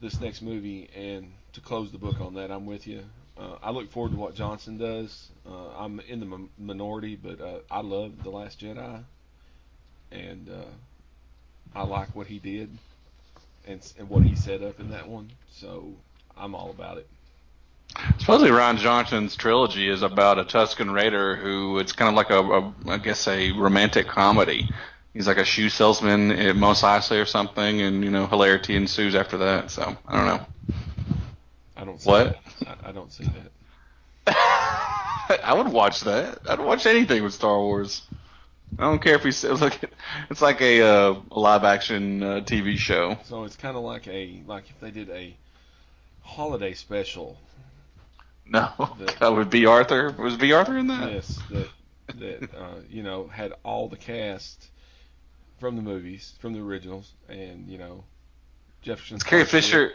this 0.00 0.20
next 0.20 0.42
movie 0.42 0.88
and 0.94 1.32
to 1.52 1.60
close 1.60 1.92
the 1.92 1.98
book 1.98 2.20
on 2.20 2.34
that. 2.34 2.50
I'm 2.50 2.66
with 2.66 2.86
you. 2.86 3.02
Uh, 3.38 3.56
I 3.62 3.70
look 3.70 3.90
forward 3.90 4.12
to 4.12 4.18
what 4.18 4.34
Johnson 4.34 4.78
does. 4.78 5.28
Uh, 5.46 5.70
I'm 5.76 6.00
in 6.00 6.20
the 6.20 6.26
m- 6.26 6.50
minority, 6.58 7.16
but 7.16 7.40
uh, 7.40 7.58
I 7.70 7.80
love 7.80 8.22
the 8.22 8.30
Last 8.30 8.60
Jedi, 8.60 9.02
and 10.12 10.48
uh, 10.48 11.78
I 11.78 11.84
like 11.84 12.14
what 12.14 12.26
he 12.26 12.38
did 12.38 12.70
and 13.66 13.92
and 13.98 14.08
what 14.08 14.22
he 14.22 14.34
set 14.34 14.62
up 14.62 14.80
in 14.80 14.90
that 14.90 15.08
one. 15.08 15.30
So 15.50 15.92
I'm 16.36 16.54
all 16.54 16.70
about 16.70 16.98
it. 16.98 17.08
Supposedly, 18.18 18.50
Ron 18.50 18.76
Johnson's 18.76 19.36
trilogy 19.36 19.88
is 19.88 20.02
about 20.02 20.38
a 20.38 20.44
Tusken 20.44 20.92
Raider 20.92 21.36
who 21.36 21.78
it's 21.78 21.92
kind 21.92 22.08
of 22.08 22.14
like 22.14 22.30
a, 22.30 22.40
a 22.40 22.74
I 22.94 22.98
guess, 22.98 23.26
a 23.26 23.52
romantic 23.52 24.06
comedy. 24.06 24.68
He's 25.12 25.26
like 25.26 25.38
a 25.38 25.44
shoe 25.44 25.68
salesman 25.68 26.30
at 26.30 26.54
Mos 26.54 26.82
Eisley 26.82 27.20
or 27.20 27.26
something, 27.26 27.80
and 27.80 28.04
you 28.04 28.10
know, 28.10 28.26
hilarity 28.26 28.76
ensues 28.76 29.14
after 29.14 29.38
that. 29.38 29.70
So 29.70 29.96
I 30.06 30.16
don't 30.16 30.26
know. 30.26 30.46
I 31.76 31.84
don't 31.84 32.00
see 32.00 32.10
What? 32.10 32.38
that. 32.60 32.78
I, 32.84 32.92
don't 32.92 33.12
see 33.12 33.24
that. 33.24 34.36
I 35.44 35.54
would 35.56 35.68
watch 35.68 36.02
that. 36.02 36.40
I'd 36.48 36.60
watch 36.60 36.86
anything 36.86 37.22
with 37.24 37.32
Star 37.32 37.58
Wars. 37.58 38.02
I 38.78 38.82
don't 38.82 39.02
care 39.02 39.14
if 39.16 39.24
he's 39.24 39.42
it's 39.44 39.60
like 39.60 39.80
it's 40.30 40.42
like 40.42 40.60
a, 40.60 40.82
uh, 40.82 41.14
live 41.30 41.64
action 41.64 42.22
uh, 42.22 42.26
TV 42.40 42.76
show. 42.76 43.18
So 43.24 43.44
it's 43.44 43.56
kind 43.56 43.76
of 43.76 43.82
like 43.82 44.06
a 44.06 44.42
like 44.46 44.64
if 44.70 44.78
they 44.80 44.90
did 44.90 45.10
a 45.10 45.34
holiday 46.22 46.74
special. 46.74 47.36
No, 48.46 48.70
that 49.20 49.32
would 49.32 49.50
be 49.50 49.66
Arthur. 49.66 50.12
Was 50.12 50.36
Bea 50.36 50.52
Arthur 50.52 50.76
in 50.78 50.86
that? 50.88 51.10
Yes, 51.12 51.38
that 51.50 51.68
that 52.18 52.54
uh, 52.54 52.74
you 52.88 53.02
know 53.02 53.26
had 53.28 53.54
all 53.64 53.88
the 53.88 53.96
cast 53.96 54.68
from 55.60 55.76
the 55.76 55.82
movies, 55.82 56.34
from 56.40 56.54
the 56.54 56.60
originals, 56.60 57.12
and 57.28 57.68
you 57.68 57.78
know 57.78 58.02
Jefferson. 58.82 59.16
Was 59.16 59.22
Carrie 59.22 59.44
Fisher 59.44 59.92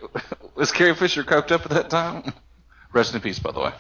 was 0.56 0.72
Carrie 0.72 0.96
Fisher 0.96 1.24
coked 1.24 1.52
up 1.52 1.66
at 1.66 1.72
that 1.72 1.90
time? 1.90 2.32
Rest 2.94 3.14
in 3.14 3.20
peace, 3.20 3.40
by 3.40 3.52
the 3.52 3.60
way. 3.60 3.72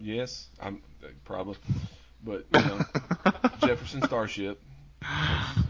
Yes, 0.00 0.46
I'm 0.60 0.80
probably, 1.24 1.56
but 2.24 2.46
you 2.54 2.60
know 2.60 2.80
Jefferson 3.66 4.02
Starship. 4.02 4.60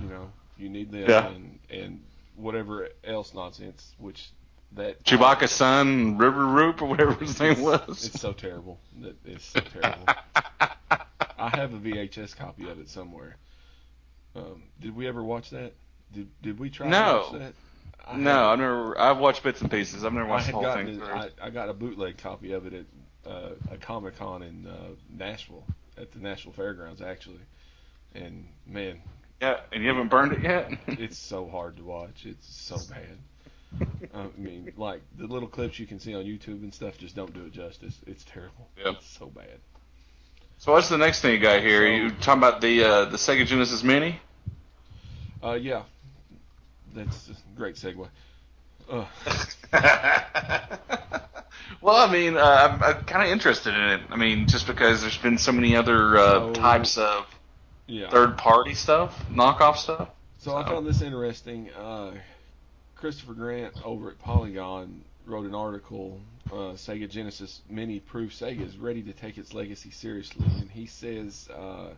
You 0.01 0.09
know 0.09 0.31
you 0.59 0.69
need 0.69 0.93
them 0.93 1.09
yeah. 1.09 1.29
and 1.29 1.59
and 1.71 2.03
whatever 2.37 2.89
else 3.03 3.35
nonsense, 3.35 3.95
which 3.99 4.31
that 4.73 5.03
Chewbacca's 5.05 5.51
son, 5.51 6.19
River 6.19 6.47
Roop 6.47 6.83
or 6.83 6.87
whatever 6.87 7.15
his 7.15 7.39
name 7.41 7.61
was. 7.61 8.07
It's 8.07 8.21
so 8.21 8.33
terrible. 8.33 8.79
It's 9.25 9.45
so 9.45 9.61
terrible. 9.61 10.07
I 11.39 11.57
have 11.57 11.75
a 11.75 11.79
VHS 11.79 12.37
copy 12.37 12.69
of 12.69 12.79
it 12.79 12.89
somewhere. 12.89 13.37
Um, 14.35 14.63
did 14.81 14.97
we 14.97 15.07
ever 15.07 15.23
watch 15.23 15.51
that? 15.51 15.73
Did 16.13 16.29
Did 16.43 16.59
we 16.59 16.71
try 16.71 16.89
no. 16.89 17.27
to 17.31 17.33
watch 17.33 17.43
that? 17.43 17.55
I 18.07 18.17
no, 18.17 18.31
had, 18.31 18.39
I've 18.39 18.59
never. 18.59 18.99
I've 18.99 19.19
watched 19.19 19.43
bits 19.43 19.61
and 19.61 19.71
pieces. 19.71 20.05
I've 20.05 20.13
never 20.13 20.27
watched 20.27 20.47
the 20.47 20.53
whole 20.53 20.73
thing. 20.73 20.89
It, 20.89 21.03
I, 21.03 21.29
I 21.41 21.51
got 21.51 21.69
a 21.69 21.75
bootleg 21.75 22.19
copy 22.19 22.53
of 22.53 22.67
it 22.67 22.73
at 22.75 23.31
uh, 23.31 23.51
a 23.71 23.77
Comic 23.77 24.19
Con 24.19 24.43
in 24.43 24.67
uh, 24.67 24.89
Nashville 25.11 25.65
at 25.97 26.11
the 26.13 26.19
Nashville 26.19 26.53
Fairgrounds 26.53 27.01
actually, 27.01 27.41
and 28.15 28.49
man. 28.67 29.01
Yeah, 29.41 29.61
and 29.73 29.83
you 29.83 29.89
haven't 29.89 30.09
burned 30.09 30.33
it 30.33 30.43
yet. 30.43 30.71
it's 30.87 31.19
so 31.19 31.49
hard 31.49 31.77
to 31.77 31.85
watch. 31.85 32.27
It's 32.27 32.47
so 32.47 32.77
bad. 32.89 33.89
I 34.15 34.27
mean, 34.37 34.73
like 34.77 35.03
the 35.17 35.27
little 35.27 35.49
clips 35.49 35.79
you 35.79 35.87
can 35.87 35.99
see 35.99 36.15
on 36.15 36.25
YouTube 36.25 36.63
and 36.63 36.73
stuff 36.73 36.99
just 36.99 37.17
don't 37.17 37.33
do 37.33 37.47
it 37.47 37.53
justice. 37.53 37.99
It's 38.07 38.25
terrible. 38.25 38.69
Yeah. 38.77 38.93
It's 38.93 39.07
so 39.07 39.27
bad. 39.27 39.61
So 40.63 40.71
what's 40.71 40.89
the 40.89 40.97
next 40.97 41.23
thing 41.23 41.33
you 41.33 41.41
got 41.41 41.61
here? 41.61 41.81
So, 41.81 42.05
you 42.05 42.11
talking 42.11 42.39
about 42.39 42.61
the 42.61 42.85
uh, 42.85 43.05
the 43.07 43.17
Sega 43.17 43.45
Genesis 43.45 43.83
Mini? 43.83 44.21
Uh, 45.43 45.55
yeah, 45.55 45.83
that's 46.95 47.31
a 47.31 47.57
great 47.57 47.75
segue. 47.75 48.07
Uh. 48.89 49.05
well, 51.81 51.97
I 51.97 52.13
mean, 52.13 52.37
uh, 52.37 52.41
I'm, 52.41 52.81
I'm 52.81 53.05
kind 53.07 53.27
of 53.27 53.33
interested 53.33 53.75
in 53.75 53.81
it. 53.81 54.03
I 54.09 54.15
mean, 54.15 54.47
just 54.47 54.69
because 54.69 55.01
there's 55.01 55.19
been 55.19 55.37
so 55.37 55.51
many 55.51 55.75
other 55.75 56.17
uh, 56.17 56.31
so, 56.31 56.53
types 56.53 56.97
of 56.97 57.27
yeah. 57.89 58.09
third-party 58.11 58.75
stuff, 58.75 59.21
knockoff 59.33 59.79
stuff. 59.79 60.11
So, 60.39 60.53
so. 60.53 60.57
I 60.57 60.65
found 60.65 60.87
this 60.87 61.03
interesting. 61.03 61.71
Uh, 61.73 62.13
Christopher 62.95 63.35
Grant 63.35 63.75
over 63.85 64.13
at 64.13 64.21
Polygon 64.21 65.03
wrote 65.27 65.47
an 65.47 65.55
article. 65.55 66.21
Uh, 66.51 66.75
Sega 66.75 67.09
Genesis 67.09 67.63
Mini 67.69 68.01
proves 68.01 68.39
Sega 68.41 68.67
is 68.67 68.77
ready 68.77 69.03
to 69.03 69.13
take 69.13 69.39
its 69.39 69.55
legacy 69.55 69.91
seriously, 69.91 70.45
and 70.61 70.71
he 70.71 70.87
says 70.87 71.49
uh, 71.49 71.91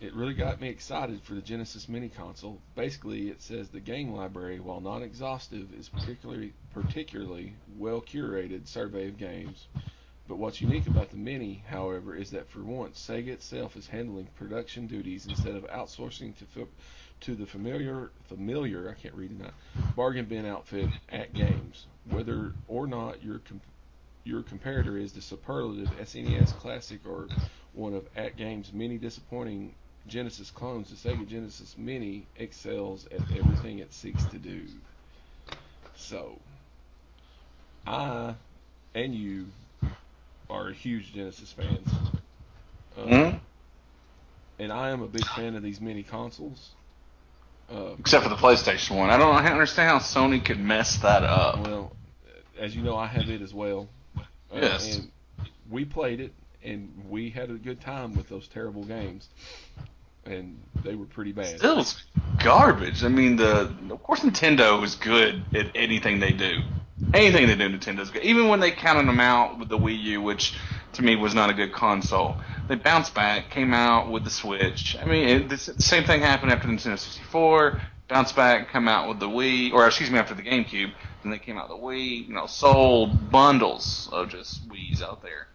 it 0.00 0.14
really 0.14 0.34
got 0.34 0.60
me 0.60 0.68
excited 0.68 1.20
for 1.22 1.34
the 1.34 1.40
Genesis 1.40 1.88
Mini 1.88 2.08
console. 2.08 2.60
Basically, 2.76 3.28
it 3.28 3.42
says 3.42 3.68
the 3.68 3.80
game 3.80 4.12
library, 4.12 4.60
while 4.60 4.80
not 4.80 5.02
exhaustive, 5.02 5.74
is 5.74 5.88
particularly 5.88 6.52
particularly 6.72 7.54
well 7.76 8.00
curated 8.00 8.68
survey 8.68 9.08
of 9.08 9.18
games. 9.18 9.66
But 10.28 10.36
what's 10.36 10.60
unique 10.60 10.86
about 10.86 11.10
the 11.10 11.16
Mini, 11.16 11.64
however, 11.68 12.14
is 12.14 12.30
that 12.32 12.50
for 12.50 12.62
once 12.62 13.04
Sega 13.08 13.28
itself 13.28 13.76
is 13.76 13.86
handling 13.86 14.28
production 14.36 14.86
duties 14.86 15.26
instead 15.26 15.56
of 15.56 15.64
outsourcing 15.64 16.36
to 16.36 16.44
to 17.20 17.34
the 17.34 17.46
familiar 17.46 18.10
familiar 18.28 18.88
I 18.88 19.00
can't 19.00 19.14
read 19.14 19.30
it 19.30 19.38
now 19.38 19.50
bargain 19.96 20.26
bin 20.26 20.46
outfit 20.46 20.88
AtGames, 21.12 21.84
Whether 22.10 22.52
or 22.68 22.86
not 22.86 23.22
your 23.22 23.38
comp- 23.40 23.62
your 24.24 24.42
comparator 24.42 25.00
is 25.00 25.12
the 25.12 25.22
superlative 25.22 25.88
SNES 25.98 26.52
Classic 26.58 27.00
or 27.06 27.28
one 27.72 27.94
of 27.94 28.12
AtGames 28.14 28.72
many 28.72 28.98
disappointing 28.98 29.74
Genesis 30.06 30.50
clones, 30.50 30.90
the 30.90 31.08
Sega 31.08 31.26
Genesis 31.26 31.76
Mini 31.76 32.26
excels 32.36 33.06
at 33.06 33.20
everything 33.36 33.78
it 33.78 33.92
seeks 33.92 34.24
to 34.26 34.38
do. 34.38 34.62
So, 35.96 36.38
I 37.86 38.34
and 38.94 39.14
you 39.14 39.46
are 40.48 40.70
huge 40.70 41.12
Genesis 41.12 41.52
fans. 41.52 41.88
Uh, 42.96 43.00
mm-hmm. 43.02 43.36
And 44.58 44.72
I 44.72 44.90
am 44.90 45.02
a 45.02 45.06
big 45.06 45.24
fan 45.24 45.54
of 45.54 45.62
these 45.62 45.80
mini 45.80 46.02
consoles. 46.02 46.70
Uh, 47.70 47.94
Except 47.98 48.24
for 48.24 48.30
the 48.30 48.36
PlayStation 48.36 48.96
one, 48.96 49.10
I 49.10 49.18
don't 49.18 49.34
understand 49.34 49.90
how 49.90 49.98
Sony 49.98 50.42
could 50.42 50.58
mess 50.58 50.96
that 50.96 51.22
up. 51.22 51.66
Well, 51.66 51.92
as 52.58 52.74
you 52.74 52.82
know, 52.82 52.96
I 52.96 53.06
have 53.06 53.28
it 53.28 53.42
as 53.42 53.52
well. 53.52 53.88
Uh, 54.16 54.22
yes. 54.54 54.96
And 54.96 55.10
we 55.70 55.84
played 55.84 56.20
it, 56.20 56.32
and 56.64 56.90
we 57.08 57.28
had 57.30 57.50
a 57.50 57.54
good 57.54 57.80
time 57.80 58.14
with 58.14 58.28
those 58.28 58.48
terrible 58.48 58.84
games 58.84 59.28
and 60.28 60.58
they 60.84 60.94
were 60.94 61.06
pretty 61.06 61.32
bad. 61.32 61.58
Still 61.58 61.84
garbage. 62.42 63.04
I 63.04 63.08
mean, 63.08 63.36
the 63.36 63.74
of 63.90 64.02
course 64.02 64.20
Nintendo 64.20 64.82
is 64.82 64.94
good 64.94 65.42
at 65.54 65.74
anything 65.74 66.20
they 66.20 66.32
do. 66.32 66.60
Anything 67.14 67.46
they 67.46 67.54
do, 67.54 67.68
Nintendo's 67.68 68.10
good. 68.10 68.22
Even 68.24 68.48
when 68.48 68.60
they 68.60 68.70
counted 68.70 69.06
them 69.06 69.20
out 69.20 69.58
with 69.58 69.68
the 69.68 69.78
Wii 69.78 70.00
U, 70.02 70.22
which 70.22 70.54
to 70.94 71.02
me 71.02 71.16
was 71.16 71.34
not 71.34 71.50
a 71.50 71.54
good 71.54 71.72
console, 71.72 72.36
they 72.68 72.74
bounced 72.74 73.14
back, 73.14 73.50
came 73.50 73.72
out 73.72 74.10
with 74.10 74.24
the 74.24 74.30
Switch. 74.30 74.96
I 75.00 75.04
mean, 75.04 75.28
it, 75.28 75.48
the 75.48 75.58
same 75.58 76.04
thing 76.04 76.20
happened 76.20 76.52
after 76.52 76.68
Nintendo 76.68 76.98
64. 76.98 77.80
Bounced 78.08 78.34
back, 78.34 78.70
come 78.70 78.88
out 78.88 79.08
with 79.08 79.20
the 79.20 79.28
Wii, 79.28 79.72
or 79.72 79.86
excuse 79.86 80.10
me, 80.10 80.18
after 80.18 80.34
the 80.34 80.42
GameCube. 80.42 80.92
Then 81.22 81.30
they 81.30 81.38
came 81.38 81.58
out 81.58 81.68
with 81.68 81.78
the 81.78 81.84
Wii. 81.84 82.28
You 82.28 82.34
know, 82.34 82.46
sold 82.46 83.30
bundles 83.30 84.08
of 84.12 84.30
just 84.30 84.66
Wii's 84.68 85.02
out 85.02 85.22
there. 85.22 85.48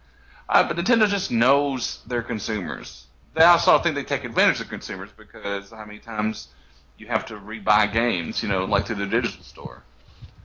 Uh, 0.48 0.62
but 0.62 0.76
Nintendo 0.76 1.08
just 1.08 1.30
knows 1.30 2.00
their 2.06 2.22
consumers 2.22 3.06
they 3.34 3.44
also 3.44 3.78
think 3.78 3.94
they 3.94 4.04
take 4.04 4.24
advantage 4.24 4.60
of 4.60 4.68
consumers 4.68 5.10
because 5.16 5.70
how 5.70 5.84
many 5.84 5.98
times 5.98 6.48
you 6.96 7.08
have 7.08 7.26
to 7.26 7.34
rebuy 7.34 7.92
games, 7.92 8.42
you 8.42 8.48
know, 8.48 8.64
like 8.64 8.86
through 8.86 8.96
the 8.96 9.06
digital 9.06 9.42
store. 9.42 9.82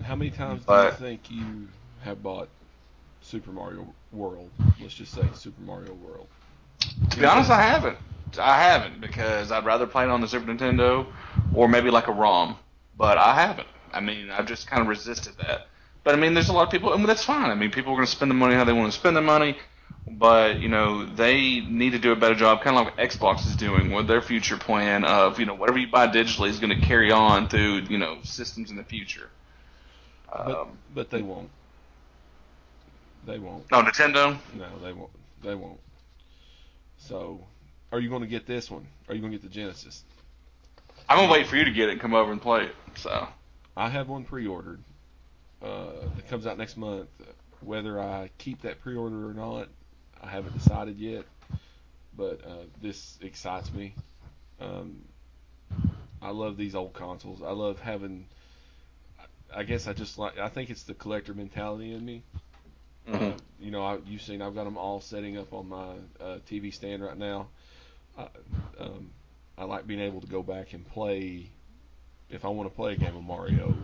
How 0.04 0.16
many 0.16 0.32
times 0.32 0.64
but, 0.66 0.98
do 0.98 1.04
you 1.04 1.10
think 1.10 1.32
you 1.32 1.68
have 2.02 2.24
bought 2.24 2.50
Super 3.30 3.52
Mario 3.52 3.88
World? 4.12 4.50
Let's 4.82 4.94
just 4.94 5.14
say 5.14 5.22
Super 5.36 5.62
Mario 5.62 5.94
World. 5.94 6.28
To 7.12 7.20
be 7.20 7.26
honest, 7.26 7.50
I 7.50 7.62
haven't. 7.62 7.98
I 8.40 8.62
haven't 8.62 9.02
because 9.02 9.52
I'd 9.52 9.66
rather 9.66 9.88
play 9.88 10.04
it 10.04 10.10
on 10.10 10.22
the 10.22 10.28
Super 10.28 10.52
Nintendo 10.52 11.06
or 11.54 11.68
maybe 11.68 11.90
like 11.92 12.08
a 12.08 12.12
ROM. 12.12 12.58
But 12.98 13.18
I 13.18 13.36
haven't. 13.36 13.68
I 13.94 14.02
mean, 14.02 14.30
I've 14.30 14.46
just 14.46 14.68
kind 14.68 14.82
of 14.82 14.88
resisted 14.88 15.34
that. 15.38 15.68
But 16.04 16.16
I 16.16 16.18
mean, 16.18 16.34
there's 16.34 16.50
a 16.50 16.54
lot 16.54 16.64
of 16.64 16.72
people, 16.72 16.94
and 16.94 17.06
that's 17.06 17.24
fine. 17.24 17.50
I 17.50 17.56
mean, 17.56 17.72
people 17.72 17.94
are 17.94 17.96
going 17.96 18.06
to 18.06 18.12
spend 18.12 18.32
the 18.32 18.36
money 18.36 18.56
how 18.56 18.64
they 18.64 18.74
want 18.74 18.92
to 18.92 18.98
spend 18.98 19.16
the 19.16 19.22
money 19.22 19.58
but 20.08 20.60
you 20.60 20.70
know 20.70 21.06
they 21.06 21.62
need 21.62 21.92
to 21.92 22.00
do 22.00 22.12
a 22.12 22.16
better 22.16 22.36
job, 22.36 22.62
kind 22.62 22.78
of 22.78 22.86
like 22.86 22.98
Xbox 22.98 23.46
is 23.46 23.56
doing 23.56 23.92
with 23.92 24.08
their 24.08 24.22
future 24.22 24.58
plan 24.58 25.04
of 25.04 25.40
you 25.40 25.46
know 25.46 25.54
whatever 25.54 25.78
you 25.78 25.88
buy 25.88 26.08
digitally 26.08 26.50
is 26.50 26.60
going 26.60 26.78
to 26.78 26.86
carry 26.86 27.12
on 27.12 27.48
through 27.48 27.84
you 27.90 27.98
know 27.98 28.18
systems 28.24 28.72
in 28.72 28.78
the 28.78 28.84
future. 28.84 29.30
But 30.32 30.48
um, 30.48 30.78
but 30.94 31.10
they 31.10 31.22
won't. 31.22 31.50
They 33.26 33.40
won't. 33.40 33.66
Oh, 33.72 33.84
Nintendo? 33.84 34.38
No, 34.56 34.68
they 34.84 34.94
won't. 34.94 35.12
They 35.44 35.56
won't. 35.56 35.80
So, 36.98 37.46
are 37.92 38.00
you 38.00 38.10
going 38.10 38.22
to 38.22 38.28
get 38.28 38.46
this 38.46 38.70
one? 38.70 38.88
Are 39.08 39.16
you 39.16 39.22
going 39.22 39.32
to 39.32 39.38
get 39.38 39.44
the 39.44 39.54
Genesis? 39.54 40.04
I'm 41.10 41.18
gonna 41.18 41.32
wait 41.32 41.48
for 41.48 41.56
you 41.56 41.66
to 41.66 41.72
get 41.72 41.90
it 41.90 41.94
and 41.94 42.02
come 42.02 42.14
over 42.14 42.32
and 42.32 42.40
play 42.40 42.66
it. 42.66 42.76
So. 42.96 43.28
I 43.76 43.90
have 43.90 44.10
one 44.10 44.26
pre-ordered. 44.26 44.84
Uh, 45.62 46.08
it 46.18 46.28
comes 46.30 46.46
out 46.46 46.58
next 46.58 46.78
month. 46.78 47.10
Whether 47.62 48.00
I 48.00 48.30
keep 48.38 48.62
that 48.62 48.80
pre-order 48.82 49.28
or 49.28 49.34
not, 49.34 49.70
I 50.22 50.28
haven't 50.28 50.54
decided 50.54 50.98
yet, 50.98 51.26
but 52.16 52.42
uh, 52.46 52.66
this 52.82 53.18
excites 53.22 53.74
me. 53.74 53.96
Um, 54.62 55.02
I 56.22 56.30
love 56.30 56.58
these 56.58 56.76
old 56.76 56.94
consoles. 56.94 57.42
I 57.42 57.52
love 57.52 57.80
having. 57.80 58.28
I 59.54 59.64
guess 59.64 59.88
I 59.88 59.94
just 59.94 60.18
like. 60.18 60.38
I 60.38 60.50
think 60.50 60.70
it's 60.70 60.84
the 60.84 60.94
collector 60.94 61.34
mentality 61.34 61.94
in 61.94 62.06
me. 62.06 62.24
Mm-hmm. 63.10 63.24
Uh, 63.26 63.32
you 63.60 63.72
know, 63.72 63.84
I, 63.84 63.98
you've 64.06 64.22
seen 64.22 64.42
I've 64.42 64.56
got 64.56 64.66
them 64.66 64.78
all 64.78 65.02
setting 65.02 65.38
up 65.38 65.54
on 65.54 65.70
my 65.70 65.94
uh, 66.20 66.38
TV 66.50 66.74
stand 66.74 67.04
right 67.04 67.18
now. 67.18 67.48
I, 68.18 68.28
um, 68.80 69.10
I 69.58 69.64
like 69.66 69.88
being 69.88 70.00
able 70.00 70.22
to 70.22 70.28
go 70.28 70.44
back 70.44 70.74
and 70.74 70.88
play. 70.88 71.50
If 72.30 72.46
I 72.46 72.50
want 72.50 72.70
to 72.70 72.76
play 72.76 72.94
a 72.94 72.96
game 72.96 73.16
of 73.16 73.24
Mario, 73.24 73.76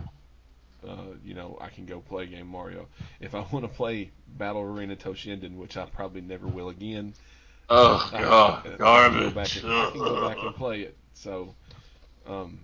uh, 0.86 1.14
you 1.24 1.34
know, 1.34 1.58
I 1.60 1.68
can 1.68 1.84
go 1.84 2.00
play 2.00 2.24
a 2.24 2.26
game 2.26 2.42
of 2.42 2.46
Mario. 2.46 2.86
If 3.20 3.34
I 3.34 3.40
want 3.50 3.64
to 3.64 3.68
play 3.68 4.10
Battle 4.38 4.62
Arena 4.62 4.96
Toshinden, 4.96 5.56
which 5.56 5.76
I 5.76 5.86
probably 5.86 6.20
never 6.20 6.46
will 6.46 6.68
again. 6.68 7.14
Oh 7.68 8.08
I, 8.12 8.20
God, 8.20 8.66
I, 8.66 8.76
garbage! 8.76 9.60
Can, 9.60 9.70
and, 9.70 9.80
I 9.80 9.90
can 9.90 9.98
go 9.98 10.28
back 10.28 10.38
and 10.40 10.54
play 10.54 10.82
it. 10.82 10.96
So, 11.14 11.54
um, 12.26 12.60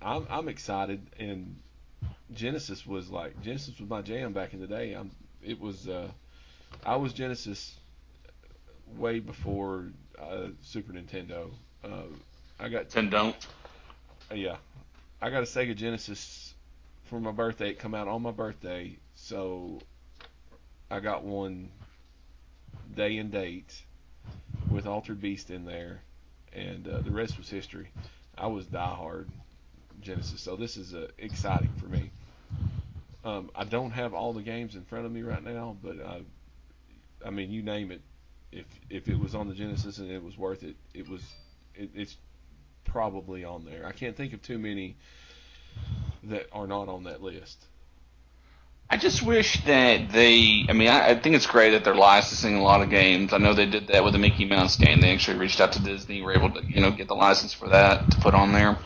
I'm 0.00 0.26
I'm 0.30 0.48
excited, 0.48 1.06
and 1.18 1.56
Genesis 2.34 2.86
was 2.86 3.10
like 3.10 3.40
Genesis 3.42 3.78
was 3.78 3.88
my 3.88 4.02
jam 4.02 4.32
back 4.32 4.54
in 4.54 4.60
the 4.60 4.66
day. 4.66 4.92
I'm 4.94 5.10
it 5.42 5.60
was 5.60 5.88
uh, 5.88 6.08
I 6.84 6.96
was 6.96 7.12
Genesis 7.12 7.74
way 8.96 9.18
before 9.18 9.86
uh, 10.20 10.48
Super 10.62 10.92
Nintendo. 10.92 11.50
Uh, 11.84 12.04
I 12.60 12.68
got 12.68 12.94
And 12.96 13.10
don't. 13.10 13.36
yeah, 14.34 14.56
I 15.20 15.30
got 15.30 15.40
a 15.42 15.46
Sega 15.46 15.74
Genesis 15.76 16.54
for 17.04 17.20
my 17.20 17.32
birthday. 17.32 17.70
It 17.70 17.78
come 17.78 17.94
out 17.94 18.08
on 18.08 18.22
my 18.22 18.30
birthday, 18.30 18.96
so 19.14 19.80
I 20.90 21.00
got 21.00 21.24
one 21.24 21.70
day 22.94 23.18
and 23.18 23.32
date 23.32 23.82
with 24.70 24.86
Altered 24.86 25.20
Beast 25.20 25.50
in 25.50 25.64
there, 25.64 26.00
and 26.52 26.86
uh, 26.86 27.00
the 27.00 27.10
rest 27.10 27.36
was 27.36 27.48
history. 27.48 27.88
I 28.38 28.46
was 28.46 28.66
diehard 28.66 29.26
Genesis, 30.00 30.40
so 30.40 30.56
this 30.56 30.76
is 30.76 30.94
uh, 30.94 31.08
exciting 31.18 31.72
for 31.78 31.86
me. 31.86 32.11
Um, 33.24 33.50
I 33.54 33.64
don't 33.64 33.92
have 33.92 34.14
all 34.14 34.32
the 34.32 34.42
games 34.42 34.74
in 34.74 34.84
front 34.84 35.06
of 35.06 35.12
me 35.12 35.22
right 35.22 35.42
now, 35.42 35.76
but 35.82 36.00
I, 36.04 36.22
I 37.24 37.30
mean, 37.30 37.50
you 37.50 37.62
name 37.62 37.92
it. 37.92 38.00
If 38.50 38.66
if 38.90 39.08
it 39.08 39.18
was 39.18 39.34
on 39.34 39.48
the 39.48 39.54
Genesis 39.54 39.98
and 39.98 40.10
it 40.10 40.22
was 40.22 40.36
worth 40.36 40.62
it, 40.62 40.76
it 40.92 41.08
was. 41.08 41.22
It, 41.74 41.90
it's 41.94 42.16
probably 42.84 43.44
on 43.44 43.64
there. 43.64 43.86
I 43.86 43.92
can't 43.92 44.16
think 44.16 44.32
of 44.34 44.42
too 44.42 44.58
many 44.58 44.96
that 46.24 46.46
are 46.52 46.66
not 46.66 46.88
on 46.88 47.04
that 47.04 47.22
list. 47.22 47.64
I 48.90 48.98
just 48.98 49.22
wish 49.22 49.64
that 49.64 50.12
they. 50.12 50.66
I 50.68 50.74
mean, 50.74 50.88
I, 50.88 51.10
I 51.10 51.18
think 51.18 51.34
it's 51.34 51.46
great 51.46 51.70
that 51.70 51.82
they're 51.82 51.94
licensing 51.94 52.56
a 52.56 52.62
lot 52.62 52.82
of 52.82 52.90
games. 52.90 53.32
I 53.32 53.38
know 53.38 53.54
they 53.54 53.64
did 53.64 53.86
that 53.88 54.04
with 54.04 54.12
the 54.12 54.18
Mickey 54.18 54.44
Mouse 54.44 54.76
game. 54.76 55.00
They 55.00 55.12
actually 55.12 55.38
reached 55.38 55.60
out 55.60 55.72
to 55.72 55.82
Disney, 55.82 56.16
and 56.16 56.24
were 56.26 56.34
able 56.34 56.50
to, 56.50 56.62
you 56.66 56.80
know, 56.82 56.90
get 56.90 57.08
the 57.08 57.14
license 57.14 57.54
for 57.54 57.68
that 57.70 58.10
to 58.10 58.20
put 58.20 58.34
on 58.34 58.52
there. 58.52 58.76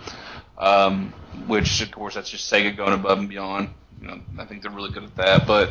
Um, 0.59 1.13
which, 1.49 1.83
of 1.83 1.91
course, 1.91 2.15
that's 2.15 2.31
just 2.31 2.51
Sega 2.51 2.77
going 2.77 2.93
above 2.93 3.19
and 3.19 3.29
beyond. 3.29 3.71
You 4.07 4.13
know, 4.15 4.23
I 4.39 4.45
think 4.45 4.63
they're 4.63 4.71
really 4.71 4.91
good 4.93 5.05
at 5.05 5.17
that. 5.17 5.47
But 5.47 5.71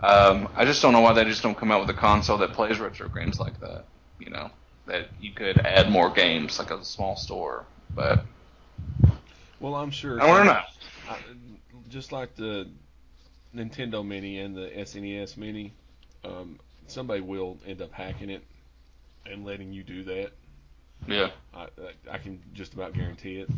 um, 0.00 0.48
I 0.54 0.64
just 0.64 0.82
don't 0.82 0.92
know 0.92 1.00
why 1.00 1.12
they 1.12 1.24
just 1.24 1.42
don't 1.42 1.56
come 1.56 1.70
out 1.72 1.80
with 1.80 1.90
a 1.90 1.98
console 1.98 2.38
that 2.38 2.52
plays 2.52 2.78
retro 2.78 3.08
games 3.08 3.40
like 3.40 3.58
that. 3.60 3.84
You 4.18 4.30
know, 4.30 4.50
that 4.86 5.08
you 5.20 5.32
could 5.32 5.58
add 5.58 5.90
more 5.90 6.10
games, 6.10 6.58
like 6.58 6.70
a 6.70 6.84
small 6.84 7.16
store. 7.16 7.64
But 7.94 8.24
Well, 9.60 9.74
I'm 9.74 9.90
sure. 9.90 10.20
I 10.22 10.26
don't 10.26 10.46
know. 10.46 10.60
I, 11.08 11.18
just 11.88 12.12
like 12.12 12.36
the 12.36 12.68
Nintendo 13.54 14.06
Mini 14.06 14.38
and 14.38 14.56
the 14.56 14.68
SNES 14.76 15.36
Mini, 15.36 15.72
um, 16.24 16.58
somebody 16.86 17.20
will 17.20 17.58
end 17.66 17.82
up 17.82 17.92
hacking 17.92 18.30
it 18.30 18.42
and 19.24 19.44
letting 19.44 19.72
you 19.72 19.82
do 19.82 20.04
that. 20.04 20.30
Yeah. 21.08 21.30
I, 21.54 21.62
I- 21.62 21.68
I 22.12 22.18
can 22.18 22.40
just 22.54 22.74
about 22.74 22.94
guarantee 22.94 23.38
it. 23.40 23.50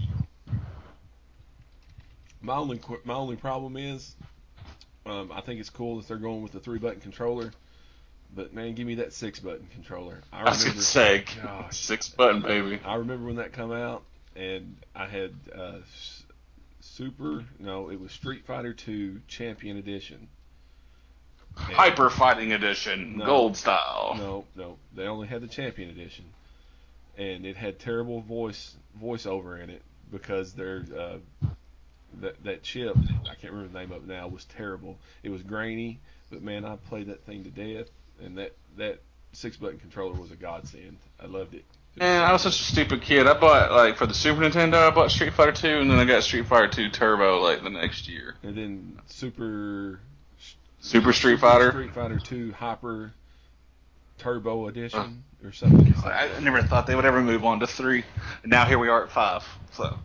My 2.40 2.56
only 2.56 2.80
my 3.04 3.14
only 3.14 3.36
problem 3.36 3.76
is, 3.76 4.14
um, 5.06 5.32
I 5.32 5.40
think 5.40 5.60
it's 5.60 5.70
cool 5.70 5.96
that 5.96 6.08
they're 6.08 6.16
going 6.16 6.42
with 6.42 6.52
the 6.52 6.60
three 6.60 6.78
button 6.78 7.00
controller, 7.00 7.52
but 8.34 8.54
man, 8.54 8.74
give 8.74 8.86
me 8.86 8.96
that 8.96 9.12
six 9.12 9.40
button 9.40 9.66
controller. 9.74 10.20
I 10.32 10.42
I 10.42 10.50
was 10.50 10.64
gonna 10.64 10.80
say, 10.80 11.24
gosh, 11.42 11.76
six 11.78 12.08
button 12.08 12.40
baby. 12.42 12.80
I 12.84 12.96
remember 12.96 13.26
when 13.26 13.36
that 13.36 13.52
come 13.52 13.72
out, 13.72 14.02
and 14.36 14.76
I 14.94 15.06
had 15.06 15.34
uh, 15.56 15.78
Super. 16.80 17.44
No, 17.58 17.90
it 17.90 18.00
was 18.00 18.12
Street 18.12 18.44
Fighter 18.46 18.72
Two 18.72 19.20
Champion 19.28 19.76
Edition. 19.76 20.28
And- 21.56 21.66
Hyper 21.74 22.08
Fighting 22.10 22.52
Edition, 22.52 23.18
No. 23.18 23.26
gold 23.26 23.56
style. 23.56 24.14
No, 24.16 24.44
no, 24.54 24.78
they 24.94 25.04
only 25.08 25.26
had 25.26 25.40
the 25.40 25.48
Champion 25.48 25.90
Edition, 25.90 26.24
and 27.16 27.44
it 27.44 27.56
had 27.56 27.78
terrible 27.80 28.20
voice 28.20 28.76
voiceover 29.02 29.60
in 29.62 29.70
it 29.70 29.82
because 30.10 30.52
their 30.54 30.84
uh, 30.96 31.16
that 32.20 32.42
that 32.44 32.62
chip 32.62 32.96
I 33.30 33.34
can't 33.34 33.52
remember 33.52 33.72
the 33.72 33.78
name 33.78 33.92
of 33.92 34.02
it 34.04 34.08
now 34.08 34.28
was 34.28 34.44
terrible. 34.44 34.98
It 35.22 35.30
was 35.30 35.42
grainy, 35.42 36.00
but 36.30 36.42
man, 36.42 36.64
I 36.64 36.76
played 36.76 37.08
that 37.08 37.24
thing 37.24 37.44
to 37.44 37.50
death, 37.50 37.88
and 38.24 38.36
that 38.38 38.52
that 38.76 39.00
six 39.32 39.56
button 39.56 39.78
controller 39.78 40.14
was 40.18 40.30
a 40.30 40.36
godsend. 40.36 40.96
I 41.22 41.26
loved 41.26 41.54
it. 41.54 41.64
Man, 41.96 42.22
I 42.22 42.32
was 42.32 42.42
such 42.42 42.60
a 42.60 42.62
stupid 42.64 43.02
kid. 43.02 43.26
I 43.26 43.34
bought 43.38 43.72
like 43.72 43.96
for 43.96 44.06
the 44.06 44.14
Super 44.14 44.40
Nintendo, 44.42 44.74
I 44.86 44.90
bought 44.90 45.10
Street 45.10 45.32
Fighter 45.32 45.52
2, 45.52 45.68
and 45.80 45.90
then 45.90 45.98
I 45.98 46.04
got 46.04 46.22
Street 46.22 46.46
Fighter 46.46 46.68
2 46.68 46.90
Turbo 46.90 47.40
like 47.40 47.62
the 47.62 47.70
next 47.70 48.08
year. 48.08 48.36
and 48.42 48.56
then 48.56 48.98
Super 49.06 50.00
Super 50.80 51.12
Street 51.12 51.40
Fighter. 51.40 51.70
Street 51.72 51.92
Fighter 51.92 52.18
Two 52.20 52.52
Hyper 52.52 53.12
Turbo 54.18 54.68
Edition 54.68 55.22
or 55.44 55.52
something. 55.52 55.92
I 56.04 56.28
I 56.36 56.40
never 56.40 56.62
thought 56.62 56.86
they 56.86 56.94
would 56.94 57.04
ever 57.04 57.20
move 57.20 57.44
on 57.44 57.60
to 57.60 57.66
three, 57.66 58.04
now 58.44 58.64
here 58.64 58.78
we 58.78 58.88
are 58.88 59.04
at 59.04 59.10
five. 59.10 59.44
So 59.72 59.98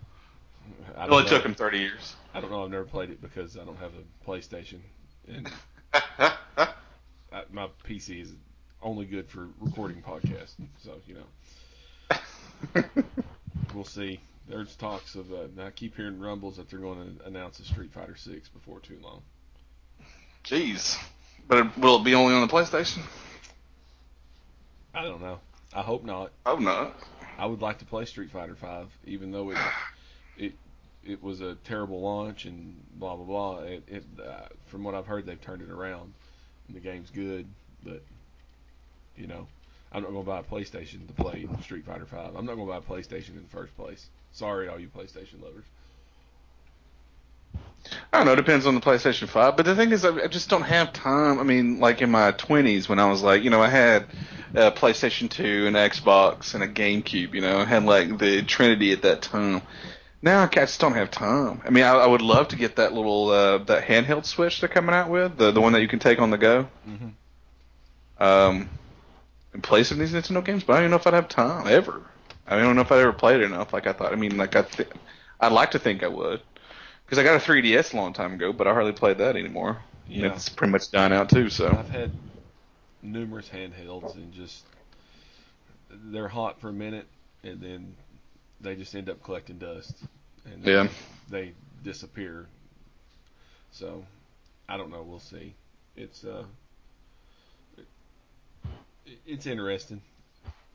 I 0.97 1.05
it 1.05 1.09
know. 1.09 1.23
took 1.25 1.45
him 1.45 1.55
30 1.55 1.79
years. 1.79 2.15
I 2.33 2.41
don't 2.41 2.51
know. 2.51 2.63
I've 2.63 2.71
never 2.71 2.83
played 2.83 3.09
it 3.09 3.21
because 3.21 3.57
I 3.57 3.63
don't 3.63 3.77
have 3.77 3.91
a 3.93 4.29
PlayStation, 4.29 4.79
and 5.27 5.49
I, 5.93 6.33
my 7.51 7.67
PC 7.87 8.21
is 8.21 8.33
only 8.81 9.05
good 9.05 9.29
for 9.29 9.47
recording 9.59 10.01
podcasts. 10.01 10.55
So 10.83 10.93
you 11.07 11.15
know, 12.75 12.83
we'll 13.73 13.85
see. 13.85 14.19
There's 14.47 14.75
talks 14.75 15.15
of. 15.15 15.31
Uh, 15.31 15.61
I 15.61 15.71
keep 15.71 15.95
hearing 15.95 16.19
rumbles 16.19 16.57
that 16.57 16.69
they're 16.69 16.79
going 16.79 17.17
to 17.17 17.25
announce 17.25 17.59
a 17.59 17.63
Street 17.65 17.91
Fighter 17.93 18.15
Six 18.15 18.49
before 18.49 18.79
too 18.79 18.97
long. 19.01 19.21
Jeez, 20.43 20.97
but 21.47 21.59
it, 21.59 21.77
will 21.77 21.97
it 21.97 22.03
be 22.03 22.15
only 22.15 22.33
on 22.33 22.45
the 22.45 22.53
PlayStation? 22.53 22.99
I 24.93 25.03
don't 25.03 25.21
know. 25.21 25.39
I 25.73 25.81
hope 25.81 26.03
not. 26.03 26.31
Oh 26.45 26.57
not. 26.57 26.95
I 27.37 27.45
would 27.45 27.61
like 27.61 27.79
to 27.79 27.85
play 27.85 28.05
Street 28.05 28.31
Fighter 28.31 28.55
Five, 28.55 28.87
even 29.05 29.31
though 29.31 29.51
it 29.51 29.57
it 30.37 30.53
it 31.05 31.21
was 31.21 31.41
a 31.41 31.55
terrible 31.65 32.01
launch 32.01 32.45
and 32.45 32.75
blah 32.95 33.15
blah 33.15 33.25
blah. 33.25 33.59
It, 33.63 33.83
it 33.87 34.03
uh, 34.23 34.47
from 34.67 34.83
what 34.83 34.95
I've 34.95 35.05
heard, 35.05 35.25
they've 35.25 35.41
turned 35.41 35.61
it 35.61 35.69
around, 35.69 36.13
and 36.67 36.75
the 36.75 36.81
game's 36.81 37.09
good. 37.09 37.45
But 37.83 38.01
you 39.17 39.27
know, 39.27 39.47
I'm 39.91 40.03
not 40.03 40.11
to 40.11 40.21
buy 40.23 40.39
a 40.39 40.43
PlayStation 40.43 41.07
to 41.07 41.13
play 41.13 41.47
Street 41.61 41.85
Fighter 41.85 42.05
Five. 42.05 42.35
I'm 42.35 42.45
not 42.45 42.55
to 42.55 42.65
buy 42.65 42.77
a 42.77 42.81
PlayStation 42.81 43.29
in 43.29 43.43
the 43.43 43.55
first 43.55 43.75
place. 43.77 44.07
Sorry, 44.31 44.67
all 44.67 44.79
you 44.79 44.87
PlayStation 44.87 45.41
lovers. 45.41 45.65
I 48.11 48.17
don't 48.17 48.27
know. 48.27 48.33
It 48.33 48.37
depends 48.37 48.65
on 48.65 48.75
the 48.75 48.81
PlayStation 48.81 49.27
5. 49.27 49.57
But 49.57 49.65
the 49.65 49.75
thing 49.75 49.91
is, 49.91 50.05
I 50.05 50.27
just 50.27 50.49
don't 50.49 50.63
have 50.63 50.93
time. 50.93 51.39
I 51.39 51.43
mean, 51.43 51.79
like 51.79 52.01
in 52.01 52.09
my 52.09 52.31
20s 52.31 52.87
when 52.87 52.99
I 52.99 53.09
was 53.09 53.21
like, 53.21 53.43
you 53.43 53.49
know, 53.49 53.61
I 53.61 53.67
had 53.67 54.05
a 54.53 54.71
PlayStation 54.71 55.29
2, 55.29 55.67
an 55.67 55.73
Xbox, 55.73 56.53
and 56.53 56.63
a 56.63 56.67
GameCube. 56.67 57.33
You 57.33 57.41
know, 57.41 57.59
I 57.59 57.65
had 57.65 57.83
like 57.83 58.17
the 58.17 58.41
Trinity 58.43 58.93
at 58.93 59.01
that 59.01 59.21
time. 59.21 59.61
Now 60.23 60.41
I 60.43 60.47
just 60.47 60.79
don't 60.79 60.93
have 60.93 61.11
time. 61.11 61.61
I 61.65 61.69
mean, 61.69 61.83
I, 61.83 61.91
I 61.91 62.07
would 62.07 62.21
love 62.21 62.47
to 62.47 62.55
get 62.55 62.77
that 62.77 62.93
little 62.93 63.29
uh, 63.29 63.57
that 63.65 63.83
handheld 63.83 64.25
Switch 64.25 64.59
they're 64.61 64.69
coming 64.69 64.95
out 64.95 65.09
with, 65.09 65.37
the 65.37 65.51
the 65.51 65.61
one 65.61 65.73
that 65.73 65.81
you 65.81 65.87
can 65.87 65.99
take 65.99 66.19
on 66.19 66.31
the 66.31 66.37
go, 66.37 66.67
Mm-hmm. 66.87 68.23
um, 68.23 68.69
and 69.53 69.61
play 69.61 69.83
some 69.83 69.99
of 69.99 70.09
these 70.09 70.13
Nintendo 70.19 70.43
games. 70.43 70.63
But 70.63 70.73
I 70.73 70.75
don't 70.77 70.83
even 70.85 70.91
know 70.91 70.97
if 70.97 71.05
I'd 71.07 71.13
have 71.13 71.27
time 71.27 71.67
ever. 71.67 72.01
I 72.47 72.57
don't 72.57 72.75
know 72.75 72.81
if 72.81 72.91
I'd 72.91 72.99
ever 73.01 73.13
played 73.13 73.41
it 73.41 73.43
enough. 73.43 73.73
Like 73.73 73.85
I 73.85 73.93
thought. 73.93 74.11
I 74.13 74.15
mean, 74.15 74.37
like 74.37 74.55
I, 74.55 74.61
th- 74.63 74.89
I'd 75.39 75.51
like 75.51 75.71
to 75.71 75.79
think 75.79 76.03
I 76.03 76.07
would, 76.07 76.41
because 77.05 77.17
I 77.19 77.23
got 77.23 77.35
a 77.35 77.39
3DS 77.39 77.93
a 77.93 77.97
long 77.97 78.13
time 78.13 78.33
ago, 78.33 78.53
but 78.53 78.65
I 78.67 78.73
hardly 78.73 78.93
played 78.93 79.17
that 79.17 79.35
anymore. 79.35 79.79
And 80.07 80.15
Yeah. 80.15 80.33
It's 80.33 80.49
pretty 80.49 80.71
much 80.71 80.89
dying 80.91 81.11
out 81.13 81.29
too. 81.29 81.49
So 81.49 81.67
I've 81.67 81.89
had 81.89 82.11
numerous 83.01 83.49
handhelds 83.49 84.15
and 84.15 84.31
just 84.33 84.63
they're 85.89 86.27
hot 86.29 86.59
for 86.61 86.69
a 86.69 86.73
minute 86.73 87.05
and 87.43 87.59
then 87.61 87.95
they 88.63 88.75
just 88.75 88.95
end 88.95 89.09
up 89.09 89.21
collecting 89.23 89.57
dust 89.59 89.93
and 90.45 90.65
Yeah. 90.65 90.87
they 91.29 91.53
disappear. 91.83 92.47
So 93.71 94.05
I 94.67 94.77
don't 94.77 94.89
know. 94.89 95.03
We'll 95.03 95.19
see. 95.19 95.53
It's 95.95 96.23
uh, 96.23 96.45
it, 97.77 97.85
it's 99.25 99.45
interesting. 99.45 100.01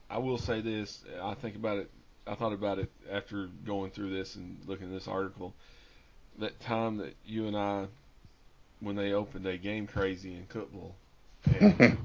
I 0.09 0.17
will 0.19 0.37
say 0.37 0.61
this. 0.61 1.03
I 1.21 1.33
think 1.35 1.55
about 1.55 1.79
it. 1.79 1.89
I 2.27 2.35
thought 2.35 2.53
about 2.53 2.79
it 2.79 2.91
after 3.11 3.49
going 3.65 3.91
through 3.91 4.11
this 4.11 4.35
and 4.35 4.57
looking 4.67 4.87
at 4.87 4.93
this 4.93 5.07
article. 5.07 5.53
That 6.39 6.59
time 6.61 6.97
that 6.97 7.15
you 7.25 7.47
and 7.47 7.57
I, 7.57 7.87
when 8.79 8.95
they 8.95 9.13
opened 9.13 9.45
a 9.45 9.57
game 9.57 9.87
crazy 9.87 10.33
in 10.35 10.45
Cookeville, 10.45 10.93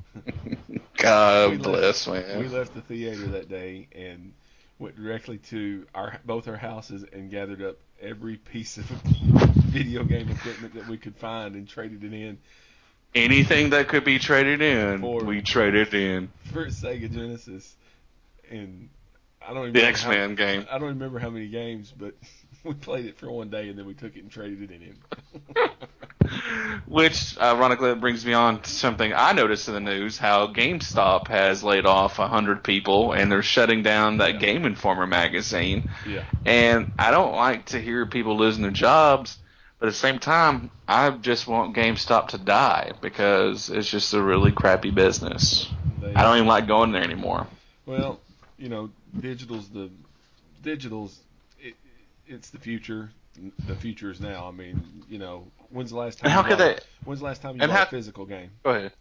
God 0.97 1.63
bless, 1.63 2.07
left- 2.07 2.27
bless, 2.27 2.39
we 2.39 2.49
left 2.49 2.75
the 2.75 2.81
theater 2.83 3.27
that 3.29 3.49
day 3.49 3.87
and 3.95 4.33
went 4.79 4.97
directly 4.97 5.39
to 5.39 5.87
our 5.95 6.19
both 6.25 6.49
our 6.49 6.57
houses 6.57 7.05
and 7.13 7.31
gathered 7.31 7.63
up 7.63 7.77
every 8.01 8.37
piece 8.37 8.77
of 8.77 8.85
video 8.85 10.05
game 10.05 10.29
equipment 10.29 10.75
that 10.75 10.87
we 10.89 10.97
could 10.97 11.17
find 11.17 11.55
and 11.55 11.69
traded 11.69 12.03
it 12.05 12.13
in 12.13 12.39
Anything 13.15 13.71
that 13.71 13.87
could 13.87 14.03
be 14.03 14.19
traded 14.19 14.61
in, 14.61 15.01
For- 15.01 15.23
we 15.25 15.41
traded 15.41 15.95
in. 15.95 16.29
for 16.53 16.67
Sega 16.67 17.13
Genesis. 17.13 17.77
And 18.51 18.89
I 19.41 19.55
don't 19.55 19.69
even 19.69 19.73
The 19.73 19.85
X 19.85 20.05
Men 20.05 20.35
game. 20.35 20.67
I 20.71 20.79
don't 20.79 20.89
remember 20.89 21.19
how 21.21 21.31
many 21.31 21.47
games, 21.49 21.93
but 21.97 22.15
we 22.65 22.75
played 22.75 23.07
it 23.07 23.19
for 23.19 23.31
one 23.31 23.51
day 23.51 23.69
and 23.69 23.79
then 23.79 23.87
we 23.87 23.95
took 23.95 24.17
it 24.17 24.21
and 24.23 24.31
traded 24.31 24.71
it 24.71 24.81
in. 24.83 24.97
Which, 26.87 27.39
ironically, 27.39 27.95
brings 27.97 28.25
me 28.25 28.33
on 28.33 28.63
to 28.63 28.71
something 28.71 29.13
I 29.15 29.33
noticed 29.33 29.69
in 29.69 29.75
the 29.75 29.81
news: 29.81 30.17
how 30.17 30.47
GameStop 30.47 31.29
has 31.29 31.63
laid 31.63 31.85
off 31.85 32.19
a 32.19 32.27
hundred 32.27 32.65
people, 32.65 33.13
and 33.13 33.31
they're 33.31 33.43
shutting 33.43 33.83
down 33.83 34.19
that 34.19 34.35
Yeah. 34.35 34.41
Game 34.41 34.65
Informer 34.65 35.07
magazine. 35.07 35.91
yeah. 36.09 36.25
And 36.47 36.93
I 36.99 37.11
don't 37.11 37.35
like 37.35 37.67
to 37.67 37.81
hear 37.81 38.07
people 38.07 38.39
losing 38.39 38.63
their 38.63 38.71
jobs, 38.71 39.37
but 39.79 39.87
at 39.89 39.91
the 39.93 39.99
same 39.99 40.19
time, 40.19 40.71
I 40.89 41.11
just 41.11 41.47
want 41.47 41.77
GameStop 41.77 42.29
to 42.29 42.39
die 42.39 42.93
because 43.03 43.69
it's 43.69 43.91
just 43.91 44.15
a 44.15 44.23
really 44.23 44.53
crappy 44.53 44.91
business. 44.91 45.69
They, 46.01 46.15
I 46.15 46.23
don't 46.23 46.37
even 46.37 46.49
like 46.49 46.67
going 46.67 46.93
there 46.93 47.03
anymore. 47.05 47.47
Well, 47.85 48.19
you 48.57 48.71
know, 48.71 48.91
digital's 49.21 49.69
the 49.69 49.91
digital's 50.63 51.19
it, 51.19 51.24
it's 52.27 52.51
the 52.51 52.59
future. 52.59 53.11
The 53.67 53.75
future 53.75 54.11
is 54.11 54.21
now. 54.21 54.47
I 54.47 54.53
mean, 54.53 55.03
you 55.09 55.19
know, 55.19 55.49
when's 55.71 55.91
the 55.91 55.97
last 55.97 56.19
time? 56.19 56.27
And 56.27 56.33
how 56.33 56.43
you 56.43 56.49
could 56.49 56.59
they? 56.59 56.79
When's 57.05 57.21
the 57.21 57.27
last 57.27 57.43
time 57.43 57.61
you 57.61 57.69
how- 57.69 57.83
a 57.83 57.87
physical 57.87 58.27
game? 58.27 58.51
Go 58.63 58.71
ahead. 58.71 58.93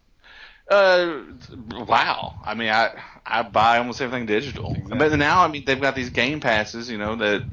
Uh, 0.70 1.24
wow. 1.72 2.36
I 2.46 2.54
mean, 2.54 2.70
I 2.70 2.92
I 3.26 3.44
buy 3.44 3.78
almost 3.80 4.02
everything 4.02 4.26
digital. 4.26 4.72
Exactly. 4.72 4.98
But 4.98 5.16
now, 5.18 5.44
I 5.44 5.50
mean, 5.50 5.66
they've 5.66 5.80
got 5.80 5.94
these 5.96 6.10
game 6.10 6.40
passes. 6.40 6.90
You 6.90 6.98
know 6.98 7.16
that 7.18 7.44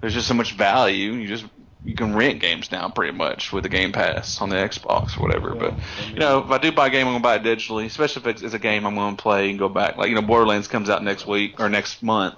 there's 0.00 0.14
just 0.14 0.28
so 0.28 0.34
much 0.34 0.52
value. 0.54 1.12
You 1.12 1.26
just 1.26 1.44
you 1.84 1.96
can 1.96 2.14
rent 2.14 2.40
games 2.40 2.70
now 2.70 2.88
pretty 2.88 3.12
much 3.16 3.52
with 3.52 3.64
the 3.64 3.68
Game 3.68 3.90
Pass 3.90 4.40
on 4.40 4.48
the 4.50 4.56
Xbox 4.56 5.18
or 5.18 5.22
whatever. 5.22 5.54
But 5.56 5.72
I 5.72 5.76
mean- 6.06 6.12
you 6.14 6.20
know, 6.20 6.38
if 6.44 6.50
I 6.50 6.58
do 6.58 6.70
buy 6.70 6.86
a 6.86 6.90
game, 6.90 7.08
I'm 7.08 7.14
gonna 7.14 7.22
buy 7.22 7.34
it 7.36 7.42
digitally, 7.42 7.86
especially 7.86 8.22
if 8.22 8.26
it's, 8.28 8.42
it's 8.42 8.54
a 8.54 8.58
game 8.60 8.86
I'm 8.86 8.94
gonna 8.94 9.16
play 9.16 9.50
and 9.50 9.58
go 9.58 9.68
back. 9.68 9.96
Like 9.96 10.08
you 10.08 10.14
know, 10.14 10.22
Borderlands 10.22 10.68
comes 10.68 10.88
out 10.88 11.02
next 11.02 11.26
week 11.26 11.58
or 11.60 11.68
next 11.68 12.02
month. 12.02 12.36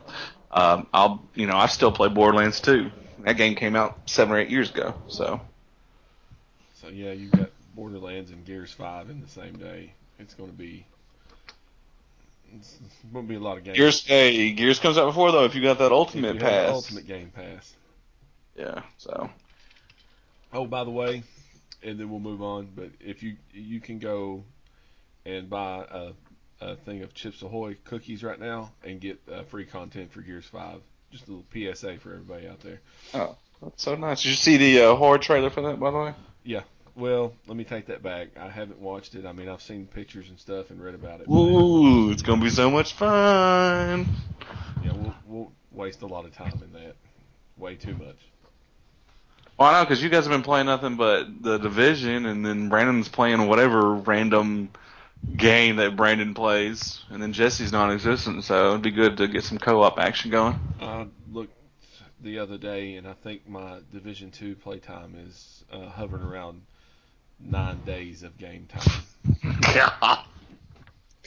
Um, 0.54 0.86
I'll 0.94 1.22
you 1.34 1.46
know 1.46 1.56
I 1.56 1.66
still 1.66 1.92
play 1.92 2.08
Borderlands 2.08 2.60
2. 2.60 2.90
That 3.24 3.36
game 3.36 3.54
came 3.54 3.74
out 3.74 4.08
seven 4.08 4.34
or 4.34 4.38
eight 4.38 4.50
years 4.50 4.70
ago. 4.70 4.94
So 5.08 5.40
So 6.74 6.88
yeah, 6.88 7.12
you've 7.12 7.32
got 7.32 7.50
Borderlands 7.74 8.30
and 8.30 8.44
Gears 8.44 8.72
Five 8.72 9.10
in 9.10 9.20
the 9.20 9.28
same 9.28 9.56
day. 9.58 9.92
It's 10.18 10.34
going 10.34 10.50
to 10.50 10.56
be. 10.56 10.86
It's, 12.54 12.78
it's 12.84 12.94
going 13.12 13.26
to 13.26 13.28
be 13.28 13.34
a 13.34 13.40
lot 13.40 13.58
of 13.58 13.64
games. 13.64 13.76
Gears, 13.76 14.06
hey, 14.06 14.52
Gears 14.52 14.78
comes 14.78 14.96
out 14.96 15.06
before 15.06 15.32
though. 15.32 15.44
If 15.44 15.56
you 15.56 15.62
got 15.62 15.78
that 15.78 15.90
Ultimate 15.90 16.34
you 16.34 16.40
Pass, 16.40 16.70
Ultimate 16.72 17.06
Game 17.06 17.32
Pass. 17.34 17.74
yeah. 18.56 18.82
So 18.98 19.28
Oh, 20.52 20.66
by 20.66 20.84
the 20.84 20.90
way, 20.90 21.24
and 21.82 21.98
then 21.98 22.08
we'll 22.10 22.20
move 22.20 22.40
on. 22.40 22.68
But 22.76 22.90
if 23.00 23.24
you 23.24 23.36
you 23.52 23.80
can 23.80 23.98
go 23.98 24.44
and 25.26 25.50
buy 25.50 25.84
a, 25.90 26.12
a 26.64 26.76
thing 26.76 27.02
of 27.02 27.14
Chips 27.14 27.42
Ahoy 27.42 27.76
cookies 27.84 28.22
right 28.22 28.38
now 28.38 28.72
and 28.82 29.00
get 29.00 29.20
uh, 29.30 29.42
free 29.44 29.66
content 29.66 30.12
for 30.12 30.20
Gears 30.20 30.46
Five. 30.46 30.80
Just 31.10 31.28
a 31.28 31.32
little 31.32 31.44
PSA 31.52 31.98
for 31.98 32.12
everybody 32.12 32.48
out 32.48 32.60
there. 32.60 32.80
Oh, 33.12 33.36
that's 33.62 33.82
so 33.82 33.94
nice. 33.94 34.22
Did 34.22 34.30
you 34.30 34.34
see 34.34 34.56
the 34.56 34.80
uh, 34.80 34.94
horror 34.96 35.18
trailer 35.18 35.50
for 35.50 35.62
that, 35.62 35.78
by 35.78 35.90
the 35.90 35.98
way? 35.98 36.14
Yeah. 36.42 36.62
Well, 36.96 37.34
let 37.46 37.56
me 37.56 37.64
take 37.64 37.86
that 37.86 38.02
back. 38.02 38.28
I 38.38 38.48
haven't 38.48 38.78
watched 38.80 39.14
it. 39.14 39.26
I 39.26 39.32
mean, 39.32 39.48
I've 39.48 39.62
seen 39.62 39.86
pictures 39.86 40.28
and 40.28 40.38
stuff 40.38 40.70
and 40.70 40.82
read 40.82 40.94
about 40.94 41.20
it. 41.20 41.28
Ooh, 41.28 42.10
it's 42.10 42.22
gonna 42.22 42.42
be 42.42 42.50
so 42.50 42.70
much 42.70 42.94
fun. 42.94 44.06
Yeah, 44.84 44.92
we'll 44.92 45.14
we'll 45.26 45.52
waste 45.72 46.02
a 46.02 46.06
lot 46.06 46.24
of 46.24 46.34
time 46.34 46.60
in 46.62 46.72
that. 46.72 46.94
Way 47.56 47.74
too 47.74 47.94
much. 47.94 48.16
Well, 49.58 49.68
I 49.68 49.78
know 49.78 49.84
because 49.84 50.02
you 50.02 50.08
guys 50.08 50.24
have 50.24 50.32
been 50.32 50.42
playing 50.42 50.66
nothing 50.66 50.96
but 50.96 51.42
the 51.42 51.58
division, 51.58 52.26
and 52.26 52.44
then 52.44 52.68
Brandon's 52.68 53.08
playing 53.08 53.46
whatever 53.46 53.94
random 53.94 54.70
game 55.36 55.76
that 55.76 55.96
Brandon 55.96 56.34
plays, 56.34 57.02
and 57.10 57.22
then 57.22 57.32
Jesse's 57.32 57.72
non-existent. 57.72 58.44
So 58.44 58.70
it'd 58.70 58.82
be 58.82 58.90
good 58.90 59.16
to 59.18 59.28
get 59.28 59.44
some 59.44 59.58
co-op 59.58 59.98
action 59.98 60.30
going. 60.30 60.58
I 60.80 61.06
looked 61.30 61.54
the 62.20 62.38
other 62.38 62.58
day, 62.58 62.96
and 62.96 63.06
I 63.06 63.14
think 63.14 63.48
my 63.48 63.80
Division 63.92 64.30
Two 64.30 64.54
playtime 64.56 65.14
is 65.26 65.64
uh, 65.72 65.88
hovering 65.88 66.22
around 66.22 66.62
nine 67.40 67.80
days 67.84 68.22
of 68.22 68.38
game 68.38 68.66
time. 68.66 70.24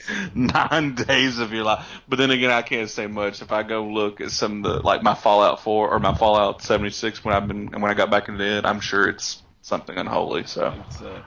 Nine 0.34 0.94
days 0.94 1.38
of 1.38 1.52
your 1.52 1.64
life, 1.64 1.86
but 2.08 2.16
then 2.16 2.30
again, 2.30 2.50
I 2.50 2.62
can't 2.62 2.88
say 2.88 3.06
much. 3.06 3.42
If 3.42 3.52
I 3.52 3.62
go 3.62 3.84
look 3.84 4.20
at 4.20 4.30
some 4.30 4.64
of 4.64 4.72
the 4.72 4.80
like 4.80 5.02
my 5.02 5.14
Fallout 5.14 5.60
4 5.60 5.90
or 5.90 5.98
my 5.98 6.14
Fallout 6.14 6.62
76 6.62 7.24
when 7.24 7.34
I've 7.34 7.48
been 7.48 7.66
when 7.66 7.90
I 7.90 7.94
got 7.94 8.10
back 8.10 8.28
into 8.28 8.44
it, 8.44 8.64
I'm 8.64 8.80
sure 8.80 9.08
it's 9.08 9.42
something 9.62 9.96
unholy. 9.96 10.44
So 10.44 10.72
It's 10.86 11.02
uh, 11.02 11.22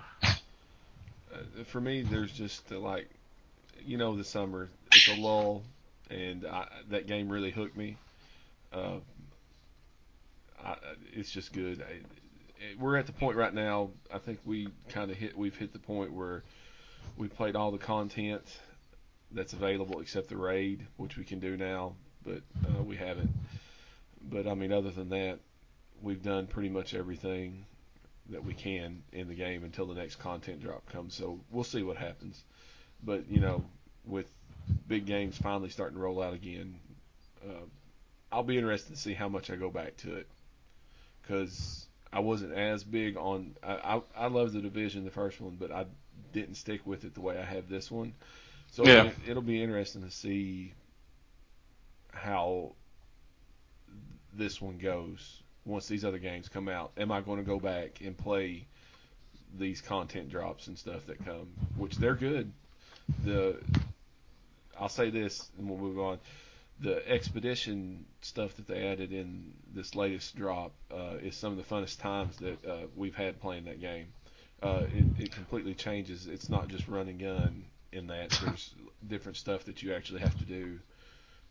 for 1.68 1.82
me. 1.82 2.02
There's 2.02 2.32
just 2.32 2.72
uh, 2.72 2.80
like, 2.80 3.10
you 3.86 3.98
know, 3.98 4.16
the 4.16 4.24
summer. 4.24 4.70
It's 4.94 5.08
a 5.08 5.16
lull, 5.16 5.64
and 6.10 6.46
I, 6.46 6.68
that 6.90 7.08
game 7.08 7.30
really 7.30 7.52
hooked 7.52 7.78
me. 7.78 7.98
Uh, 8.74 9.00
I, 10.64 10.76
it's 11.14 11.32
just 11.32 11.54
good. 11.54 11.82
I, 11.82 11.94
it, 12.64 12.80
we're 12.80 12.98
at 12.98 13.06
the 13.06 13.14
point 13.14 13.38
right 13.38 13.54
now. 13.54 13.92
I 14.14 14.18
think 14.18 14.40
we 14.46 14.70
kind 14.90 15.12
of 15.12 15.18
hit. 15.18 15.38
We've 15.38 15.56
hit 15.56 15.74
the 15.74 15.80
point 15.80 16.14
where 16.14 16.44
we 17.18 17.28
played 17.28 17.56
all 17.56 17.72
the 17.72 17.78
content 17.78 18.44
that's 19.32 19.54
available 19.54 20.02
except 20.02 20.30
the 20.30 20.38
raid, 20.38 20.86
which 20.98 21.18
we 21.18 21.24
can 21.24 21.40
do 21.40 21.58
now, 21.58 21.96
but 22.26 22.42
uh, 22.68 22.84
we 22.84 22.98
haven't. 22.98 23.32
But 24.30 24.48
I 24.48 24.54
mean, 24.54 24.72
other 24.72 24.92
than 24.92 25.10
that, 25.10 25.40
we've 26.02 26.22
done 26.22 26.48
pretty 26.48 26.70
much 26.70 26.94
everything 26.94 27.66
that 28.32 28.44
we 28.44 28.54
can 28.56 29.04
in 29.14 29.28
the 29.30 29.36
game 29.36 29.64
until 29.64 29.88
the 29.88 29.96
next 29.96 30.18
content 30.18 30.62
drop 30.62 30.86
comes. 30.92 31.16
So 31.16 31.40
we'll 31.52 31.64
see 31.66 31.84
what 31.84 31.98
happens. 31.98 32.44
But 33.04 33.30
you 33.30 33.40
know, 33.40 33.66
with 34.06 34.28
big 34.88 35.06
games 35.06 35.38
finally 35.38 35.70
starting 35.70 35.98
to 35.98 36.04
roll 36.04 36.22
out 36.24 36.34
again, 36.34 36.80
uh, 37.48 37.66
I'll 38.32 38.44
be 38.44 38.58
interested 38.58 38.94
to 38.94 39.00
see 39.02 39.14
how 39.14 39.30
much 39.30 39.50
I 39.52 39.56
go 39.56 39.70
back 39.72 39.98
to 39.98 40.16
it 40.16 40.28
because 41.22 41.88
I 42.14 42.20
wasn't 42.20 42.54
as 42.54 42.84
big 42.84 43.18
on. 43.18 43.56
I, 43.64 43.98
I 43.98 44.02
I 44.26 44.28
love 44.28 44.54
the 44.54 44.62
division, 44.62 45.06
the 45.06 45.12
first 45.12 45.42
one, 45.42 45.58
but 45.60 45.72
I 45.72 45.86
didn't 46.34 46.56
stick 46.56 46.86
with 46.86 47.06
it 47.06 47.16
the 47.16 47.22
way 47.22 47.38
I 47.40 47.46
have 47.46 47.70
this 47.70 47.92
one. 47.92 48.14
So 48.72 48.90
Yeah. 48.90 49.06
it, 49.06 49.18
it'll 49.28 49.42
be 49.44 49.62
interesting 49.64 50.04
to 50.04 50.12
see 50.12 50.74
how 52.14 52.76
this 54.34 54.62
one 54.62 54.78
goes 54.78 55.41
once 55.66 55.88
these 55.88 56.04
other 56.04 56.18
games 56.18 56.50
come 56.50 56.68
out. 56.68 56.92
Am 56.98 57.12
I 57.12 57.22
going 57.22 57.38
to 57.38 57.46
go 57.46 57.60
back 57.60 58.02
and 58.02 58.18
play 58.18 58.66
these 59.58 59.82
content 59.82 60.30
drops 60.30 60.68
and 60.68 60.78
stuff 60.78 61.06
that 61.08 61.24
come, 61.26 61.48
which 61.76 61.96
they're 61.96 62.16
good. 62.16 62.52
The 63.24 63.60
I'll 64.80 64.90
say 64.90 65.10
this, 65.10 65.50
and 65.58 65.70
we'll 65.70 65.80
move 65.80 66.00
on. 66.00 66.20
The 66.80 67.08
expedition 67.08 68.06
stuff 68.22 68.56
that 68.56 68.68
they 68.68 68.88
added 68.88 69.12
in 69.12 69.54
this 69.74 69.94
latest 69.94 70.36
drop 70.36 70.72
uh, 70.92 71.18
is 71.22 71.36
some 71.36 71.52
of 71.52 71.58
the 71.58 71.76
funnest 71.76 72.00
times 72.00 72.38
that 72.38 72.66
uh, 72.66 72.88
we've 72.96 73.16
had 73.16 73.40
playing 73.40 73.66
that 73.66 73.80
game. 73.80 74.08
Uh, 74.64 74.86
it, 74.94 75.26
it 75.26 75.32
completely 75.32 75.76
changes. 75.76 76.28
It's 76.28 76.50
not 76.50 76.68
just 76.68 76.88
run 76.88 77.08
and 77.08 77.20
gun 77.20 77.66
in 77.92 78.08
that. 78.08 78.32
There's 78.44 78.74
different 79.08 79.38
stuff 79.38 79.66
that 79.66 79.84
you 79.84 79.94
actually 79.94 80.22
have 80.22 80.38
to 80.40 80.46
do 80.46 80.80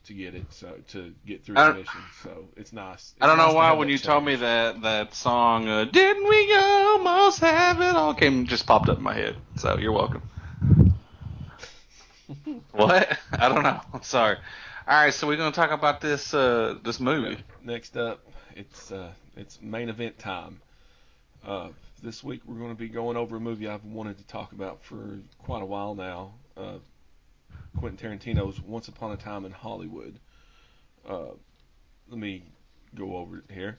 to 0.07 0.15
get 0.15 0.35
it, 0.35 0.45
so 0.51 0.75
to 0.89 1.15
get 1.27 1.45
through 1.45 1.57
the 1.57 1.75
mission. 1.75 2.01
So 2.23 2.49
it's 2.57 2.73
nice. 2.73 3.15
I 3.21 3.27
don't 3.27 3.39
It's 3.39 3.49
know 3.49 3.55
why 3.55 3.73
when 3.73 3.89
you 3.89 3.99
told 3.99 4.25
me 4.25 4.37
that 4.37 4.83
that 4.83 5.15
song, 5.15 5.69
uh, 5.69 5.85
didn't 5.85 6.29
we 6.29 6.55
almost 6.55 7.41
have 7.41 7.81
it 7.81 7.95
all, 7.95 8.15
came 8.15 8.47
just 8.47 8.67
popped 8.67 8.89
up 8.89 8.99
in 8.99 9.05
my 9.05 9.15
head. 9.15 9.37
So 9.57 9.79
you're 9.79 9.93
welcome. 9.93 10.23
what? 12.73 13.19
I 13.33 13.49
don't 13.49 13.63
know. 13.63 13.81
I'm 13.93 14.03
sorry. 14.03 14.37
All 14.89 15.05
right, 15.05 15.15
so 15.15 15.27
we're 15.27 15.37
gonna 15.37 15.53
talk 15.53 15.71
about 15.71 16.01
this 16.01 16.35
uh, 16.35 16.79
this 16.83 16.99
movie. 17.01 17.39
Next 17.63 17.97
up, 17.97 18.21
it's 18.57 18.91
uh, 18.91 19.13
it's 19.37 19.61
main 19.61 19.89
event 19.89 20.19
time. 20.19 20.61
Uh, 21.47 21.69
this 22.03 22.25
week 22.25 22.41
we're 22.47 22.59
going 22.59 22.71
to 22.71 22.79
be 22.79 22.89
going 22.89 23.17
over 23.17 23.37
a 23.37 23.41
movie 23.41 23.69
I've 23.69 23.85
wanted 23.85 24.19
to 24.19 24.27
talk 24.27 24.53
about 24.53 24.83
for 24.83 25.19
quite 25.39 25.63
a 25.63 25.67
while 25.67 25.95
now. 25.95 26.33
Uh, 26.57 26.79
Quentin 27.77 28.19
Tarantino's 28.19 28.61
Once 28.61 28.89
Upon 28.89 29.13
a 29.13 29.17
Time 29.17 29.45
in 29.45 29.53
Hollywood. 29.53 30.19
Uh, 31.09 31.33
let 32.09 32.19
me 32.19 32.45
go 32.95 33.17
over 33.17 33.39
it 33.39 33.45
here. 33.51 33.79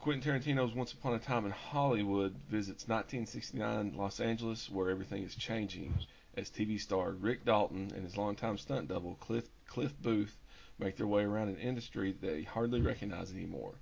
Quentin 0.00 0.22
Tarantino's 0.32 0.74
Once 0.74 0.92
Upon 0.92 1.14
a 1.14 1.18
Time 1.18 1.44
in 1.44 1.52
Hollywood 1.52 2.34
visits 2.48 2.88
1969 2.88 3.94
Los 3.96 4.20
Angeles, 4.20 4.70
where 4.70 4.90
everything 4.90 5.22
is 5.22 5.34
changing, 5.34 5.94
as 6.36 6.50
TV 6.50 6.80
star 6.80 7.12
Rick 7.12 7.44
Dalton 7.44 7.90
and 7.94 8.04
his 8.04 8.16
longtime 8.16 8.58
stunt 8.58 8.88
double 8.88 9.14
Cliff 9.16 9.48
Cliff 9.66 9.92
Booth 10.00 10.36
make 10.78 10.96
their 10.96 11.06
way 11.06 11.22
around 11.22 11.48
an 11.48 11.58
industry 11.58 12.12
they 12.12 12.42
hardly 12.42 12.80
recognize 12.80 13.30
anymore. 13.30 13.74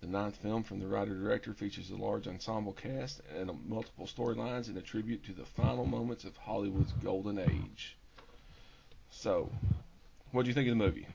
The 0.00 0.06
ninth 0.06 0.36
film 0.36 0.62
from 0.62 0.80
the 0.80 0.86
writer-director 0.86 1.52
features 1.52 1.90
a 1.90 1.96
large 1.96 2.26
ensemble 2.26 2.72
cast 2.72 3.20
and 3.36 3.50
multiple 3.68 4.06
storylines 4.06 4.68
and 4.68 4.78
a 4.78 4.82
tribute 4.82 5.24
to 5.24 5.32
the 5.32 5.44
final 5.44 5.84
moments 5.84 6.24
of 6.24 6.36
Hollywood's 6.36 6.92
golden 7.04 7.38
age. 7.38 7.98
So, 9.10 9.50
what 10.32 10.42
do 10.42 10.48
you 10.48 10.54
think 10.54 10.68
of 10.68 10.76
the 10.78 10.84
movie? 10.84 11.06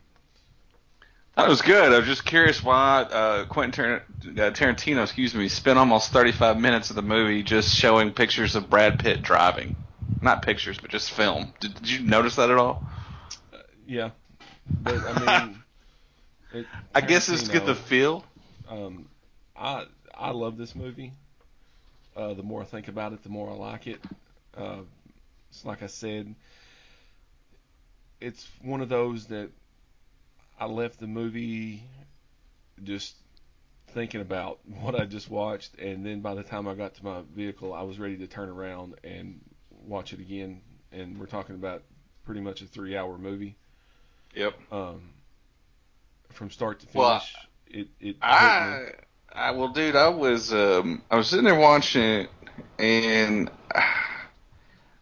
That 1.36 1.50
was 1.50 1.62
good. 1.62 1.92
I 1.92 1.98
was 1.98 2.08
just 2.08 2.26
curious 2.26 2.64
why 2.64 3.02
uh, 3.02 3.46
Quentin 3.46 3.72
Tar- 3.72 4.04
uh, 4.48 4.52
Tarantino, 4.52 5.04
excuse 5.04 5.36
me, 5.36 5.50
spent 5.50 5.78
almost 5.78 6.12
35 6.12 6.58
minutes 6.58 6.90
of 6.90 6.96
the 6.96 7.02
movie 7.02 7.44
just 7.44 7.76
showing 7.76 8.14
pictures 8.14 8.56
of 8.56 8.70
Brad 8.70 9.00
Pitt 9.00 9.22
driving. 9.22 9.76
Not 10.22 10.42
pictures, 10.44 10.78
but 10.78 10.90
just 10.90 11.12
film. 11.12 11.54
Did, 11.60 11.76
did 11.76 11.90
you 11.90 12.00
notice 12.06 12.38
that 12.38 12.50
at 12.50 12.58
all? 12.58 12.84
Uh, 13.54 13.58
yeah, 13.86 14.12
but 14.82 15.06
I 15.06 15.42
mean, 15.42 15.64
it, 16.54 16.68
I 16.94 17.02
guess 17.02 17.28
it's 17.28 17.44
to 17.44 17.52
get 17.52 17.66
the 17.66 17.76
feel. 17.76 18.24
Um, 18.70 19.10
I 19.58 19.86
I 20.14 20.32
love 20.32 20.58
this 20.58 20.74
movie. 20.74 21.12
Uh, 22.16 22.34
the 22.34 22.44
more 22.44 22.62
I 22.62 22.66
think 22.66 22.88
about 22.88 23.12
it, 23.12 23.24
the 23.24 23.30
more 23.30 23.50
I 23.50 23.54
like 23.54 23.88
it. 23.88 24.00
Uh, 24.58 24.82
it's 25.50 25.66
like 25.66 25.84
I 25.84 25.88
said, 25.88 26.34
it's 28.22 28.48
one 28.62 28.82
of 28.82 28.90
those 28.90 29.28
that 29.28 29.50
I 30.60 30.66
left 30.66 31.00
the 31.00 31.08
movie 31.08 31.84
just 32.84 33.16
thinking 33.90 34.22
about 34.22 34.60
what 34.82 35.00
I 35.00 35.06
just 35.06 35.30
watched, 35.30 35.76
and 35.80 36.06
then 36.06 36.22
by 36.22 36.36
the 36.36 36.44
time 36.44 36.68
I 36.68 36.76
got 36.76 36.96
to 36.96 37.04
my 37.04 37.22
vehicle, 37.36 37.74
I 37.74 37.84
was 37.84 38.00
ready 38.00 38.18
to 38.18 38.28
turn 38.28 38.50
around 38.50 38.96
and 39.04 39.42
watch 39.86 40.14
it 40.14 40.20
again. 40.20 40.62
And 40.92 41.20
we're 41.20 41.26
talking 41.26 41.56
about 41.56 41.84
pretty 42.26 42.42
much 42.42 42.62
a 42.62 42.66
three-hour 42.66 43.18
movie. 43.18 43.58
Yep. 44.34 44.54
Um, 44.72 45.10
from 46.32 46.50
start 46.50 46.80
to 46.82 46.88
finish, 46.88 46.96
Well, 46.96 47.24
it 47.68 47.88
it. 48.00 48.16
I, 48.22 48.92
I 49.34 49.52
well, 49.52 49.70
dude, 49.70 49.96
I 49.96 50.10
was 50.10 50.54
um, 50.54 51.02
I 51.10 51.16
was 51.16 51.28
sitting 51.28 51.46
there 51.46 51.56
watching 51.56 52.02
it, 52.02 52.30
and 52.80 53.50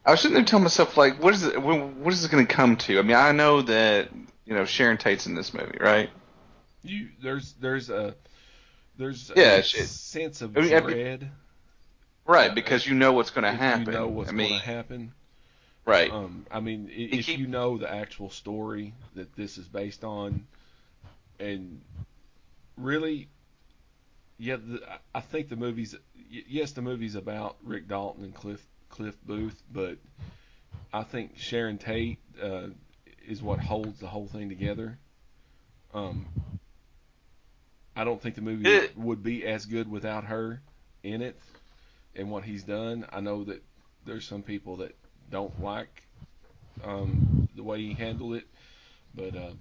I 0.05 0.11
was 0.11 0.19
sitting 0.21 0.35
there 0.35 0.43
telling 0.43 0.63
myself 0.63 0.97
like, 0.97 1.21
what 1.21 1.33
is 1.33 1.43
it? 1.43 1.61
What 1.61 2.13
is 2.13 2.25
it 2.25 2.31
going 2.31 2.45
to 2.45 2.53
come 2.53 2.75
to? 2.77 2.99
I 2.99 3.01
mean, 3.03 3.15
I 3.15 3.31
know 3.31 3.61
that 3.61 4.09
you 4.45 4.53
know 4.53 4.65
Sharon 4.65 4.97
Tate's 4.97 5.27
in 5.27 5.35
this 5.35 5.53
movie, 5.53 5.77
right? 5.79 6.09
You 6.83 7.09
there's 7.21 7.53
there's 7.53 7.89
a 7.89 8.15
there's 8.97 9.31
Yeah, 9.35 9.55
a 9.55 9.59
it- 9.59 9.65
sense 9.65 10.41
of 10.41 10.57
I 10.57 10.61
mean, 10.61 10.81
dread. 10.83 11.31
Right, 12.25 12.53
because 12.55 12.85
you 12.87 12.95
know 12.95 13.11
what's 13.13 13.31
going 13.31 13.43
to 13.43 13.51
happen. 13.51 13.85
You 13.87 13.91
know 13.91 14.07
what's 14.07 14.29
I 14.29 14.33
mean, 14.33 14.49
going 14.49 14.61
to 14.61 14.65
happen. 14.65 15.13
right? 15.85 16.09
Um, 16.09 16.45
I 16.49 16.61
mean, 16.61 16.89
if 16.89 17.27
you 17.27 17.47
know 17.47 17.77
the 17.77 17.91
actual 17.91 18.29
story 18.29 18.93
that 19.15 19.35
this 19.35 19.57
is 19.57 19.67
based 19.67 20.05
on, 20.05 20.45
and 21.37 21.81
really, 22.77 23.27
yeah, 24.37 24.55
the, 24.55 24.81
I- 25.13 25.19
think 25.19 25.49
the 25.49 25.57
movie's 25.57 25.95
yes, 26.29 26.71
the 26.71 26.81
movie's 26.81 27.15
about 27.15 27.57
Rick 27.63 27.89
Dalton 27.89 28.23
and 28.23 28.33
Cliff 28.33 28.65
Cliff 28.93 29.17
Booth, 29.25 29.59
but 29.71 29.97
I 30.93 31.01
think 31.01 31.31
Sharon 31.37 31.79
Tate 31.79 32.19
uh, 32.39 32.67
is 33.27 33.41
what 33.41 33.57
holds 33.59 33.99
the 33.99 34.05
whole 34.07 34.27
thing 34.27 34.49
together. 34.49 34.99
Um, 35.95 36.27
I 37.95 38.03
don't 38.03 38.21
think 38.21 38.35
the 38.35 38.41
movie 38.41 38.69
It- 38.69 38.95
would 38.95 39.23
be 39.23 39.45
as 39.47 39.65
good 39.65 39.89
without 39.89 40.25
her 40.25 40.61
in 41.01 41.23
it 41.23 41.39
and 42.15 42.29
what 42.29 42.43
he's 42.43 42.63
done. 42.63 43.07
I 43.11 43.19
know 43.19 43.43
that 43.45 43.63
there's 44.05 44.27
some 44.27 44.43
people 44.43 44.77
that 44.77 44.95
don't 45.31 45.59
like 45.59 46.03
um, 46.83 47.47
the 47.55 47.63
way 47.63 47.79
he 47.79 47.93
handled 47.93 48.35
it, 48.35 48.45
but 49.15 49.35
uh, 49.35 49.53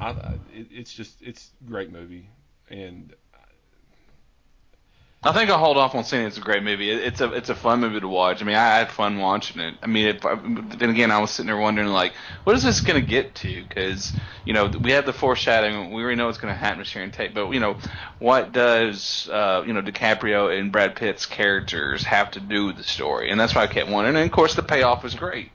I, 0.00 0.10
it, 0.54 0.68
it's 0.70 0.92
just 0.94 1.20
it's 1.20 1.50
a 1.64 1.68
great 1.68 1.90
movie, 1.90 2.28
and 2.70 3.12
I 5.26 5.32
think 5.32 5.48
I'll 5.48 5.58
hold 5.58 5.78
off 5.78 5.94
on 5.94 6.04
saying 6.04 6.26
it's 6.26 6.36
a 6.36 6.42
great 6.42 6.62
movie. 6.62 6.90
It, 6.90 7.02
it's 7.02 7.20
a 7.22 7.32
it's 7.32 7.48
a 7.48 7.54
fun 7.54 7.80
movie 7.80 7.98
to 7.98 8.08
watch. 8.08 8.42
I 8.42 8.44
mean, 8.44 8.56
I 8.56 8.76
had 8.76 8.90
fun 8.90 9.18
watching 9.18 9.58
it. 9.58 9.74
I 9.82 9.86
mean, 9.86 10.08
if, 10.08 10.20
then 10.20 10.90
again, 10.90 11.10
I 11.10 11.18
was 11.18 11.30
sitting 11.30 11.46
there 11.46 11.56
wondering 11.56 11.88
like, 11.88 12.12
what 12.44 12.54
is 12.54 12.62
this 12.62 12.82
going 12.82 13.00
to 13.00 13.06
get 13.06 13.34
to? 13.36 13.64
Because 13.66 14.12
you 14.44 14.52
know, 14.52 14.66
we 14.66 14.90
had 14.90 15.06
the 15.06 15.14
foreshadowing. 15.14 15.92
We 15.92 16.02
already 16.02 16.16
know 16.16 16.26
what's 16.26 16.36
going 16.36 16.52
to 16.52 16.58
happen 16.58 16.80
to 16.80 16.84
Sharon 16.84 17.10
Tate. 17.10 17.32
But 17.32 17.48
you 17.52 17.60
know, 17.60 17.78
what 18.18 18.52
does 18.52 19.26
uh, 19.32 19.64
you 19.66 19.72
know 19.72 19.80
DiCaprio 19.80 20.58
and 20.58 20.70
Brad 20.70 20.94
Pitt's 20.94 21.24
characters 21.24 22.04
have 22.04 22.30
to 22.32 22.40
do 22.40 22.66
with 22.66 22.76
the 22.76 22.84
story? 22.84 23.30
And 23.30 23.40
that's 23.40 23.54
why 23.54 23.62
I 23.62 23.66
kept 23.66 23.88
wondering. 23.88 24.16
And 24.16 24.26
of 24.26 24.32
course, 24.32 24.54
the 24.54 24.62
payoff 24.62 25.02
was 25.02 25.14
great. 25.14 25.50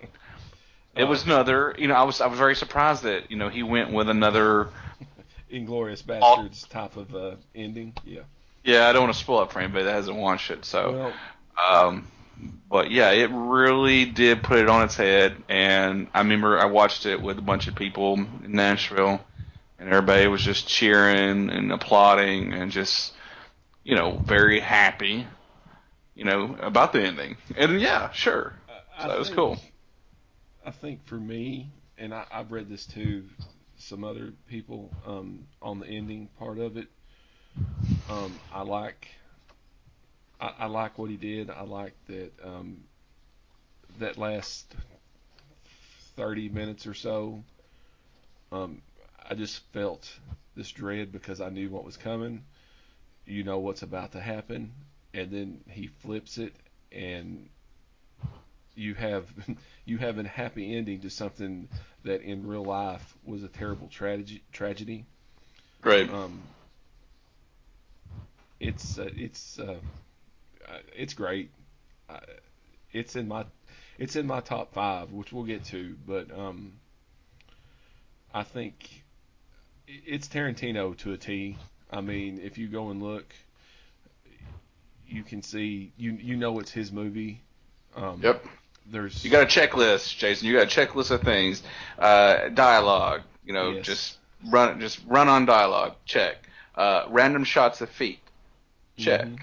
It 0.95 1.03
was 1.03 1.25
another. 1.25 1.75
You 1.77 1.87
know, 1.87 1.93
I 1.93 2.03
was 2.03 2.21
I 2.21 2.27
was 2.27 2.39
very 2.39 2.55
surprised 2.55 3.03
that 3.03 3.29
you 3.29 3.37
know 3.37 3.49
he 3.49 3.61
went 3.61 3.93
with 3.93 4.09
another. 4.09 4.69
Inglourious 5.53 6.03
Basterds 6.03 6.67
type 6.67 6.97
of 6.97 7.13
uh, 7.13 7.35
ending. 7.53 7.93
Yeah. 8.03 8.21
Yeah, 8.69 8.87
I 8.87 8.93
don't 8.93 9.03
want 9.03 9.13
to 9.13 9.19
spoil 9.19 9.43
it 9.43 9.51
for 9.51 9.59
anybody 9.59 9.85
that 9.85 9.93
hasn't 9.93 10.17
watched 10.17 10.51
it. 10.51 10.65
So. 10.65 10.91
Well, 10.93 11.13
Um, 11.67 12.07
but 12.69 12.91
yeah, 12.91 13.11
it 13.11 13.29
really 13.33 14.05
did 14.05 14.43
put 14.43 14.59
it 14.59 14.69
on 14.69 14.83
its 14.83 14.95
head. 14.95 15.35
And 15.49 16.07
I 16.13 16.19
remember 16.19 16.59
I 16.59 16.65
watched 16.65 17.05
it 17.05 17.21
with 17.21 17.37
a 17.37 17.41
bunch 17.41 17.67
of 17.67 17.75
people 17.75 18.13
in 18.13 18.51
Nashville, 18.51 19.19
and 19.77 19.89
everybody 19.89 20.27
was 20.27 20.41
just 20.41 20.67
cheering 20.67 21.49
and 21.49 21.71
applauding 21.71 22.53
and 22.53 22.71
just, 22.71 23.13
you 23.83 23.95
know, 23.95 24.21
very 24.23 24.59
happy, 24.59 25.27
you 26.15 26.25
know, 26.25 26.55
about 26.61 26.93
the 26.93 27.01
ending. 27.01 27.37
And 27.57 27.81
yeah, 27.81 28.11
sure. 28.11 28.53
So 29.01 29.11
it 29.11 29.19
was 29.19 29.29
cool. 29.29 29.57
I 30.65 30.71
think 30.71 31.05
for 31.05 31.15
me, 31.15 31.71
and 31.97 32.13
I, 32.13 32.25
I've 32.31 32.51
read 32.51 32.69
this 32.69 32.85
to 32.87 33.23
some 33.77 34.03
other 34.03 34.33
people 34.47 34.91
um, 35.05 35.47
on 35.61 35.79
the 35.79 35.87
ending 35.87 36.29
part 36.37 36.59
of 36.59 36.77
it. 36.77 36.87
Um, 38.09 38.33
I 38.53 38.63
like, 38.63 39.07
I, 40.39 40.53
I 40.59 40.65
like 40.65 40.97
what 40.97 41.09
he 41.09 41.17
did. 41.17 41.49
I 41.49 41.61
like 41.61 41.93
that 42.07 42.31
um, 42.43 42.83
that 43.99 44.17
last 44.17 44.73
thirty 46.15 46.49
minutes 46.49 46.87
or 46.87 46.93
so. 46.93 47.43
Um, 48.51 48.81
I 49.29 49.35
just 49.35 49.61
felt 49.73 50.11
this 50.55 50.71
dread 50.71 51.11
because 51.11 51.39
I 51.39 51.49
knew 51.49 51.69
what 51.69 51.85
was 51.85 51.97
coming. 51.97 52.43
You 53.25 53.43
know 53.43 53.59
what's 53.59 53.83
about 53.83 54.13
to 54.13 54.19
happen, 54.19 54.71
and 55.13 55.29
then 55.31 55.61
he 55.69 55.87
flips 55.87 56.39
it, 56.39 56.53
and 56.91 57.47
you 58.75 58.95
have 58.95 59.25
you 59.85 59.97
have 59.97 60.17
a 60.17 60.27
happy 60.27 60.75
ending 60.75 61.01
to 61.01 61.09
something 61.09 61.69
that 62.03 62.21
in 62.21 62.47
real 62.47 62.63
life 62.63 63.15
was 63.23 63.43
a 63.43 63.47
terrible 63.47 63.87
tragedy. 63.87 64.41
Tragedy. 64.51 65.05
Right. 65.83 66.09
Um, 66.09 66.41
it's 68.69 68.97
uh, 68.99 69.09
it's 69.15 69.59
uh, 69.59 69.75
uh, 70.67 70.77
it's 70.95 71.13
great. 71.13 71.49
Uh, 72.09 72.19
it's 72.91 73.15
in 73.15 73.27
my 73.27 73.45
it's 73.97 74.15
in 74.15 74.25
my 74.27 74.39
top 74.41 74.73
five, 74.73 75.11
which 75.11 75.31
we'll 75.33 75.43
get 75.43 75.65
to. 75.65 75.95
But 76.07 76.31
um, 76.37 76.73
I 78.33 78.43
think 78.43 79.03
it's 79.87 80.27
Tarantino 80.27 80.95
to 80.99 81.13
a 81.13 81.17
T. 81.17 81.57
I 81.91 82.01
mean, 82.01 82.39
if 82.43 82.57
you 82.57 82.67
go 82.67 82.89
and 82.91 83.01
look, 83.01 83.25
you 85.07 85.23
can 85.23 85.41
see 85.41 85.91
you 85.97 86.11
you 86.13 86.35
know 86.37 86.59
it's 86.59 86.71
his 86.71 86.91
movie. 86.91 87.41
Um, 87.95 88.21
Yep. 88.23 88.45
There's 88.91 89.23
You 89.23 89.29
got 89.29 89.43
a 89.43 89.45
checklist, 89.45 90.17
Jason. 90.17 90.47
You 90.47 90.53
got 90.57 90.63
a 90.63 90.79
checklist 90.79 91.11
of 91.11 91.21
things. 91.21 91.61
Uh, 91.97 92.49
dialogue. 92.49 93.21
You 93.45 93.53
know, 93.53 93.71
Yes. 93.71 93.85
just 93.85 94.17
run, 94.49 94.79
just 94.79 94.99
run 95.05 95.27
on 95.27 95.45
dialogue. 95.45 95.93
Check. 96.05 96.37
Uh, 96.75 97.03
random 97.09 97.43
shots 97.43 97.81
of 97.81 97.89
feet. 97.89 98.19
Check. 98.99 99.25
Mhm. 99.25 99.39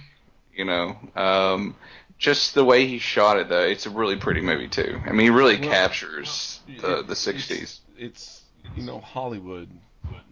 You 0.55 0.65
know, 0.65 0.97
um, 1.17 1.77
just 2.19 2.55
the 2.55 2.65
way 2.65 2.87
he 2.87 2.99
shot 2.99 3.39
it, 3.39 3.49
though, 3.49 3.61
it's 3.65 3.87
a 3.87 3.91
really 3.91 4.17
pretty 4.17 4.41
movie 4.41 4.69
too. 4.69 5.01
I 5.05 5.11
mean, 5.13 5.27
he 5.27 5.31
really 5.31 5.59
Well, 5.61 5.69
captures 5.71 6.61
the 6.81 7.01
It- 7.01 7.07
the 7.09 7.15
'60s. 7.15 7.53
It's, 7.53 7.81
it's 7.99 8.43
you 8.77 8.83
know 8.85 9.01
Hollywood, 9.01 9.69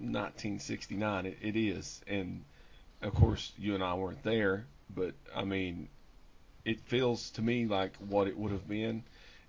1969. 0.00 1.26
It, 1.26 1.38
it 1.42 1.56
is, 1.56 2.00
and 2.06 2.44
of 3.02 3.14
course 3.14 3.52
you 3.58 3.74
and 3.74 3.82
I 3.84 3.94
weren't 3.94 4.22
there, 4.22 4.66
but 4.94 5.14
I 5.34 5.44
mean, 5.44 5.88
it 6.64 6.80
feels 6.80 7.30
to 7.32 7.42
me 7.42 7.66
like 7.66 7.96
what 7.98 8.26
it 8.28 8.36
would 8.38 8.52
have 8.52 8.66
been, 8.68 9.02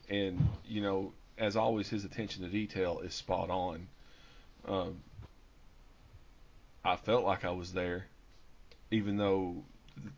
and 0.10 0.46
you 0.68 0.82
know, 0.82 1.14
as 1.38 1.56
always, 1.56 1.88
his 1.90 2.04
attention 2.04 2.44
to 2.44 2.50
detail 2.50 3.00
is 3.00 3.14
spot 3.14 3.50
on. 3.50 3.88
Um, 4.68 5.02
I 6.84 6.96
felt 6.98 7.24
like 7.24 7.46
I 7.46 7.52
was 7.52 7.72
there, 7.74 8.08
even 8.92 9.18
though 9.18 9.64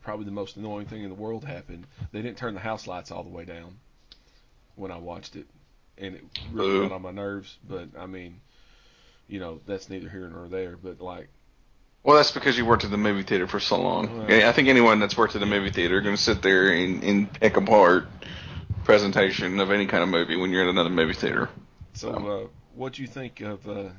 probably 0.02 0.26
the 0.26 0.32
most 0.32 0.58
annoying 0.58 0.88
thing 0.88 1.04
in 1.04 1.10
the 1.10 1.16
world 1.16 1.44
happened. 1.46 1.86
They 2.12 2.22
didn't 2.22 2.38
turn 2.38 2.54
the 2.54 2.60
house 2.60 2.88
lights 2.88 3.12
all 3.12 3.24
the 3.24 3.30
way 3.30 3.46
down 3.46 3.78
when 4.76 4.92
I 4.92 4.98
watched 4.98 5.36
it, 5.36 5.48
and 5.98 6.16
it 6.16 6.24
really 6.52 6.82
got 6.82 6.92
on 6.92 7.02
my 7.02 7.12
nerves. 7.12 7.58
But 7.68 7.90
I 7.98 8.06
mean, 8.06 8.42
you 9.28 9.40
know, 9.40 9.60
that's 9.66 9.90
neither 9.90 10.10
here 10.10 10.30
nor 10.30 10.48
there. 10.48 10.78
But 10.78 11.02
like, 11.02 11.30
Well, 12.04 12.16
that's 12.16 12.32
because 12.32 12.58
you 12.58 12.66
worked 12.66 12.86
at 12.86 12.92
the 12.92 12.98
movie 12.98 13.24
theater 13.24 13.48
for 13.48 13.60
so 13.60 13.80
long. 13.82 14.22
Right. 14.22 14.44
I 14.44 14.52
think 14.52 14.68
anyone 14.68 15.00
that's 15.00 15.18
worked 15.18 15.36
at 15.36 15.44
a 15.44 15.48
movie 15.48 15.72
theater 15.72 15.98
is 15.98 16.04
going 16.04 16.16
to 16.16 16.22
sit 16.22 16.42
there 16.42 16.70
and, 16.70 17.04
and 17.04 17.32
pick 17.34 17.58
apart 17.58 18.08
presentation 18.84 19.60
of 19.60 19.70
any 19.70 19.86
kind 19.86 20.02
of 20.02 20.10
movie 20.10 20.38
when 20.38 20.50
you're 20.50 20.64
in 20.64 20.70
another 20.70 20.90
movie 20.90 21.14
theater. 21.14 21.50
so 21.94 22.12
uh, 22.12 22.48
what 22.74 22.94
do 22.94 23.02
you 23.02 23.08
think 23.08 23.42
of 23.42 23.68
uh, 23.68 23.90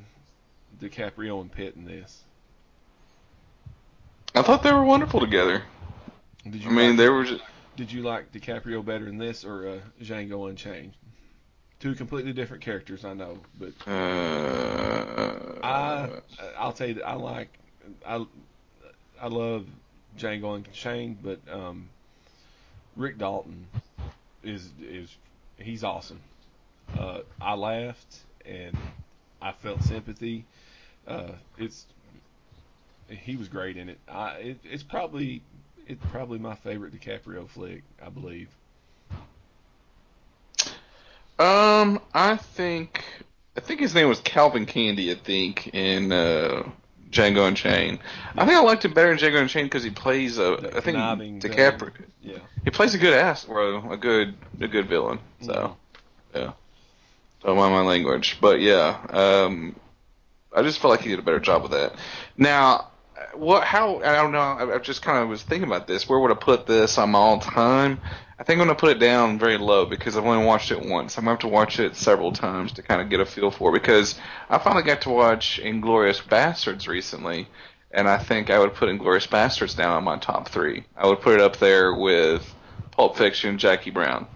DiCaprio 0.80 1.42
and 1.42 1.52
Pitt 1.52 1.76
in 1.76 1.84
this? 1.84 2.22
I 4.34 4.42
thought 4.42 4.62
they 4.62 4.72
were 4.72 4.84
wonderful 4.84 5.20
together. 5.20 5.62
Did 6.44 6.62
you 6.62 6.70
I 6.70 6.72
mean, 6.72 6.88
like, 6.90 6.98
they 6.98 7.08
were 7.08 7.24
just, 7.24 7.42
did 7.76 7.92
you 7.92 8.02
like 8.02 8.32
DiCaprio 8.32 8.84
better 8.84 9.08
in 9.08 9.18
this 9.18 9.44
or 9.44 9.68
uh, 9.68 9.78
Django 10.02 10.48
Unchained? 10.48 10.92
Two 11.80 11.94
completely 11.94 12.32
different 12.32 12.62
characters, 12.62 13.04
I 13.04 13.14
know, 13.14 13.38
but 13.58 13.72
uh, 13.86 15.60
I 15.62 16.08
I'll 16.58 16.72
tell 16.72 16.88
you 16.88 16.94
that 16.94 17.06
I 17.06 17.14
like 17.14 17.56
I 18.04 18.26
I 19.20 19.28
love 19.28 19.66
Django 20.18 20.56
Unchained, 20.56 21.18
but 21.22 21.38
um, 21.52 21.88
Rick 22.96 23.18
Dalton 23.18 23.66
is 24.42 24.70
is 24.82 25.16
he's 25.56 25.84
awesome. 25.84 26.20
Uh, 26.98 27.20
I 27.40 27.54
laughed 27.54 28.18
and 28.44 28.76
I 29.40 29.52
felt 29.52 29.82
sympathy. 29.82 30.44
Uh, 31.06 31.32
it's 31.58 31.86
he 33.08 33.36
was 33.36 33.48
great 33.48 33.76
in 33.76 33.88
it. 33.88 33.98
I 34.08 34.30
it, 34.38 34.58
it's 34.64 34.82
probably 34.82 35.42
it's 35.86 36.00
probably 36.10 36.38
my 36.38 36.54
favorite 36.56 36.92
DiCaprio 36.98 37.48
flick, 37.48 37.82
I 38.04 38.08
believe. 38.10 38.48
Um, 41.38 42.00
I 42.14 42.36
think 42.36 43.04
I 43.56 43.60
think 43.60 43.80
his 43.80 43.94
name 43.94 44.08
was 44.08 44.20
Calvin 44.20 44.66
Candie. 44.66 45.12
I 45.12 45.14
think 45.14 45.68
in 45.72 46.10
uh, 46.12 46.68
Django 47.10 47.46
Unchained. 47.46 48.00
I 48.36 48.44
think 48.44 48.56
I 48.58 48.62
liked 48.62 48.84
him 48.84 48.92
better 48.92 49.12
in 49.12 49.18
Django 49.18 49.40
Unchained 49.40 49.66
because 49.70 49.84
he 49.84 49.90
plays 49.90 50.38
a. 50.38 50.56
The 50.60 50.76
I 50.76 50.80
think 50.80 50.96
DiCaprio. 50.96 51.78
villain. 51.78 51.92
Yeah. 52.22 52.38
He 52.64 52.70
plays 52.70 52.94
a 52.94 52.98
good 52.98 53.14
ass, 53.14 53.44
bro. 53.44 53.90
A 53.90 53.96
good, 53.96 54.34
a 54.60 54.68
good 54.68 54.88
villain. 54.88 55.20
So, 55.40 55.52
Mhm. 56.34 56.40
yeah. 56.40 56.52
Don't 57.42 57.56
mind 57.56 57.72
my 57.72 57.82
language, 57.82 58.38
but 58.40 58.60
yeah. 58.60 59.00
Um, 59.10 59.76
I 60.54 60.62
just 60.62 60.80
felt 60.80 60.90
like 60.90 61.00
he 61.00 61.08
did 61.10 61.20
a 61.20 61.22
better 61.22 61.38
job 61.40 61.62
with 61.62 61.70
that. 61.70 61.94
Now, 62.36 62.88
what? 63.34 63.64
How? 63.64 63.98
I 63.98 64.16
don't 64.16 64.32
know. 64.32 64.38
I, 64.38 64.74
I 64.74 64.78
just 64.78 65.02
kind 65.02 65.18
of 65.18 65.28
was 65.28 65.42
thinking 65.42 65.68
about 65.68 65.86
this. 65.86 66.08
Where 66.08 66.18
would 66.18 66.30
I 66.30 66.34
put 66.34 66.66
this 66.66 66.98
on 66.98 67.10
my 67.10 67.18
all 67.18 67.38
time? 67.38 68.00
I 68.38 68.44
think 68.44 68.60
I'm 68.60 68.66
gonna 68.66 68.78
put 68.78 68.90
it 68.96 69.00
down 69.00 69.38
very 69.38 69.58
low 69.58 69.84
because 69.84 70.16
I've 70.16 70.24
only 70.24 70.44
watched 70.44 70.70
it 70.70 70.80
once. 70.80 71.16
I'm 71.18 71.24
gonna 71.24 71.32
have 71.32 71.40
to 71.40 71.48
watch 71.48 71.80
it 71.80 71.96
several 71.96 72.30
times 72.30 72.72
to 72.72 72.82
kind 72.82 73.00
of 73.00 73.10
get 73.10 73.18
a 73.18 73.26
feel 73.26 73.50
for 73.50 73.70
it 73.70 73.80
because 73.80 74.18
I 74.48 74.58
finally 74.58 74.84
got 74.84 75.02
to 75.02 75.10
watch 75.10 75.60
Inglourious 75.62 76.22
Basterds 76.22 76.86
recently, 76.86 77.48
and 77.90 78.08
I 78.08 78.18
think 78.18 78.50
I 78.50 78.60
would 78.60 78.74
put 78.74 78.88
Inglourious 78.88 79.28
Basterds 79.28 79.76
down 79.76 79.96
on 79.96 80.04
my 80.04 80.18
top 80.18 80.48
three. 80.48 80.84
I 80.96 81.08
would 81.08 81.20
put 81.20 81.34
it 81.34 81.40
up 81.40 81.56
there 81.56 81.92
with 81.92 82.54
Pulp 82.92 83.16
Fiction, 83.16 83.58
Jackie 83.58 83.90
Brown. 83.90 84.28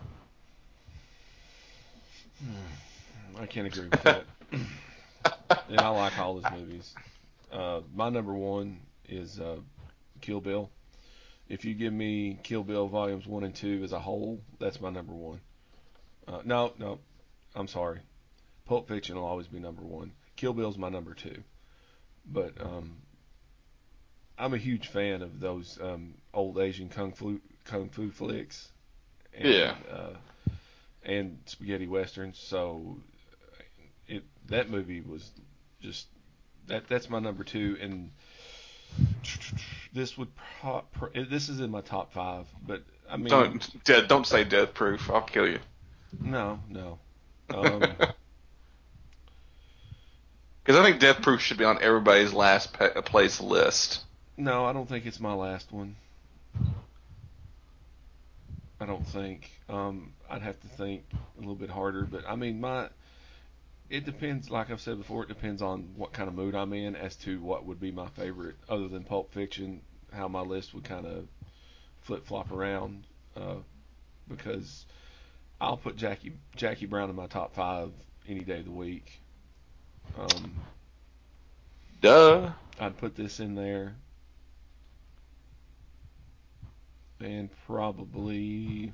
Hmm. 2.40 3.36
I 3.40 3.46
can't 3.46 3.68
agree 3.68 3.88
with 3.88 4.02
that. 4.02 4.24
and 5.68 5.80
I 5.80 5.88
like 5.88 6.18
all 6.18 6.40
his 6.40 6.50
movies. 6.52 6.92
Uh, 7.52 7.80
my 7.94 8.08
number 8.08 8.34
one 8.34 8.80
is 9.08 9.38
uh, 9.38 9.56
Kill 10.20 10.40
Bill. 10.40 10.70
If 11.48 11.64
you 11.64 11.74
give 11.74 11.92
me 11.92 12.38
Kill 12.42 12.62
Bill 12.62 12.88
volumes 12.88 13.26
one 13.26 13.44
and 13.44 13.54
two 13.54 13.82
as 13.84 13.92
a 13.92 14.00
whole, 14.00 14.40
that's 14.58 14.80
my 14.80 14.90
number 14.90 15.12
one. 15.12 15.40
Uh, 16.26 16.40
no, 16.44 16.72
no, 16.78 16.98
I'm 17.54 17.68
sorry. 17.68 18.00
Pulp 18.64 18.88
Fiction 18.88 19.16
will 19.16 19.26
always 19.26 19.48
be 19.48 19.58
number 19.58 19.82
one. 19.82 20.12
Kill 20.36 20.54
Bill's 20.54 20.78
my 20.78 20.88
number 20.88 21.14
two. 21.14 21.42
But 22.24 22.54
um, 22.60 22.96
I'm 24.38 24.54
a 24.54 24.58
huge 24.58 24.88
fan 24.88 25.22
of 25.22 25.40
those 25.40 25.78
um, 25.82 26.14
old 26.32 26.58
Asian 26.58 26.88
kung 26.88 27.12
fu 27.12 27.40
kung 27.64 27.90
fu 27.90 28.10
flicks. 28.10 28.70
And, 29.34 29.48
Yeah. 29.48 29.74
Uh, 29.90 30.14
and 31.04 31.38
spaghetti 31.46 31.86
westerns. 31.86 32.38
So 32.38 32.98
it 34.06 34.22
that 34.48 34.70
movie 34.70 35.00
was 35.00 35.28
just 35.80 36.06
that 36.68 36.88
that's 36.88 37.08
my 37.10 37.18
number 37.18 37.44
two 37.44 37.76
and 37.80 38.10
this 39.92 40.16
would 40.18 40.28
pro, 40.60 40.82
pro, 40.92 41.08
this 41.24 41.48
is 41.48 41.60
in 41.60 41.70
my 41.70 41.80
top 41.80 42.12
five 42.12 42.46
but 42.66 42.82
i 43.10 43.16
mean 43.16 43.28
Don't, 43.28 43.84
dead, 43.84 44.08
don't 44.08 44.26
say 44.26 44.44
Death 44.44 44.74
Proof. 44.74 45.10
I'll 45.10 45.22
kill 45.22 45.48
you. 45.48 45.58
no 46.20 46.58
no 46.68 46.98
um, 47.54 47.80
Because 50.64 50.80
I 50.80 50.84
think 50.84 51.00
Death 51.00 51.20
Proof 51.22 51.40
should 51.40 51.58
be 51.58 51.64
on 51.64 51.82
everybody's 51.82 52.32
last 52.32 52.72
pe- 52.72 52.94
place 53.02 53.40
list. 53.40 54.00
no 54.36 54.64
i 54.64 54.72
don't 54.72 54.88
think 54.88 55.06
it's 55.06 55.20
my 55.20 55.32
last 55.34 55.72
one 55.72 55.96
i 58.80 58.86
don't 58.86 59.06
think 59.06 59.50
um, 59.68 60.12
i'd 60.30 60.42
have 60.42 60.58
to 60.60 60.68
think 60.68 61.02
a 61.36 61.40
little 61.40 61.54
bit 61.54 61.70
harder 61.70 62.02
but 62.04 62.24
i 62.28 62.34
mean 62.36 62.60
my 62.60 62.88
it 63.92 64.04
depends 64.04 64.50
like 64.50 64.70
i've 64.70 64.80
said 64.80 64.98
before 64.98 65.22
it 65.22 65.28
depends 65.28 65.62
on 65.62 65.90
what 65.96 66.12
kind 66.12 66.28
of 66.28 66.34
mood 66.34 66.54
i'm 66.54 66.72
in 66.72 66.96
as 66.96 67.14
to 67.14 67.40
what 67.40 67.64
would 67.64 67.78
be 67.78 67.92
my 67.92 68.08
favorite 68.08 68.56
other 68.68 68.88
than 68.88 69.04
pulp 69.04 69.32
fiction 69.32 69.80
how 70.12 70.26
my 70.26 70.40
list 70.40 70.74
would 70.74 70.84
kind 70.84 71.06
of 71.06 71.26
flip 72.00 72.26
flop 72.26 72.50
around 72.50 73.04
uh, 73.36 73.56
because 74.28 74.84
I'll 75.60 75.76
put 75.76 75.96
Jackie 75.96 76.32
Jackie 76.56 76.86
Brown 76.86 77.08
in 77.08 77.14
my 77.16 77.28
top 77.28 77.54
five 77.54 77.92
any 78.28 78.40
day 78.40 78.58
of 78.58 78.64
the 78.64 78.72
week. 78.72 79.20
Um, 80.18 80.54
Duh. 82.00 82.50
I'd 82.80 82.98
put 82.98 83.14
this 83.14 83.38
in 83.38 83.54
there, 83.54 83.94
and 87.20 87.48
probably. 87.66 88.92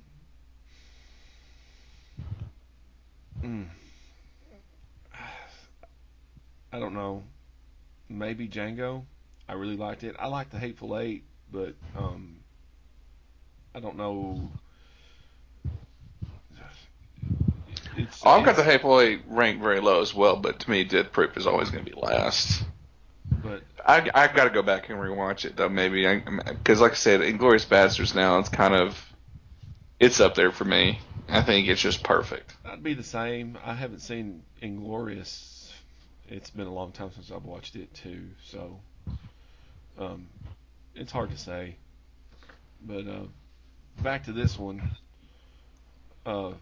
Mm, 3.43 3.69
I 6.73 6.79
don't 6.79 6.95
know. 6.95 7.23
Maybe 8.09 8.49
Django. 8.49 9.05
I 9.49 9.55
really 9.55 9.77
liked 9.77 10.05
it. 10.05 10.17
I 10.19 10.27
like 10.29 10.51
the 10.51 10.59
Hateful 10.59 10.99
Eight, 10.99 11.25
but 11.51 11.75
um, 11.97 12.37
I 13.75 13.81
don't 13.81 13.97
know. 13.97 14.51
It's, 17.97 18.23
Oh, 18.25 18.31
I've 18.31 18.45
got 18.45 18.57
the 18.57 18.63
Hateful 18.65 19.01
Eight 19.01 19.23
ranked 19.27 19.63
very 19.63 19.81
low 19.81 20.01
as 20.01 20.15
well, 20.15 20.37
but 20.37 20.61
to 20.61 20.71
me, 20.71 20.85
Death 20.85 21.11
Proof 21.13 21.37
is 21.37 21.47
always 21.47 21.71
going 21.71 21.85
to 21.85 21.91
be 21.91 21.99
last. 22.01 22.63
but 23.43 23.63
I, 23.85 24.09
I've 24.15 24.35
got 24.35 24.45
to 24.45 24.51
go 24.51 24.63
back 24.63 24.89
and 24.91 24.99
rewatch 24.99 25.45
it 25.45 25.57
though, 25.57 25.69
maybe, 25.69 26.07
because 26.47 26.81
like 26.81 26.93
I 26.93 26.97
said, 26.97 27.21
Inglourious 27.21 27.67
Basterds 27.67 28.15
now 28.15 28.39
it's 28.39 28.49
kind 28.51 28.75
of 28.75 29.03
it's 29.99 30.21
up 30.21 30.35
there 30.35 30.53
for 30.53 30.65
me. 30.65 31.01
I 31.29 31.43
think 31.43 31.69
it's 31.69 31.81
just 31.81 32.03
perfect. 32.05 32.55
I'd 32.65 32.83
be 32.83 32.95
the 32.95 33.03
same. 33.03 33.59
I 33.65 33.75
haven't 33.75 34.01
seen 34.01 34.43
Inglourious. 34.63 35.58
It's 36.29 36.51
been 36.51 36.67
a 36.67 36.73
long 36.73 36.93
time 36.93 37.11
since 37.15 37.31
I've 37.31 37.45
watched 37.45 37.75
it 37.75 37.93
too, 37.95 38.29
so 38.45 38.79
um, 39.99 40.27
it's 40.95 41.11
hard 41.11 41.31
to 41.31 41.39
say. 41.39 41.77
But 42.87 43.07
uh, 43.07 43.23
back 44.03 44.25
to 44.25 44.33
this 44.33 44.59
one. 44.59 44.83
Uh, 46.27 46.53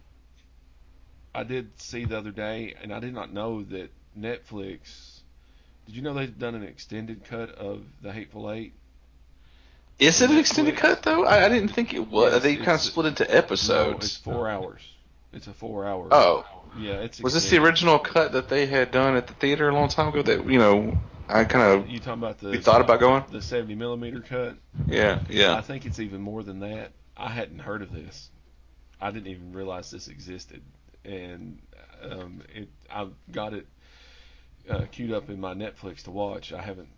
I 1.35 1.43
did 1.43 1.79
see 1.81 2.05
the 2.05 2.17
other 2.17 2.31
day, 2.31 2.75
and 2.81 2.95
I 2.95 3.01
did 3.01 3.13
not 3.13 3.33
know 3.33 3.65
that 3.65 3.91
Netflix. 4.19 5.19
Did 5.87 5.97
you 5.97 6.03
know 6.03 6.15
they've 6.15 6.39
done 6.39 6.55
an 6.55 6.63
extended 6.63 7.25
cut 7.25 7.51
of 7.51 7.83
The 8.03 8.13
Hateful 8.13 8.51
Eight? 8.53 8.73
Is 9.99 10.21
it 10.23 10.31
an 10.31 10.39
extended 10.39 10.77
cut 10.77 11.03
though? 11.03 11.25
I, 11.25 11.45
I 11.47 11.49
didn't 11.49 11.69
think 11.71 11.93
it 11.93 12.09
was. 12.09 12.33
Yes, 12.35 12.43
they 12.43 12.57
kind 12.57 12.69
of 12.71 12.81
split 12.81 13.07
into 13.07 13.25
No, 13.25 13.31
episodes. 13.31 14.05
it's 14.07 14.17
four 14.17 14.49
hours. 14.49 14.81
It's 15.37 15.47
a 15.47 15.53
four-hour. 15.53 16.09
oh, 16.13 16.47
yeah. 16.79 16.95
It's 16.95 17.21
was 17.21 17.35
this 17.35 17.51
the 17.51 17.59
original 17.59 17.99
cut 17.99 18.33
that 18.33 18.49
they 18.49 18.65
had 18.65 18.91
done 18.91 19.17
at 19.17 19.27
the 19.27 19.35
theater 19.35 19.69
a 19.69 19.75
long 19.75 19.89
time 19.89 20.09
ago? 20.09 20.23
That 20.23 20.49
you 20.51 20.59
know, 20.59 20.99
I 21.29 21.45
kind 21.45 21.79
of 21.83 21.91
You 21.91 21.99
talking 21.99 22.23
about 22.23 22.39
the 22.39 22.53
you 22.53 22.61
thought 22.63 22.81
about 22.81 23.01
going? 23.01 23.23
the 23.31 23.43
70 23.43 23.75
millimeter 23.75 24.21
cut? 24.21 24.57
Yeah, 24.87 25.21
yeah. 25.29 25.55
I 25.55 25.61
think 25.61 25.85
it's 25.85 26.01
even 26.01 26.23
more 26.23 26.43
than 26.43 26.61
that. 26.61 26.93
I 27.17 27.29
hadn't 27.29 27.59
heard 27.59 27.83
of 27.83 27.93
this. 27.93 28.31
I 28.99 29.11
didn't 29.11 29.27
even 29.27 29.53
realize 29.53 29.91
this 29.91 30.09
existed, 30.09 30.63
and 31.05 31.61
um, 32.03 32.43
it 32.55 32.71
I 32.91 33.07
got 33.31 33.53
it 33.53 33.67
uh, 34.71 34.87
queued 34.91 35.13
up 35.13 35.29
in 35.29 35.39
my 35.39 35.53
Netflix 35.53 36.05
to 36.05 36.11
watch. 36.11 36.55
I 36.55 36.63
haven't. 36.63 36.89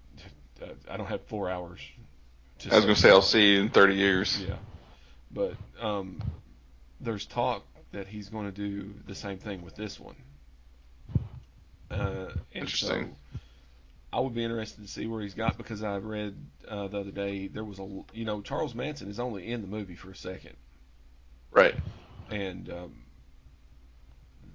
Uh, 0.63 0.67
I 0.89 0.97
don't 0.97 1.07
have 1.07 1.23
four 1.27 1.51
hours. 1.51 1.81
To 2.61 2.73
I 2.73 2.77
was 2.77 2.85
gonna 2.85 2.95
say 2.97 3.11
I'll 3.11 3.21
see 3.23 3.55
you 3.55 3.63
in 3.63 3.69
30 3.69 3.95
years. 3.95 4.41
Yeah, 4.41 4.57
but 5.33 5.55
um, 5.81 6.23
there's 7.01 7.27
talk 7.27 7.65
that 7.93 8.07
he's 8.07 8.29
going 8.29 8.47
to 8.47 8.53
do 8.53 8.95
the 9.07 9.15
same 9.15 9.39
thing 9.39 9.63
with 9.63 9.75
this 9.77 9.99
one. 9.99 10.17
Uh, 11.91 12.29
Interesting. 12.53 13.17
So 13.33 13.37
I 14.13 14.21
would 14.21 14.35
be 14.35 14.45
interested 14.45 14.83
to 14.83 14.89
see 14.89 15.07
where 15.07 15.23
he's 15.23 15.35
got 15.35 15.57
because 15.57 15.83
I 15.83 15.97
read 15.99 16.35
uh, 16.69 16.89
the 16.89 17.01
other 17.01 17.11
day 17.11 17.49
there 17.49 17.65
was 17.65 17.79
a 17.79 17.87
you 18.13 18.25
know 18.25 18.41
Charles 18.43 18.75
Manson 18.75 19.09
is 19.11 19.19
only 19.21 19.51
in 19.51 19.63
the 19.63 19.69
movie 19.69 19.95
for 19.95 20.11
a 20.11 20.17
second, 20.17 20.57
Right. 21.51 21.75
and 22.31 22.71
um, 22.71 22.95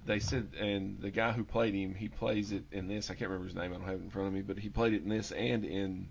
they 0.06 0.18
said 0.20 0.48
and 0.60 1.00
the 1.00 1.10
guy 1.10 1.32
who 1.32 1.44
played 1.44 1.74
him 1.74 1.94
he 1.94 2.08
plays 2.08 2.52
it 2.52 2.64
in 2.72 2.88
this 2.88 3.10
I 3.10 3.14
can't 3.14 3.30
remember 3.30 3.46
his 3.46 3.54
name 3.56 3.72
I 3.72 3.76
don't 3.78 3.86
have 3.86 4.00
it 4.00 4.04
in 4.04 4.10
front 4.10 4.28
of 4.28 4.34
me 4.34 4.42
but 4.42 4.58
he 4.58 4.68
played 4.68 4.92
it 4.92 5.02
in 5.02 5.08
this 5.08 5.32
and 5.32 5.64
in 5.64 6.08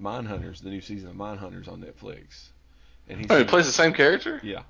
Mindhunters 0.00 0.62
the 0.62 0.70
new 0.70 0.80
season 0.80 1.08
of 1.10 1.14
Mindhunters 1.16 1.68
on 1.68 1.82
Netflix. 1.82 2.48
And 3.08 3.20
he 3.20 3.26
Oh, 3.30 3.38
he 3.38 3.44
plays 3.44 3.66
the 3.66 3.72
same 3.72 3.92
character. 3.92 4.40
yeah, 4.42 4.62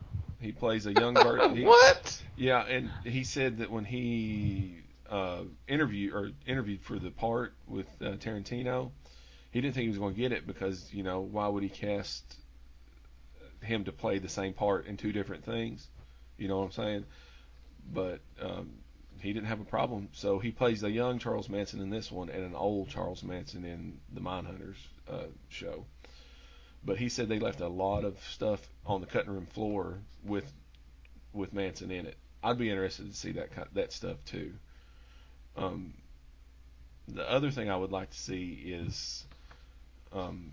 he 0.43 0.53
plays 0.53 0.86
a 0.86 0.93
young 0.93 1.14
version. 1.22 1.64
what? 1.64 2.22
Yeah, 2.36 2.64
and 2.64 2.90
he 3.05 3.24
said 3.24 3.59
that 3.59 3.70
when 3.70 3.84
he 3.84 4.78
uh, 5.09 5.43
interviewed 5.68 6.12
or 6.14 6.30
interviewed 6.47 6.82
for 6.82 6.99
the 6.99 7.11
part 7.11 7.55
with 7.66 7.86
uh, 8.01 8.16
Tarantino, 8.16 8.90
he 9.51 9.61
didn't 9.61 9.74
think 9.74 9.84
he 9.84 9.88
was 9.88 9.99
going 9.99 10.14
to 10.14 10.20
get 10.20 10.32
it 10.32 10.47
because 10.47 10.93
you 10.93 11.03
know 11.03 11.20
why 11.20 11.49
would 11.49 11.62
he 11.62 11.68
cast 11.68 12.36
him 13.62 13.84
to 13.84 13.93
play 13.93 14.18
the 14.18 14.28
same 14.28 14.53
part 14.53 14.86
in 14.86 14.97
two 14.97 15.12
different 15.12 15.45
things? 15.45 15.88
You 16.36 16.49
know 16.49 16.59
what 16.59 16.64
I'm 16.64 16.72
saying? 16.72 17.05
But 17.93 18.20
um, 18.40 18.70
he 19.20 19.32
didn't 19.32 19.47
have 19.47 19.61
a 19.61 19.64
problem, 19.64 20.09
so 20.12 20.38
he 20.38 20.51
plays 20.51 20.82
a 20.82 20.90
young 20.90 21.18
Charles 21.18 21.49
Manson 21.49 21.80
in 21.80 21.90
this 21.90 22.11
one 22.11 22.28
and 22.28 22.43
an 22.45 22.55
old 22.55 22.88
Charles 22.88 23.22
Manson 23.22 23.64
in 23.64 24.01
the 24.12 24.20
Mindhunters 24.20 24.76
uh, 25.11 25.26
show. 25.49 25.84
But 26.84 26.98
he 26.98 27.08
said 27.08 27.28
they 27.28 27.38
left 27.38 27.60
a 27.60 27.68
lot 27.68 28.04
of 28.04 28.18
stuff 28.24 28.60
on 28.86 29.00
the 29.00 29.06
cutting 29.06 29.32
room 29.32 29.46
floor 29.46 29.98
with 30.24 30.52
with 31.32 31.52
Manson 31.52 31.90
in 31.90 32.06
it. 32.06 32.16
I'd 32.42 32.58
be 32.58 32.70
interested 32.70 33.10
to 33.10 33.16
see 33.16 33.32
that 33.32 33.52
kind 33.52 33.68
that 33.74 33.92
stuff 33.92 34.16
too. 34.24 34.52
Um, 35.56 35.94
the 37.08 37.28
other 37.30 37.50
thing 37.50 37.70
I 37.70 37.76
would 37.76 37.92
like 37.92 38.10
to 38.10 38.18
see 38.18 38.62
is, 38.66 39.24
um, 40.12 40.52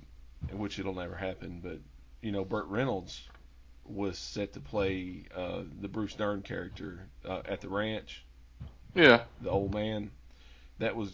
which 0.52 0.80
it'll 0.80 0.94
never 0.96 1.16
happen, 1.16 1.62
but 1.64 1.80
you 2.22 2.32
know, 2.32 2.44
Burt 2.46 2.68
Reynolds 2.68 3.22
was 3.86 4.18
set 4.18 4.54
to 4.54 4.60
play 4.60 5.24
uh, 5.36 5.64
the 5.82 5.88
Bruce 5.88 6.14
Dern 6.14 6.42
character 6.42 7.00
uh, 7.26 7.42
at 7.46 7.62
the 7.62 7.70
ranch, 7.70 8.26
Yeah. 8.96 9.24
the 9.42 9.50
old 9.50 9.74
man, 9.74 10.12
that 10.80 10.96
was 10.96 11.12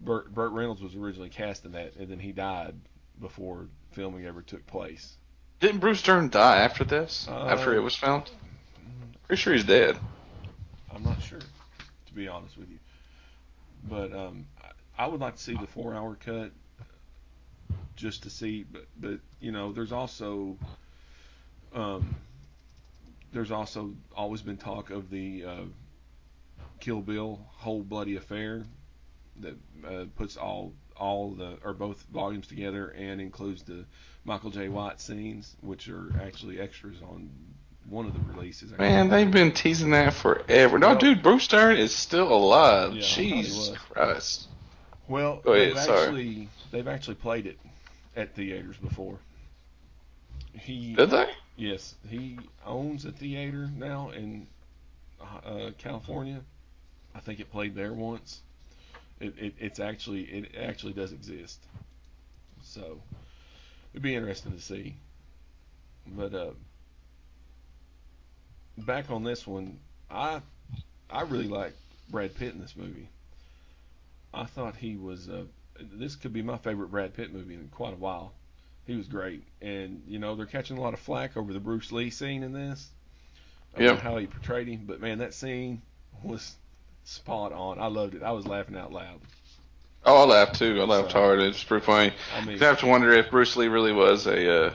Burt, 0.00 0.32
Burt 0.34 0.52
Reynolds 0.52 0.82
was 0.82 0.94
originally 0.94 1.30
cast 1.30 1.64
in 1.64 1.72
that, 1.72 1.96
and 1.96 2.08
then 2.08 2.18
he 2.18 2.32
died 2.32 2.74
before 3.20 3.68
filming 3.94 4.26
ever 4.26 4.42
took 4.42 4.66
place. 4.66 5.16
Didn't 5.60 5.80
Bruce 5.80 6.02
Dern 6.02 6.28
die 6.28 6.58
after 6.58 6.84
this? 6.84 7.26
Uh, 7.30 7.46
after 7.46 7.74
it 7.74 7.80
was 7.80 7.94
filmed? 7.94 8.30
Pretty 9.26 9.40
sure 9.40 9.54
he's 9.54 9.64
dead. 9.64 9.96
I'm 10.94 11.02
not 11.02 11.22
sure, 11.22 11.38
to 11.38 12.12
be 12.14 12.28
honest 12.28 12.58
with 12.58 12.68
you. 12.70 12.78
But 13.88 14.12
um, 14.12 14.46
I, 14.62 15.04
I 15.04 15.06
would 15.06 15.20
like 15.20 15.36
to 15.36 15.42
see 15.42 15.54
the 15.54 15.66
four-hour 15.66 16.16
cut 16.24 16.50
just 17.96 18.24
to 18.24 18.30
see. 18.30 18.64
But 18.70 18.86
but 19.00 19.20
you 19.40 19.52
know, 19.52 19.72
there's 19.72 19.92
also 19.92 20.56
um, 21.74 22.14
there's 23.32 23.50
also 23.50 23.94
always 24.16 24.42
been 24.42 24.56
talk 24.56 24.90
of 24.90 25.10
the 25.10 25.44
uh, 25.44 25.64
Kill 26.80 27.00
Bill 27.00 27.40
whole 27.56 27.82
bloody 27.82 28.16
affair 28.16 28.64
that 29.40 29.56
uh, 29.86 30.04
puts 30.16 30.36
all 30.36 30.72
all 30.96 31.30
the 31.30 31.58
or 31.64 31.72
both 31.74 32.02
volumes 32.12 32.46
together 32.46 32.88
and 32.88 33.20
includes 33.20 33.62
the 33.62 33.84
Michael 34.24 34.50
Jai 34.50 34.68
White 34.68 35.00
scenes, 35.00 35.54
which 35.60 35.88
are 35.88 36.12
actually 36.22 36.60
extras 36.60 36.96
on 37.02 37.28
one 37.88 38.06
of 38.06 38.14
the 38.14 38.32
releases. 38.32 38.72
I 38.72 38.76
Man, 38.76 39.08
they've 39.10 39.30
been 39.30 39.52
teasing 39.52 39.90
that 39.90 40.14
forever. 40.14 40.78
No, 40.78 40.88
Well- 40.88 40.98
dude, 40.98 41.22
Bruce 41.22 41.46
Dern 41.48 41.76
is 41.76 41.94
still 41.94 42.32
alive. 42.32 42.92
Yeah, 42.94 42.98
I 42.98 43.02
thought 43.02 43.18
he 43.20 43.30
Jesus. 43.42 43.76
Christ. 43.90 44.48
Well, 45.08 45.40
Go 45.44 45.52
ahead, 45.52 45.76
they've 45.76 45.82
sorry. 45.82 46.00
actually 46.06 46.48
they've 46.70 46.88
actually 46.88 47.16
played 47.16 47.46
it 47.46 47.58
at 48.16 48.34
theaters 48.34 48.76
before. 48.78 49.18
He 50.54 50.94
Did 50.94 51.10
they? 51.10 51.28
yes, 51.56 51.94
he 52.08 52.38
owns 52.64 53.04
a 53.04 53.12
theater 53.12 53.68
now 53.76 54.10
in 54.10 54.46
uh, 55.20 55.70
California. 55.78 56.40
I 57.14 57.20
think 57.20 57.40
it 57.40 57.50
played 57.50 57.74
there 57.74 57.92
once. 57.92 58.40
It, 59.20 59.34
it 59.38 59.54
it's 59.58 59.80
actually 59.80 60.22
it 60.22 60.54
actually 60.60 60.92
does 60.92 61.12
exist. 61.12 61.60
So 62.62 63.00
it'd 63.92 64.02
be 64.02 64.14
interesting 64.14 64.52
to 64.52 64.60
see. 64.60 64.96
But 66.06 66.34
uh, 66.34 66.50
back 68.78 69.10
on 69.10 69.24
this 69.24 69.46
one, 69.46 69.78
I 70.10 70.40
I 71.08 71.22
really 71.22 71.48
like 71.48 71.74
Brad 72.10 72.34
Pitt 72.34 72.54
in 72.54 72.60
this 72.60 72.76
movie. 72.76 73.08
I 74.32 74.44
thought 74.44 74.76
he 74.76 74.96
was. 74.96 75.28
Uh, 75.28 75.44
this 75.80 76.16
could 76.16 76.32
be 76.32 76.42
my 76.42 76.56
favorite 76.58 76.90
Brad 76.90 77.14
Pitt 77.14 77.32
movie 77.32 77.54
in 77.54 77.68
quite 77.68 77.92
a 77.92 77.96
while. 77.96 78.32
He 78.86 78.96
was 78.96 79.06
great, 79.06 79.44
and 79.62 80.02
you 80.06 80.18
know 80.18 80.34
they're 80.36 80.46
catching 80.46 80.76
a 80.76 80.80
lot 80.80 80.92
of 80.92 81.00
flack 81.00 81.36
over 81.36 81.52
the 81.52 81.60
Bruce 81.60 81.90
Lee 81.92 82.10
scene 82.10 82.42
in 82.42 82.52
this, 82.52 82.90
about 83.74 83.82
Yeah. 83.82 83.96
how 83.96 84.18
he 84.18 84.26
portrayed 84.26 84.68
him. 84.68 84.84
But 84.86 85.00
man, 85.00 85.18
that 85.18 85.34
scene 85.34 85.80
was 86.22 86.54
spot 87.04 87.52
on. 87.52 87.78
I 87.78 87.86
loved 87.86 88.14
it. 88.14 88.22
I 88.22 88.32
was 88.32 88.46
laughing 88.46 88.76
out 88.76 88.92
loud. 88.92 89.20
Oh, 90.06 90.22
I 90.22 90.26
laughed 90.26 90.56
too. 90.58 90.80
I 90.80 90.84
laughed 90.84 91.12
So- 91.12 91.18
hard. 91.20 91.40
It's 91.40 91.62
pretty 91.64 91.84
funny. 91.84 92.12
I 92.36 92.44
mean, 92.44 92.58
You 92.58 92.64
have 92.66 92.80
to 92.80 92.86
wonder 92.86 93.12
if 93.12 93.30
Bruce 93.30 93.56
Lee 93.56 93.68
really 93.68 93.92
was 93.92 94.26
a 94.26 94.66
uh, 94.66 94.72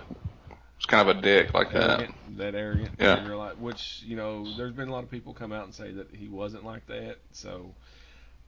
was 0.77 0.85
kind 0.87 1.07
of 1.09 1.17
a 1.17 1.21
dick 1.21 1.53
like 1.53 1.71
that. 1.73 1.89
arrogant, 1.99 2.15
that 2.37 2.55
arrogant 2.55 2.91
Yeah. 2.99 3.23
life. 3.35 3.57
Which 3.57 4.01
you 4.05 4.15
know, 4.15 4.45
there's 4.57 4.73
been 4.73 4.87
a 4.87 4.91
lot 4.91 5.03
of 5.03 5.11
people 5.11 5.33
come 5.33 5.51
out 5.51 5.65
and 5.65 5.73
say 5.73 5.91
that 5.91 6.13
he 6.15 6.27
wasn't 6.29 6.65
like 6.65 6.85
that. 6.87 7.17
So 7.31 7.73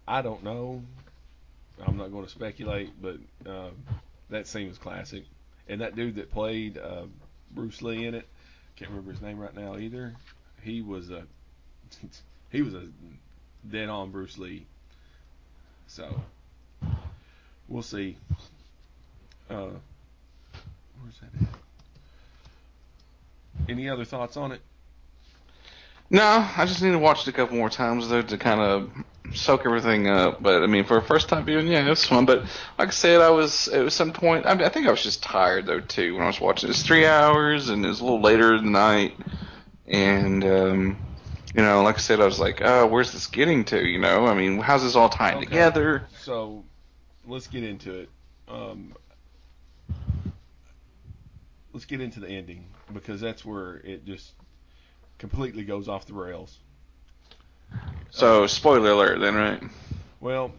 I 0.08 0.22
don't 0.22 0.44
know. 0.44 0.82
I'm 1.86 1.98
not 1.98 2.12
going 2.12 2.26
to 2.26 2.30
speculate, 2.32 2.92
but 3.02 3.18
uh, 3.50 3.70
that 4.30 4.48
scene 4.48 4.68
was 4.68 4.78
classic. 4.78 5.24
And 5.68 5.82
that 5.82 5.96
dude 5.96 6.16
that 6.16 6.32
played 6.32 6.78
uh, 6.78 7.04
Bruce 7.52 7.82
Lee 7.82 8.06
in 8.06 8.14
it, 8.16 8.28
can't 8.76 8.90
remember 8.92 9.12
his 9.12 9.22
name 9.22 9.40
right 9.40 9.56
now 9.56 9.78
either. 9.78 10.14
He 10.64 10.82
was 10.82 11.10
a 11.12 11.24
he 12.52 12.62
was 12.64 12.74
a 12.74 12.84
dead 13.70 13.90
on 13.90 14.12
Bruce 14.12 14.38
Lee. 14.38 14.66
So 15.88 16.22
we'll 17.68 17.84
see. 17.84 18.18
Uh, 19.50 19.68
where's 21.02 21.20
that 21.20 21.42
at? 21.42 21.48
Any 23.70 23.90
other 23.90 24.06
thoughts 24.06 24.38
on 24.38 24.54
it? 24.54 24.62
No, 26.10 26.46
I 26.58 26.66
just 26.66 26.82
need 26.82 26.92
to 26.92 27.00
watch 27.00 27.22
it 27.22 27.30
a 27.30 27.32
couple 27.32 27.56
more 27.58 27.70
times 27.70 28.10
though 28.10 28.22
to 28.22 28.38
kind 28.38 28.60
of 28.60 28.92
soak 29.34 29.66
everything 29.66 30.10
up. 30.10 30.44
But 30.44 30.62
I 30.62 30.68
mean, 30.68 30.84
for 30.84 30.98
a 30.98 31.02
first 31.02 31.30
time 31.30 31.46
viewing, 31.46 31.68
yeah, 31.68 31.86
it 31.86 31.90
was 31.90 32.06
fun. 32.06 32.26
But 32.26 32.44
like 32.78 32.90
I 32.90 32.92
said, 32.92 33.22
I 33.22 33.30
was 33.30 33.68
at 33.70 33.92
some 33.94 34.12
point. 34.12 34.46
I, 34.46 34.56
mean, 34.56 34.66
I 34.66 34.70
think 34.70 34.88
I 34.88 34.92
was 34.92 35.04
just 35.04 35.24
tired 35.24 35.66
though 35.66 35.80
too 35.80 36.14
when 36.16 36.24
I 36.24 36.28
was 36.28 36.42
watching. 36.42 36.68
It 36.68 36.72
was 36.72 36.84
three 36.84 37.06
hours 37.06 37.70
and 37.70 37.86
it 37.86 37.88
was 37.88 38.02
a 38.02 38.04
little 38.04 38.22
later 38.22 38.56
in 38.56 38.66
the 38.66 38.72
night, 38.72 39.18
and 39.88 40.44
um, 40.44 40.98
you 41.56 41.62
know, 41.62 41.84
like 41.84 41.96
I 41.96 42.00
said, 42.00 42.20
I 42.22 42.26
was 42.26 42.40
like, 42.40 42.62
oh, 42.62 42.88
where's 42.88 43.12
this 43.12 43.28
getting 43.28 43.66
to? 43.66 43.86
You 43.86 44.00
know, 44.00 44.26
I 44.28 44.34
mean, 44.34 44.60
how's 44.60 44.84
this 44.84 44.96
all 44.96 45.10
tying 45.10 45.38
Okay. 45.38 45.46
together? 45.46 46.04
So 46.20 46.64
let's 47.26 47.48
get 47.48 47.64
into 47.64 48.00
it. 48.00 48.10
Um, 48.48 48.94
let's 51.74 51.86
get 51.86 52.02
into 52.02 52.20
the 52.20 52.30
ending 52.30 52.66
because 52.94 53.22
that's 53.22 53.44
where 53.46 53.76
it 53.78 54.06
just 54.06 54.34
completely 55.18 55.64
goes 55.64 55.88
off 55.88 56.06
the 56.06 56.14
rails. 56.14 56.60
So 58.12 58.48
spoiler 58.48 58.92
alert, 58.92 59.20
then, 59.20 59.36
right? 59.36 59.64
Well, 60.20 60.54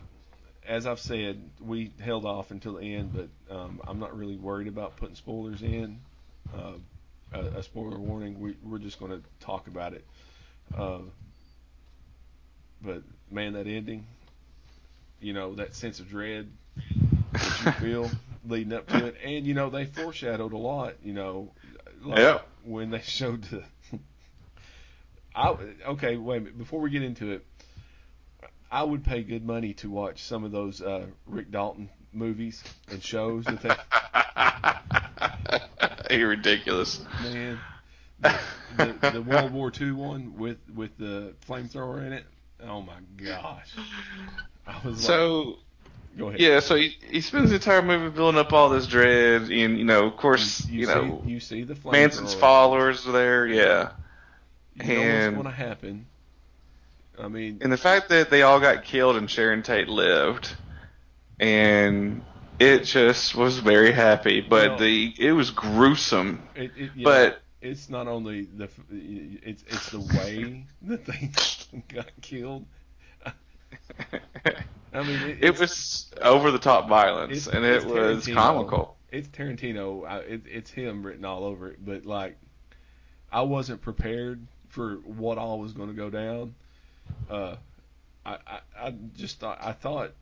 as 0.66 0.86
I've 0.86 1.00
said, 1.00 1.50
we 1.60 1.92
held 2.00 2.24
off 2.24 2.50
until 2.50 2.74
the 2.74 2.94
end, 2.94 3.12
but 3.12 3.54
um, 3.54 3.80
I'm 3.86 3.98
not 3.98 4.16
really 4.16 4.36
worried 4.36 4.68
about 4.68 4.96
putting 4.96 5.14
spoilers 5.16 5.62
in. 5.62 6.00
Uh, 6.52 6.74
a, 7.32 7.40
a 7.58 7.62
spoiler 7.62 7.98
warning. 7.98 8.38
We, 8.40 8.56
we're 8.62 8.78
just 8.78 8.98
going 8.98 9.12
to 9.12 9.22
talk 9.40 9.66
about 9.66 9.94
it. 9.94 10.04
Uh, 10.76 10.98
but 12.80 13.02
man, 13.30 13.52
that 13.54 13.66
ending, 13.66 14.06
you 15.20 15.32
know, 15.32 15.54
that 15.54 15.74
sense 15.74 16.00
of 16.00 16.08
dread 16.08 16.50
that 17.32 17.60
you 17.60 17.72
feel 17.80 18.10
leading 18.46 18.72
up 18.72 18.88
to 18.88 19.06
it, 19.06 19.16
and 19.24 19.46
you 19.46 19.54
know, 19.54 19.70
they 19.70 19.84
foreshadowed 19.84 20.52
a 20.52 20.56
lot. 20.58 20.94
You 21.04 21.12
know, 21.14 21.52
like 22.02 22.18
Yeah. 22.18 22.38
when 22.64 22.90
they 22.90 23.00
showed 23.00 23.44
the. 23.44 23.62
I 25.34 25.56
okay, 25.88 26.16
wait 26.16 26.36
a 26.36 26.40
minute. 26.40 26.58
Before 26.58 26.80
we 26.80 26.90
get 26.90 27.02
into 27.02 27.32
it, 27.32 27.46
I 28.70 28.82
would 28.82 29.02
pay 29.04 29.22
good 29.22 29.44
money 29.46 29.72
to 29.74 29.88
watch 29.90 30.22
some 30.24 30.44
of 30.44 30.52
those 30.52 30.82
uh, 30.82 31.06
Rick 31.26 31.50
Dalton 31.50 31.88
movies 32.12 32.62
and 32.90 33.02
shows 33.02 33.46
that 33.46 33.62
they 33.62 33.74
You're 36.18 36.28
ridiculous. 36.28 37.00
man 37.22 37.58
the, 38.22 38.38
the, 38.76 39.10
the 39.14 39.22
World 39.26 39.52
War 39.52 39.72
II 39.78 39.92
one 39.92 40.36
with 40.38 40.58
with 40.74 40.96
the 40.98 41.34
flamethrower 41.46 42.06
in 42.06 42.12
it. 42.12 42.24
Oh 42.64 42.80
my 42.82 42.94
gosh! 43.16 43.70
I 44.66 44.76
was 44.86 44.96
like, 44.96 45.04
So 45.04 45.58
go 46.16 46.28
ahead. 46.28 46.40
Yeah, 46.40 46.60
so 46.60 46.76
he, 46.76 46.96
he 47.10 47.20
spends 47.20 47.50
the 47.50 47.56
entire 47.56 47.82
movie 47.82 48.14
building 48.14 48.38
up 48.38 48.52
all 48.52 48.68
this 48.68 48.86
dread, 48.86 49.42
and 49.42 49.78
you 49.78 49.84
know, 49.84 50.06
of 50.06 50.16
course, 50.16 50.64
you, 50.66 50.86
see, 50.86 50.92
know, 50.92 51.22
you 51.26 51.40
see 51.40 51.64
the. 51.64 51.76
Manson's 51.90 52.34
followers 52.34 53.06
are 53.06 53.12
there. 53.12 53.46
Yeah, 53.48 53.90
You 54.76 54.84
know 54.84 54.92
and- 54.94 55.36
what's 55.36 55.44
going 55.44 55.56
to 55.56 55.62
happen. 55.62 56.06
I 57.18 57.28
mean, 57.28 57.58
and 57.60 57.70
the 57.70 57.76
fact 57.76 58.08
that 58.08 58.30
they 58.30 58.42
all 58.42 58.58
got 58.58 58.84
killed 58.84 59.16
and 59.16 59.30
Sharon 59.30 59.62
Tate 59.62 59.86
lived, 59.88 60.54
and 61.38 62.22
it 62.58 62.84
just 62.84 63.34
was 63.34 63.58
very 63.58 63.92
happy. 63.92 64.40
But 64.40 64.68
Well- 64.70 64.78
the 64.78 65.14
it 65.18 65.32
was 65.32 65.50
gruesome. 65.50 66.42
it, 66.54 66.70
it, 66.76 66.90
you 66.94 67.04
but 67.04 67.28
know, 67.28 67.36
it's 67.62 67.88
not 67.88 68.08
only 68.08 68.42
the 68.42 68.68
it's 68.90 69.64
it's 69.68 69.90
the 69.90 70.00
way 70.00 70.66
that 70.82 71.06
they 71.06 71.30
got 71.94 72.10
killed. 72.20 72.66
I 74.94 75.02
mean, 75.02 75.20
it, 75.22 75.44
it 75.44 75.58
was 75.58 76.12
over 76.20 76.50
the 76.50 76.58
top 76.58 76.88
violence, 76.88 77.46
and 77.46 77.64
it 77.64 77.86
was 77.86 78.26
comical. 78.26 78.96
it's 79.10 79.28
Tarantino. 79.28 80.06
I, 80.06 80.18
it, 80.18 80.42
it's 80.46 80.70
him 80.70 81.06
written 81.06 81.24
all 81.24 81.44
over 81.44 81.70
it. 81.70 81.82
But 81.82 82.04
like, 82.04 82.36
I 83.30 83.40
wasn't 83.42 83.80
prepared 83.80 84.46
for 84.68 84.96
what 84.96 85.38
all 85.38 85.60
was 85.60 85.72
going 85.72 85.88
to 85.88 85.94
go 85.94 86.10
down. 86.10 86.54
Uh, 87.30 87.56
I, 88.26 88.36
I 88.46 88.60
I 88.78 88.94
just 89.16 89.40
thought 89.40 89.58
I 89.62 89.72
thought 89.72 90.12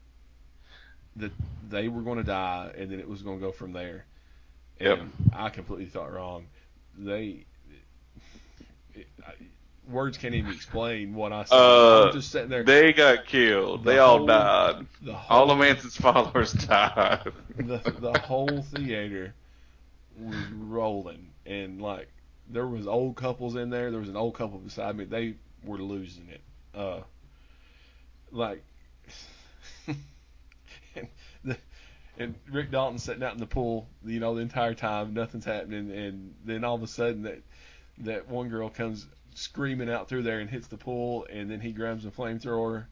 that 1.17 1.33
they 1.69 1.89
were 1.89 2.03
going 2.03 2.19
to 2.19 2.25
die 2.25 2.73
and 2.77 2.91
then 2.91 3.01
it 3.01 3.09
was 3.09 3.23
going 3.23 3.41
to 3.41 3.47
go 3.47 3.53
from 3.53 3.73
there. 3.73 4.05
Yep. 4.81 4.99
And 4.99 5.13
I 5.35 5.51
completely 5.51 5.87
thought 5.87 6.13
wrong. 6.13 6.47
They. 7.05 7.45
It, 8.95 9.07
I, 9.27 9.33
words 9.89 10.19
can't 10.19 10.35
even 10.35 10.53
explain 10.53 11.15
what 11.15 11.33
I 11.33 11.45
saw. 11.45 12.09
Uh, 12.09 12.13
just 12.13 12.31
sitting 12.31 12.49
there. 12.49 12.63
They 12.65 12.93
got 12.93 13.27
killed. 13.27 13.85
The 13.85 13.93
They 13.93 13.99
all 13.99 14.27
died. 14.27 14.87
the 15.03 15.15
whole, 15.15 15.39
All 15.39 15.51
of 15.51 15.59
Manson's 15.59 15.97
followers 15.97 16.53
died. 16.69 17.33
the 17.57 17.79
the 18.01 18.19
whole 18.21 18.63
theater 18.75 19.35
was 20.19 20.37
rolling 20.53 21.31
and 21.47 21.81
like 21.81 22.09
there 22.49 22.67
was 22.67 22.87
old 22.87 23.17
couples 23.17 23.57
in 23.57 23.71
there 23.71 23.91
there 23.91 24.01
was 24.01 24.09
an 24.11 24.17
old 24.17 24.35
couple 24.35 24.59
beside 24.59 24.95
me 24.95 25.05
they 25.05 25.35
were 25.65 25.79
losing 25.79 26.29
it 26.29 26.43
uh 26.79 27.01
like 28.31 28.63
and 32.19 32.35
Rick 32.51 32.71
Dalton 32.71 32.99
sitting 32.99 33.23
out 33.23 33.35
in 33.35 33.41
the 33.41 33.47
pool 33.47 33.89
you 34.05 34.21
know 34.21 34.35
the 34.35 34.43
entire 34.43 34.75
time 34.75 35.15
nothing's 35.15 35.45
happening 35.45 35.91
and 35.91 36.35
then 36.45 36.65
all 36.65 36.75
of 36.75 36.83
a 36.83 36.87
sudden 36.87 37.23
that 37.23 37.41
that 37.99 38.29
one 38.29 38.49
girl 38.49 38.69
comes 38.69 39.07
screaming 39.35 39.91
out 39.91 40.09
through 40.09 40.23
there 40.23 40.41
and 40.41 40.51
hits 40.51 40.67
the 40.69 40.77
pool 40.77 41.27
and 41.31 41.51
then 41.51 41.61
he 41.61 41.73
grabs 41.73 42.05
a 42.05 42.11
flamethrower 42.11 42.87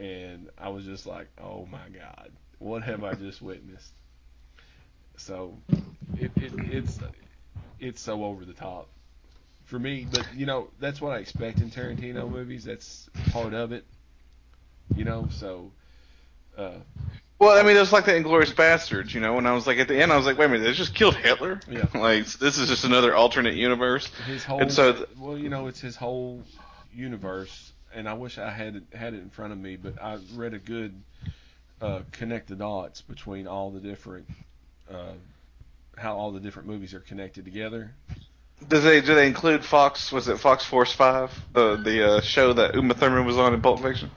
and 0.00 0.48
I 0.56 0.68
was 0.68 0.84
just 0.84 1.06
like, 1.06 1.28
oh 1.42 1.66
my 1.70 1.88
god, 1.92 2.30
what 2.58 2.82
have 2.82 3.04
I 3.04 3.14
just 3.14 3.42
witnessed? 3.42 3.92
So 5.16 5.58
it, 6.16 6.30
it 6.36 6.52
it's 6.72 6.98
it's 7.80 8.00
so 8.00 8.24
over 8.24 8.44
the 8.44 8.52
top 8.52 8.88
for 9.64 9.78
me. 9.78 10.06
But 10.10 10.26
you 10.34 10.46
know 10.46 10.68
that's 10.78 11.00
what 11.00 11.12
I 11.12 11.18
expect 11.18 11.60
in 11.60 11.70
Tarantino 11.70 12.30
movies. 12.30 12.64
That's 12.64 13.08
part 13.30 13.54
of 13.54 13.72
it. 13.72 13.84
You 14.94 15.04
know, 15.04 15.28
so. 15.32 15.72
Uh, 16.56 16.78
Well, 17.38 17.56
I 17.56 17.62
mean, 17.62 17.76
it 17.76 17.80
was 17.80 17.92
like 17.92 18.04
the 18.04 18.12
Inglourious 18.12 18.52
Basterds, 18.52 19.14
you 19.14 19.20
know. 19.20 19.34
When 19.34 19.46
I 19.46 19.52
was 19.52 19.66
like 19.66 19.78
at 19.78 19.86
the 19.86 20.00
end, 20.00 20.12
I 20.12 20.16
was 20.16 20.26
like, 20.26 20.38
wait 20.38 20.46
a 20.46 20.48
minute, 20.48 20.64
they 20.64 20.72
just 20.72 20.94
killed 20.94 21.14
Hitler. 21.14 21.60
Yeah. 21.70 21.86
like 21.94 22.26
this 22.26 22.58
is 22.58 22.68
just 22.68 22.84
another 22.84 23.14
alternate 23.14 23.54
universe. 23.54 24.08
his 24.26 24.44
whole 24.44 24.60
And 24.60 24.72
so 24.72 24.92
th- 24.92 25.08
well, 25.16 25.38
you 25.38 25.48
know, 25.48 25.68
it's 25.68 25.80
his 25.80 25.94
whole 25.94 26.42
universe, 26.92 27.72
and 27.94 28.08
I 28.08 28.14
wish 28.14 28.38
I 28.38 28.50
had 28.50 28.82
had 28.92 29.14
it 29.14 29.18
in 29.22 29.30
front 29.30 29.52
of 29.52 29.58
me, 29.58 29.76
but 29.76 30.02
I 30.02 30.18
read 30.34 30.52
a 30.52 30.58
good 30.58 31.00
uh, 31.80 32.00
connect 32.10 32.48
the 32.48 32.56
dots 32.56 33.02
between 33.02 33.46
all 33.46 33.70
the 33.70 33.80
different 33.80 34.28
uh, 34.90 35.12
how 35.96 36.16
all 36.16 36.32
the 36.32 36.40
different 36.40 36.66
movies 36.66 36.92
are 36.92 37.00
connected 37.00 37.44
together. 37.44 37.92
Do 38.68 38.80
they 38.80 39.00
do 39.00 39.14
they 39.14 39.28
include 39.28 39.64
Fox? 39.64 40.10
Was 40.10 40.26
it 40.26 40.40
Fox 40.40 40.64
Force 40.64 40.92
Five, 40.92 41.30
the 41.52 41.76
the 41.76 42.14
uh, 42.14 42.20
show 42.20 42.52
that 42.54 42.74
Uma 42.74 42.94
Thurman 42.94 43.24
was 43.24 43.38
on 43.38 43.54
in 43.54 43.60
Pulp 43.60 43.80
Fiction? 43.80 44.10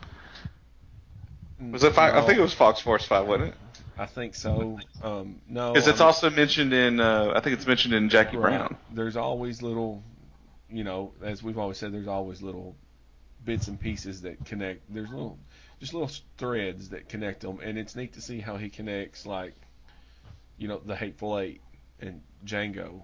Was 1.70 1.84
it? 1.84 1.94
Fi- 1.94 2.18
I 2.18 2.22
think 2.26 2.40
it 2.40 2.42
was 2.42 2.54
Fox 2.54 2.80
Force 2.80 3.06
Five, 3.06 3.28
wasn't 3.28 3.50
it? 3.50 3.56
I 3.98 4.06
think 4.08 4.34
so. 4.36 4.80
Um, 5.04 5.42
no, 5.48 5.74
Because 5.74 5.88
it's 5.88 6.00
I'm- 6.00 6.08
also 6.08 6.30
mentioned 6.30 6.74
in. 6.74 7.00
Uh, 7.00 7.34
I 7.36 7.40
think 7.42 7.56
it's 7.58 7.68
mentioned 7.68 7.94
in 7.94 8.10
Jackie 8.10 8.38
Right. 8.38 8.58
Brown. 8.58 8.78
There's 8.92 9.16
always 9.18 9.62
little, 9.62 10.02
you 10.70 10.84
know, 10.84 11.14
as 11.22 11.44
we've 11.44 11.58
always 11.60 11.78
said, 11.78 11.94
there's 11.94 12.08
always 12.08 12.42
little 12.42 12.76
bits 13.46 13.68
and 13.68 13.80
pieces 13.80 14.22
that 14.22 14.44
connect. 14.46 14.82
There's 14.92 15.10
little, 15.10 15.38
just 15.80 15.94
little 15.94 16.10
threads 16.38 16.90
that 16.90 17.10
connect 17.10 17.42
them, 17.42 17.60
and 17.62 17.78
it's 17.78 17.96
neat 17.96 18.14
to 18.14 18.22
see 18.22 18.40
how 18.40 18.58
he 18.58 18.70
connects, 18.70 19.26
like, 19.26 19.54
you 20.58 20.68
know, 20.68 20.80
the 20.84 20.96
Hateful 20.96 21.38
Eight 21.38 21.62
and 22.00 22.22
Django 22.46 23.02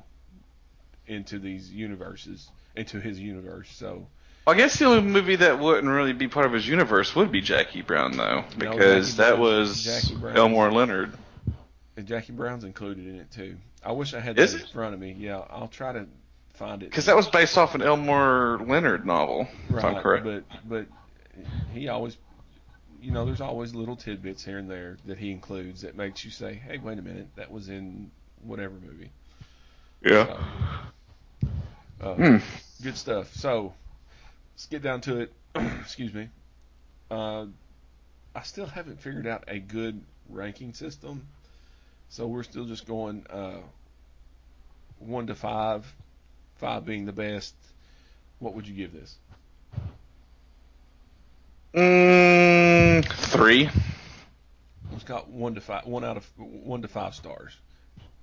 into 1.05 1.37
these 1.39 1.71
universes, 1.71 2.49
into 2.75 2.99
his 2.99 3.19
universe. 3.19 3.69
So 3.71 3.87
Well, 3.87 4.09
I 4.47 4.55
guess 4.55 4.79
the 4.79 4.85
only 4.85 5.01
movie 5.01 5.35
that 5.35 5.59
wouldn't 5.59 5.87
really 5.91 6.13
be 6.13 6.27
part 6.29 6.45
of 6.45 6.53
his 6.53 6.65
universe 6.67 7.13
would 7.15 7.31
be 7.33 7.41
Jackie 7.41 7.81
Brown, 7.81 8.15
though, 8.15 8.45
because 8.57 9.15
Jackie 9.15 9.29
that 9.31 9.39
was 9.39 10.13
Elmore 10.23 10.71
Leonard. 10.71 11.11
and 11.97 12.07
Jackie 12.07 12.31
Brown's 12.31 12.63
included 12.63 13.05
in 13.07 13.15
it 13.15 13.29
too. 13.29 13.57
I 13.83 13.91
wish 13.91 14.13
I 14.13 14.19
had 14.21 14.39
Is 14.39 14.53
that 14.53 14.59
in 14.61 14.65
it? 14.67 14.71
front 14.73 14.93
of 14.93 14.99
me. 15.01 15.15
Yeah, 15.19 15.39
I'll 15.49 15.67
try 15.67 15.91
to 15.91 16.05
find 16.53 16.81
it. 16.81 16.89
Because 16.89 17.05
that 17.05 17.15
was 17.17 17.27
based 17.27 17.57
off 17.57 17.75
an 17.75 17.81
Elmore 17.81 18.59
Leonard 18.65 19.05
novel, 19.05 19.49
if 19.69 19.83
I'm 19.83 19.95
Right, 19.95 20.03
correct. 20.03 20.23
But 20.23 20.43
but 20.67 20.85
he 21.73 21.89
always, 21.89 22.15
you 23.01 23.11
know, 23.11 23.25
there's 23.25 23.41
always 23.41 23.75
little 23.75 23.97
tidbits 23.97 24.45
here 24.45 24.57
and 24.59 24.69
there 24.71 24.97
that 25.07 25.17
he 25.17 25.29
includes 25.31 25.81
that 25.81 25.95
makes 25.97 26.23
you 26.23 26.31
say, 26.31 26.53
hey, 26.53 26.77
wait 26.77 26.97
a 26.97 27.01
minute, 27.01 27.27
that 27.35 27.51
was 27.51 27.67
in 27.67 28.11
whatever 28.43 28.75
movie. 28.75 29.11
yeah. 30.01 30.37
Uh, 31.99 32.13
Hmm. 32.13 32.37
Good 32.83 32.95
stuff. 32.95 33.33
So 33.33 33.73
let's 34.57 34.65
get 34.65 34.81
down 34.81 35.01
to 35.01 35.19
it. 35.19 35.31
Excuse 35.81 36.11
me. 36.13 36.29
Uh, 37.11 37.45
I 38.35 38.41
still 38.41 38.65
haven't 38.65 38.99
figured 38.99 39.27
out 39.27 39.43
a 39.47 39.59
good 39.59 40.01
ranking 40.29 40.73
system, 40.73 41.27
so 42.09 42.25
we're 42.25 42.41
still 42.43 42.65
just 42.65 42.87
going 42.87 43.25
uh, 43.29 43.59
one 44.97 45.27
to 45.27 45.35
five, 45.35 45.85
five 46.55 46.85
being 46.85 47.05
the 47.05 47.13
best. 47.13 47.53
What 48.39 48.55
would 48.55 48.67
you 48.67 48.73
give 48.73 48.93
this? 48.93 49.15
Mm, 51.75 53.05
three. 53.05 53.69
It's 54.93 55.03
got 55.03 55.29
one 55.29 55.53
to 55.53 55.61
five, 55.61 55.85
one 55.85 56.03
out 56.03 56.17
of 56.17 56.27
one 56.37 56.81
to 56.81 56.87
five 56.87 57.13
stars. 57.13 57.55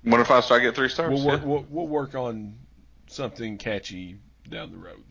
One 0.02 0.18
to 0.18 0.24
five 0.24 0.44
if 0.44 0.50
I 0.50 0.58
get 0.58 0.74
three 0.74 0.88
stars? 0.88 1.10
We'll 1.12 1.24
work, 1.24 1.40
Yeah. 1.42 1.46
we'll, 1.46 1.66
we'll 1.70 1.86
work 1.86 2.14
on 2.16 2.56
something 3.06 3.56
catchy 3.56 4.18
down 4.50 4.72
the 4.72 4.78
road. 4.78 5.02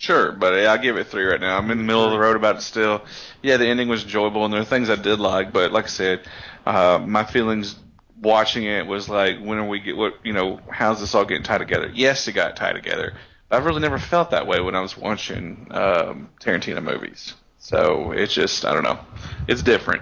Sure, 0.00 0.32
but 0.32 0.54
I'll 0.54 0.78
give 0.78 0.96
it 0.96 1.08
three 1.08 1.24
right 1.24 1.38
now. 1.38 1.58
I'm 1.58 1.70
in 1.70 1.76
the 1.76 1.84
middle 1.84 2.06
of 2.06 2.10
the 2.10 2.18
road 2.18 2.34
about 2.34 2.56
it 2.56 2.62
still. 2.62 3.02
Yeah, 3.42 3.58
the 3.58 3.66
ending 3.66 3.86
was 3.86 4.02
enjoyable, 4.02 4.46
and 4.46 4.52
there 4.52 4.62
are 4.62 4.64
things 4.64 4.88
I 4.88 4.96
did 4.96 5.20
like, 5.20 5.52
but 5.52 5.72
like 5.72 5.84
I 5.84 5.88
said, 5.88 6.26
uh, 6.64 6.98
my 7.06 7.22
feelings 7.22 7.76
watching 8.18 8.64
it 8.64 8.86
was 8.86 9.10
like, 9.10 9.40
when 9.40 9.58
are 9.58 9.68
we 9.68 9.78
get 9.78 9.98
what 9.98 10.14
you 10.24 10.32
know? 10.32 10.58
How's 10.70 11.00
this 11.00 11.14
all 11.14 11.26
getting 11.26 11.42
tied 11.42 11.58
together? 11.58 11.90
Yes, 11.94 12.26
it 12.28 12.32
got 12.32 12.56
tied 12.56 12.76
together. 12.76 13.12
I've 13.50 13.66
really 13.66 13.82
never 13.82 13.98
felt 13.98 14.30
that 14.30 14.46
way 14.46 14.58
when 14.62 14.74
I 14.74 14.80
was 14.80 14.96
watching 14.96 15.66
um, 15.70 16.30
Tarantino 16.40 16.82
movies. 16.82 17.34
So 17.58 18.12
it's 18.12 18.32
just 18.32 18.64
I 18.64 18.72
don't 18.72 18.84
know, 18.84 19.00
it's 19.48 19.62
different. 19.62 20.00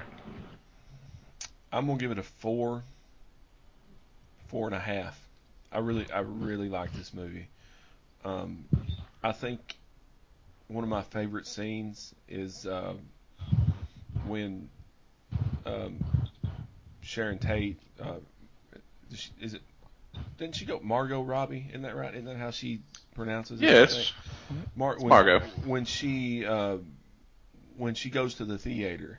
I'm 1.73 1.89
gonna 1.89 1.99
give 1.99 2.13
it 2.13 2.19
a 2.19 2.23
four, 2.23 2.85
four 4.47 4.67
and 4.67 4.77
a 4.77 4.81
half. 4.81 5.19
I 5.73 5.81
really, 5.81 6.09
I 6.13 6.21
really 6.21 6.69
like 6.69 6.93
this 6.93 7.13
movie. 7.13 7.49
Um, 8.25 8.65
I 9.25 9.33
think 9.33 9.75
one 10.69 10.85
of 10.85 10.91
my 10.91 11.03
favorite 11.03 11.47
scenes 11.47 12.15
is 12.29 12.67
uh, 12.67 12.95
when 14.27 14.69
um, 15.67 15.99
Sharon 17.01 17.39
Tate. 17.39 17.79
Uh, 18.01 18.17
is 19.11 19.19
she- 19.19 19.33
is 19.41 19.55
it? 19.55 19.63
Didn't 20.37 20.57
she 20.57 20.65
go 20.65 20.81
Margot 20.83 21.23
Robbie? 21.23 21.67
Isn't 21.71 21.83
that 21.83 21.97
right? 21.97 22.13
Isn't 22.15 22.27
that 22.27 22.37
how 22.37 22.51
she 22.51 22.81
pronounces 23.15 23.61
it? 23.61 23.65
Yes. 23.65 24.13
Mar- 24.77 24.97
when, 24.99 25.09
Margot. 25.09 25.41
When 25.65 25.85
she 25.85 26.45
uh, 26.45 26.79
when 27.77 27.95
she 27.95 28.11
goes 28.11 28.35
to 28.35 28.45
the 28.45 28.59
theater 28.59 29.19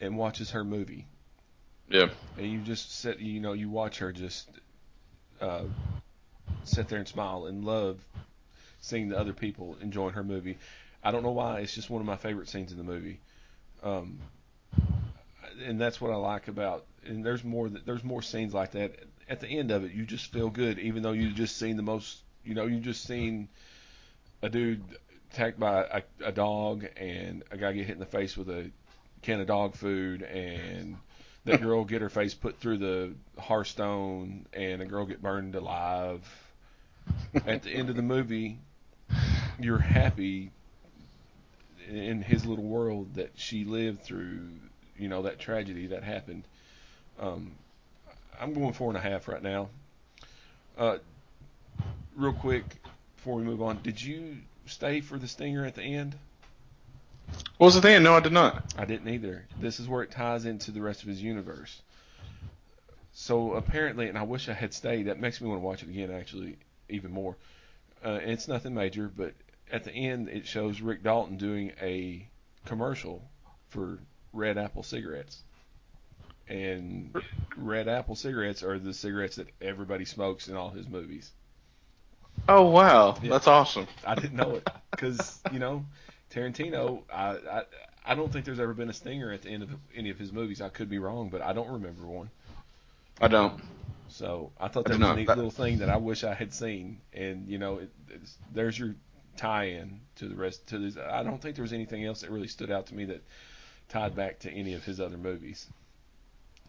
and 0.00 0.16
watches 0.16 0.52
her 0.52 0.64
movie, 0.64 1.06
yeah. 1.88 2.08
and 2.36 2.46
you 2.46 2.60
just 2.60 2.98
sit, 3.00 3.18
you 3.20 3.40
know, 3.40 3.52
you 3.52 3.68
watch 3.68 3.98
her 3.98 4.12
just 4.12 4.48
uh, 5.40 5.64
sit 6.64 6.88
there 6.88 6.98
and 6.98 7.08
smile 7.08 7.46
and 7.46 7.64
love 7.64 7.98
seeing 8.80 9.08
the 9.08 9.18
other 9.18 9.32
people 9.32 9.76
enjoying 9.80 10.14
her 10.14 10.24
movie. 10.24 10.58
I 11.02 11.10
don't 11.10 11.22
know 11.22 11.32
why. 11.32 11.60
It's 11.60 11.74
just 11.74 11.90
one 11.90 12.00
of 12.00 12.06
my 12.06 12.16
favorite 12.16 12.48
scenes 12.48 12.72
in 12.72 12.78
the 12.78 12.84
movie. 12.84 13.20
Um, 13.82 14.18
and 15.64 15.80
that's 15.80 16.00
what 16.00 16.12
I 16.12 16.16
like 16.16 16.48
about. 16.48 16.84
And 17.06 17.24
there's 17.24 17.44
more. 17.44 17.68
There's 17.68 18.04
more 18.04 18.22
scenes 18.22 18.54
like 18.54 18.72
that. 18.72 18.94
At 19.28 19.40
the 19.40 19.48
end 19.48 19.70
of 19.70 19.84
it, 19.84 19.92
you 19.92 20.04
just 20.04 20.32
feel 20.32 20.48
good, 20.50 20.78
even 20.78 21.02
though 21.02 21.12
you 21.12 21.32
just 21.32 21.56
seen 21.56 21.76
the 21.76 21.82
most. 21.82 22.18
You 22.44 22.54
know, 22.54 22.66
you 22.66 22.80
just 22.80 23.04
seen 23.04 23.48
a 24.42 24.48
dude 24.48 24.82
attacked 25.32 25.58
by 25.58 25.82
a, 25.82 26.28
a 26.28 26.32
dog 26.32 26.86
and 26.96 27.42
a 27.50 27.56
guy 27.56 27.72
get 27.72 27.86
hit 27.86 27.94
in 27.94 28.00
the 28.00 28.06
face 28.06 28.36
with 28.36 28.48
a 28.48 28.70
can 29.22 29.40
of 29.40 29.46
dog 29.46 29.74
food 29.74 30.22
and 30.22 30.96
that 31.44 31.60
girl 31.62 31.84
get 31.84 32.00
her 32.00 32.08
face 32.08 32.34
put 32.34 32.58
through 32.58 32.78
the 32.78 33.12
hearthstone 33.38 34.46
and 34.52 34.80
a 34.80 34.86
girl 34.86 35.06
get 35.06 35.22
burned 35.22 35.54
alive. 35.54 36.22
At 37.46 37.62
the 37.62 37.70
end 37.70 37.88
of 37.90 37.96
the 37.96 38.02
movie, 38.02 38.58
you're 39.58 39.78
happy 39.78 40.50
in 41.88 42.22
his 42.22 42.44
little 42.44 42.64
world 42.64 43.14
that 43.14 43.32
she 43.34 43.64
lived 43.64 44.02
through, 44.02 44.48
you 44.98 45.08
know, 45.08 45.22
that 45.22 45.38
tragedy 45.38 45.88
that 45.88 46.02
happened. 46.02 46.44
Um, 47.18 47.52
I'm 48.40 48.52
going 48.54 48.72
four 48.72 48.88
and 48.88 48.96
a 48.96 49.00
half 49.00 49.26
right 49.28 49.42
now. 49.42 49.68
Uh, 50.76 50.98
real 52.16 52.32
quick 52.32 52.64
before 53.16 53.34
we 53.34 53.42
move 53.42 53.62
on, 53.62 53.80
did 53.82 54.00
you 54.00 54.36
stay 54.66 55.00
for 55.00 55.18
the 55.18 55.26
stinger 55.26 55.64
at 55.64 55.74
the 55.74 55.82
end? 55.82 56.14
What 57.58 57.66
was 57.66 57.74
the 57.74 57.82
thing? 57.82 58.02
No, 58.02 58.14
I 58.14 58.20
did 58.20 58.32
not. 58.32 58.72
I 58.78 58.84
didn't 58.84 59.08
either. 59.08 59.44
This 59.60 59.80
is 59.80 59.88
where 59.88 60.02
it 60.02 60.10
ties 60.10 60.44
into 60.44 60.70
the 60.70 60.80
rest 60.80 61.02
of 61.02 61.08
his 61.08 61.22
universe. 61.22 61.82
So 63.12 63.54
apparently, 63.54 64.08
and 64.08 64.16
I 64.16 64.22
wish 64.22 64.48
I 64.48 64.52
had 64.52 64.72
stayed. 64.72 65.06
That 65.06 65.18
makes 65.18 65.40
me 65.40 65.48
want 65.48 65.60
to 65.60 65.66
watch 65.66 65.82
it 65.82 65.88
again, 65.88 66.10
actually, 66.12 66.56
even 66.88 67.10
more. 67.10 67.36
Uh, 68.04 68.20
it's 68.22 68.46
nothing 68.46 68.74
major, 68.74 69.10
but 69.14 69.34
at 69.72 69.84
the 69.84 69.92
end, 69.92 70.28
it 70.28 70.46
shows 70.46 70.80
Rick 70.80 71.02
Dalton 71.02 71.36
doing 71.36 71.72
a 71.80 72.26
commercial 72.64 73.22
for 73.70 73.98
Red 74.32 74.58
Apple 74.58 74.82
cigarettes. 74.82 75.42
And 76.48 77.14
Red 77.56 77.88
Apple 77.88 78.14
cigarettes 78.14 78.62
are 78.62 78.78
the 78.78 78.94
cigarettes 78.94 79.36
that 79.36 79.48
everybody 79.60 80.04
smokes 80.06 80.48
in 80.48 80.56
all 80.56 80.70
his 80.70 80.88
movies. 80.88 81.30
Oh 82.48 82.70
wow, 82.70 83.16
Yeah. 83.22 83.30
that's 83.30 83.46
awesome. 83.48 83.86
I 84.06 84.14
didn't 84.14 84.36
know 84.36 84.54
it 84.54 84.68
because 84.90 85.40
you 85.52 85.58
know 85.58 85.84
Tarantino. 86.32 87.02
I, 87.12 87.36
I 87.36 87.62
I 88.06 88.14
don't 88.14 88.32
think 88.32 88.46
there's 88.46 88.60
ever 88.60 88.72
been 88.72 88.88
a 88.88 88.92
stinger 88.94 89.30
at 89.32 89.42
the 89.42 89.50
end 89.50 89.62
of 89.64 89.70
any 89.94 90.08
of 90.08 90.18
his 90.18 90.32
movies. 90.32 90.62
I 90.62 90.68
could 90.70 90.88
be 90.88 90.98
wrong, 90.98 91.28
but 91.28 91.42
I 91.42 91.52
don't 91.52 91.68
remember 91.68 92.06
one. 92.06 92.30
I 93.20 93.28
don't. 93.28 93.60
So 94.08 94.52
I 94.58 94.68
thought 94.68 94.84
that 94.86 94.94
do 94.94 95.00
was 95.00 95.10
a 95.10 95.16
neat 95.16 95.26
That- 95.26 95.36
little 95.36 95.50
thing 95.50 95.78
that 95.78 95.90
I 95.90 95.98
wish 95.98 96.24
I 96.24 96.32
had 96.32 96.54
seen. 96.54 97.00
And 97.12 97.46
you 97.48 97.58
know, 97.58 97.78
it, 97.78 97.90
it's, 98.08 98.34
there's 98.54 98.78
your 98.78 98.94
tie-in 99.38 100.00
to 100.16 100.28
the 100.28 100.34
rest. 100.34 100.66
To 100.68 100.78
this, 100.78 100.96
I 100.98 101.22
don't 101.22 101.40
think 101.40 101.54
there 101.56 101.62
was 101.62 101.72
anything 101.72 102.04
else 102.04 102.20
that 102.20 102.30
really 102.30 102.48
stood 102.48 102.70
out 102.70 102.86
to 102.88 102.94
me 102.94 103.06
that 103.06 103.22
tied 103.88 104.14
back 104.14 104.40
to 104.40 104.50
any 104.50 104.74
of 104.74 104.84
his 104.84 105.00
other 105.00 105.16
movies. 105.16 105.66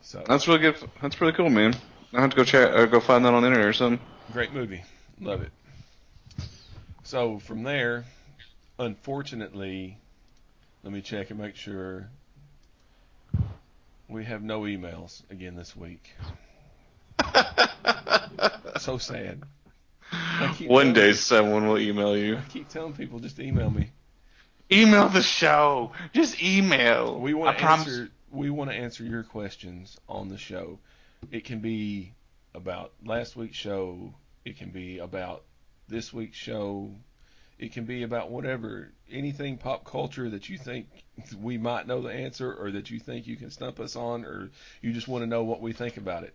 So 0.02 0.24
That's 0.26 0.48
really 0.48 0.62
good. 0.62 0.78
That's 1.02 1.16
pretty 1.16 1.36
cool, 1.36 1.50
man. 1.50 1.76
I 2.14 2.22
have 2.22 2.30
to 2.30 2.38
go 2.38 2.44
check 2.46 2.74
or 2.74 2.88
go 2.88 3.00
find 3.02 3.26
that 3.26 3.34
on 3.34 3.42
the 3.42 3.48
internet 3.48 3.68
or 3.68 3.74
something. 3.74 4.00
Great 4.32 4.54
movie. 4.54 4.84
Love 5.20 5.42
it. 5.42 5.52
So 7.04 7.40
from 7.40 7.64
there, 7.64 8.06
unfortunately, 8.78 9.98
Let 10.84 10.94
me 10.94 11.02
check 11.02 11.30
and 11.30 11.40
make 11.40 11.56
sure. 11.56 12.08
We 14.08 14.24
have 14.26 14.42
no 14.42 14.62
emails 14.62 15.22
again 15.30 15.56
this 15.56 15.76
week. 15.76 16.16
so 18.80 18.98
sad. 18.98 19.44
One 20.68 20.94
day 20.94 21.14
someone 21.14 21.68
will 21.68 21.80
email 21.80 22.18
you. 22.18 22.38
I 22.38 22.42
keep 22.50 22.70
telling 22.70 22.94
people 22.94 23.20
just 23.20 23.40
email 23.40 23.70
me. 23.70 23.92
Email 24.72 25.10
the 25.10 25.22
show. 25.22 25.92
Just 26.14 26.42
email. 26.42 27.20
We 27.20 27.34
want 27.34 27.58
to 27.58 27.64
promise- 27.64 27.88
answer. 27.88 28.10
We 28.32 28.52
want 28.52 28.70
to 28.70 28.76
answer 28.76 29.04
your 29.04 29.24
questions 29.24 29.98
on 30.08 30.30
the 30.30 30.38
show. 30.38 30.80
It 31.32 31.44
can 31.46 31.60
be 31.60 32.14
about 32.54 32.94
last 33.04 33.36
week's 33.36 33.58
show. 33.58 34.14
It 34.46 34.58
can 34.58 34.70
be 34.70 35.00
about 35.00 35.44
this 35.88 36.14
week's 36.14 36.38
show. 36.38 36.92
It 37.58 37.74
can 37.74 37.86
be 37.86 38.04
about 38.04 38.30
whatever, 38.30 38.92
anything 39.12 39.58
pop 39.58 39.84
culture 39.84 40.30
that 40.30 40.48
you 40.48 40.58
think 40.58 40.88
we 41.42 41.58
might 41.58 41.88
know 41.88 42.02
the 42.02 42.14
answer, 42.14 42.54
or 42.54 42.72
that 42.72 42.90
you 42.90 43.00
think 43.00 43.28
you 43.28 43.36
can 43.36 43.50
stump 43.52 43.80
us 43.80 43.96
on, 43.96 44.24
or 44.24 44.52
you 44.82 44.94
just 44.94 45.08
want 45.08 45.24
to 45.24 45.28
know 45.28 45.44
what 45.44 45.60
we 45.60 45.74
think 45.74 45.98
about 45.98 46.24
it. 46.24 46.34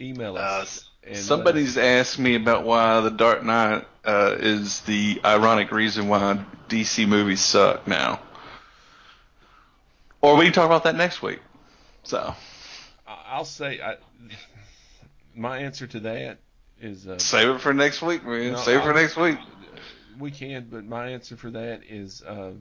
Email 0.00 0.36
Uh, 0.36 0.40
us. 0.40 0.88
and 1.02 1.16
somebody's 1.16 1.76
asked 1.78 2.18
me 2.18 2.34
about 2.34 2.64
why 2.64 3.00
the 3.00 3.10
Dark 3.10 3.42
Knight 3.44 3.86
uh, 4.04 4.36
is 4.38 4.80
the 4.82 5.20
ironic 5.24 5.70
reason 5.70 6.08
why 6.08 6.44
DC 6.68 7.06
movies 7.06 7.40
suck 7.40 7.86
now. 7.86 8.20
Or 10.20 10.36
we 10.36 10.44
can 10.44 10.52
talk 10.52 10.66
about 10.66 10.84
that 10.84 10.96
next 10.96 11.22
week. 11.22 11.40
So 12.02 12.34
I'll 13.06 13.44
say 13.44 13.80
I, 13.80 13.96
my 15.34 15.58
answer 15.58 15.86
to 15.86 16.00
that 16.00 16.38
is 16.80 17.06
uh, 17.06 17.18
save 17.18 17.48
it 17.56 17.60
for 17.60 17.72
next 17.74 18.02
week, 18.02 18.24
man. 18.24 18.52
No, 18.52 18.58
save 18.58 18.78
it 18.78 18.82
for 18.82 18.92
I- 18.94 19.00
next 19.02 19.16
week. 19.16 19.38
We 20.18 20.30
can, 20.30 20.68
but 20.70 20.84
my 20.84 21.08
answer 21.08 21.36
for 21.36 21.50
that 21.50 21.80
is 21.88 22.22
uh, 22.22 22.52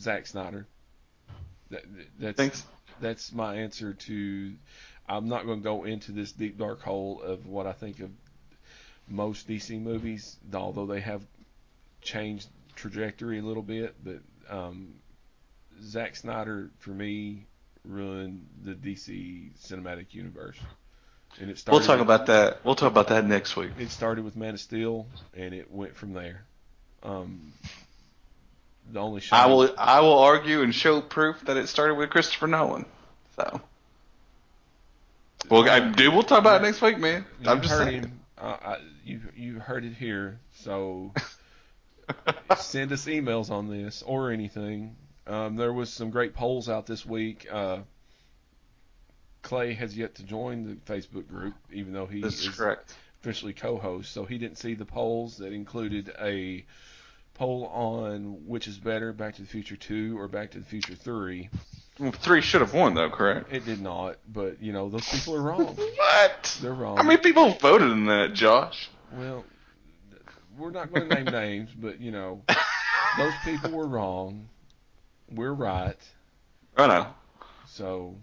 Zack 0.00 0.26
Snyder. 0.26 0.66
That, 1.70 1.82
that's 2.18 2.36
Thanks. 2.38 2.64
that's 3.00 3.32
my 3.32 3.56
answer 3.56 3.92
to. 3.92 4.54
I'm 5.08 5.28
not 5.28 5.44
going 5.46 5.60
to 5.60 5.64
go 5.64 5.84
into 5.84 6.12
this 6.12 6.32
deep 6.32 6.58
dark 6.58 6.80
hole 6.82 7.20
of 7.22 7.46
what 7.46 7.66
I 7.66 7.72
think 7.72 8.00
of 8.00 8.10
most 9.08 9.46
DC 9.48 9.80
movies, 9.80 10.36
although 10.54 10.86
they 10.86 11.00
have 11.00 11.22
changed 12.00 12.48
trajectory 12.74 13.38
a 13.38 13.42
little 13.42 13.62
bit. 13.62 13.94
But 14.02 14.18
um, 14.48 14.94
Zack 15.82 16.16
Snyder, 16.16 16.70
for 16.78 16.90
me, 16.90 17.46
ruined 17.84 18.46
the 18.64 18.72
DC 18.74 19.50
cinematic 19.62 20.14
universe. 20.14 20.56
And 21.40 21.50
it 21.50 21.58
started 21.58 21.78
We'll 21.78 21.86
talk 21.86 21.98
with- 21.98 22.06
about 22.06 22.26
that. 22.26 22.64
We'll 22.64 22.76
talk 22.76 22.90
about 22.90 23.08
that 23.08 23.26
next 23.26 23.56
week. 23.56 23.72
it 23.78 23.90
started 23.90 24.24
with 24.24 24.36
Man 24.36 24.54
of 24.54 24.60
Steel, 24.60 25.06
and 25.36 25.52
it 25.52 25.70
went 25.70 25.96
from 25.96 26.12
there. 26.14 26.44
Um, 27.02 27.52
the 28.90 29.00
only 29.00 29.20
shot 29.20 29.38
I 29.40 29.46
will 29.52 29.74
I 29.76 30.00
will 30.00 30.18
argue 30.18 30.62
and 30.62 30.74
show 30.74 31.00
proof 31.02 31.40
that 31.46 31.56
it 31.56 31.68
started 31.68 31.94
with 31.96 32.08
Christopher 32.10 32.46
Nolan. 32.46 32.86
So 33.36 33.60
well, 35.50 35.68
I, 35.68 35.80
dude, 35.92 36.12
we'll 36.12 36.22
talk 36.22 36.38
about 36.40 36.60
it 36.60 36.64
next 36.64 36.80
week, 36.82 36.98
man. 36.98 37.24
You 37.40 37.50
I'm 37.50 37.60
just 37.62 37.76
saying. 37.76 38.02
him. 38.02 38.20
Uh, 38.38 38.56
I, 38.62 38.76
you 39.04 39.20
you 39.36 39.58
heard 39.58 39.84
it 39.84 39.94
here. 39.94 40.40
So 40.60 41.12
send 42.56 42.92
us 42.92 43.06
emails 43.06 43.50
on 43.50 43.68
this 43.68 44.02
or 44.02 44.30
anything. 44.30 44.96
Um, 45.26 45.56
there 45.56 45.72
was 45.72 45.90
some 45.90 46.10
great 46.10 46.34
polls 46.34 46.68
out 46.68 46.86
this 46.86 47.04
week. 47.06 47.46
Uh, 47.50 47.78
Clay 49.42 49.74
has 49.74 49.96
yet 49.96 50.16
to 50.16 50.22
join 50.22 50.64
the 50.64 50.92
Facebook 50.92 51.28
group, 51.28 51.54
even 51.72 51.92
though 51.92 52.06
he 52.06 52.20
That's 52.20 52.40
is 52.40 52.48
correct. 52.56 52.94
officially 53.20 53.52
co-host. 53.52 54.12
So 54.12 54.24
he 54.24 54.38
didn't 54.38 54.58
see 54.58 54.74
the 54.74 54.84
polls 54.86 55.38
that 55.38 55.52
included 55.52 56.12
a 56.20 56.64
poll 57.34 57.66
on 57.66 58.46
which 58.46 58.68
is 58.68 58.78
better, 58.78 59.12
Back 59.12 59.34
to 59.36 59.42
the 59.42 59.48
Future 59.48 59.76
2 59.76 60.18
or 60.18 60.28
Back 60.28 60.52
to 60.52 60.58
the 60.58 60.64
Future 60.64 60.94
3. 60.94 61.50
Well, 61.98 62.10
three 62.10 62.40
should 62.40 62.60
have 62.60 62.74
won 62.74 62.94
though, 62.94 63.10
correct? 63.10 63.52
It 63.52 63.64
did 63.64 63.80
not, 63.80 64.16
but 64.28 64.60
you 64.60 64.72
know 64.72 64.88
those 64.88 65.08
people 65.08 65.36
are 65.36 65.42
wrong. 65.42 65.78
What? 65.96 66.58
They're 66.62 66.72
wrong. 66.72 66.96
How 66.96 67.02
many 67.02 67.16
people 67.18 67.50
voted 67.50 67.90
in 67.90 68.06
that, 68.06 68.34
Josh? 68.34 68.88
Well, 69.12 69.44
we're 70.56 70.70
not 70.70 70.92
going 70.92 71.08
to 71.08 71.14
name 71.14 71.24
names, 71.32 71.70
but 71.76 72.00
you 72.00 72.10
know, 72.10 72.42
those 73.18 73.32
people 73.44 73.70
were 73.70 73.86
wrong. 73.86 74.48
We're 75.30 75.52
right. 75.52 75.96
I 76.76 76.86
know. 76.86 77.06
So 77.66 78.16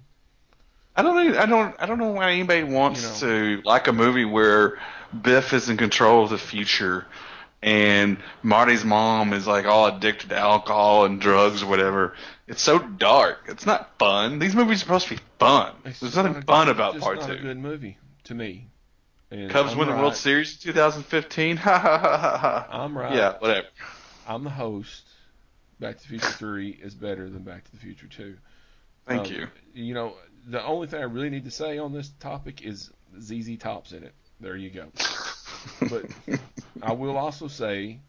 I 0.96 1.02
don't 1.04 1.16
know. 1.16 1.40
I 1.40 1.46
don't. 1.46 1.76
I 1.80 1.86
don't 1.86 2.00
know 2.00 2.12
why 2.12 2.32
anybody 2.32 2.64
wants 2.64 3.20
to 3.22 3.62
like 3.64 3.88
a 3.88 3.94
movie 3.94 4.26
where 4.26 4.80
Biff 5.20 5.54
is 5.54 5.70
in 5.70 5.78
control 5.78 6.24
of 6.24 6.30
the 6.30 6.38
future, 6.38 7.06
and 7.62 8.18
Marty's 8.44 8.84
mom 8.84 9.34
is 9.34 9.48
like 9.48 9.66
all 9.66 9.88
addicted 9.88 10.30
to 10.30 10.38
alcohol 10.38 11.06
and 11.06 11.22
drugs 11.22 11.64
or 11.64 11.68
whatever. 11.68 12.16
It's 12.52 12.62
so 12.62 12.80
dark. 12.80 13.46
It's 13.48 13.66
not 13.66 13.98
fun. 13.98 14.40
These 14.40 14.56
movies 14.56 14.78
are 14.78 14.86
supposed 14.86 15.08
to 15.08 15.16
be 15.16 15.22
fun. 15.40 15.74
it's 15.86 16.00
There's 16.00 16.16
nothing 16.16 16.34
not 16.34 16.44
fun 16.46 16.66
good- 16.68 16.76
about 16.76 17.00
part 17.00 17.20
not 17.22 17.30
a 17.32 17.36
good 17.38 17.58
movie 17.58 17.98
to 18.26 18.36
me. 18.36 18.68
And 19.32 19.50
Cubs 19.50 19.72
I'm 19.72 19.78
win 19.78 19.88
the 19.88 19.94
right. 19.94 20.02
World 20.02 20.16
Series 20.18 20.54
in 20.56 20.60
2015. 20.74 21.58
Ha 21.64 21.78
ha 21.80 21.98
ha 21.98 22.18
ha 22.18 22.38
ha. 22.38 22.68
I'm 22.84 22.98
right. 22.98 23.16
Yeah, 23.16 23.38
whatever. 23.40 23.68
I'm 24.28 24.44
the 24.44 24.50
host. 24.50 25.04
Back 25.80 25.96
to 25.98 26.02
the 26.04 26.08
Future 26.10 26.28
Three 26.34 26.70
is 26.72 26.94
better 26.94 27.30
than 27.30 27.44
Back 27.44 27.64
to 27.64 27.72
the 27.72 27.78
Future 27.78 28.08
Two. 28.08 28.36
Thank 29.08 29.28
Um, 29.28 29.34
you. 29.34 29.48
You 29.74 29.94
know, 29.94 30.16
the 30.46 30.64
only 30.64 30.88
thing 30.88 31.00
I 31.00 31.06
really 31.06 31.30
need 31.30 31.46
to 31.46 31.52
say 31.52 31.78
on 31.78 31.94
this 31.94 32.10
topic 32.20 32.62
is 32.62 32.92
ZZ 33.20 33.58
Top's 33.58 33.94
in 33.94 34.04
it. 34.04 34.14
There 34.42 34.56
you 34.58 34.70
go. 34.70 34.88
But 35.90 36.06
I 36.82 36.92
will 36.94 37.18
also 37.18 37.48
say 37.48 38.00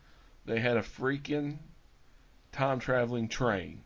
they 0.46 0.58
had 0.58 0.76
a 0.78 0.82
freaking 0.82 1.58
time 2.50 2.78
traveling 2.80 3.28
train. 3.28 3.82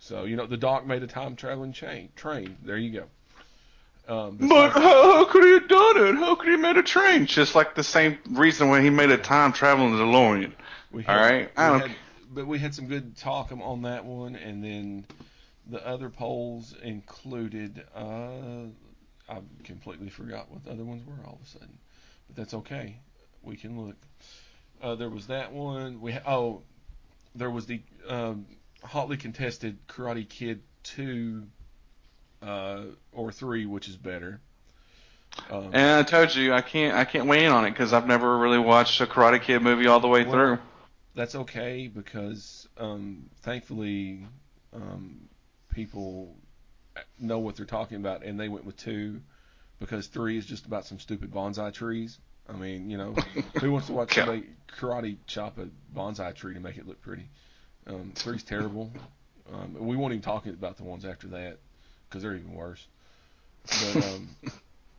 So 0.00 0.24
you 0.24 0.36
know 0.36 0.46
the 0.46 0.56
doc 0.56 0.86
made 0.86 1.02
a 1.02 1.06
time 1.06 1.36
traveling 1.36 1.72
chain 1.72 2.08
train. 2.16 2.56
There 2.62 2.76
you 2.76 2.90
go. 2.90 3.04
Um, 4.08 4.38
But 4.38 4.70
how, 4.72 4.80
how 4.80 5.24
could 5.26 5.44
he 5.44 5.52
have 5.52 5.68
done 5.68 5.96
it? 6.08 6.14
How 6.16 6.34
could 6.34 6.46
he 6.46 6.52
have 6.52 6.60
made 6.60 6.76
a 6.78 6.82
train? 6.82 7.26
Just 7.26 7.54
like 7.54 7.74
the 7.76 7.84
same 7.84 8.18
reason 8.30 8.68
when 8.68 8.82
he 8.82 8.90
made 8.90 9.10
a 9.10 9.18
time 9.18 9.52
traveling 9.52 9.92
DeLorean. 9.92 10.52
we 10.90 11.04
all 11.06 11.14
right, 11.14 11.50
I 11.56 11.68
don't- 11.68 11.80
had- 11.88 11.96
but 12.32 12.46
we 12.46 12.58
had 12.58 12.74
some 12.74 12.86
good 12.86 13.16
talk 13.16 13.52
on 13.52 13.82
that 13.82 14.04
one, 14.04 14.36
and 14.36 14.62
then 14.64 15.04
the 15.66 15.84
other 15.86 16.08
polls 16.08 16.74
included. 16.82 17.84
Uh, 17.94 18.66
I 19.28 19.38
completely 19.64 20.08
forgot 20.10 20.50
what 20.50 20.64
the 20.64 20.70
other 20.72 20.84
ones 20.84 21.04
were 21.06 21.24
all 21.26 21.38
of 21.40 21.46
a 21.46 21.50
sudden, 21.50 21.78
but 22.26 22.36
that's 22.36 22.54
okay. 22.54 22.96
We 23.42 23.56
can 23.56 23.80
look. 23.84 23.96
Uh, 24.82 24.94
there 24.94 25.10
was 25.10 25.26
that 25.26 25.52
one. 25.52 26.00
We 26.00 26.12
ha- 26.12 26.22
oh, 26.26 26.62
there 27.34 27.50
was 27.50 27.66
the 27.66 27.80
um, 28.08 28.46
hotly 28.82 29.16
contested 29.16 29.86
Karate 29.88 30.28
Kid 30.28 30.62
two 30.82 31.46
uh, 32.42 32.84
or 33.12 33.32
three, 33.32 33.66
which 33.66 33.88
is 33.88 33.96
better. 33.96 34.40
Um, 35.50 35.72
And 35.72 35.98
I 35.98 36.02
told 36.02 36.34
you 36.34 36.52
I 36.52 36.60
can't 36.62 36.96
I 36.96 37.04
can't 37.04 37.26
weigh 37.26 37.44
in 37.44 37.52
on 37.52 37.64
it 37.64 37.70
because 37.70 37.92
I've 37.92 38.06
never 38.06 38.38
really 38.38 38.58
watched 38.58 39.00
a 39.00 39.06
Karate 39.06 39.40
Kid 39.40 39.60
movie 39.62 39.86
all 39.86 40.00
the 40.00 40.08
way 40.08 40.24
Well, 40.24 40.32
through. 40.32 40.58
that's 41.14 41.34
okay 41.34 41.88
because 41.88 42.68
um, 42.78 43.30
thankfully 43.42 44.26
um, 44.72 45.28
people 45.68 46.36
know 47.18 47.38
what 47.38 47.56
they're 47.56 47.66
talking 47.66 47.96
about, 47.98 48.24
and 48.24 48.38
they 48.38 48.48
went 48.48 48.64
with 48.64 48.76
two 48.76 49.20
because 49.78 50.06
three 50.08 50.36
is 50.38 50.46
just 50.46 50.66
about 50.66 50.86
some 50.86 50.98
stupid 50.98 51.30
bonsai 51.32 51.72
trees. 51.72 52.18
I 52.48 52.52
mean, 52.54 52.90
you 52.90 52.98
know, 52.98 53.14
who 53.60 53.72
wants 53.72 53.86
to 53.88 53.92
watch 53.92 54.14
somebody 54.14 54.46
karate 54.68 55.18
chop 55.26 55.58
a 55.58 55.68
bonsai 55.96 56.34
tree 56.34 56.54
to 56.54 56.60
make 56.60 56.76
it 56.76 56.86
look 56.86 57.00
pretty? 57.00 57.28
Um, 57.86 58.12
three's 58.14 58.42
terrible. 58.42 58.92
Um, 59.52 59.74
we 59.78 59.96
won't 59.96 60.12
even 60.12 60.22
talk 60.22 60.46
about 60.46 60.76
the 60.76 60.84
ones 60.84 61.04
after 61.04 61.28
that 61.28 61.58
because 62.08 62.22
they're 62.22 62.34
even 62.34 62.54
worse. 62.54 62.86
But 63.66 64.04
um, 64.04 64.28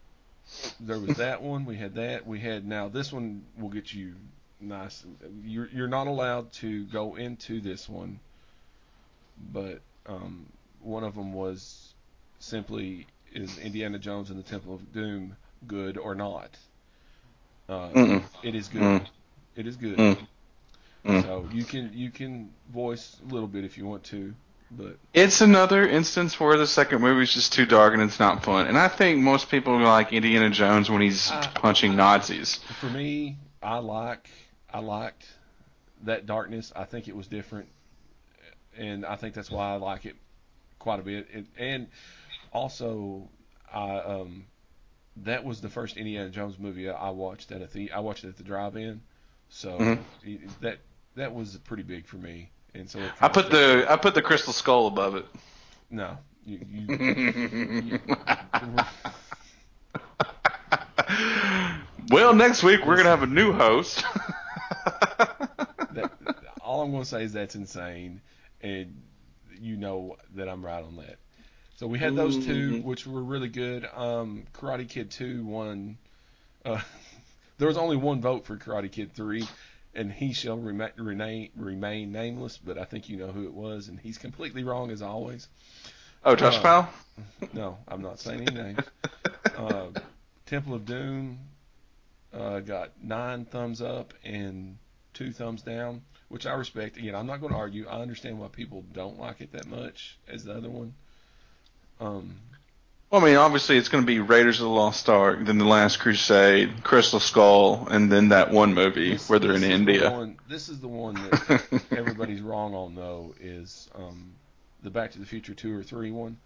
there 0.79 0.99
was 0.99 1.17
that 1.17 1.41
one. 1.41 1.65
We 1.65 1.77
had 1.77 1.95
that. 1.95 2.25
We 2.25 2.39
had 2.39 2.65
now 2.65 2.89
this 2.89 3.11
one 3.11 3.43
will 3.57 3.69
get 3.69 3.93
you 3.93 4.15
nice. 4.59 5.03
You're 5.43 5.69
you're 5.73 5.87
not 5.87 6.07
allowed 6.07 6.51
to 6.53 6.85
go 6.85 7.15
into 7.15 7.61
this 7.61 7.87
one, 7.87 8.19
but 9.51 9.79
um, 10.05 10.45
one 10.81 11.03
of 11.03 11.15
them 11.15 11.33
was 11.33 11.93
simply 12.39 13.07
is 13.33 13.57
Indiana 13.59 13.99
Jones 13.99 14.29
and 14.29 14.37
the 14.37 14.47
Temple 14.47 14.75
of 14.75 14.93
Doom 14.93 15.35
good 15.67 15.97
or 15.97 16.15
not? 16.15 16.49
Uh, 17.69 18.21
it 18.43 18.55
is 18.55 18.67
good. 18.67 18.81
Mm. 18.81 19.07
It 19.55 19.67
is 19.67 19.77
good. 19.77 19.97
Mm. 19.97 20.27
Mm. 21.05 21.23
So 21.23 21.49
you 21.51 21.63
can 21.63 21.91
you 21.93 22.11
can 22.11 22.51
voice 22.71 23.17
a 23.23 23.33
little 23.33 23.47
bit 23.47 23.63
if 23.65 23.77
you 23.77 23.85
want 23.85 24.03
to, 24.05 24.33
but 24.69 24.97
It's 25.13 25.41
another 25.41 25.87
instance 25.87 26.39
where 26.39 26.57
the 26.57 26.67
second 26.67 27.01
movie 27.01 27.23
is 27.23 27.33
just 27.33 27.53
too 27.53 27.65
dark 27.65 27.93
and 27.93 28.03
it's 28.03 28.19
not 28.19 28.43
fun. 28.43 28.67
And 28.67 28.77
I 28.77 28.87
think 28.87 29.19
most 29.19 29.49
people 29.49 29.79
like 29.79 30.13
Indiana 30.13 30.49
Jones 30.51 30.89
when 30.91 31.01
he's 31.01 31.31
Uh, 31.31 31.41
punching 31.55 31.95
Nazis. 31.95 32.57
for 32.79 32.89
me, 32.89 33.37
I 33.63 33.79
like 33.79 34.29
I 34.71 34.79
liked 34.79 35.25
that 36.03 36.25
darkness. 36.27 36.71
I 36.75 36.85
think 36.85 37.07
it 37.07 37.15
was 37.15 37.27
different, 37.27 37.67
and 38.77 39.05
I 39.05 39.15
think 39.15 39.33
that's 39.33 39.49
why 39.51 39.73
I 39.73 39.75
like 39.77 40.05
it 40.05 40.15
quite 40.79 40.99
a 40.99 41.03
bit. 41.03 41.27
And, 41.33 41.47
and 41.57 41.87
also, 42.53 43.27
I 43.73 43.97
um, 43.99 44.45
that 45.17 45.43
was 45.43 45.61
the 45.61 45.69
first 45.69 45.97
Indiana 45.97 46.29
Jones 46.29 46.57
movie 46.59 46.89
I 46.89 47.09
watched 47.09 47.51
at 47.51 47.61
a 47.61 47.67
the 47.67 47.91
I 47.91 47.99
watched 47.99 48.23
it 48.23 48.29
at 48.29 48.37
the 48.37 48.43
drive-in, 48.43 49.01
so 49.49 49.79
Mhm. 49.79 50.03
that 50.61 50.77
that 51.15 51.33
was 51.33 51.57
pretty 51.65 51.83
big 51.83 52.05
for 52.05 52.17
me. 52.17 52.49
and 52.73 52.89
so 52.89 52.99
I 53.19 53.27
put 53.27 53.49
the 53.51 53.85
I 53.89 53.95
put 53.97 54.13
the 54.15 54.21
crystal 54.21 54.53
skull 54.53 54.87
above 54.87 55.15
it. 55.15 55.25
no. 55.89 56.17
You, 56.43 56.59
you, 56.69 57.99
well, 62.09 62.33
next 62.33 62.63
week 62.63 62.85
we're 62.85 62.97
gonna 62.97 63.09
have 63.09 63.23
a 63.23 63.27
new 63.27 63.53
host. 63.53 64.03
that, 65.93 66.11
all 66.61 66.81
I'm 66.81 66.91
going 66.91 67.03
to 67.03 67.09
say 67.09 67.23
is 67.23 67.33
that's 67.33 67.55
insane, 67.55 68.21
and 68.61 69.01
you 69.59 69.77
know 69.77 70.17
that 70.35 70.47
I'm 70.49 70.65
right 70.65 70.83
on 70.83 70.95
that. 70.97 71.17
So 71.77 71.87
we 71.87 71.99
had 71.99 72.15
those 72.15 72.37
2 72.45 72.71
Mhm. 72.71 72.83
which 72.83 73.05
were 73.07 73.23
really 73.23 73.49
good. 73.49 73.87
Um, 73.93 74.45
Karate 74.53 74.87
Kid 74.87 75.11
2 75.11 75.43
won. 75.45 75.97
Uh, 76.63 76.79
there 77.57 77.67
was 77.67 77.77
only 77.77 77.97
one 77.97 78.21
vote 78.21 78.45
for 78.45 78.55
Karate 78.57 78.91
Kid 78.91 79.13
3, 79.13 79.47
and 79.93 80.11
he 80.11 80.33
shall 80.33 80.57
remain, 80.57 80.91
remain, 80.97 81.49
remain 81.55 82.11
nameless, 82.11 82.57
but 82.57 82.77
I 82.77 82.85
think 82.85 83.09
you 83.09 83.17
know 83.17 83.31
who 83.31 83.43
it 83.45 83.53
was, 83.53 83.87
and 83.87 83.99
he's 83.99 84.17
completely 84.17 84.63
wrong 84.63 84.91
as 84.91 85.01
always. 85.01 85.47
oh, 86.23 86.35
Josh 86.35 86.57
Uh, 86.57 86.61
Powell. 86.61 86.89
No, 87.53 87.77
I'm 87.87 88.01
not 88.01 88.19
saying 88.19 88.41
any 88.47 88.51
names. 88.55 88.79
Uh, 89.57 89.87
Temple 90.45 90.73
of 90.75 90.85
Doom 90.85 91.37
uh, 92.33 92.61
got 92.61 92.91
nine 93.03 93.45
thumbs 93.45 93.81
up 93.81 94.13
and 94.23 94.77
two 95.13 95.31
thumbs 95.31 95.61
down, 95.61 96.01
which 96.29 96.45
I 96.45 96.53
respect. 96.53 96.97
Again, 96.97 97.13
I'm 97.15 97.27
not 97.27 97.41
going 97.41 97.51
to 97.51 97.59
argue. 97.59 97.85
I 97.87 97.99
understand 98.01 98.39
why 98.39 98.47
people 98.47 98.83
don't 98.93 99.19
like 99.19 99.41
it 99.41 99.51
that 99.51 99.67
much 99.67 100.17
as 100.27 100.45
the 100.45 100.53
other 100.53 100.69
one. 100.69 100.93
Um, 101.99 102.35
Well, 103.11 103.21
I 103.21 103.25
mean, 103.25 103.35
obviously 103.35 103.77
it's 103.77 103.89
going 103.89 104.03
to 104.03 104.07
be 104.07 104.19
Raiders 104.19 104.59
of 104.61 104.63
the 104.63 104.69
Lost 104.69 105.09
Ark, 105.09 105.39
then 105.43 105.57
The 105.57 105.65
Last 105.65 105.99
Crusade, 105.99 106.81
Crystal 106.81 107.19
Skull, 107.19 107.85
and 107.91 108.09
then 108.09 108.29
that 108.29 108.51
one 108.51 108.73
movie 108.73 109.11
this- 109.11 109.29
where 109.29 109.37
they're 109.37 109.51
in 109.51 109.57
is 109.57 109.61
the 109.67 109.71
India. 109.73 110.09
one- 110.11 110.37
this 110.47 110.69
is 110.69 110.79
the 110.79 110.87
one 110.87 111.15
that 111.15 111.83
everybody's 111.91 112.39
wrong 112.41 112.73
on, 112.73 112.95
though, 112.95 113.35
is 113.41 113.89
um, 113.95 114.31
the 114.81 114.89
Back 114.89 115.11
to 115.11 115.19
the 115.19 115.25
Future 115.25 115.53
2 115.53 115.77
or 115.77 115.83
3 115.83 116.11
one. 116.11 116.37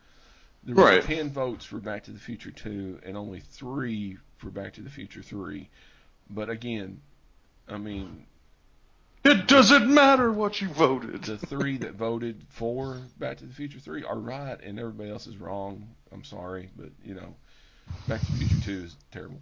There 0.64 0.74
were 0.76 0.84
Right. 0.84 1.04
10 1.04 1.30
votes 1.30 1.66
for 1.66 1.78
Back 1.78 2.06
to 2.06 2.12
the 2.12 2.20
Future 2.20 2.50
2 2.50 3.02
and 3.06 3.16
only 3.16 3.42
3 3.42 4.18
for 4.38 4.50
Back 4.50 4.74
to 4.74 4.82
the 4.82 4.90
Future 4.90 5.22
3. 5.22 5.70
But 6.32 6.50
again, 6.50 7.00
I 7.70 7.78
mean, 7.78 8.26
It 9.26 9.48
doesn't 9.48 9.92
matter 9.92 10.32
what 10.32 10.62
you 10.62 10.68
voted. 10.70 11.24
the 11.24 11.38
three 11.38 11.78
that 11.78 11.96
voted 11.96 12.44
for 12.50 13.00
Back 13.18 13.38
to 13.38 13.46
the 13.46 13.54
Future 13.54 13.80
3 13.80 14.04
are 14.04 14.20
right, 14.20 14.60
and 14.62 14.80
everybody 14.80 15.10
else 15.10 15.26
is 15.26 15.38
wrong. 15.38 15.88
I'm 16.12 16.24
sorry, 16.24 16.70
but 16.78 16.90
you 17.04 17.16
know, 17.16 17.34
Back 18.08 18.22
to 18.22 18.32
the 18.34 18.38
Future 18.46 18.66
2 18.66 18.72
is 18.86 18.96
terrible. 19.12 19.42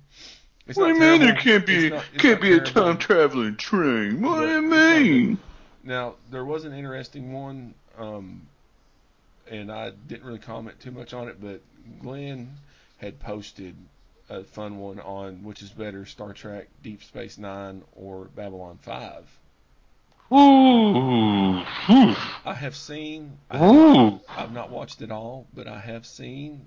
It's 0.67 0.77
what 0.77 0.87
do 0.87 0.93
you 0.93 0.99
mean 1.01 1.19
terrible. 1.19 1.25
there 1.27 1.35
can't 1.35 1.65
be 1.65 1.87
It's 1.87 1.93
not- 1.95 2.05
it's 2.13 2.21
can't 2.21 2.41
be 2.41 2.53
a 2.53 2.61
time 2.61 2.97
traveling 2.97 3.57
train? 3.57 4.21
What 4.21 4.39
But 4.39 4.45
do 4.47 4.53
you 4.53 4.61
mean? 4.61 5.39
Now 5.83 6.15
there 6.31 6.45
was 6.45 6.63
an 6.63 6.71
interesting 6.71 7.33
one, 7.33 7.73
um, 7.97 8.47
and 9.51 9.69
I 9.69 9.89
didn't 10.07 10.23
really 10.23 10.39
comment 10.39 10.79
too 10.79 10.91
much 10.91 11.13
on 11.13 11.27
it, 11.27 11.41
but 11.41 11.59
Glenn 11.99 12.55
had 12.99 13.19
posted 13.19 13.75
a 14.29 14.45
fun 14.45 14.77
one 14.77 15.01
on 15.01 15.43
which 15.43 15.61
is 15.61 15.71
better, 15.71 16.05
Star 16.05 16.31
Trek, 16.31 16.69
Deep 16.81 17.03
Space 17.03 17.37
Nine, 17.37 17.83
or 17.97 18.25
Babylon 18.33 18.77
Five. 18.81 19.25
Ooh, 20.31 21.59
ooh, 21.89 22.15
I 22.45 22.53
have 22.53 22.75
seen. 22.75 23.37
I 23.51 23.63
ooh. 23.63 24.19
I've 24.29 24.51
not 24.51 24.69
watched 24.69 25.01
it 25.01 25.11
all, 25.11 25.47
but 25.53 25.67
I 25.67 25.79
have 25.79 26.05
seen 26.05 26.65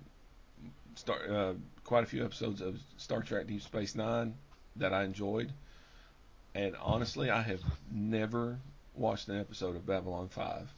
Star, 0.95 1.19
uh, 1.29 1.55
quite 1.85 2.05
a 2.05 2.07
few 2.07 2.25
episodes 2.25 2.61
of 2.61 2.81
Star 2.97 3.23
Trek 3.23 3.47
Deep 3.47 3.63
Space 3.63 3.95
Nine 3.95 4.35
that 4.77 4.93
I 4.93 5.05
enjoyed. 5.05 5.53
And 6.55 6.75
honestly, 6.81 7.31
I 7.31 7.43
have 7.43 7.61
never 7.91 8.59
watched 8.95 9.29
an 9.29 9.39
episode 9.39 9.77
of 9.77 9.85
Babylon 9.85 10.29
5. 10.29 10.73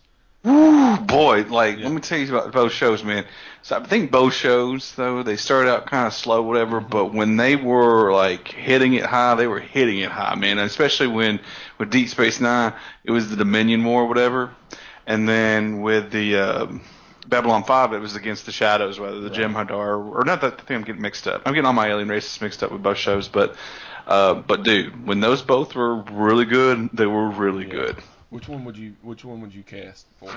Ooh, 0.47 0.97
boy, 0.98 1.44
like 1.48 1.78
Yeah. 1.78 1.85
let 1.85 1.93
me 1.93 2.01
tell 2.01 2.19
you 2.19 2.28
about 2.35 2.52
both 2.52 2.73
shows, 2.73 3.02
man. 3.02 3.24
So 3.62 3.77
I 3.77 3.82
think 3.85 4.10
both 4.10 4.35
shows 4.35 4.94
though 4.94 5.23
they 5.23 5.36
started 5.36 5.70
out 5.70 5.86
kind 5.86 6.06
of 6.06 6.15
slow, 6.15 6.43
whatever, 6.43 6.81
Mm-hmm. 6.81 6.90
but 6.90 7.12
when 7.12 7.36
they 7.36 7.56
were 7.56 8.12
like 8.12 8.48
hitting 8.48 8.94
it 8.94 9.05
high, 9.05 9.35
they 9.35 9.47
were 9.48 9.60
hitting 9.60 9.98
it 9.98 10.10
high, 10.10 10.35
man. 10.36 10.59
And 10.59 10.66
especially 10.66 11.09
when 11.09 11.40
with 11.78 11.90
Deep 11.90 12.09
Space 12.09 12.40
Nine, 12.40 12.73
it 13.05 13.10
was 13.10 13.28
the 13.31 13.36
Dominion 13.36 13.85
War, 13.85 14.06
whatever, 14.06 14.51
and 15.06 15.28
then 15.28 15.82
with 15.82 16.12
the 16.12 16.36
um, 16.36 16.82
Babylon 17.27 17.65
Five, 17.65 17.93
it 17.93 17.98
was 17.98 18.15
against 18.15 18.47
the 18.47 18.52
Shadows, 18.52 18.98
whether 19.01 19.20
the 19.20 19.28
Right. 19.31 19.39
Jem'Hadar 19.40 20.15
or 20.15 20.24
not. 20.24 20.40
That 20.40 20.55
I 20.55 20.56
think 20.56 20.70
I'm 20.70 20.85
getting 20.85 21.02
mixed 21.02 21.27
up. 21.27 21.43
I'm 21.47 21.52
getting 21.52 21.66
all 21.66 21.73
my 21.73 21.89
alien 21.89 22.09
races 22.09 22.40
mixed 22.40 22.62
up 22.62 22.70
with 22.73 22.82
both 22.82 22.97
shows, 22.98 23.28
but. 23.28 23.56
Uh, 24.06 24.32
but 24.32 24.62
dude, 24.62 25.06
when 25.06 25.20
those 25.20 25.43
both 25.43 25.74
were 25.74 25.97
really 25.97 26.47
good, 26.47 26.89
they 26.94 27.05
were 27.05 27.28
really 27.28 27.66
Yeah. 27.66 27.73
good. 27.73 27.97
Which 28.31 28.49
one 28.49 28.65
would 28.65 28.77
you 28.77 28.95
Which 29.03 29.25
one 29.25 29.41
would 29.41 29.55
you 29.55 29.63
cast 29.63 30.07
for? 30.19 30.31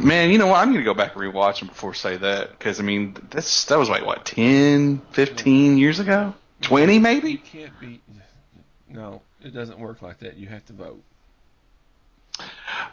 Man, 0.00 0.30
you 0.30 0.38
know 0.38 0.46
what? 0.46 0.58
I'm 0.60 0.68
going 0.72 0.78
to 0.78 0.84
go 0.84 0.94
back 0.94 1.14
and 1.16 1.22
rewatch 1.22 1.58
them 1.58 1.68
before 1.68 1.90
I 1.90 1.94
say 1.94 2.16
that 2.18 2.50
because 2.58 2.78
I 2.80 2.82
mean 2.82 3.16
that's 3.30 3.64
that 3.66 3.78
was 3.78 3.88
like 3.88 4.04
what 4.06 4.24
10, 4.24 4.98
15 5.12 5.76
years 5.78 5.98
ago, 5.98 6.34
20 6.62 6.94
You 6.94 7.00
maybe. 7.00 7.36
can't 7.36 7.78
be. 7.80 8.00
No, 8.88 9.22
it 9.42 9.52
doesn't 9.52 9.78
work 9.78 10.00
like 10.02 10.20
that. 10.20 10.36
You 10.36 10.46
have 10.48 10.64
to 10.66 10.72
vote. 10.72 11.02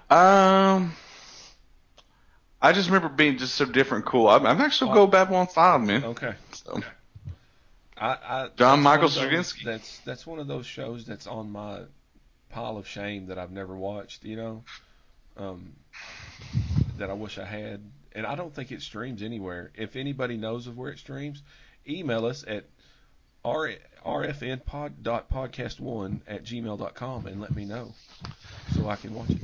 Um, 0.10 0.94
I 2.62 2.72
just 2.74 2.88
remember 2.90 3.10
being 3.10 3.38
just 3.38 3.56
so 3.56 3.66
different, 3.66 4.06
cool. 4.06 4.28
I'm, 4.28 4.46
I'm 4.46 4.60
actually 4.62 4.90
gonna 4.90 5.02
go 5.02 5.08
Babylon 5.08 5.48
Five, 5.48 5.82
man. 5.82 6.04
Okay. 6.04 6.34
So, 6.54 6.82
I, 7.98 8.08
I 8.08 8.50
John 8.58 8.82
Michael 8.82 9.08
one 9.10 9.26
of 9.26 9.32
those- 9.32 9.54
Straczynski. 9.54 9.64
That's 9.66 10.00
that's 10.00 10.28
one 10.28 10.40
of 10.40 10.48
those 10.48 10.66
shows 10.66 11.06
that's 11.06 11.28
on 11.28 11.52
my 11.52 11.82
pile 12.50 12.78
of 12.78 12.88
shame 12.88 13.28
that 13.28 13.38
I've 13.38 13.52
never 13.52 13.76
watched. 13.76 14.24
You 14.24 14.36
know, 14.36 14.64
um, 15.38 15.74
that 16.98 17.10
I 17.10 17.14
wish 17.14 17.38
I 17.38 17.46
had, 17.46 17.82
and 18.14 18.26
I 18.26 18.36
don't 18.36 18.54
think 18.54 18.72
it 18.72 18.82
streams 18.82 19.22
anywhere. 19.22 19.72
If 19.76 19.96
anybody 19.96 20.36
knows 20.38 20.68
of 20.68 20.78
where 20.78 20.92
it 20.92 21.00
streams, 21.00 21.42
email 21.88 22.26
us 22.26 22.44
at 22.48 22.66
r 23.44 23.72
rfnpod.podcast1 24.06 26.20
at 26.28 26.44
gmail.com 26.44 27.28
and 27.28 27.42
let 27.42 27.56
me 27.56 27.66
know 27.66 27.94
so 28.74 28.88
I 28.88 28.96
can 28.96 29.16
watch 29.16 29.32
it. 29.32 29.42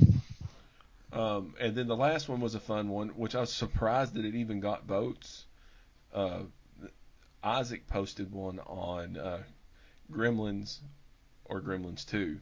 Um, 1.12 1.54
and 1.60 1.74
then 1.74 1.88
the 1.88 1.96
last 1.96 2.28
one 2.28 2.40
was 2.40 2.54
a 2.54 2.60
fun 2.60 2.88
one, 2.88 3.08
which 3.10 3.34
I 3.34 3.40
was 3.40 3.52
surprised 3.52 4.14
that 4.14 4.24
it 4.24 4.34
even 4.34 4.60
got 4.60 4.84
votes. 4.84 5.44
Uh, 6.14 6.44
Isaac 7.42 7.88
posted 7.88 8.32
one 8.32 8.60
on 8.60 9.16
uh, 9.16 9.42
Gremlins 10.10 10.78
or 11.44 11.60
Gremlins 11.60 12.06
2. 12.06 12.38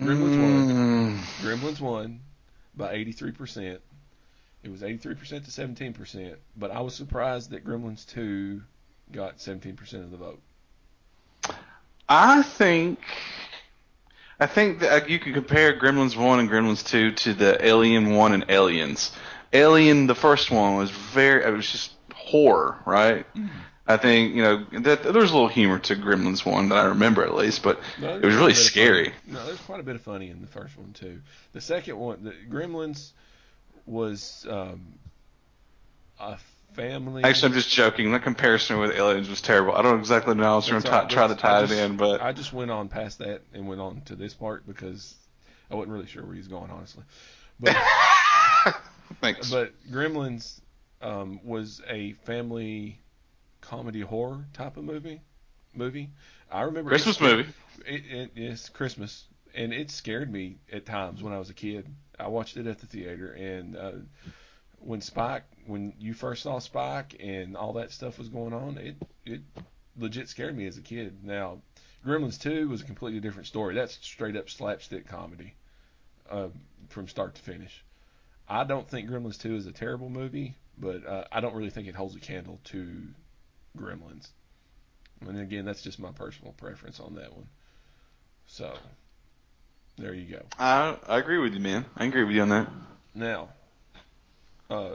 Gremlins 0.00 0.38
won. 0.38 0.64
Mm, 0.68 1.18
Gremlins 1.40 1.80
won 1.80 2.20
by 2.74 2.94
83%. 2.94 3.78
It 4.62 4.70
was 4.70 4.82
83% 4.82 5.44
to 5.44 5.50
17%, 5.50 6.36
but 6.56 6.70
I 6.70 6.80
was 6.80 6.94
surprised 6.94 7.50
that 7.50 7.64
Gremlins 7.64 8.06
2 8.08 8.62
got 9.10 9.38
17% 9.38 9.94
of 9.94 10.10
the 10.10 10.16
vote. 10.16 10.40
I 12.08 12.42
think. 12.42 13.00
I 14.38 14.46
think 14.46 14.80
that 14.80 15.04
uh, 15.04 15.06
you 15.06 15.18
can 15.18 15.34
compare 15.34 15.78
Gremlins 15.78 16.16
1 16.16 16.40
and 16.40 16.50
Gremlins 16.50 16.84
2 16.84 17.12
to 17.12 17.34
the 17.34 17.64
Alien 17.64 18.16
1 18.16 18.32
and 18.32 18.44
Aliens. 18.48 19.12
Alien, 19.52 20.06
the 20.06 20.14
first 20.14 20.50
one, 20.50 20.76
was 20.76 20.90
very, 20.90 21.44
it 21.44 21.50
was 21.50 21.70
just 21.70 21.92
horror, 22.12 22.78
right? 22.84 23.26
I 23.86 23.96
think, 23.96 24.34
you 24.34 24.42
know, 24.42 24.64
that, 24.80 25.02
there 25.02 25.12
was 25.12 25.30
a 25.30 25.34
little 25.34 25.48
humor 25.48 25.78
to 25.80 25.96
Gremlins 25.96 26.46
1 26.46 26.68
that 26.68 26.78
I 26.78 26.84
remember 26.86 27.24
at 27.24 27.34
least, 27.34 27.62
but 27.64 27.80
No, 28.00 28.16
it 28.16 28.24
was 28.24 28.34
really 28.34 28.52
a 28.52 28.54
bit 28.54 28.58
of 28.58 28.62
scary. 28.62 29.12
No, 29.26 29.44
there's 29.44 29.60
quite 29.60 29.80
a 29.80 29.82
bit 29.82 29.96
of 29.96 30.02
funny 30.02 30.30
in 30.30 30.40
the 30.40 30.46
first 30.46 30.78
one 30.78 30.92
too. 30.92 31.20
The 31.52 31.60
second 31.60 31.98
one, 31.98 32.22
the 32.22 32.34
Gremlins, 32.48 33.10
was 33.84 34.46
um, 34.48 34.94
a 36.20 36.38
family. 36.74 37.24
Actually, 37.24 37.48
I'm 37.48 37.54
just 37.54 37.70
joking. 37.70 38.12
The 38.12 38.20
comparison 38.20 38.78
with 38.78 38.92
Aliens 38.92 39.28
was 39.28 39.40
terrible. 39.40 39.74
I 39.74 39.82
don't 39.82 39.98
exactly 39.98 40.34
know. 40.34 40.52
I 40.52 40.56
was 40.56 40.66
trying 40.66 40.82
to 40.82 41.06
try 41.08 41.26
to 41.26 41.34
tie 41.34 41.60
I 41.60 41.64
it 41.64 41.72
in, 41.72 41.96
but 41.96 42.20
I 42.20 42.32
just 42.32 42.52
went 42.52 42.70
on 42.70 42.88
past 42.88 43.18
that 43.18 43.42
and 43.52 43.66
went 43.66 43.80
on 43.80 44.02
to 44.02 44.14
this 44.14 44.34
part 44.34 44.66
because 44.66 45.14
I 45.70 45.74
wasn't 45.74 45.92
really 45.92 46.06
sure 46.06 46.22
where 46.22 46.34
he 46.34 46.38
was 46.38 46.48
going, 46.48 46.70
honestly. 46.70 47.02
But 47.58 47.76
thanks. 49.20 49.50
but 49.50 49.72
Gremlins 49.90 50.60
um, 51.00 51.40
was 51.44 51.80
a 51.88 52.12
family 52.24 52.98
comedy 53.62 54.00
horror 54.02 54.44
type 54.52 54.76
of 54.76 54.84
movie. 54.84 55.22
Movie. 55.74 56.10
I 56.50 56.62
remember 56.62 56.90
Christmas 56.90 57.16
scared- 57.16 57.36
movie. 57.38 57.52
It, 57.86 58.02
it, 58.06 58.30
it's 58.36 58.68
Christmas, 58.68 59.24
and 59.54 59.72
it 59.72 59.90
scared 59.90 60.30
me 60.30 60.58
at 60.70 60.84
times 60.84 61.22
when 61.22 61.32
I 61.32 61.38
was 61.38 61.48
a 61.48 61.54
kid. 61.54 61.86
I 62.18 62.28
watched 62.28 62.58
it 62.58 62.66
at 62.66 62.78
the 62.78 62.86
theater, 62.86 63.32
and 63.32 63.76
uh, 63.76 63.92
when 64.78 65.00
Spike, 65.00 65.44
when 65.66 65.94
you 65.98 66.12
first 66.12 66.42
saw 66.42 66.58
Spike 66.58 67.16
and 67.20 67.56
all 67.56 67.72
that 67.74 67.90
stuff 67.90 68.18
was 68.18 68.28
going 68.28 68.52
on, 68.52 68.76
it 68.76 68.96
it 69.24 69.40
legit 69.98 70.28
scared 70.28 70.56
me 70.56 70.66
as 70.66 70.76
a 70.76 70.82
kid. 70.82 71.24
Now, 71.24 71.62
Gremlins 72.06 72.38
2 72.40 72.68
was 72.68 72.82
a 72.82 72.84
completely 72.84 73.20
different 73.20 73.46
story. 73.46 73.74
That's 73.74 73.98
straight 74.02 74.36
up 74.36 74.50
slapstick 74.50 75.06
comedy 75.08 75.54
uh, 76.30 76.48
from 76.90 77.08
start 77.08 77.34
to 77.36 77.42
finish. 77.42 77.82
I 78.48 78.64
don't 78.64 78.88
think 78.88 79.08
Gremlins 79.08 79.40
2 79.40 79.54
is 79.56 79.66
a 79.66 79.72
terrible 79.72 80.10
movie, 80.10 80.56
but 80.76 81.06
uh, 81.06 81.24
I 81.32 81.40
don't 81.40 81.54
really 81.54 81.70
think 81.70 81.88
it 81.88 81.94
holds 81.94 82.14
a 82.16 82.20
candle 82.20 82.60
to 82.64 82.96
Gremlins. 83.76 84.28
And 85.26 85.38
again, 85.38 85.64
that's 85.64 85.82
just 85.82 85.98
my 85.98 86.10
personal 86.12 86.52
preference 86.52 87.00
on 87.00 87.14
that 87.14 87.34
one. 87.34 87.46
So, 88.46 88.74
There 89.98 90.14
you 90.14 90.36
go. 90.36 90.42
I 90.58 90.96
I 91.06 91.18
agree 91.18 91.38
with 91.38 91.54
you, 91.54 91.60
man. 91.60 91.84
I 91.96 92.06
agree 92.06 92.24
with 92.24 92.34
you 92.34 92.42
on 92.42 92.48
that. 92.48 92.68
Now, 93.14 93.50
uh, 94.70 94.94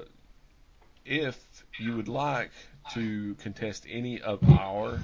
if 1.06 1.38
you 1.80 1.96
would 1.96 2.08
like 2.08 2.52
to 2.94 3.36
contest 3.36 3.86
any 3.90 4.22
of 4.22 4.44
our 4.50 5.00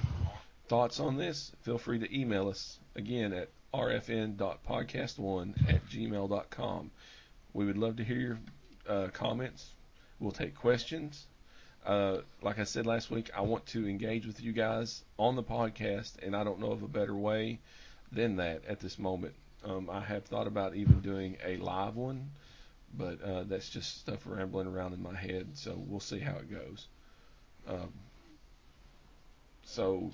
thoughts 0.68 1.00
on 1.00 1.16
this, 1.16 1.52
feel 1.62 1.78
free 1.78 1.98
to 2.00 2.18
email 2.18 2.48
us 2.48 2.78
again 2.96 3.32
at 3.32 3.48
rfn.podcast1 3.72 5.68
at 5.68 5.86
gmail.com. 5.88 6.90
We 7.52 7.66
would 7.66 7.78
love 7.78 7.96
to 7.96 8.04
hear 8.04 8.16
your 8.16 8.38
uh, 8.88 9.08
comments. 9.12 9.70
We'll 10.18 10.32
take 10.32 10.54
questions. 10.54 11.26
Uh, 11.84 12.18
like 12.40 12.58
I 12.58 12.64
said 12.64 12.86
last 12.86 13.10
week, 13.10 13.30
I 13.36 13.42
want 13.42 13.66
to 13.66 13.86
engage 13.86 14.26
with 14.26 14.40
you 14.40 14.52
guys 14.52 15.02
on 15.18 15.36
the 15.36 15.42
podcast, 15.42 16.12
and 16.22 16.34
I 16.34 16.42
don't 16.42 16.60
know 16.60 16.72
of 16.72 16.82
a 16.82 16.88
better 16.88 17.14
way 17.14 17.58
than 18.10 18.36
that 18.36 18.62
at 18.66 18.80
this 18.80 18.98
moment. 18.98 19.34
Um, 19.64 19.90
I 19.90 20.00
have 20.00 20.24
thought 20.24 20.46
about 20.46 20.74
even 20.74 21.00
doing 21.00 21.36
a 21.44 21.56
live 21.58 21.96
one, 21.96 22.30
but 22.96 23.20
uh, 23.22 23.44
that's 23.44 23.68
just 23.68 24.00
stuff 24.00 24.20
rambling 24.24 24.66
around 24.66 24.94
in 24.94 25.02
my 25.02 25.14
head, 25.14 25.48
so 25.54 25.74
we'll 25.76 26.00
see 26.00 26.20
how 26.20 26.36
it 26.36 26.50
goes. 26.50 26.86
Um, 27.68 27.92
so, 29.64 30.10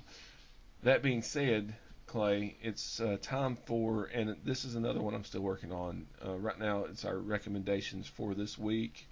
that 0.83 1.03
being 1.03 1.21
said, 1.21 1.73
Clay, 2.07 2.57
it's 2.61 2.99
uh, 2.99 3.17
time 3.21 3.55
for, 3.55 4.05
and 4.05 4.35
this 4.43 4.65
is 4.65 4.75
another 4.75 5.01
one 5.01 5.13
I'm 5.13 5.23
still 5.23 5.41
working 5.41 5.71
on. 5.71 6.05
Uh, 6.25 6.37
right 6.37 6.59
now, 6.59 6.85
it's 6.85 7.05
our 7.05 7.17
recommendations 7.17 8.07
for 8.07 8.33
this 8.33 8.57
week. 8.57 9.07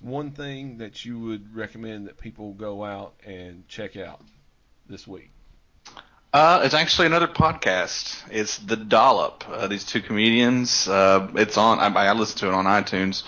One 0.00 0.32
thing 0.32 0.78
that 0.78 1.04
you 1.04 1.18
would 1.18 1.54
recommend 1.54 2.06
that 2.08 2.18
people 2.18 2.52
go 2.52 2.84
out 2.84 3.14
and 3.24 3.66
check 3.68 3.96
out 3.96 4.20
this 4.88 5.06
week. 5.06 5.30
Uh, 6.32 6.60
it's 6.64 6.74
actually 6.74 7.06
another 7.06 7.28
podcast. 7.28 8.22
It's 8.30 8.58
The 8.58 8.76
Dollop. 8.76 9.44
Uh, 9.48 9.68
these 9.68 9.84
two 9.84 10.02
comedians. 10.02 10.86
Uh, 10.86 11.30
it's 11.34 11.56
on. 11.56 11.78
I, 11.78 11.86
I 11.86 12.12
listen 12.12 12.38
to 12.38 12.48
it 12.48 12.52
on 12.52 12.66
iTunes 12.66 13.22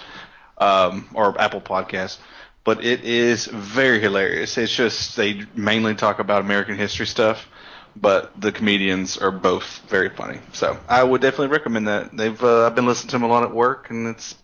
um, 0.59 1.09
or 1.15 1.41
Apple 1.41 1.61
Podcasts, 1.61 2.19
but 2.65 2.85
it 2.85 3.05
is 3.05 3.47
very 3.47 4.01
hilarious. 4.01 4.59
It's 4.59 4.75
just 4.75 5.17
they 5.17 5.45
mainly 5.55 5.95
talk 5.95 6.19
about 6.19 6.43
American 6.43 6.77
history 6.77 7.07
stuff, 7.07 7.49
but 7.97 8.39
the 8.39 8.53
comedians 8.53 9.17
are 9.17 9.31
both 9.31 9.81
very 9.89 10.11
funny. 10.11 10.41
So 10.53 10.79
I 10.89 11.03
would 11.03 11.23
definitely 11.23 11.49
recommend 11.49 11.89
that. 11.89 12.15
They've 12.15 12.43
uh, 12.43 12.67
I've 12.67 12.75
been 12.75 12.87
listening 12.87 13.09
to 13.11 13.15
them 13.17 13.23
a 13.23 13.29
lot 13.29 13.43
at 13.45 13.55
work, 13.55 13.91
and 13.91 14.09
it's 14.09 14.35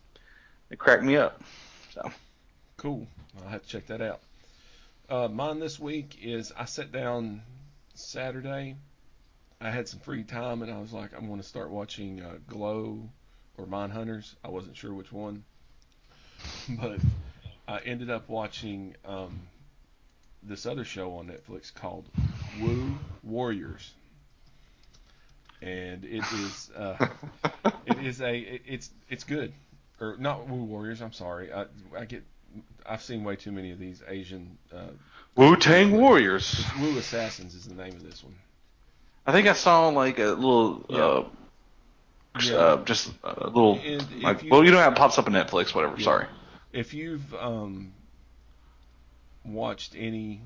it 0.70 0.78
cracked 0.78 1.02
me 1.02 1.16
up. 1.16 1.42
So 1.94 2.10
Cool. 2.76 3.06
I'll 3.40 3.48
have 3.48 3.62
to 3.62 3.68
check 3.68 3.86
that 3.86 4.00
out. 4.00 4.20
Uh, 5.08 5.28
mine 5.28 5.60
this 5.60 5.78
week 5.78 6.18
is 6.20 6.52
I 6.56 6.64
sat 6.64 6.90
down 6.90 7.42
Saturday. 7.94 8.74
I 9.60 9.70
had 9.70 9.88
some 9.88 10.00
free 10.00 10.24
time 10.24 10.62
and 10.62 10.72
I 10.72 10.80
was 10.80 10.92
like, 10.92 11.12
I'm 11.16 11.28
going 11.28 11.40
to 11.40 11.46
start 11.46 11.70
watching 11.70 12.20
uh, 12.20 12.34
Glow 12.48 13.08
or 13.56 13.66
Mindhunters. 13.66 14.34
I 14.44 14.48
wasn't 14.48 14.76
sure 14.76 14.92
which 14.92 15.12
one, 15.12 15.44
but 16.68 16.98
I 17.68 17.78
ended 17.78 18.10
up 18.10 18.28
watching 18.28 18.96
um, 19.04 19.42
this 20.42 20.66
other 20.66 20.84
show 20.84 21.14
on 21.14 21.28
Netflix 21.28 21.72
called 21.72 22.08
Woo 22.60 22.98
Warriors, 23.22 23.92
and 25.62 26.04
it 26.04 26.24
is 26.32 26.70
uh, 26.76 27.06
it 27.86 27.98
is 28.04 28.20
a 28.20 28.36
it, 28.36 28.62
it's 28.66 28.90
it's 29.08 29.22
good 29.22 29.52
or 30.00 30.16
not 30.18 30.48
Woo 30.48 30.64
Warriors. 30.64 31.00
I'm 31.00 31.12
sorry, 31.12 31.52
I, 31.52 31.66
I 31.96 32.04
get 32.04 32.24
I've 32.86 33.02
seen 33.02 33.24
way 33.24 33.36
too 33.36 33.52
many 33.52 33.70
of 33.70 33.78
these 33.78 34.02
Asian. 34.08 34.58
Uh, 34.72 34.88
Wu 35.36 35.56
Tang 35.56 35.92
Warriors. 35.92 36.64
Wu 36.80 36.96
Assassins 36.98 37.54
is 37.54 37.64
the 37.66 37.74
name 37.74 37.92
of 37.94 38.02
this 38.02 38.22
one. 38.22 38.34
I 39.26 39.32
think 39.32 39.48
I 39.48 39.52
saw 39.54 39.88
like 39.88 40.18
a 40.18 40.26
little. 40.28 40.84
Yeah. 40.88 40.98
Uh, 40.98 41.24
Yeah. 42.42 42.54
uh, 42.56 42.84
just 42.84 43.12
a 43.22 43.44
little. 43.46 43.80
Like, 44.20 44.42
you- 44.42 44.50
well, 44.50 44.64
you 44.64 44.70
know 44.72 44.78
how 44.80 44.90
it 44.90 44.96
pops 44.96 45.18
up 45.18 45.26
on 45.26 45.32
Netflix, 45.32 45.74
whatever. 45.74 45.96
Yeah. 45.98 46.04
Sorry. 46.04 46.26
If 46.72 46.92
you've 46.92 47.32
um, 47.34 47.92
watched 49.44 49.94
any 49.96 50.40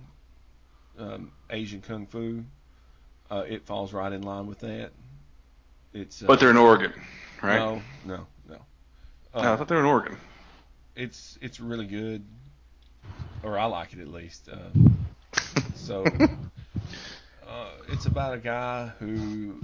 um, 0.98 1.32
Asian 1.50 1.80
kung 1.80 2.06
fu, 2.06 2.44
uh, 3.30 3.44
it 3.48 3.64
falls 3.66 3.92
right 3.92 4.12
in 4.12 4.22
line 4.22 4.46
with 4.46 4.60
that. 4.60 4.90
It's 5.94 6.22
uh, 6.22 6.26
But 6.26 6.40
they're 6.40 6.50
in 6.50 6.56
Oregon, 6.58 6.92
right? 7.42 7.56
no, 7.58 7.82
no, 8.04 8.14
no. 8.16 8.26
Uh, 9.38 9.42
No, 9.42 9.52
I 9.52 9.56
thought 9.56 9.68
they 9.68 9.74
were 9.76 9.82
in 9.82 9.86
Oregon. 9.86 10.16
it's 10.96 11.38
it's 11.40 11.60
really 11.60 11.86
good, 11.86 12.24
or 13.42 13.58
I 13.58 13.66
like 13.66 13.92
it 13.92 14.00
at 14.00 14.08
least. 14.08 14.48
Um, 14.52 15.06
so 15.74 16.04
uh, 17.46 17.70
it's 17.88 18.06
about 18.06 18.34
a 18.34 18.38
guy 18.38 18.88
who 18.98 19.60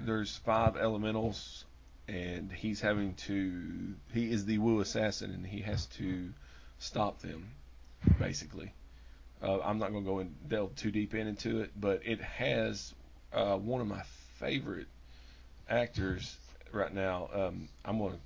there's 0.00 0.36
five 0.38 0.76
elementals, 0.76 1.64
and 2.08 2.50
he's 2.50 2.80
having 2.80 3.14
to 3.26 3.94
he 4.14 4.30
is 4.30 4.44
the 4.46 4.58
Wu 4.58 4.80
assassin, 4.80 5.30
and 5.30 5.46
he 5.46 5.60
has 5.60 5.86
to 5.98 6.30
stop 6.78 7.20
them, 7.20 7.50
basically. 8.18 8.72
Uh, 9.42 9.60
I'm 9.60 9.78
not 9.78 9.92
going 9.92 10.04
to 10.04 10.10
go 10.10 10.18
and 10.20 10.34
delve 10.48 10.74
too 10.76 10.90
deep 10.90 11.14
in 11.14 11.26
into 11.26 11.60
it, 11.60 11.70
but 11.78 12.00
it 12.06 12.22
has 12.22 12.94
uh, 13.34 13.56
one 13.56 13.82
of 13.82 13.86
my 13.86 14.02
favorite 14.40 14.86
actors 15.68 16.34
right 16.72 16.92
now. 16.94 17.28
Um, 17.34 17.68
I'm 17.84 17.98
going 17.98 18.14
to 18.14 18.18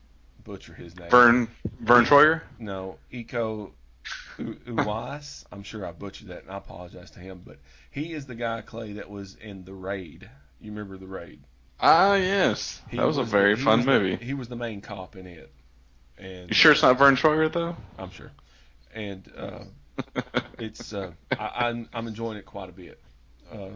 butcher 0.44 0.74
his 0.74 0.96
name. 0.96 1.10
Vern 1.10 1.48
Vern 1.80 2.04
Troyer. 2.04 2.42
No, 2.58 2.96
U- 4.38 4.54
Uwais. 4.66 5.44
I'm 5.52 5.62
sure 5.62 5.84
I 5.86 5.92
butchered 5.92 6.28
that, 6.28 6.42
and 6.42 6.50
I 6.50 6.56
apologize 6.56 7.10
to 7.12 7.20
him. 7.20 7.42
But 7.44 7.58
he 7.90 8.12
is 8.12 8.26
the 8.26 8.34
guy, 8.34 8.62
Clay, 8.62 8.94
that 8.94 9.10
was 9.10 9.36
in 9.36 9.64
The 9.64 9.74
Raid. 9.74 10.28
You 10.60 10.70
remember 10.70 10.96
The 10.96 11.06
Raid? 11.06 11.40
Ah, 11.78 12.14
yes. 12.14 12.80
He 12.90 12.96
that 12.98 13.06
was, 13.06 13.18
a 13.18 13.20
the- 13.22 13.26
very 13.26 13.56
he 13.56 13.62
fun 13.62 13.78
was 13.80 13.86
the- 13.86 13.92
movie. 13.92 14.16
he 14.24 14.34
was 14.34 14.48
the 14.48 14.56
main 14.56 14.80
cop 14.80 15.16
in 15.16 15.26
it. 15.26 15.52
And 16.18 16.48
you 16.48 16.54
sure 16.54 16.72
it's 16.72 16.82
not 16.82 16.98
Vern 16.98 17.16
Troyer 17.16 17.50
though? 17.52 17.76
I'm 17.98 18.10
sure. 18.10 18.30
And 18.94 19.30
uh, 19.36 19.60
it's 20.58 20.92
uh, 20.92 21.12
I, 21.38 21.68
I'm 21.68 21.88
I'm 21.94 22.06
enjoying 22.08 22.36
it 22.38 22.44
quite 22.46 22.68
a 22.68 22.72
bit. 22.72 23.00
Uh, 23.50 23.70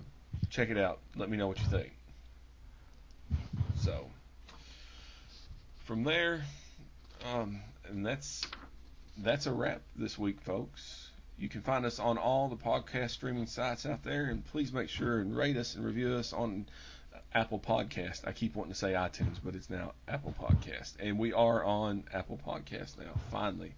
check 0.50 0.68
it 0.70 0.76
out. 0.78 0.98
Let 1.16 1.30
me 1.30 1.36
know 1.38 1.48
what 1.48 1.58
you 1.58 1.66
think. 1.66 1.92
From 5.84 6.02
there, 6.02 6.42
um, 7.30 7.60
and 7.86 8.06
that's 8.06 8.40
that's 9.18 9.44
a 9.44 9.52
wrap 9.52 9.82
this 9.94 10.18
week, 10.18 10.40
folks. 10.40 11.10
You 11.36 11.50
can 11.50 11.60
find 11.60 11.84
us 11.84 11.98
on 11.98 12.16
all 12.16 12.48
the 12.48 12.56
podcast 12.56 13.10
streaming 13.10 13.46
sites 13.46 13.84
out 13.84 14.02
there, 14.02 14.24
and 14.24 14.42
please 14.46 14.72
make 14.72 14.88
sure 14.88 15.18
and 15.18 15.36
rate 15.36 15.58
us 15.58 15.74
and 15.74 15.84
review 15.84 16.14
us 16.14 16.32
on 16.32 16.64
Apple 17.34 17.58
Podcast. 17.58 18.26
I 18.26 18.32
keep 18.32 18.54
wanting 18.54 18.72
to 18.72 18.78
say 18.78 18.92
iTunes, 18.92 19.36
but 19.44 19.54
it's 19.54 19.68
now 19.68 19.92
Apple 20.08 20.34
Podcast, 20.40 20.94
and 21.00 21.18
we 21.18 21.34
are 21.34 21.62
on 21.62 22.04
Apple 22.14 22.40
Podcast 22.46 22.96
now. 22.96 23.12
Finally, 23.30 23.74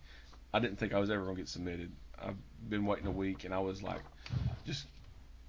I 0.54 0.60
didn't 0.60 0.78
think 0.78 0.94
I 0.94 1.00
was 1.00 1.10
ever 1.10 1.24
gonna 1.24 1.38
get 1.38 1.48
submitted. 1.48 1.90
I've 2.22 2.36
been 2.68 2.86
waiting 2.86 3.08
a 3.08 3.10
week, 3.10 3.42
and 3.42 3.52
I 3.52 3.58
was 3.58 3.82
like, 3.82 4.02
just 4.64 4.86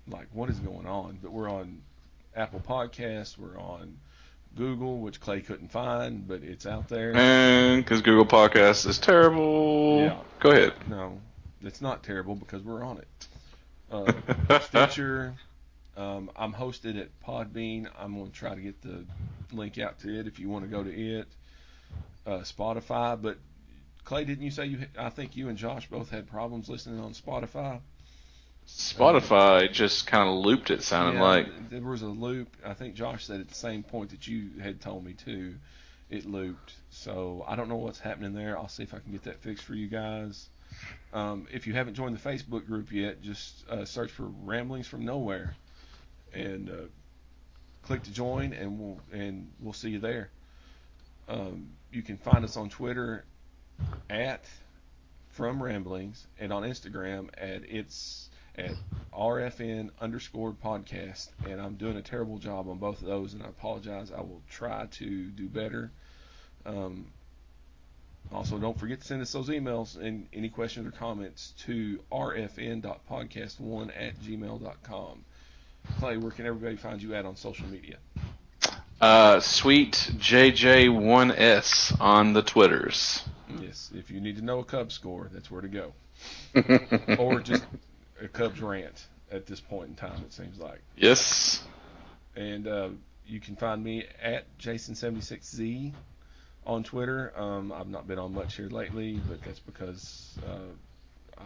like, 0.08 0.28
what 0.34 0.50
is 0.50 0.58
going 0.58 0.88
on? 0.88 1.20
But 1.22 1.34
we're 1.34 1.52
on 1.52 1.84
Apple 2.36 2.64
Podcasts. 2.68 3.38
We're 3.38 3.60
on 3.60 4.00
Google, 4.58 5.00
which 5.00 5.20
Clay 5.20 5.42
couldn't 5.42 5.72
find, 5.72 6.28
but 6.28 6.44
it's 6.44 6.66
out 6.66 6.90
there. 6.90 7.16
And 7.16 7.84
because 7.84 8.02
Google 8.02 8.26
Podcasts 8.26 8.86
is 8.88 9.00
terrible. 9.00 10.02
Yeah. 10.02 10.18
Go 10.40 10.52
ahead. 10.52 10.74
No, 10.90 11.20
it's 11.62 11.82
not 11.82 12.04
terrible 12.04 12.36
because 12.36 12.64
we're 12.64 12.84
on 12.84 12.98
it. 12.98 13.28
Uh, 13.92 14.60
Stitcher. 14.62 15.36
Um, 15.96 16.30
I'm 16.36 16.54
hosted 16.54 17.00
at 17.00 17.10
Podbean. 17.26 17.88
I'm 17.98 18.16
going 18.16 18.28
to 18.28 18.34
try 18.34 18.54
to 18.54 18.62
get 18.62 18.82
the 18.82 19.06
link 19.52 19.80
out 19.80 20.00
to 20.00 20.20
it 20.20 20.28
if 20.28 20.40
you 20.40 20.50
want 20.50 20.66
to 20.66 20.70
go 20.70 20.84
to 20.84 20.92
it. 20.92 21.28
Uh, 22.26 22.40
Spotify, 22.40 23.20
but 23.20 23.38
Clay, 24.04 24.26
didn't 24.26 24.44
you 24.44 24.52
say 24.52 24.66
you? 24.66 24.80
I 24.98 25.10
think 25.10 25.36
you 25.36 25.50
and 25.50 25.58
Josh 25.58 25.90
both 25.90 26.10
had 26.10 26.28
problems 26.28 26.70
listening 26.70 27.00
on 27.00 27.14
Spotify. 27.14 27.80
Spotify 28.68 29.72
just 29.72 30.08
kind 30.08 30.28
of 30.30 30.36
looped 30.36 30.72
it, 30.72 30.84
sounding 30.84 31.16
Yeah, 31.16 31.28
like. 31.28 31.70
there 31.70 31.82
was 31.82 32.02
a 32.02 32.08
loop. 32.08 32.56
I 32.66 32.74
think 32.74 32.96
Josh 32.96 33.26
said 33.26 33.40
at 33.40 33.48
the 33.48 33.56
same 33.56 33.84
point 33.84 34.10
that 34.12 34.28
you 34.28 34.60
had 34.62 34.82
told 34.82 35.06
me 35.06 35.14
too. 35.14 35.56
It 36.10 36.26
looped. 36.26 36.74
So 36.90 37.44
I 37.48 37.56
don't 37.56 37.70
know 37.70 37.76
what's 37.78 38.00
happening 38.00 38.34
there. 38.34 38.58
I'll 38.58 38.68
see 38.70 38.84
if 38.84 38.94
I 38.94 39.00
can 39.00 39.12
get 39.12 39.24
that 39.24 39.42
fixed 39.42 39.64
for 39.64 39.74
you 39.74 39.88
guys. 39.88 40.50
Um, 41.14 41.48
if 41.52 41.66
you 41.66 41.74
haven't 41.74 41.96
joined 41.96 42.16
the 42.18 42.30
Facebook 42.30 42.66
group 42.66 42.92
yet, 42.92 43.22
just 43.22 43.66
uh, 43.70 43.86
search 43.86 44.12
for 44.12 44.24
Ramblings 44.44 44.88
from 44.88 45.06
Nowhere 45.06 45.56
and 46.34 46.70
uh, 46.70 46.74
click 47.84 48.04
to 48.04 48.12
join, 48.12 48.52
and 48.54 48.80
we'll 48.80 49.00
and 49.14 49.50
we'll 49.62 49.74
see 49.74 49.92
you 49.92 50.00
there. 50.00 50.30
Um, 51.30 51.70
you 51.92 52.02
can 52.02 52.18
find 52.18 52.44
us 52.44 52.58
on 52.58 52.70
Twitter 52.70 53.26
at 54.10 54.44
From 55.32 55.62
Ramblings 55.64 56.26
and 56.40 56.52
on 56.54 56.64
Instagram 56.64 57.30
at 57.38 57.64
it's 57.70 58.30
at 58.58 58.72
RFN 59.14 59.90
underscore 60.00 60.52
podcast. 60.52 61.30
And 61.46 61.62
I'm 61.62 61.76
doing 61.76 61.98
a 61.98 62.02
terrible 62.02 62.38
job 62.38 62.68
on 62.70 62.78
both 62.78 63.02
of 63.02 63.08
those, 63.08 63.34
and 63.34 63.44
I 63.44 63.48
apologize. 63.48 64.12
I 64.12 64.22
will 64.22 64.42
try 64.50 64.88
to 64.92 65.24
do 65.30 65.48
better. 65.48 65.92
Um, 66.66 67.08
also, 68.32 68.58
don't 68.58 68.78
forget 68.78 69.00
to 69.02 69.08
send 69.08 69.22
us 69.22 69.32
those 69.32 69.50
emails 69.50 69.98
and 69.98 70.28
any 70.34 70.50
questions 70.50 70.88
or 70.88 70.92
comments 70.92 71.54
to 71.66 72.00
rfn.podcast1 72.12 73.92
at 73.96 74.20
gmail.com. 74.20 75.26
Clay, 76.00 76.18
where 76.18 76.32
can 76.32 76.46
everybody 76.46 76.76
find 76.76 77.02
you 77.02 77.16
at 77.16 77.26
on 77.26 77.38
social 77.38 77.68
media? 77.68 77.98
Uh, 79.00 79.40
sweet 79.40 79.94
JJ1S 80.18 82.02
on 82.02 82.34
the 82.34 82.42
Twitters. 82.42 83.24
Yes, 83.62 83.92
if 83.96 84.12
you 84.12 84.20
need 84.20 84.36
to 84.38 84.44
know 84.44 84.60
a 84.60 84.66
Cubs 84.66 84.96
score, 84.96 85.30
that's 85.32 85.50
where 85.50 85.62
to 85.62 85.68
go. 85.70 85.94
or 87.18 87.40
just 87.40 87.64
a 88.22 88.28
Cubs 88.28 88.62
rant 88.62 89.06
at 89.32 89.46
this 89.46 89.60
point 89.60 89.90
in 89.90 89.96
time, 89.96 90.22
it 90.26 90.34
seems 90.34 90.58
like. 90.60 90.82
yes. 90.96 91.64
And 92.36 92.68
uh, 92.68 92.90
you 93.26 93.40
can 93.40 93.56
find 93.56 93.84
me 93.84 94.06
at 94.22 94.46
Jason76Z 94.60 95.92
on 96.66 96.84
Twitter. 96.84 97.34
Um, 97.36 97.72
I've 97.72 97.88
not 97.90 98.08
been 98.08 98.20
on 98.20 98.34
much 98.34 98.56
here 98.58 98.70
lately, 98.70 99.20
but 99.28 99.42
that's 99.44 99.60
because 99.60 100.38
uh, 100.48 101.42
uh, 101.42 101.44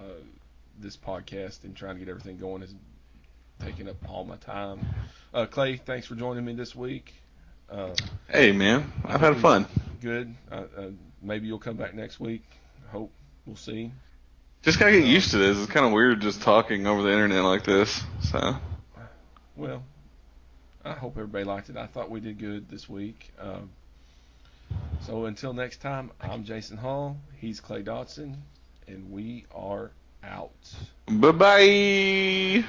this 0.80 0.98
podcast 0.98 1.64
and 1.64 1.76
trying 1.76 1.96
to 1.96 2.00
get 2.00 2.10
everything 2.10 2.38
going 2.38 2.62
is 2.62 2.74
taking 3.64 3.88
up 3.88 3.96
all 4.10 4.26
my 4.26 4.36
time. 4.38 4.80
Uh, 5.34 5.46
Clay, 5.46 5.78
thanks 5.78 6.08
for 6.08 6.16
joining 6.16 6.44
me 6.44 6.54
this 6.54 6.76
week. 6.76 7.14
Uh, 7.70 7.94
Hey 8.30 8.52
man, 8.52 8.92
I've 9.06 9.22
had 9.22 9.38
fun. 9.38 9.66
good. 10.02 10.36
Uh, 10.52 10.64
uh, 10.78 10.82
maybe 11.22 11.48
you'll 11.48 11.60
come 11.60 11.78
back 11.78 11.94
next 11.94 12.20
week. 12.20 12.44
Hope 12.90 13.12
we'll 13.46 13.56
see. 13.56 13.92
Just 14.64 14.80
gotta 14.80 14.92
get 14.92 15.06
used 15.06 15.32
to 15.32 15.38
this. 15.40 15.58
It's 15.58 15.72
kind 15.72 15.86
of 15.86 15.92
weird 15.92 16.22
just 16.22 16.44
talking 16.44 16.86
over 16.86 17.02
the 17.02 17.12
internet 17.12 17.44
like 17.44 17.64
this. 17.64 18.04
So 18.22 18.56
Well, 19.56 19.84
I 20.86 20.94
hope 20.94 21.14
everybody 21.18 21.44
liked 21.46 21.70
it. 21.70 21.78
I 21.78 21.88
thought 21.88 22.12
we 22.12 22.20
did 22.20 22.38
good 22.38 22.70
this 22.70 22.88
week. 22.88 23.34
Um, 23.40 23.72
so 25.02 25.26
until 25.26 25.54
next 25.54 25.82
time, 25.82 26.12
I'm 26.22 26.44
Jason 26.44 26.78
Hall. 26.78 27.18
He's 27.38 27.60
Clay 27.60 27.82
Dodson, 27.82 28.38
and 28.88 29.12
we 29.12 29.46
are 29.54 29.90
out. 30.24 30.52
bye 31.08 31.32
bye. 31.32 32.64